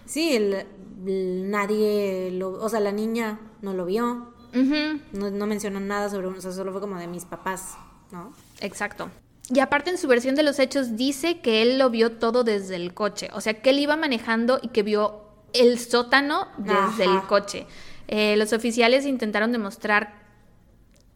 Sí, 0.06 0.38
nadie 1.04 2.30
lo, 2.32 2.52
o 2.62 2.68
sea, 2.68 2.78
la 2.78 2.92
niña 2.92 3.40
no 3.60 3.72
lo 3.72 3.86
vio. 3.86 4.31
No, 4.52 5.30
no 5.30 5.46
menciona 5.46 5.80
nada 5.80 6.08
sobre 6.10 6.28
uno, 6.28 6.38
o 6.38 6.40
sea, 6.40 6.52
solo 6.52 6.72
fue 6.72 6.80
como 6.80 6.96
de 6.96 7.06
mis 7.06 7.24
papás, 7.24 7.74
¿no? 8.10 8.32
Exacto. 8.60 9.10
Y 9.48 9.60
aparte 9.60 9.90
en 9.90 9.98
su 9.98 10.08
versión 10.08 10.34
de 10.34 10.42
los 10.42 10.58
hechos 10.58 10.96
dice 10.96 11.40
que 11.40 11.62
él 11.62 11.78
lo 11.78 11.90
vio 11.90 12.12
todo 12.12 12.44
desde 12.44 12.76
el 12.76 12.94
coche, 12.94 13.28
o 13.32 13.40
sea 13.40 13.54
que 13.54 13.70
él 13.70 13.78
iba 13.78 13.96
manejando 13.96 14.60
y 14.62 14.68
que 14.68 14.82
vio 14.82 15.22
el 15.52 15.78
sótano 15.78 16.48
desde 16.58 17.04
el 17.04 17.22
coche. 17.22 17.66
Eh, 18.08 18.36
los 18.36 18.52
oficiales 18.52 19.04
intentaron 19.06 19.52
demostrar, 19.52 20.14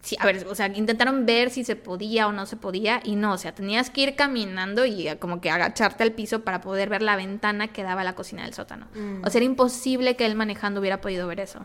sí, 0.01 0.17
a 0.19 0.27
ver, 0.27 0.47
o 0.47 0.55
sea, 0.55 0.67
intentaron 0.69 1.27
ver 1.27 1.51
si 1.51 1.65
se 1.65 1.77
podía 1.77 2.27
o 2.27 2.33
no 2.33 2.47
se 2.47 2.57
podía 2.57 3.01
y 3.05 3.17
no, 3.17 3.33
o 3.33 3.39
sea, 3.39 3.55
tenías 3.55 3.91
que 3.91 4.03
ir 4.03 4.17
caminando 4.17 4.85
y 4.85 5.09
como 5.19 5.41
que 5.41 5.51
agacharte 5.51 6.03
al 6.03 6.13
piso 6.13 6.43
para 6.43 6.61
poder 6.61 6.89
ver 6.89 7.03
la 7.03 7.17
ventana 7.17 7.69
que 7.69 7.83
daba 7.83 8.01
a 8.03 8.05
la 8.05 8.15
cocina 8.15 8.45
del 8.45 8.55
sótano. 8.55 8.87
Mm. 8.95 9.25
O 9.25 9.31
sea, 9.31 9.39
era 9.39 9.45
imposible 9.45 10.17
que 10.17 10.27
él 10.27 10.35
manejando 10.35 10.81
hubiera 10.81 11.01
podido 11.01 11.27
ver 11.27 11.41
eso. 11.41 11.65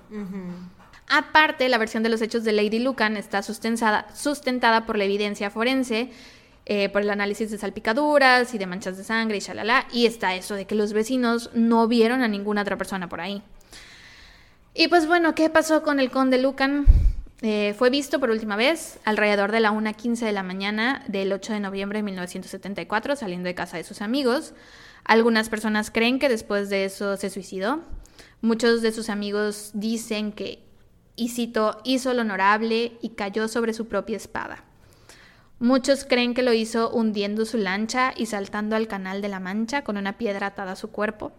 Aparte, 1.14 1.68
la 1.68 1.78
versión 1.78 2.04
de 2.04 2.10
los 2.10 2.22
hechos 2.22 2.46
de 2.46 2.54
Lady 2.54 2.80
Lucan 2.80 3.18
está 3.18 3.44
sustentada, 3.44 4.08
sustentada 4.16 4.86
por 4.86 4.98
la 4.98 5.04
evidencia 5.04 5.50
forense 5.50 6.10
eh, 6.66 6.88
por 6.88 7.02
el 7.02 7.10
análisis 7.10 7.52
de 7.52 7.58
salpicaduras 7.58 8.54
y 8.54 8.58
de 8.58 8.66
manchas 8.66 8.96
de 8.98 9.04
sangre 9.04 9.36
y 9.36 9.40
shalala, 9.42 9.88
y 9.92 10.06
está 10.06 10.36
eso 10.36 10.56
de 10.56 10.66
que 10.66 10.74
los 10.74 10.94
vecinos 10.94 11.50
no 11.54 11.90
vieron 11.90 12.22
a 12.22 12.30
ninguna 12.30 12.62
otra 12.62 12.78
persona 12.78 13.10
por 13.10 13.20
ahí. 13.20 13.44
Y 14.74 14.88
pues 14.88 15.06
bueno, 15.06 15.36
¿qué 15.36 15.50
pasó 15.50 15.84
con 15.84 16.00
el 16.00 16.12
conde 16.12 16.38
Lucan? 16.38 16.86
Eh, 17.42 17.76
fue 17.78 17.90
visto 17.90 18.22
por 18.22 18.30
última 18.30 18.56
vez 18.56 18.98
alrededor 19.04 19.52
de 19.52 19.60
la 19.60 19.74
1.15 19.74 20.20
de 20.20 20.32
la 20.32 20.44
mañana 20.44 21.04
del 21.10 21.34
8 21.34 21.52
de 21.52 21.60
noviembre 21.60 22.00
de 22.00 22.04
1974 22.04 23.18
saliendo 23.18 23.48
de 23.48 23.56
casa 23.56 23.76
de 23.76 23.84
sus 23.84 24.02
amigos. 24.02 24.54
Algunas 25.04 25.50
personas 25.50 25.92
creen 25.92 26.20
que 26.20 26.30
después 26.30 26.70
de 26.70 26.86
eso 26.86 27.18
se 27.18 27.30
suicidó. 27.30 27.82
Muchos 28.40 28.82
de 28.82 28.94
sus 28.94 29.10
amigos 29.10 29.72
dicen 29.74 30.32
que, 30.32 30.70
y 31.16 31.30
cito, 31.30 31.82
hizo 31.84 32.14
lo 32.14 32.22
honorable 32.22 32.98
y 33.02 33.10
cayó 33.10 33.48
sobre 33.48 33.74
su 33.74 33.88
propia 33.88 34.18
espada. 34.18 34.64
Muchos 35.60 36.06
creen 36.06 36.34
que 36.34 36.42
lo 36.42 36.54
hizo 36.54 36.90
hundiendo 36.90 37.46
su 37.46 37.58
lancha 37.58 38.14
y 38.18 38.26
saltando 38.26 38.76
al 38.76 38.88
Canal 38.88 39.22
de 39.22 39.30
la 39.30 39.40
Mancha 39.40 39.84
con 39.84 39.98
una 39.98 40.18
piedra 40.18 40.48
atada 40.48 40.72
a 40.72 40.76
su 40.76 40.90
cuerpo. 40.90 41.32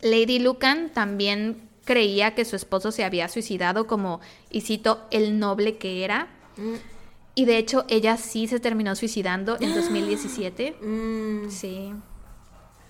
Lady 0.00 0.40
Lucan 0.40 0.90
también 0.92 1.68
creía 1.84 2.34
que 2.34 2.44
su 2.44 2.56
esposo 2.56 2.90
se 2.90 3.04
había 3.04 3.28
suicidado 3.28 3.86
como, 3.86 4.20
y 4.50 4.62
cito, 4.62 5.06
el 5.12 5.38
noble 5.38 5.78
que 5.78 6.04
era. 6.04 6.28
Mm. 6.56 6.74
Y 7.34 7.44
de 7.44 7.58
hecho 7.58 7.84
ella 7.88 8.16
sí 8.16 8.48
se 8.48 8.58
terminó 8.60 8.96
suicidando 8.96 9.56
en 9.60 9.74
2017. 9.74 10.76
Mm. 10.82 11.50
Sí. 11.50 11.92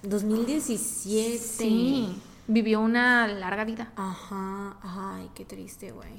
2017. 0.02 1.38
Sí. 1.38 2.16
Vivió 2.52 2.80
una 2.80 3.26
larga 3.26 3.64
vida. 3.64 3.92
Ajá. 3.96 4.76
Ay, 4.82 5.30
qué 5.34 5.44
triste, 5.44 5.90
güey. 5.90 6.12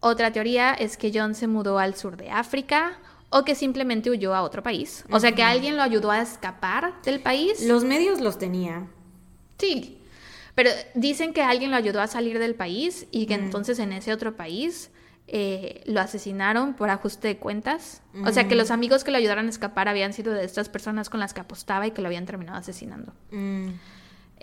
Otra 0.00 0.32
teoría 0.32 0.74
es 0.74 0.96
que 0.96 1.12
John 1.14 1.34
se 1.34 1.46
mudó 1.46 1.78
al 1.78 1.94
sur 1.94 2.16
de 2.16 2.30
África 2.30 2.98
o 3.30 3.44
que 3.44 3.54
simplemente 3.54 4.10
huyó 4.10 4.34
a 4.34 4.42
otro 4.42 4.62
país. 4.62 5.04
O 5.10 5.20
sea, 5.20 5.32
que 5.32 5.42
alguien 5.42 5.76
lo 5.76 5.82
ayudó 5.82 6.10
a 6.10 6.20
escapar 6.20 7.00
del 7.02 7.20
país. 7.20 7.64
Los 7.64 7.84
medios 7.84 8.20
los 8.20 8.38
tenía. 8.38 8.88
Sí, 9.58 10.00
pero 10.56 10.70
dicen 10.94 11.32
que 11.32 11.42
alguien 11.42 11.70
lo 11.70 11.76
ayudó 11.76 12.00
a 12.00 12.08
salir 12.08 12.40
del 12.40 12.56
país 12.56 13.06
y 13.12 13.26
que 13.26 13.34
entonces 13.34 13.78
en 13.78 13.92
ese 13.92 14.12
otro 14.12 14.36
país 14.36 14.90
eh, 15.28 15.82
lo 15.86 16.00
asesinaron 16.00 16.74
por 16.74 16.90
ajuste 16.90 17.28
de 17.28 17.36
cuentas. 17.38 18.02
O 18.26 18.32
sea, 18.32 18.48
que 18.48 18.56
los 18.56 18.70
amigos 18.70 19.04
que 19.04 19.12
lo 19.12 19.18
ayudaron 19.18 19.46
a 19.46 19.50
escapar 19.50 19.88
habían 19.88 20.12
sido 20.12 20.34
de 20.34 20.44
estas 20.44 20.68
personas 20.68 21.08
con 21.08 21.20
las 21.20 21.32
que 21.32 21.40
apostaba 21.40 21.86
y 21.86 21.92
que 21.92 22.02
lo 22.02 22.08
habían 22.08 22.26
terminado 22.26 22.58
asesinando. 22.58 23.14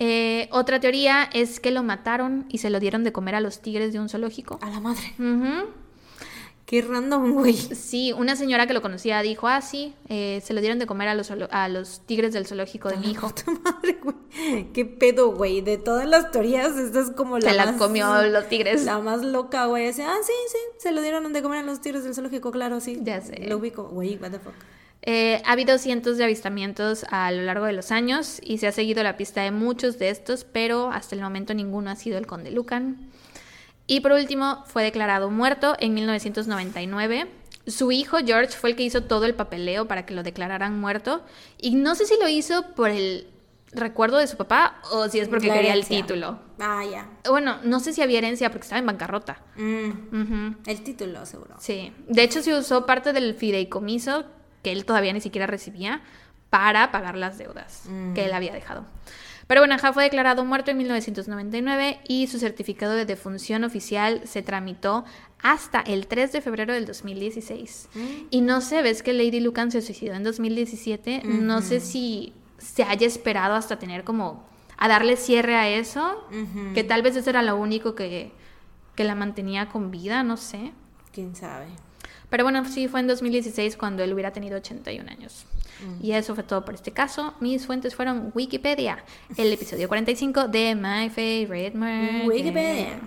Eh, 0.01 0.47
otra 0.53 0.79
teoría 0.79 1.29
es 1.33 1.59
que 1.59 1.71
lo 1.71 1.83
mataron 1.83 2.45
y 2.47 2.59
se 2.59 2.69
lo 2.69 2.79
dieron 2.79 3.03
de 3.03 3.11
comer 3.11 3.35
a 3.35 3.41
los 3.41 3.61
tigres 3.61 3.91
de 3.91 3.99
un 3.99 4.07
zoológico. 4.07 4.57
A 4.61 4.69
la 4.69 4.79
madre. 4.79 5.13
Qué 6.65 6.81
random, 6.81 7.33
güey. 7.33 7.53
Sí, 7.53 8.13
una 8.13 8.37
señora 8.37 8.65
que 8.65 8.73
lo 8.73 8.81
conocía 8.81 9.21
dijo, 9.21 9.49
ah, 9.49 9.59
sí, 9.61 9.93
eh, 10.07 10.41
se 10.45 10.53
lo 10.53 10.61
dieron 10.61 10.79
de 10.79 10.85
comer 10.85 11.09
a 11.09 11.15
los, 11.15 11.29
a 11.31 11.67
los 11.67 12.01
tigres 12.05 12.31
del 12.31 12.45
zoológico 12.47 12.87
de 12.87 12.95
mi 12.95 13.11
hijo. 13.11 13.33
madre, 13.63 13.99
güey. 14.01 14.71
Qué 14.71 14.85
pedo, 14.85 15.33
güey. 15.33 15.59
De 15.59 15.77
todas 15.77 16.07
las 16.07 16.31
teorías, 16.31 16.77
esta 16.77 17.01
es 17.01 17.11
como 17.11 17.37
la 17.37 17.49
Se 17.49 17.57
la 17.57 17.75
comió 17.75 18.21
los 18.21 18.47
tigres. 18.47 18.85
La 18.85 18.99
más 18.99 19.21
loca, 19.21 19.65
güey. 19.65 19.87
ah, 19.87 19.93
sí, 19.93 20.33
sí, 20.47 20.57
se 20.77 20.93
lo 20.93 21.01
dieron 21.01 21.33
de 21.33 21.41
comer 21.41 21.59
a 21.59 21.63
los 21.63 21.81
tigres 21.81 22.05
del 22.05 22.13
zoológico, 22.13 22.51
claro, 22.51 22.79
sí. 22.79 22.99
Ya 23.01 23.19
sé. 23.19 23.47
Lo 23.47 23.57
ubico, 23.57 23.83
güey, 23.83 24.17
what 24.17 24.31
the 24.31 24.39
fuck. 24.39 24.53
Eh, 25.01 25.41
ha 25.45 25.53
habido 25.53 25.77
cientos 25.77 26.17
de 26.17 26.25
avistamientos 26.25 27.05
a 27.09 27.31
lo 27.31 27.43
largo 27.43 27.65
de 27.65 27.73
los 27.73 27.91
años 27.91 28.41
y 28.43 28.57
se 28.57 28.67
ha 28.67 28.71
seguido 28.71 29.01
la 29.01 29.15
pista 29.15 29.41
de 29.41 29.51
muchos 29.51 29.97
de 29.97 30.09
estos, 30.09 30.43
pero 30.43 30.91
hasta 30.91 31.15
el 31.15 31.21
momento 31.21 31.53
ninguno 31.53 31.89
ha 31.89 31.95
sido 31.95 32.17
el 32.17 32.27
conde 32.27 32.51
Lucan. 32.51 33.09
Y 33.87 34.01
por 34.01 34.11
último, 34.11 34.63
fue 34.67 34.83
declarado 34.83 35.31
muerto 35.31 35.75
en 35.79 35.93
1999. 35.93 37.27
Su 37.65 37.91
hijo 37.91 38.17
George 38.25 38.55
fue 38.55 38.71
el 38.71 38.75
que 38.75 38.83
hizo 38.83 39.03
todo 39.03 39.25
el 39.25 39.35
papeleo 39.35 39.87
para 39.87 40.05
que 40.05 40.13
lo 40.13 40.21
declararan 40.21 40.79
muerto. 40.79 41.23
Y 41.59 41.75
no 41.75 41.95
sé 41.95 42.05
si 42.05 42.15
lo 42.19 42.27
hizo 42.27 42.75
por 42.75 42.89
el 42.89 43.27
recuerdo 43.71 44.17
de 44.17 44.27
su 44.27 44.37
papá 44.37 44.81
o 44.91 45.07
si 45.09 45.19
es 45.19 45.27
porque 45.27 45.49
quería 45.49 45.73
el 45.73 45.87
título. 45.87 46.39
Ah, 46.59 46.83
ya. 46.89 47.09
Bueno, 47.27 47.57
no 47.63 47.79
sé 47.79 47.93
si 47.93 48.01
había 48.01 48.19
herencia 48.19 48.51
porque 48.51 48.65
estaba 48.65 48.79
en 48.79 48.85
bancarrota. 48.85 49.41
Mm. 49.55 50.55
El 50.65 50.83
título, 50.83 51.25
seguro. 51.25 51.55
Sí. 51.59 51.91
De 52.07 52.23
hecho, 52.23 52.41
se 52.41 52.53
usó 52.57 52.85
parte 52.85 53.13
del 53.13 53.33
fideicomiso 53.35 54.25
que 54.63 54.71
él 54.71 54.85
todavía 54.85 55.13
ni 55.13 55.21
siquiera 55.21 55.47
recibía 55.47 56.01
para 56.49 56.91
pagar 56.91 57.15
las 57.15 57.37
deudas 57.37 57.83
mm. 57.87 58.13
que 58.13 58.25
él 58.25 58.33
había 58.33 58.53
dejado. 58.53 58.85
Pero 59.47 59.61
bueno, 59.61 59.77
fue 59.93 60.03
declarado 60.03 60.45
muerto 60.45 60.69
en 60.69 60.77
1999 60.77 62.01
y 62.07 62.27
su 62.27 62.37
certificado 62.37 62.93
de 62.93 63.05
defunción 63.05 63.63
oficial 63.63 64.21
se 64.25 64.43
tramitó 64.43 65.05
hasta 65.41 65.81
el 65.81 66.05
3 66.05 66.33
de 66.33 66.41
febrero 66.41 66.73
del 66.73 66.85
2016. 66.85 67.89
Mm. 67.95 67.99
Y 68.29 68.41
no 68.41 68.61
sé, 68.61 68.83
ves 68.83 69.01
que 69.01 69.11
Lady 69.11 69.39
Lucan 69.39 69.71
se 69.71 69.81
suicidó 69.81 70.13
en 70.13 70.23
2017, 70.23 71.23
no 71.23 71.61
sé 71.63 71.79
si 71.79 72.33
se 72.59 72.83
haya 72.83 73.07
esperado 73.07 73.55
hasta 73.55 73.79
tener 73.79 74.03
como 74.03 74.47
a 74.77 74.87
darle 74.87 75.17
cierre 75.17 75.55
a 75.55 75.67
eso, 75.67 76.27
que 76.75 76.83
tal 76.83 77.01
vez 77.01 77.15
eso 77.15 77.29
era 77.29 77.41
lo 77.41 77.57
único 77.57 77.95
que, 77.95 78.31
que 78.95 79.03
la 79.03 79.15
mantenía 79.15 79.69
con 79.69 79.91
vida, 79.91 80.21
no 80.21 80.37
sé. 80.37 80.73
¿Quién 81.11 81.35
sabe? 81.35 81.67
Pero 82.29 82.43
bueno, 82.43 82.63
sí, 82.65 82.87
fue 82.87 82.99
en 82.99 83.07
2016 83.07 83.75
cuando 83.77 84.03
él 84.03 84.13
hubiera 84.13 84.31
tenido 84.31 84.57
81 84.57 85.09
años. 85.09 85.45
Mm. 85.81 86.05
Y 86.05 86.11
eso 86.11 86.35
fue 86.35 86.43
todo 86.43 86.63
por 86.63 86.75
este 86.75 86.91
caso. 86.91 87.33
Mis 87.39 87.65
fuentes 87.65 87.95
fueron 87.95 88.31
Wikipedia, 88.35 89.03
el 89.37 89.51
episodio 89.51 89.87
45 89.87 90.47
de 90.47 90.75
My 90.75 91.09
Favorite 91.09 91.77
Murder. 91.77 92.27
Wikipedia. 92.27 92.99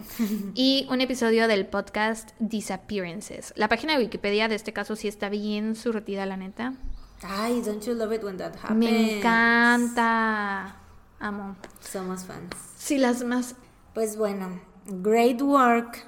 Y 0.54 0.86
un 0.90 1.00
episodio 1.00 1.48
del 1.48 1.66
podcast 1.66 2.30
Disappearances. 2.38 3.52
La 3.56 3.68
página 3.68 3.96
de 3.96 4.04
Wikipedia 4.04 4.48
de 4.48 4.56
este 4.56 4.72
caso 4.72 4.96
sí 4.96 5.08
está 5.08 5.28
bien 5.28 5.76
surtida, 5.76 6.26
la 6.26 6.36
neta. 6.36 6.74
Ay, 7.22 7.62
don't 7.64 7.82
you 7.84 7.94
love 7.94 8.12
it 8.12 8.24
when 8.24 8.36
that 8.38 8.54
happens? 8.56 8.78
Me 8.78 9.18
encanta. 9.18 10.76
Amo. 11.20 11.56
Somos 11.80 12.24
fans. 12.24 12.56
Sí, 12.76 12.98
las 12.98 13.22
más. 13.22 13.54
Pues 13.94 14.16
bueno, 14.16 14.60
great 14.86 15.40
work. 15.40 16.04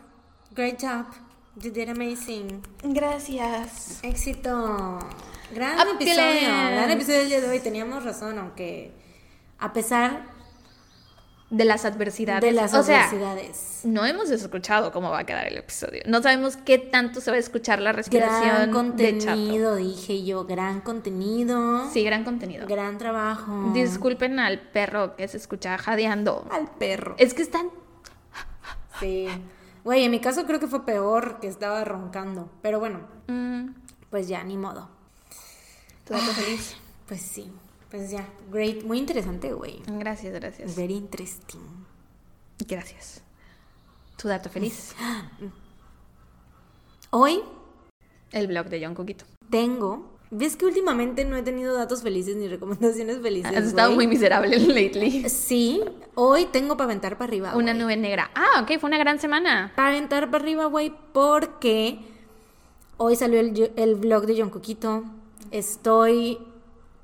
Great 0.56 0.80
job. 0.80 1.06
You 1.62 1.70
did 1.70 1.88
amazing. 1.88 2.62
Gracias. 2.82 4.00
Éxito. 4.02 4.98
Gran 5.52 5.88
episodio. 5.88 6.48
Gran 6.48 6.90
episodio 6.90 7.40
de 7.40 7.48
hoy. 7.48 7.60
Teníamos 7.60 8.04
razón, 8.04 8.38
aunque 8.38 8.92
a 9.60 9.72
pesar 9.72 10.24
de 11.50 11.64
las 11.64 11.84
adversidades. 11.84 12.42
De 12.42 12.50
las 12.50 12.74
adversidades. 12.74 13.82
no 13.84 14.04
hemos 14.04 14.30
escuchado 14.30 14.90
cómo 14.90 15.10
va 15.10 15.20
a 15.20 15.26
quedar 15.26 15.46
el 15.46 15.56
episodio. 15.56 16.02
No 16.06 16.20
sabemos 16.22 16.56
qué 16.56 16.78
tanto 16.78 17.20
se 17.20 17.30
va 17.30 17.36
a 17.36 17.40
escuchar 17.40 17.80
la 17.80 17.92
respiración. 17.92 18.42
Gran 18.42 18.72
contenido, 18.72 19.76
dije 19.76 20.24
yo. 20.24 20.44
Gran 20.46 20.80
contenido. 20.80 21.88
Sí, 21.92 22.02
gran 22.02 22.24
contenido. 22.24 22.66
Gran 22.66 22.98
trabajo. 22.98 23.70
Disculpen 23.72 24.40
al 24.40 24.60
perro 24.60 25.14
que 25.14 25.28
se 25.28 25.36
escucha 25.36 25.78
jadeando. 25.78 26.48
Al 26.50 26.68
perro. 26.72 27.14
Es 27.18 27.32
que 27.32 27.42
están. 27.42 27.70
Sí. 28.98 29.28
Güey, 29.84 30.04
en 30.04 30.10
mi 30.10 30.20
caso 30.20 30.46
creo 30.46 30.58
que 30.58 30.66
fue 30.66 30.86
peor 30.86 31.40
que 31.40 31.46
estaba 31.46 31.84
roncando. 31.84 32.50
Pero 32.62 32.80
bueno, 32.80 33.06
mm. 33.28 33.74
pues 34.10 34.28
ya, 34.28 34.42
ni 34.42 34.56
modo. 34.56 34.88
¿Tu 36.06 36.14
dato 36.14 36.32
feliz? 36.32 36.76
Pues 37.06 37.20
sí, 37.20 37.52
pues 37.90 38.10
ya. 38.10 38.26
Great, 38.50 38.82
muy 38.82 38.98
interesante, 38.98 39.52
güey. 39.52 39.82
Gracias, 39.86 40.32
gracias. 40.32 40.74
Very 40.74 40.94
interesting. 40.94 41.84
Gracias. 42.66 43.22
¿Tu 44.16 44.28
dato 44.28 44.48
feliz? 44.48 44.94
Hoy. 47.10 47.42
El 48.32 48.46
blog 48.46 48.68
de 48.68 48.84
John 48.84 48.94
Coquito. 48.94 49.26
Tengo 49.50 50.13
¿Ves 50.30 50.56
que 50.56 50.66
últimamente 50.66 51.24
no 51.24 51.36
he 51.36 51.42
tenido 51.42 51.74
datos 51.74 52.02
felices 52.02 52.36
ni 52.36 52.48
recomendaciones 52.48 53.20
felices? 53.20 53.56
Has 53.56 53.64
estado 53.66 53.92
muy 53.92 54.06
miserable 54.06 54.58
lately. 54.58 55.28
Sí, 55.28 55.80
hoy 56.14 56.46
tengo 56.46 56.76
para 56.76 56.86
aventar 56.86 57.16
para 57.16 57.28
arriba. 57.28 57.56
Una 57.56 57.74
nube 57.74 57.96
negra. 57.96 58.30
Ah, 58.34 58.62
ok, 58.62 58.78
fue 58.80 58.88
una 58.88 58.98
gran 58.98 59.20
semana. 59.20 59.72
Para 59.76 59.88
aventar 59.88 60.30
para 60.30 60.42
arriba, 60.42 60.66
güey, 60.66 60.92
porque 61.12 61.98
hoy 62.96 63.16
salió 63.16 63.38
el, 63.38 63.72
el 63.76 63.94
vlog 63.94 64.26
de 64.26 64.40
John 64.40 64.50
Coquito. 64.50 65.04
Estoy 65.50 66.38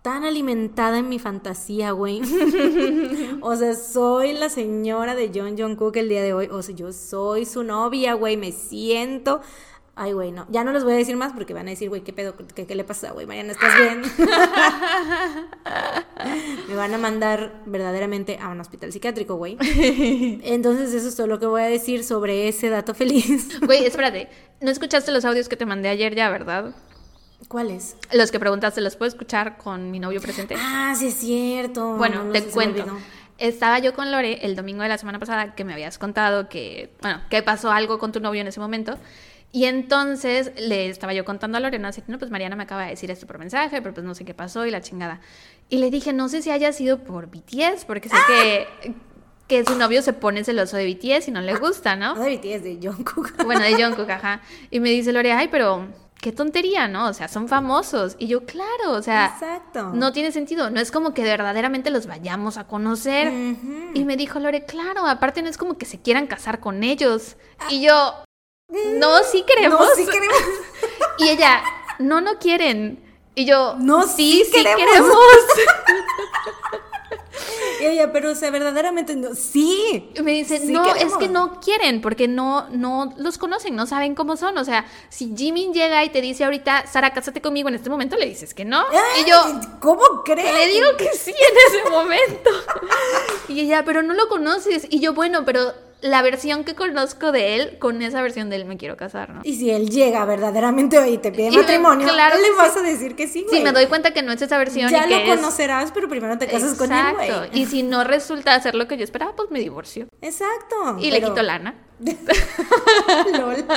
tan 0.03 0.25
alimentada 0.25 0.99
en 0.99 1.09
mi 1.09 1.19
fantasía, 1.19 1.93
güey. 1.93 2.23
o 3.43 3.55
sea, 3.57 3.75
soy 3.75 4.33
la 4.33 4.49
señora 4.49 5.15
de 5.15 5.31
John 5.35 5.57
John 5.59 5.77
Cook 5.77 5.97
el 5.97 6.09
día 6.09 6.23
de 6.23 6.33
hoy. 6.33 6.49
O 6.51 6.63
sea, 6.63 6.75
yo 6.75 6.93
soy 6.93 7.45
su 7.45 7.63
novia, 7.63 8.15
güey. 8.15 8.37
Me 8.37 8.53
siento. 8.53 9.41
Ay, 10.03 10.15
güey, 10.15 10.33
no. 10.33 10.47
Ya 10.49 10.65
no 10.65 10.73
les 10.73 10.83
voy 10.83 10.95
a 10.95 10.97
decir 10.97 11.15
más 11.15 11.35
porque 11.35 11.53
van 11.53 11.67
a 11.67 11.71
decir, 11.73 11.91
güey, 11.91 12.01
¿qué 12.01 12.15
pedo? 12.15 12.35
¿Qué, 12.55 12.67
qué 12.67 12.75
le 12.75 12.85
pasa, 12.85 13.11
güey? 13.11 13.27
Mariana, 13.27 13.53
¿estás 13.53 13.77
bien? 13.77 14.01
Me 16.69 16.75
van 16.75 16.95
a 16.95 16.97
mandar 16.97 17.61
verdaderamente 17.67 18.39
a 18.41 18.49
un 18.49 18.59
hospital 18.61 18.93
psiquiátrico, 18.93 19.35
güey. 19.35 19.59
Entonces, 20.43 20.95
eso 20.95 21.07
es 21.07 21.17
todo 21.17 21.27
lo 21.27 21.39
que 21.39 21.45
voy 21.45 21.61
a 21.61 21.67
decir 21.67 22.03
sobre 22.03 22.49
ese 22.49 22.71
dato 22.71 22.95
feliz. 22.95 23.61
Güey, 23.61 23.85
espérate. 23.85 24.31
¿No 24.63 24.71
escuchaste 24.71 25.13
los 25.13 25.27
audios 25.27 25.51
que 25.51 25.59
te 25.59 25.67
mandé 25.67 25.91
ayer 25.91 26.15
ya, 26.15 26.31
verdad? 26.31 26.75
¿Cuál 27.49 27.71
es? 27.71 27.95
Los 28.11 28.31
que 28.31 28.41
preguntaste, 28.41 28.81
¿los 28.81 28.97
puedo 28.97 29.11
escuchar 29.11 29.59
con 29.59 29.91
mi 29.91 30.01
novio 30.01 30.23
presente? 30.23 30.55
Ah, 30.59 30.95
sí 30.97 31.09
es 31.09 31.15
cierto. 31.17 31.97
Bueno, 31.97 32.25
No, 32.25 32.33
te 32.33 32.43
cuento. 32.45 32.87
Estaba 33.37 33.79
yo 33.81 33.93
con 33.93 34.11
Lore 34.11 34.47
el 34.47 34.57
domingo 34.57 34.83
de 34.83 34.89
la 34.89 34.97
semana 34.97 35.19
pasada 35.19 35.55
que 35.55 35.65
me 35.65 35.75
habías 35.75 35.99
contado 35.99 36.49
que, 36.49 36.95
bueno, 37.03 37.21
que 37.29 37.43
pasó 37.43 37.71
algo 37.71 37.99
con 37.99 38.13
tu 38.13 38.21
novio 38.21 38.41
en 38.41 38.47
ese 38.47 38.61
momento. 38.61 38.97
Y 39.53 39.65
entonces 39.65 40.53
le 40.57 40.89
estaba 40.89 41.13
yo 41.13 41.25
contando 41.25 41.59
a 41.59 41.61
Lorena, 41.61 41.89
así 41.89 42.03
no, 42.07 42.19
pues 42.19 42.31
Mariana 42.31 42.55
me 42.55 42.63
acaba 42.63 42.85
de 42.85 42.91
decir 42.91 43.11
esto 43.11 43.27
por 43.27 43.39
mensaje, 43.39 43.83
pero 43.83 43.93
pues 43.93 44.07
no 44.07 44.15
sé 44.15 44.25
qué 44.25 44.33
pasó 44.35 44.65
y 44.65 44.71
la 44.71 44.81
chingada. 44.81 45.21
Y 45.69 45.79
le 45.79 45.91
dije, 45.91 46.13
no 46.13 46.29
sé 46.29 46.43
si 46.43 46.51
haya 46.51 46.73
sido 46.73 46.99
por 46.99 47.27
BTS, 47.27 47.85
porque 47.85 48.09
sé 48.09 48.17
que, 48.29 48.95
que 49.49 49.65
su 49.65 49.77
novio 49.77 50.03
se 50.03 50.13
pone 50.13 50.45
celoso 50.45 50.77
de 50.77 50.87
BTS 50.87 51.29
y 51.29 51.31
no 51.33 51.41
le 51.41 51.57
gusta, 51.57 51.97
¿no? 51.97 52.15
No 52.15 52.23
de 52.23 52.37
BTS, 52.37 52.63
de 52.63 52.79
Jungkook. 52.81 53.33
Bueno, 53.45 53.63
de 53.63 53.75
Jungkook, 53.83 54.09
ajá. 54.09 54.41
Y 54.71 54.79
me 54.79 54.91
dice 54.91 55.13
Lore, 55.13 55.33
ay, 55.33 55.49
pero 55.49 55.89
qué 56.21 56.31
tontería, 56.31 56.87
¿no? 56.87 57.09
O 57.09 57.13
sea, 57.13 57.27
son 57.27 57.49
famosos. 57.49 58.15
Y 58.19 58.29
yo, 58.29 58.45
claro, 58.45 58.93
o 58.93 59.03
sea, 59.03 59.33
Exacto. 59.35 59.91
no 59.95 60.13
tiene 60.13 60.31
sentido. 60.31 60.71
No 60.71 60.79
es 60.79 60.93
como 60.93 61.15
que 61.15 61.23
verdaderamente 61.25 61.91
los 61.91 62.07
vayamos 62.07 62.57
a 62.57 62.69
conocer. 62.69 63.33
Y 63.95 64.05
me 64.05 64.17
dijo 64.17 64.39
Lore, 64.39 64.65
claro, 64.65 65.07
aparte 65.07 65.43
no 65.43 65.49
es 65.49 65.57
como 65.57 65.77
que 65.77 65.87
se 65.87 66.01
quieran 66.01 66.27
casar 66.27 66.61
con 66.61 66.85
ellos. 66.85 67.37
Y 67.71 67.81
yo, 67.83 68.15
no, 68.99 69.23
sí 69.25 69.45
queremos. 69.47 69.81
No, 69.81 69.87
sí 69.95 70.07
queremos. 70.07 70.39
Y 71.19 71.29
ella, 71.29 71.63
no, 71.99 72.21
no 72.21 72.39
quieren. 72.39 72.99
Y 73.35 73.45
yo, 73.45 73.77
No, 73.79 74.07
sí, 74.07 74.43
sí 74.45 74.53
sí 74.53 74.65
queremos". 74.65 75.15
Y 77.81 77.87
ella, 77.87 78.13
pero 78.13 78.33
o 78.33 78.35
sea, 78.35 78.51
verdaderamente 78.51 79.17
no. 79.17 79.35
Sí. 79.35 80.11
Me 80.23 80.33
dice, 80.33 80.59
Sí 80.59 80.73
no, 80.73 80.95
es 80.95 81.17
que 81.17 81.29
no 81.29 81.61
quieren, 81.61 82.03
porque 82.03 82.29
no, 82.29 82.69
no 82.71 83.15
los 83.17 83.39
conocen, 83.39 83.75
no 83.75 83.87
saben 83.87 84.15
cómo 84.15 84.37
son. 84.37 84.59
O 84.59 84.65
sea, 84.65 84.85
si 85.09 85.35
Jimin 85.35 85.73
llega 85.73 86.05
y 86.05 86.11
te 86.11 86.21
dice 86.21 86.45
ahorita, 86.45 86.87
Sara, 86.87 87.13
cásate 87.15 87.41
conmigo 87.41 87.69
en 87.69 87.77
este 87.77 87.89
momento, 87.89 88.17
le 88.17 88.27
dices 88.27 88.53
que 88.53 88.65
no. 88.67 88.85
Y 89.25 89.29
yo, 89.29 89.37
¿Cómo 89.81 90.23
crees? 90.25 90.53
le 90.53 90.67
digo 90.67 90.89
que 90.99 91.11
sí 91.15 91.31
en 91.31 91.57
ese 91.75 91.91
momento. 91.91 92.51
Y 93.49 93.61
ella, 93.61 93.85
pero 93.85 94.03
no 94.03 94.15
lo 94.15 94.29
conoces. 94.29 94.87
Y 94.91 95.01
yo, 95.01 95.13
bueno, 95.13 95.45
pero 95.45 95.73
la 96.03 96.23
versión 96.23 96.65
que 96.65 96.75
conozco 96.75 97.31
de 97.33 97.57
él, 97.57 97.79
con 97.79 98.01
esa 98.03 98.23
versión 98.23 98.49
de 98.51 98.57
él 98.57 98.65
me 98.65 98.77
quiero 98.77 98.97
casar, 98.97 99.31
¿no? 99.31 99.41
Y 99.45 99.57
si 99.57 99.71
él 99.71 99.91
llega 99.91 100.25
verdaderamente 100.25 100.99
hoy 100.99 101.11
y 101.15 101.19
te 101.19 101.31
pide 101.31 101.49
Y- 101.49 101.57
matrimonio, 101.57 102.09
claro 102.09 102.37
le 102.41 102.51
vas 102.57 102.77
a 102.77 102.83
decir 102.83 103.17
que 103.17 103.27
sí, 103.29 103.45
güey. 103.45 103.59
Sí, 103.59 103.63
me 103.65 103.73
doy 103.73 103.87
cuenta 103.87 104.13
que 104.13 104.23
no 104.23 104.33
es 104.33 104.41
esa 104.41 104.57
versión 104.59 104.91
Ya 104.91 105.05
y 105.05 105.09
que 105.09 105.27
lo 105.27 105.33
es- 105.35 105.37
conocerás, 105.41 105.93
pero 105.93 106.09
primero 106.09 106.39
te 106.39 106.47
casas 106.47 106.75
con 106.79 106.91
él, 106.93 106.99
Exacto. 107.19 107.47
güey. 107.49 107.63
Y 107.63 107.67
si 107.67 107.83
no 107.83 108.05
resulta 108.05 108.59
ser 108.61 108.75
lo 108.75 108.89
que 108.89 108.97
yo 108.97 109.05
esperaba, 109.05 109.35
pues 109.37 109.51
me 109.51 109.59
divorcio. 109.61 110.07
Exacto. 110.23 110.99
Y 111.01 111.11
le 111.11 111.21
quito 111.23 111.43
lana. 111.43 111.75
Lol. 113.39 113.65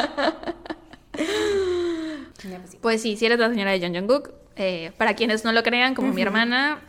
Pues 1.14 2.72
sí. 2.72 2.78
Pues 2.82 3.02
sí, 3.02 3.16
si 3.18 3.26
eres 3.26 3.40
la 3.40 3.50
señora 3.50 3.72
de 3.72 3.80
John 3.80 3.94
Jungkook, 3.96 4.32
eh, 4.56 4.92
para 4.98 5.16
quienes 5.16 5.44
no 5.46 5.52
lo 5.52 5.64
crean, 5.64 5.96
como 5.96 6.12
mi 6.12 6.22
hermana, 6.22 6.82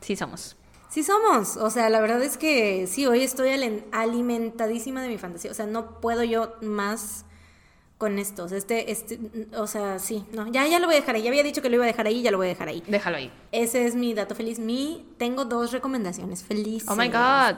sí 0.00 0.16
somos. 0.16 0.56
Sí 0.92 1.02
somos, 1.02 1.56
o 1.56 1.70
sea, 1.70 1.88
la 1.88 2.00
verdad 2.02 2.22
es 2.22 2.36
que 2.36 2.86
sí, 2.86 3.06
hoy 3.06 3.22
estoy 3.22 3.48
alimentadísima 3.92 5.00
de 5.02 5.08
mi 5.08 5.16
fantasía, 5.16 5.50
o 5.50 5.54
sea, 5.54 5.64
no 5.66 6.00
puedo 6.00 6.22
yo 6.22 6.52
más 6.60 7.24
con 7.96 8.18
esto, 8.18 8.44
o 8.44 8.48
sea, 8.48 8.58
este, 8.58 8.90
este, 8.92 9.18
o 9.56 9.66
sea, 9.66 9.98
sí, 9.98 10.26
no, 10.32 10.48
ya, 10.52 10.66
ya 10.66 10.78
lo 10.80 10.86
voy 10.86 10.96
a 10.96 11.00
dejar 11.00 11.14
ahí, 11.14 11.22
ya 11.22 11.30
había 11.30 11.44
dicho 11.44 11.62
que 11.62 11.70
lo 11.70 11.76
iba 11.76 11.84
a 11.84 11.86
dejar 11.86 12.06
ahí, 12.08 12.20
ya 12.20 12.30
lo 12.30 12.36
voy 12.36 12.46
a 12.46 12.50
dejar 12.50 12.68
ahí. 12.68 12.82
Déjalo 12.86 13.16
ahí. 13.16 13.32
Ese 13.52 13.86
es 13.86 13.94
mi 13.94 14.12
dato 14.12 14.34
feliz, 14.34 14.58
mi, 14.58 15.06
tengo 15.18 15.44
dos 15.46 15.72
recomendaciones 15.72 16.42
felices. 16.42 16.88
Oh 16.90 16.96
my 16.96 17.08
god. 17.08 17.56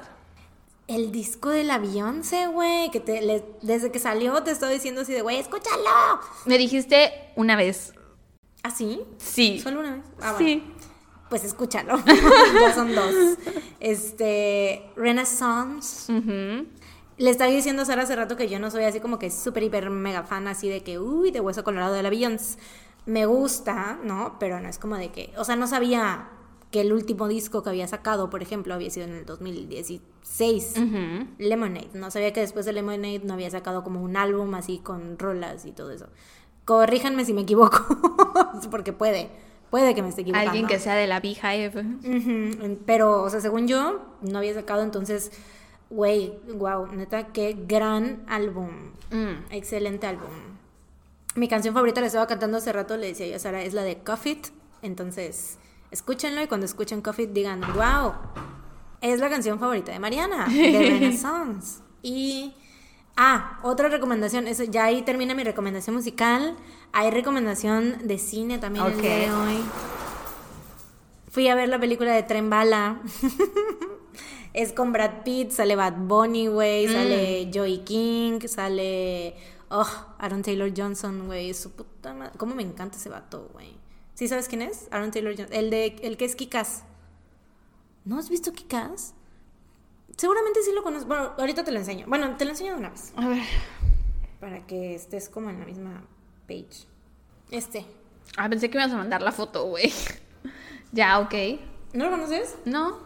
El 0.87 1.11
disco 1.11 1.49
de 1.49 1.65
la 1.65 1.79
Beyoncé, 1.79 2.47
güey, 2.47 2.91
que 2.93 3.01
te, 3.01 3.21
le- 3.23 3.45
desde 3.63 3.91
que 3.91 3.99
salió 3.99 4.43
te 4.45 4.51
estoy 4.53 4.75
diciendo 4.75 5.01
así 5.01 5.13
de, 5.13 5.23
güey, 5.23 5.39
escúchalo. 5.39 6.21
Me 6.45 6.57
dijiste 6.59 7.11
una 7.37 7.57
vez. 7.57 7.95
¿Ah, 8.63 8.71
sí? 8.71 9.01
Sí. 9.19 9.61
¿Solo 9.61 9.81
una 9.81 9.97
vez? 9.97 10.05
Ah, 10.23 10.33
bueno. 10.33 10.39
Sí. 10.39 10.74
Pues 11.35 11.43
escúchalo, 11.43 11.99
ya 12.61 12.73
son 12.73 12.95
dos. 12.95 13.13
Este, 13.81 14.89
Renaissance. 14.95 16.13
Le 17.19 17.29
estaba 17.29 17.51
diciendo 17.51 17.83
a 17.83 17.85
Sara 17.85 18.05
hace 18.05 18.15
rato 18.15 18.37
que 18.37 18.49
yo 18.49 18.61
no 18.61 18.71
soy 18.71 18.85
así 18.85 19.01
como 19.01 19.19
que 19.19 19.33
súper, 19.33 19.65
hiper, 19.65 19.91
mega 19.91 20.23
fan 20.23 20.47
así 20.47 20.69
de 20.69 20.85
que, 20.85 21.01
uy, 21.01 21.33
de 21.33 21.41
hueso 21.41 21.65
colorado 21.65 21.93
de 21.93 22.05
la 22.05 22.11
Beyoncé. 22.11 22.57
Me 23.05 23.27
gusta, 23.27 23.99
¿no? 24.05 24.37
Pero 24.39 24.61
no 24.61 24.69
es 24.69 24.79
como 24.79 24.97
de 24.97 25.11
que, 25.11 25.33
o 25.37 25.43
sea, 25.43 25.57
no 25.57 25.67
sabía 25.67 26.29
que 26.71 26.83
el 26.83 26.93
último 26.93 27.27
disco 27.27 27.65
que 27.65 27.71
había 27.71 27.89
sacado, 27.89 28.31
por 28.31 28.41
ejemplo, 28.41 28.73
había 28.73 28.91
sido 28.91 29.09
en 29.09 29.15
el 29.15 29.27
2016. 29.27 30.75
Ujú. 30.77 31.27
Lemonade. 31.39 31.91
No 31.95 32.13
sabía 32.13 32.33
que 32.33 32.43
después 32.43 32.65
de 32.65 32.75
Lemonade 32.75 33.23
no 33.25 33.35
había 33.35 33.51
sacado 33.51 33.83
como 33.83 34.01
un 34.01 34.17
álbum 34.17 34.55
así 34.55 34.79
con 34.79 35.19
rolas 35.19 35.67
y 35.67 35.73
todo 35.73 35.91
eso. 35.91 36.07
Corríjanme 36.65 37.25
si 37.25 37.35
me 37.35 37.41
equivoco, 37.41 37.85
porque 38.71 38.93
puede, 38.93 39.33
puede 39.75 39.93
que 39.93 40.03
me 40.03 40.11
esté 40.11 40.21
equivocando. 40.21 40.51
Alguien 40.53 40.69
que 40.69 40.79
sea 40.79 40.95
de 40.95 41.09
la 41.09 41.19
Beehive. 41.19 41.85
Pero, 42.87 43.25
o 43.25 43.29
sea, 43.29 43.41
según 43.41 43.67
yo, 43.67 44.03
no 44.21 44.39
había 44.39 44.55
sacado, 44.55 44.85
entonces, 44.85 45.33
güey, 45.91 46.33
wow, 46.47 46.87
neta, 46.93 47.33
qué 47.33 47.57
gran 47.67 48.23
álbum. 48.29 48.71
Mm. 49.11 49.51
Excelente 49.51 50.07
álbum. 50.07 50.31
Mi 51.35 51.49
canción 51.49 51.75
favorita 51.75 52.01
la 52.01 52.07
estaba 52.07 52.29
cantando 52.29 52.59
hace 52.59 52.73
rato, 52.73 52.97
le 52.97 53.09
decía 53.09 53.27
yo 53.27 53.35
a 53.35 53.41
Sara, 53.41 53.63
es 53.63 53.75
la 53.75 53.83
de 53.83 53.99
Coffee. 53.99 54.43
Entonces, 54.83 55.59
escúchenlo 55.91 56.41
y 56.41 56.47
cuando 56.47 56.67
escuchen 56.67 57.03
Coffee, 57.03 57.27
digan, 57.27 57.61
wow, 57.75 58.13
es 59.01 59.19
la 59.19 59.29
canción 59.29 59.59
favorita 59.59 59.91
de 59.91 59.99
Mariana, 59.99 60.47
de 60.47 60.79
Renaissance. 60.89 61.83
Y, 62.01 62.55
ah, 63.17 63.59
otra 63.63 63.89
recomendación, 63.89 64.49
eso, 64.49 64.65
ya 64.65 64.85
ahí 64.85 65.03
termina 65.03 65.35
mi 65.35 65.45
recomendación 65.45 65.97
musical. 65.97 66.57
Hay 66.93 67.11
recomendación 67.11 68.07
de 68.07 68.19
cine 68.19 68.59
también 68.59 68.87
el 68.87 69.01
día 69.01 69.17
de 69.17 69.33
hoy. 69.33 69.57
Fui 71.31 71.49
a 71.49 71.55
ver 71.55 71.69
la 71.69 71.81
película 71.81 72.15
de 72.15 72.23
Tren 72.23 72.49
Bala. 72.51 73.01
es 74.55 74.73
con 74.73 74.93
Brad 74.93 75.25
Pitt, 75.25 75.51
sale 75.51 75.75
Bad 75.75 75.97
Bunny, 75.97 76.47
güey, 76.47 76.87
sale 76.87 77.51
Joey 77.53 77.79
King, 77.79 78.41
sale 78.47 79.35
oh, 79.69 79.87
Aaron 80.19 80.43
Taylor 80.43 80.73
Johnson, 80.75 81.27
güey, 81.27 81.53
su 81.55 81.73
puta 81.73 82.15
madre. 82.15 82.33
¿Cómo 82.39 82.55
me 82.55 82.63
encanta 82.63 82.97
ese 82.97 83.09
vato, 83.09 83.51
güey? 83.53 83.77
¿Sí 84.15 84.29
sabes 84.29 84.47
quién 84.47 84.63
es? 84.63 84.87
Aaron 84.93 85.11
Taylor 85.11 85.35
Johnson, 85.37 85.57
el 85.57 85.71
de 85.71 85.97
el 86.03 86.17
que 86.17 86.25
es 86.25 86.37
Kikas. 86.37 86.85
¿No 88.05 88.19
has 88.19 88.31
visto 88.31 88.53
Kikas? 88.53 89.15
Seguramente 90.17 90.61
sí 90.63 90.71
lo 90.75 90.83
conoces. 90.83 91.07
Bueno, 91.07 91.33
ahorita 91.39 91.65
te 91.65 91.73
lo 91.73 91.79
enseño. 91.79 92.07
Bueno, 92.09 92.37
te 92.37 92.45
lo 92.45 92.51
enseño 92.53 92.73
de 92.75 92.79
una 92.79 92.91
vez 92.91 93.13
A 93.17 93.29
ver. 93.29 93.43
para 94.41 94.67
que 94.67 94.95
estés 94.95 95.29
como 95.29 95.51
en 95.51 95.59
la 95.61 95.67
misma 95.67 96.03
page. 96.47 96.87
Este. 97.51 97.85
Ah, 98.37 98.49
pensé 98.49 98.71
que 98.71 98.79
me 98.79 98.85
ibas 98.85 98.95
a 98.95 98.99
mandar 98.99 99.23
la 99.23 99.33
foto, 99.33 99.65
güey. 99.67 99.93
ya, 100.93 101.19
ok. 101.21 101.35
¿No 101.93 102.05
lo 102.07 102.11
conoces? 102.11 102.57
No. 102.65 102.99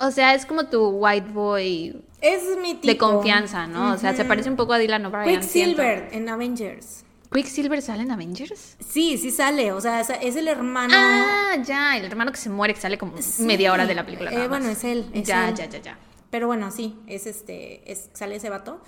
O 0.00 0.10
sea, 0.10 0.34
es 0.34 0.46
como 0.46 0.66
tu 0.66 0.88
white 0.90 1.28
boy 1.32 2.00
Es 2.20 2.42
mi 2.62 2.74
tipo. 2.74 2.86
de 2.86 2.96
confianza, 2.98 3.66
¿no? 3.66 3.92
O 3.94 3.96
sea, 3.98 4.14
se 4.14 4.24
parece 4.24 4.48
un 4.48 4.54
poco 4.56 4.72
a 4.72 4.78
Dylan 4.78 5.04
O'Brien. 5.06 5.42
siento. 5.42 5.82
Quicksilver 5.82 6.08
en 6.12 6.28
Avengers. 6.28 7.04
¿Quicksilver 7.32 7.82
sale 7.82 8.02
en 8.04 8.10
Avengers? 8.12 8.76
Sí, 8.88 9.18
sí 9.18 9.30
sale. 9.32 9.72
O 9.72 9.80
sea, 9.80 10.00
es- 10.00 10.36
el 10.36 10.48
hermano. 10.48 10.94
Ah, 10.96 11.56
ya, 11.64 11.96
el 11.96 12.04
hermano 12.04 12.30
que 12.30 12.38
se 12.38 12.48
muere, 12.48 12.74
que 12.74 12.80
sale 12.80 12.96
como 12.96 13.20
Sí. 13.20 13.42
media 13.42 13.72
hora 13.72 13.86
de 13.86 13.94
la 13.94 14.04
película. 14.04 14.32
Eh, 14.32 14.46
bueno, 14.48 14.68
es 14.68 14.84
él, 14.84 15.10
es 15.12 15.26
ya, 15.26 15.48
él. 15.48 15.54
ya, 15.56 15.66
ya, 15.66 15.78
ya. 15.78 15.98
Pero 16.30 16.46
bueno, 16.46 16.70
sí, 16.70 16.96
es 17.06 17.26
este, 17.26 17.90
es, 17.90 18.10
sale 18.12 18.36
ese 18.36 18.50
vato. 18.50 18.80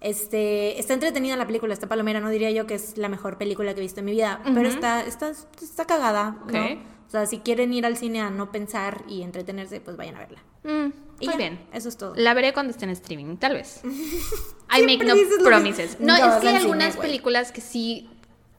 Este, 0.00 0.78
está 0.78 0.94
entretenida 0.94 1.36
la 1.36 1.46
película, 1.46 1.72
está 1.72 1.88
palomera, 1.88 2.20
no 2.20 2.28
diría 2.30 2.50
yo 2.50 2.66
que 2.66 2.74
es 2.74 2.98
la 2.98 3.08
mejor 3.08 3.38
película 3.38 3.72
que 3.74 3.80
he 3.80 3.82
visto 3.82 4.00
en 4.00 4.06
mi 4.06 4.12
vida, 4.12 4.40
pero 4.44 4.68
está, 4.68 5.02
está, 5.04 5.30
está 5.30 5.84
cagada, 5.86 6.36
¿no? 6.46 6.64
Ok. 6.64 6.78
O 7.06 7.10
sea, 7.10 7.24
si 7.26 7.38
quieren 7.38 7.72
ir 7.72 7.86
al 7.86 7.96
cine 7.96 8.20
a 8.20 8.30
no 8.30 8.50
pensar 8.50 9.04
y 9.08 9.22
entretenerse, 9.22 9.80
pues 9.80 9.96
vayan 9.96 10.16
a 10.16 10.18
verla. 10.20 10.42
Mm, 10.64 10.92
Y 11.20 11.26
muy 11.26 11.32
ya, 11.34 11.36
bien. 11.36 11.66
Eso 11.72 11.88
es 11.88 11.96
todo. 11.96 12.14
La 12.16 12.34
veré 12.34 12.52
cuando 12.52 12.72
esté 12.72 12.84
en 12.84 12.90
streaming, 12.90 13.36
tal 13.36 13.54
vez. 13.54 13.80
I 14.76 14.82
make 14.82 15.04
no 15.04 15.14
promises. 15.44 15.98
No, 16.00 16.14
Nunca 16.14 16.36
es 16.36 16.42
que 16.42 16.48
hay 16.48 16.54
al 16.56 16.60
cine, 16.62 16.72
algunas 16.72 16.96
güey. 16.96 17.08
películas 17.08 17.52
que 17.52 17.60
sí 17.60 18.10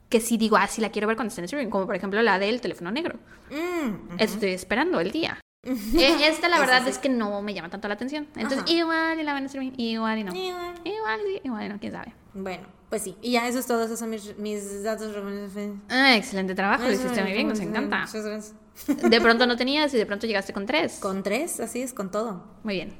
que 0.08 0.20
sí 0.20 0.38
digo, 0.38 0.56
ah, 0.56 0.66
sí 0.66 0.80
la 0.80 0.88
quiero 0.90 1.06
ver 1.06 1.16
cuando 1.16 1.28
esté 1.28 1.42
en 1.42 1.44
streaming, 1.44 1.70
como 1.70 1.84
por 1.84 1.94
ejemplo 1.94 2.22
la 2.22 2.38
del 2.38 2.62
teléfono 2.62 2.90
negro. 2.90 3.18
Mm, 3.50 4.18
Estoy 4.18 4.52
esperando 4.52 4.98
el 5.00 5.12
día. 5.12 5.38
Eh, 5.64 6.28
Esta 6.28 6.48
la 6.48 6.60
verdad 6.60 6.86
es 6.86 6.98
que 6.98 7.08
no 7.08 7.42
me 7.42 7.52
llama 7.52 7.68
tanto 7.68 7.88
la 7.88 7.94
atención. 7.94 8.28
Entonces, 8.36 8.60
Ajá. 8.60 8.70
igual 8.70 9.18
y 9.20 9.22
la 9.22 9.34
ven 9.34 9.42
en 9.42 9.46
streaming, 9.46 9.72
igual 9.76 10.18
y 10.18 10.24
no. 10.24 10.34
Igual. 10.34 10.74
Igual 10.84 11.20
y 11.26 11.40
igual 11.46 11.66
y 11.66 11.68
no, 11.68 11.78
quién 11.80 11.92
sabe. 11.92 12.14
Bueno, 12.34 12.66
pues 12.88 13.02
sí. 13.02 13.16
Y 13.22 13.32
ya, 13.32 13.48
eso 13.48 13.58
es 13.58 13.66
todo. 13.66 13.82
Esos 13.84 13.98
son 13.98 14.10
mis, 14.10 14.36
mis 14.38 14.82
datos. 14.84 15.14
Ah, 15.88 16.16
excelente 16.16 16.54
trabajo, 16.54 16.84
lo 16.84 16.92
hiciste 16.92 17.22
muy 17.22 17.32
bien, 17.32 17.48
nos 17.48 17.60
encanta. 17.60 18.00
Muchas 18.06 18.24
gracias. 18.24 18.54
De 19.10 19.20
pronto 19.20 19.46
no 19.46 19.56
tenías 19.58 19.92
y 19.94 19.96
de 19.96 20.06
pronto 20.06 20.26
llegaste 20.26 20.52
con 20.52 20.64
tres. 20.66 20.98
Con 21.00 21.22
tres, 21.22 21.58
así 21.60 21.82
es, 21.82 21.92
con 21.92 22.10
todo. 22.10 22.44
Muy 22.62 22.74
bien. 22.74 22.96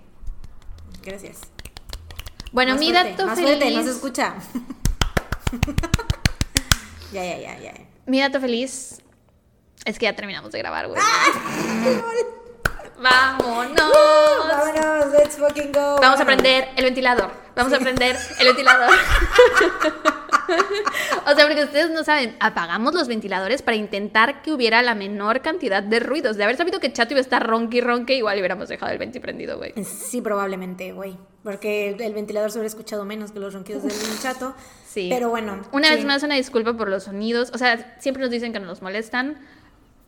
Gracias. 1.05 1.41
Bueno, 2.51 2.73
Más 2.73 2.81
mi 2.81 2.91
fuerte, 2.91 3.11
dato 3.11 3.27
más 3.27 3.39
feliz. 3.39 3.57
fuerte, 3.57 3.75
no 3.77 3.83
se 3.85 3.91
escucha. 3.91 4.35
ya, 7.13 7.25
ya, 7.25 7.39
ya, 7.39 7.59
ya. 7.61 7.75
Mi 8.07 8.21
dato 8.21 8.41
feliz 8.41 9.01
es 9.85 9.99
que 9.99 10.05
ya 10.07 10.17
terminamos 10.17 10.51
de 10.51 10.59
grabar, 10.59 10.89
güey. 10.89 11.01
¡Ah! 11.01 12.35
¡Vámonos! 13.01 13.93
Vámonos, 14.49 15.13
let's 15.13 15.37
fucking 15.37 15.73
go. 15.73 15.99
Vamos 16.01 16.21
a 16.21 16.25
prender 16.25 16.69
el 16.77 16.85
ventilador. 16.85 17.31
Vamos 17.55 17.73
a 17.73 17.79
prender 17.79 18.17
el 18.39 18.47
ventilador. 18.47 18.91
o 21.27 21.35
sea, 21.35 21.47
porque 21.47 21.65
ustedes 21.65 21.91
no 21.91 22.03
saben, 22.05 22.37
apagamos 22.41 22.95
los 22.95 23.07
ventiladores 23.09 23.63
para 23.63 23.77
intentar 23.77 24.43
que 24.43 24.53
hubiera 24.53 24.83
la 24.83 24.95
menor 24.95 25.43
cantidad 25.43 25.83
de 25.83 26.01
ruidos. 26.01 26.37
De 26.37 26.45
haber 26.45 26.57
sabido 26.57 26.81
que 26.81 26.93
Chato 26.93 27.15
iba 27.15 27.19
a 27.19 27.23
estar 27.23 27.47
ronque 27.47 27.79
y 27.79 27.81
ronque, 27.81 28.15
igual 28.15 28.39
hubiéramos 28.39 28.69
dejado 28.69 28.91
el 28.93 28.99
venti 28.99 29.21
prendido, 29.21 29.59
güey. 29.59 29.75
Sí, 29.85 30.21
probablemente, 30.21 30.93
güey. 30.93 31.17
Porque 31.45 31.91
el, 31.91 32.01
el 32.01 32.15
ventilador 32.15 32.51
se 32.51 32.59
hubiera 32.59 32.69
escuchado 32.69 33.05
menos 33.05 33.31
que 33.33 33.39
los 33.39 33.55
ronquidos 33.55 33.85
del 33.85 34.21
chato. 34.21 34.55
Sí. 34.87 35.09
Pero 35.11 35.29
bueno. 35.29 35.63
Una 35.73 35.89
sí. 35.89 35.95
vez 35.95 36.05
más, 36.05 36.23
una 36.25 36.35
disculpa 36.35 36.75
por 36.75 36.89
los 36.89 37.05
sonidos. 37.05 37.51
O 37.55 37.59
sea, 37.59 37.97
siempre 38.01 38.23
nos 38.23 38.31
dicen 38.31 38.53
que 38.53 38.61
nos 38.61 38.83
molestan. 38.83 39.39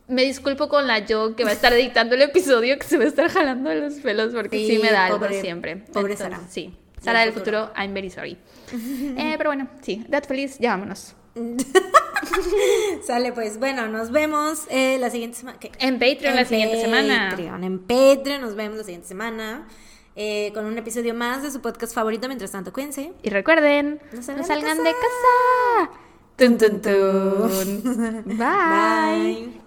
Me 0.07 0.23
disculpo 0.23 0.67
con 0.67 0.87
la 0.87 0.99
yo 0.99 1.35
que 1.35 1.43
va 1.45 1.51
a 1.51 1.53
estar 1.53 1.71
editando 1.73 2.15
el 2.15 2.21
episodio, 2.23 2.77
que 2.77 2.85
se 2.85 2.97
va 2.97 3.05
a 3.05 3.07
estar 3.07 3.29
jalando 3.29 3.73
los 3.73 3.93
pelos, 3.95 4.33
porque 4.33 4.57
sí, 4.57 4.75
Sí, 4.75 4.79
me 4.79 4.91
da 4.91 5.05
algo 5.05 5.19
pobre- 5.19 5.39
siempre. 5.41 5.77
pobre 5.77 6.13
Entonces, 6.13 6.19
Sara. 6.19 6.39
Sí. 6.49 6.75
Sara 7.01 7.21
del 7.21 7.31
futuro. 7.33 7.67
futuro, 7.67 7.81
I'm 7.81 7.93
very 7.93 8.09
sorry. 8.09 8.37
Eh, 9.17 9.35
pero 9.37 9.49
bueno, 9.49 9.67
sí, 9.81 10.05
that 10.11 10.25
feliz, 10.25 10.57
ya 10.59 10.71
vámonos. 10.71 11.15
Sale, 13.05 13.31
pues. 13.33 13.57
Bueno, 13.57 13.87
nos 13.87 14.11
vemos 14.11 14.65
eh, 14.69 14.97
la 14.99 15.09
siguiente 15.09 15.37
semana. 15.37 15.57
En 15.79 15.97
Patreon 15.99 16.35
la 16.35 16.45
siguiente 16.45 16.79
semana. 16.81 17.29
Patreon, 17.31 17.63
En 17.63 17.79
Patreon 17.79 18.41
nos 18.41 18.55
vemos 18.55 18.77
la 18.77 18.83
siguiente 18.83 19.07
semana. 19.07 19.67
eh, 20.15 20.51
con 20.53 20.65
un 20.65 20.77
episodio 20.77 21.13
más 21.13 21.41
de 21.41 21.51
su 21.51 21.61
podcast 21.61 21.93
favorito. 21.95 22.27
Mientras 22.27 22.51
tanto, 22.51 22.73
cuídense. 22.73 23.13
Y 23.23 23.29
recuerden, 23.29 24.01
No 24.11 24.17
no 24.17 24.43
salgan 24.43 24.77
de 24.77 24.83
de 24.83 24.91
casa. 24.91 25.91
Tun, 26.35 26.57
tun, 26.57 26.81
tun. 26.81 28.23
Bye. 28.25 28.35
Bye. 28.37 29.53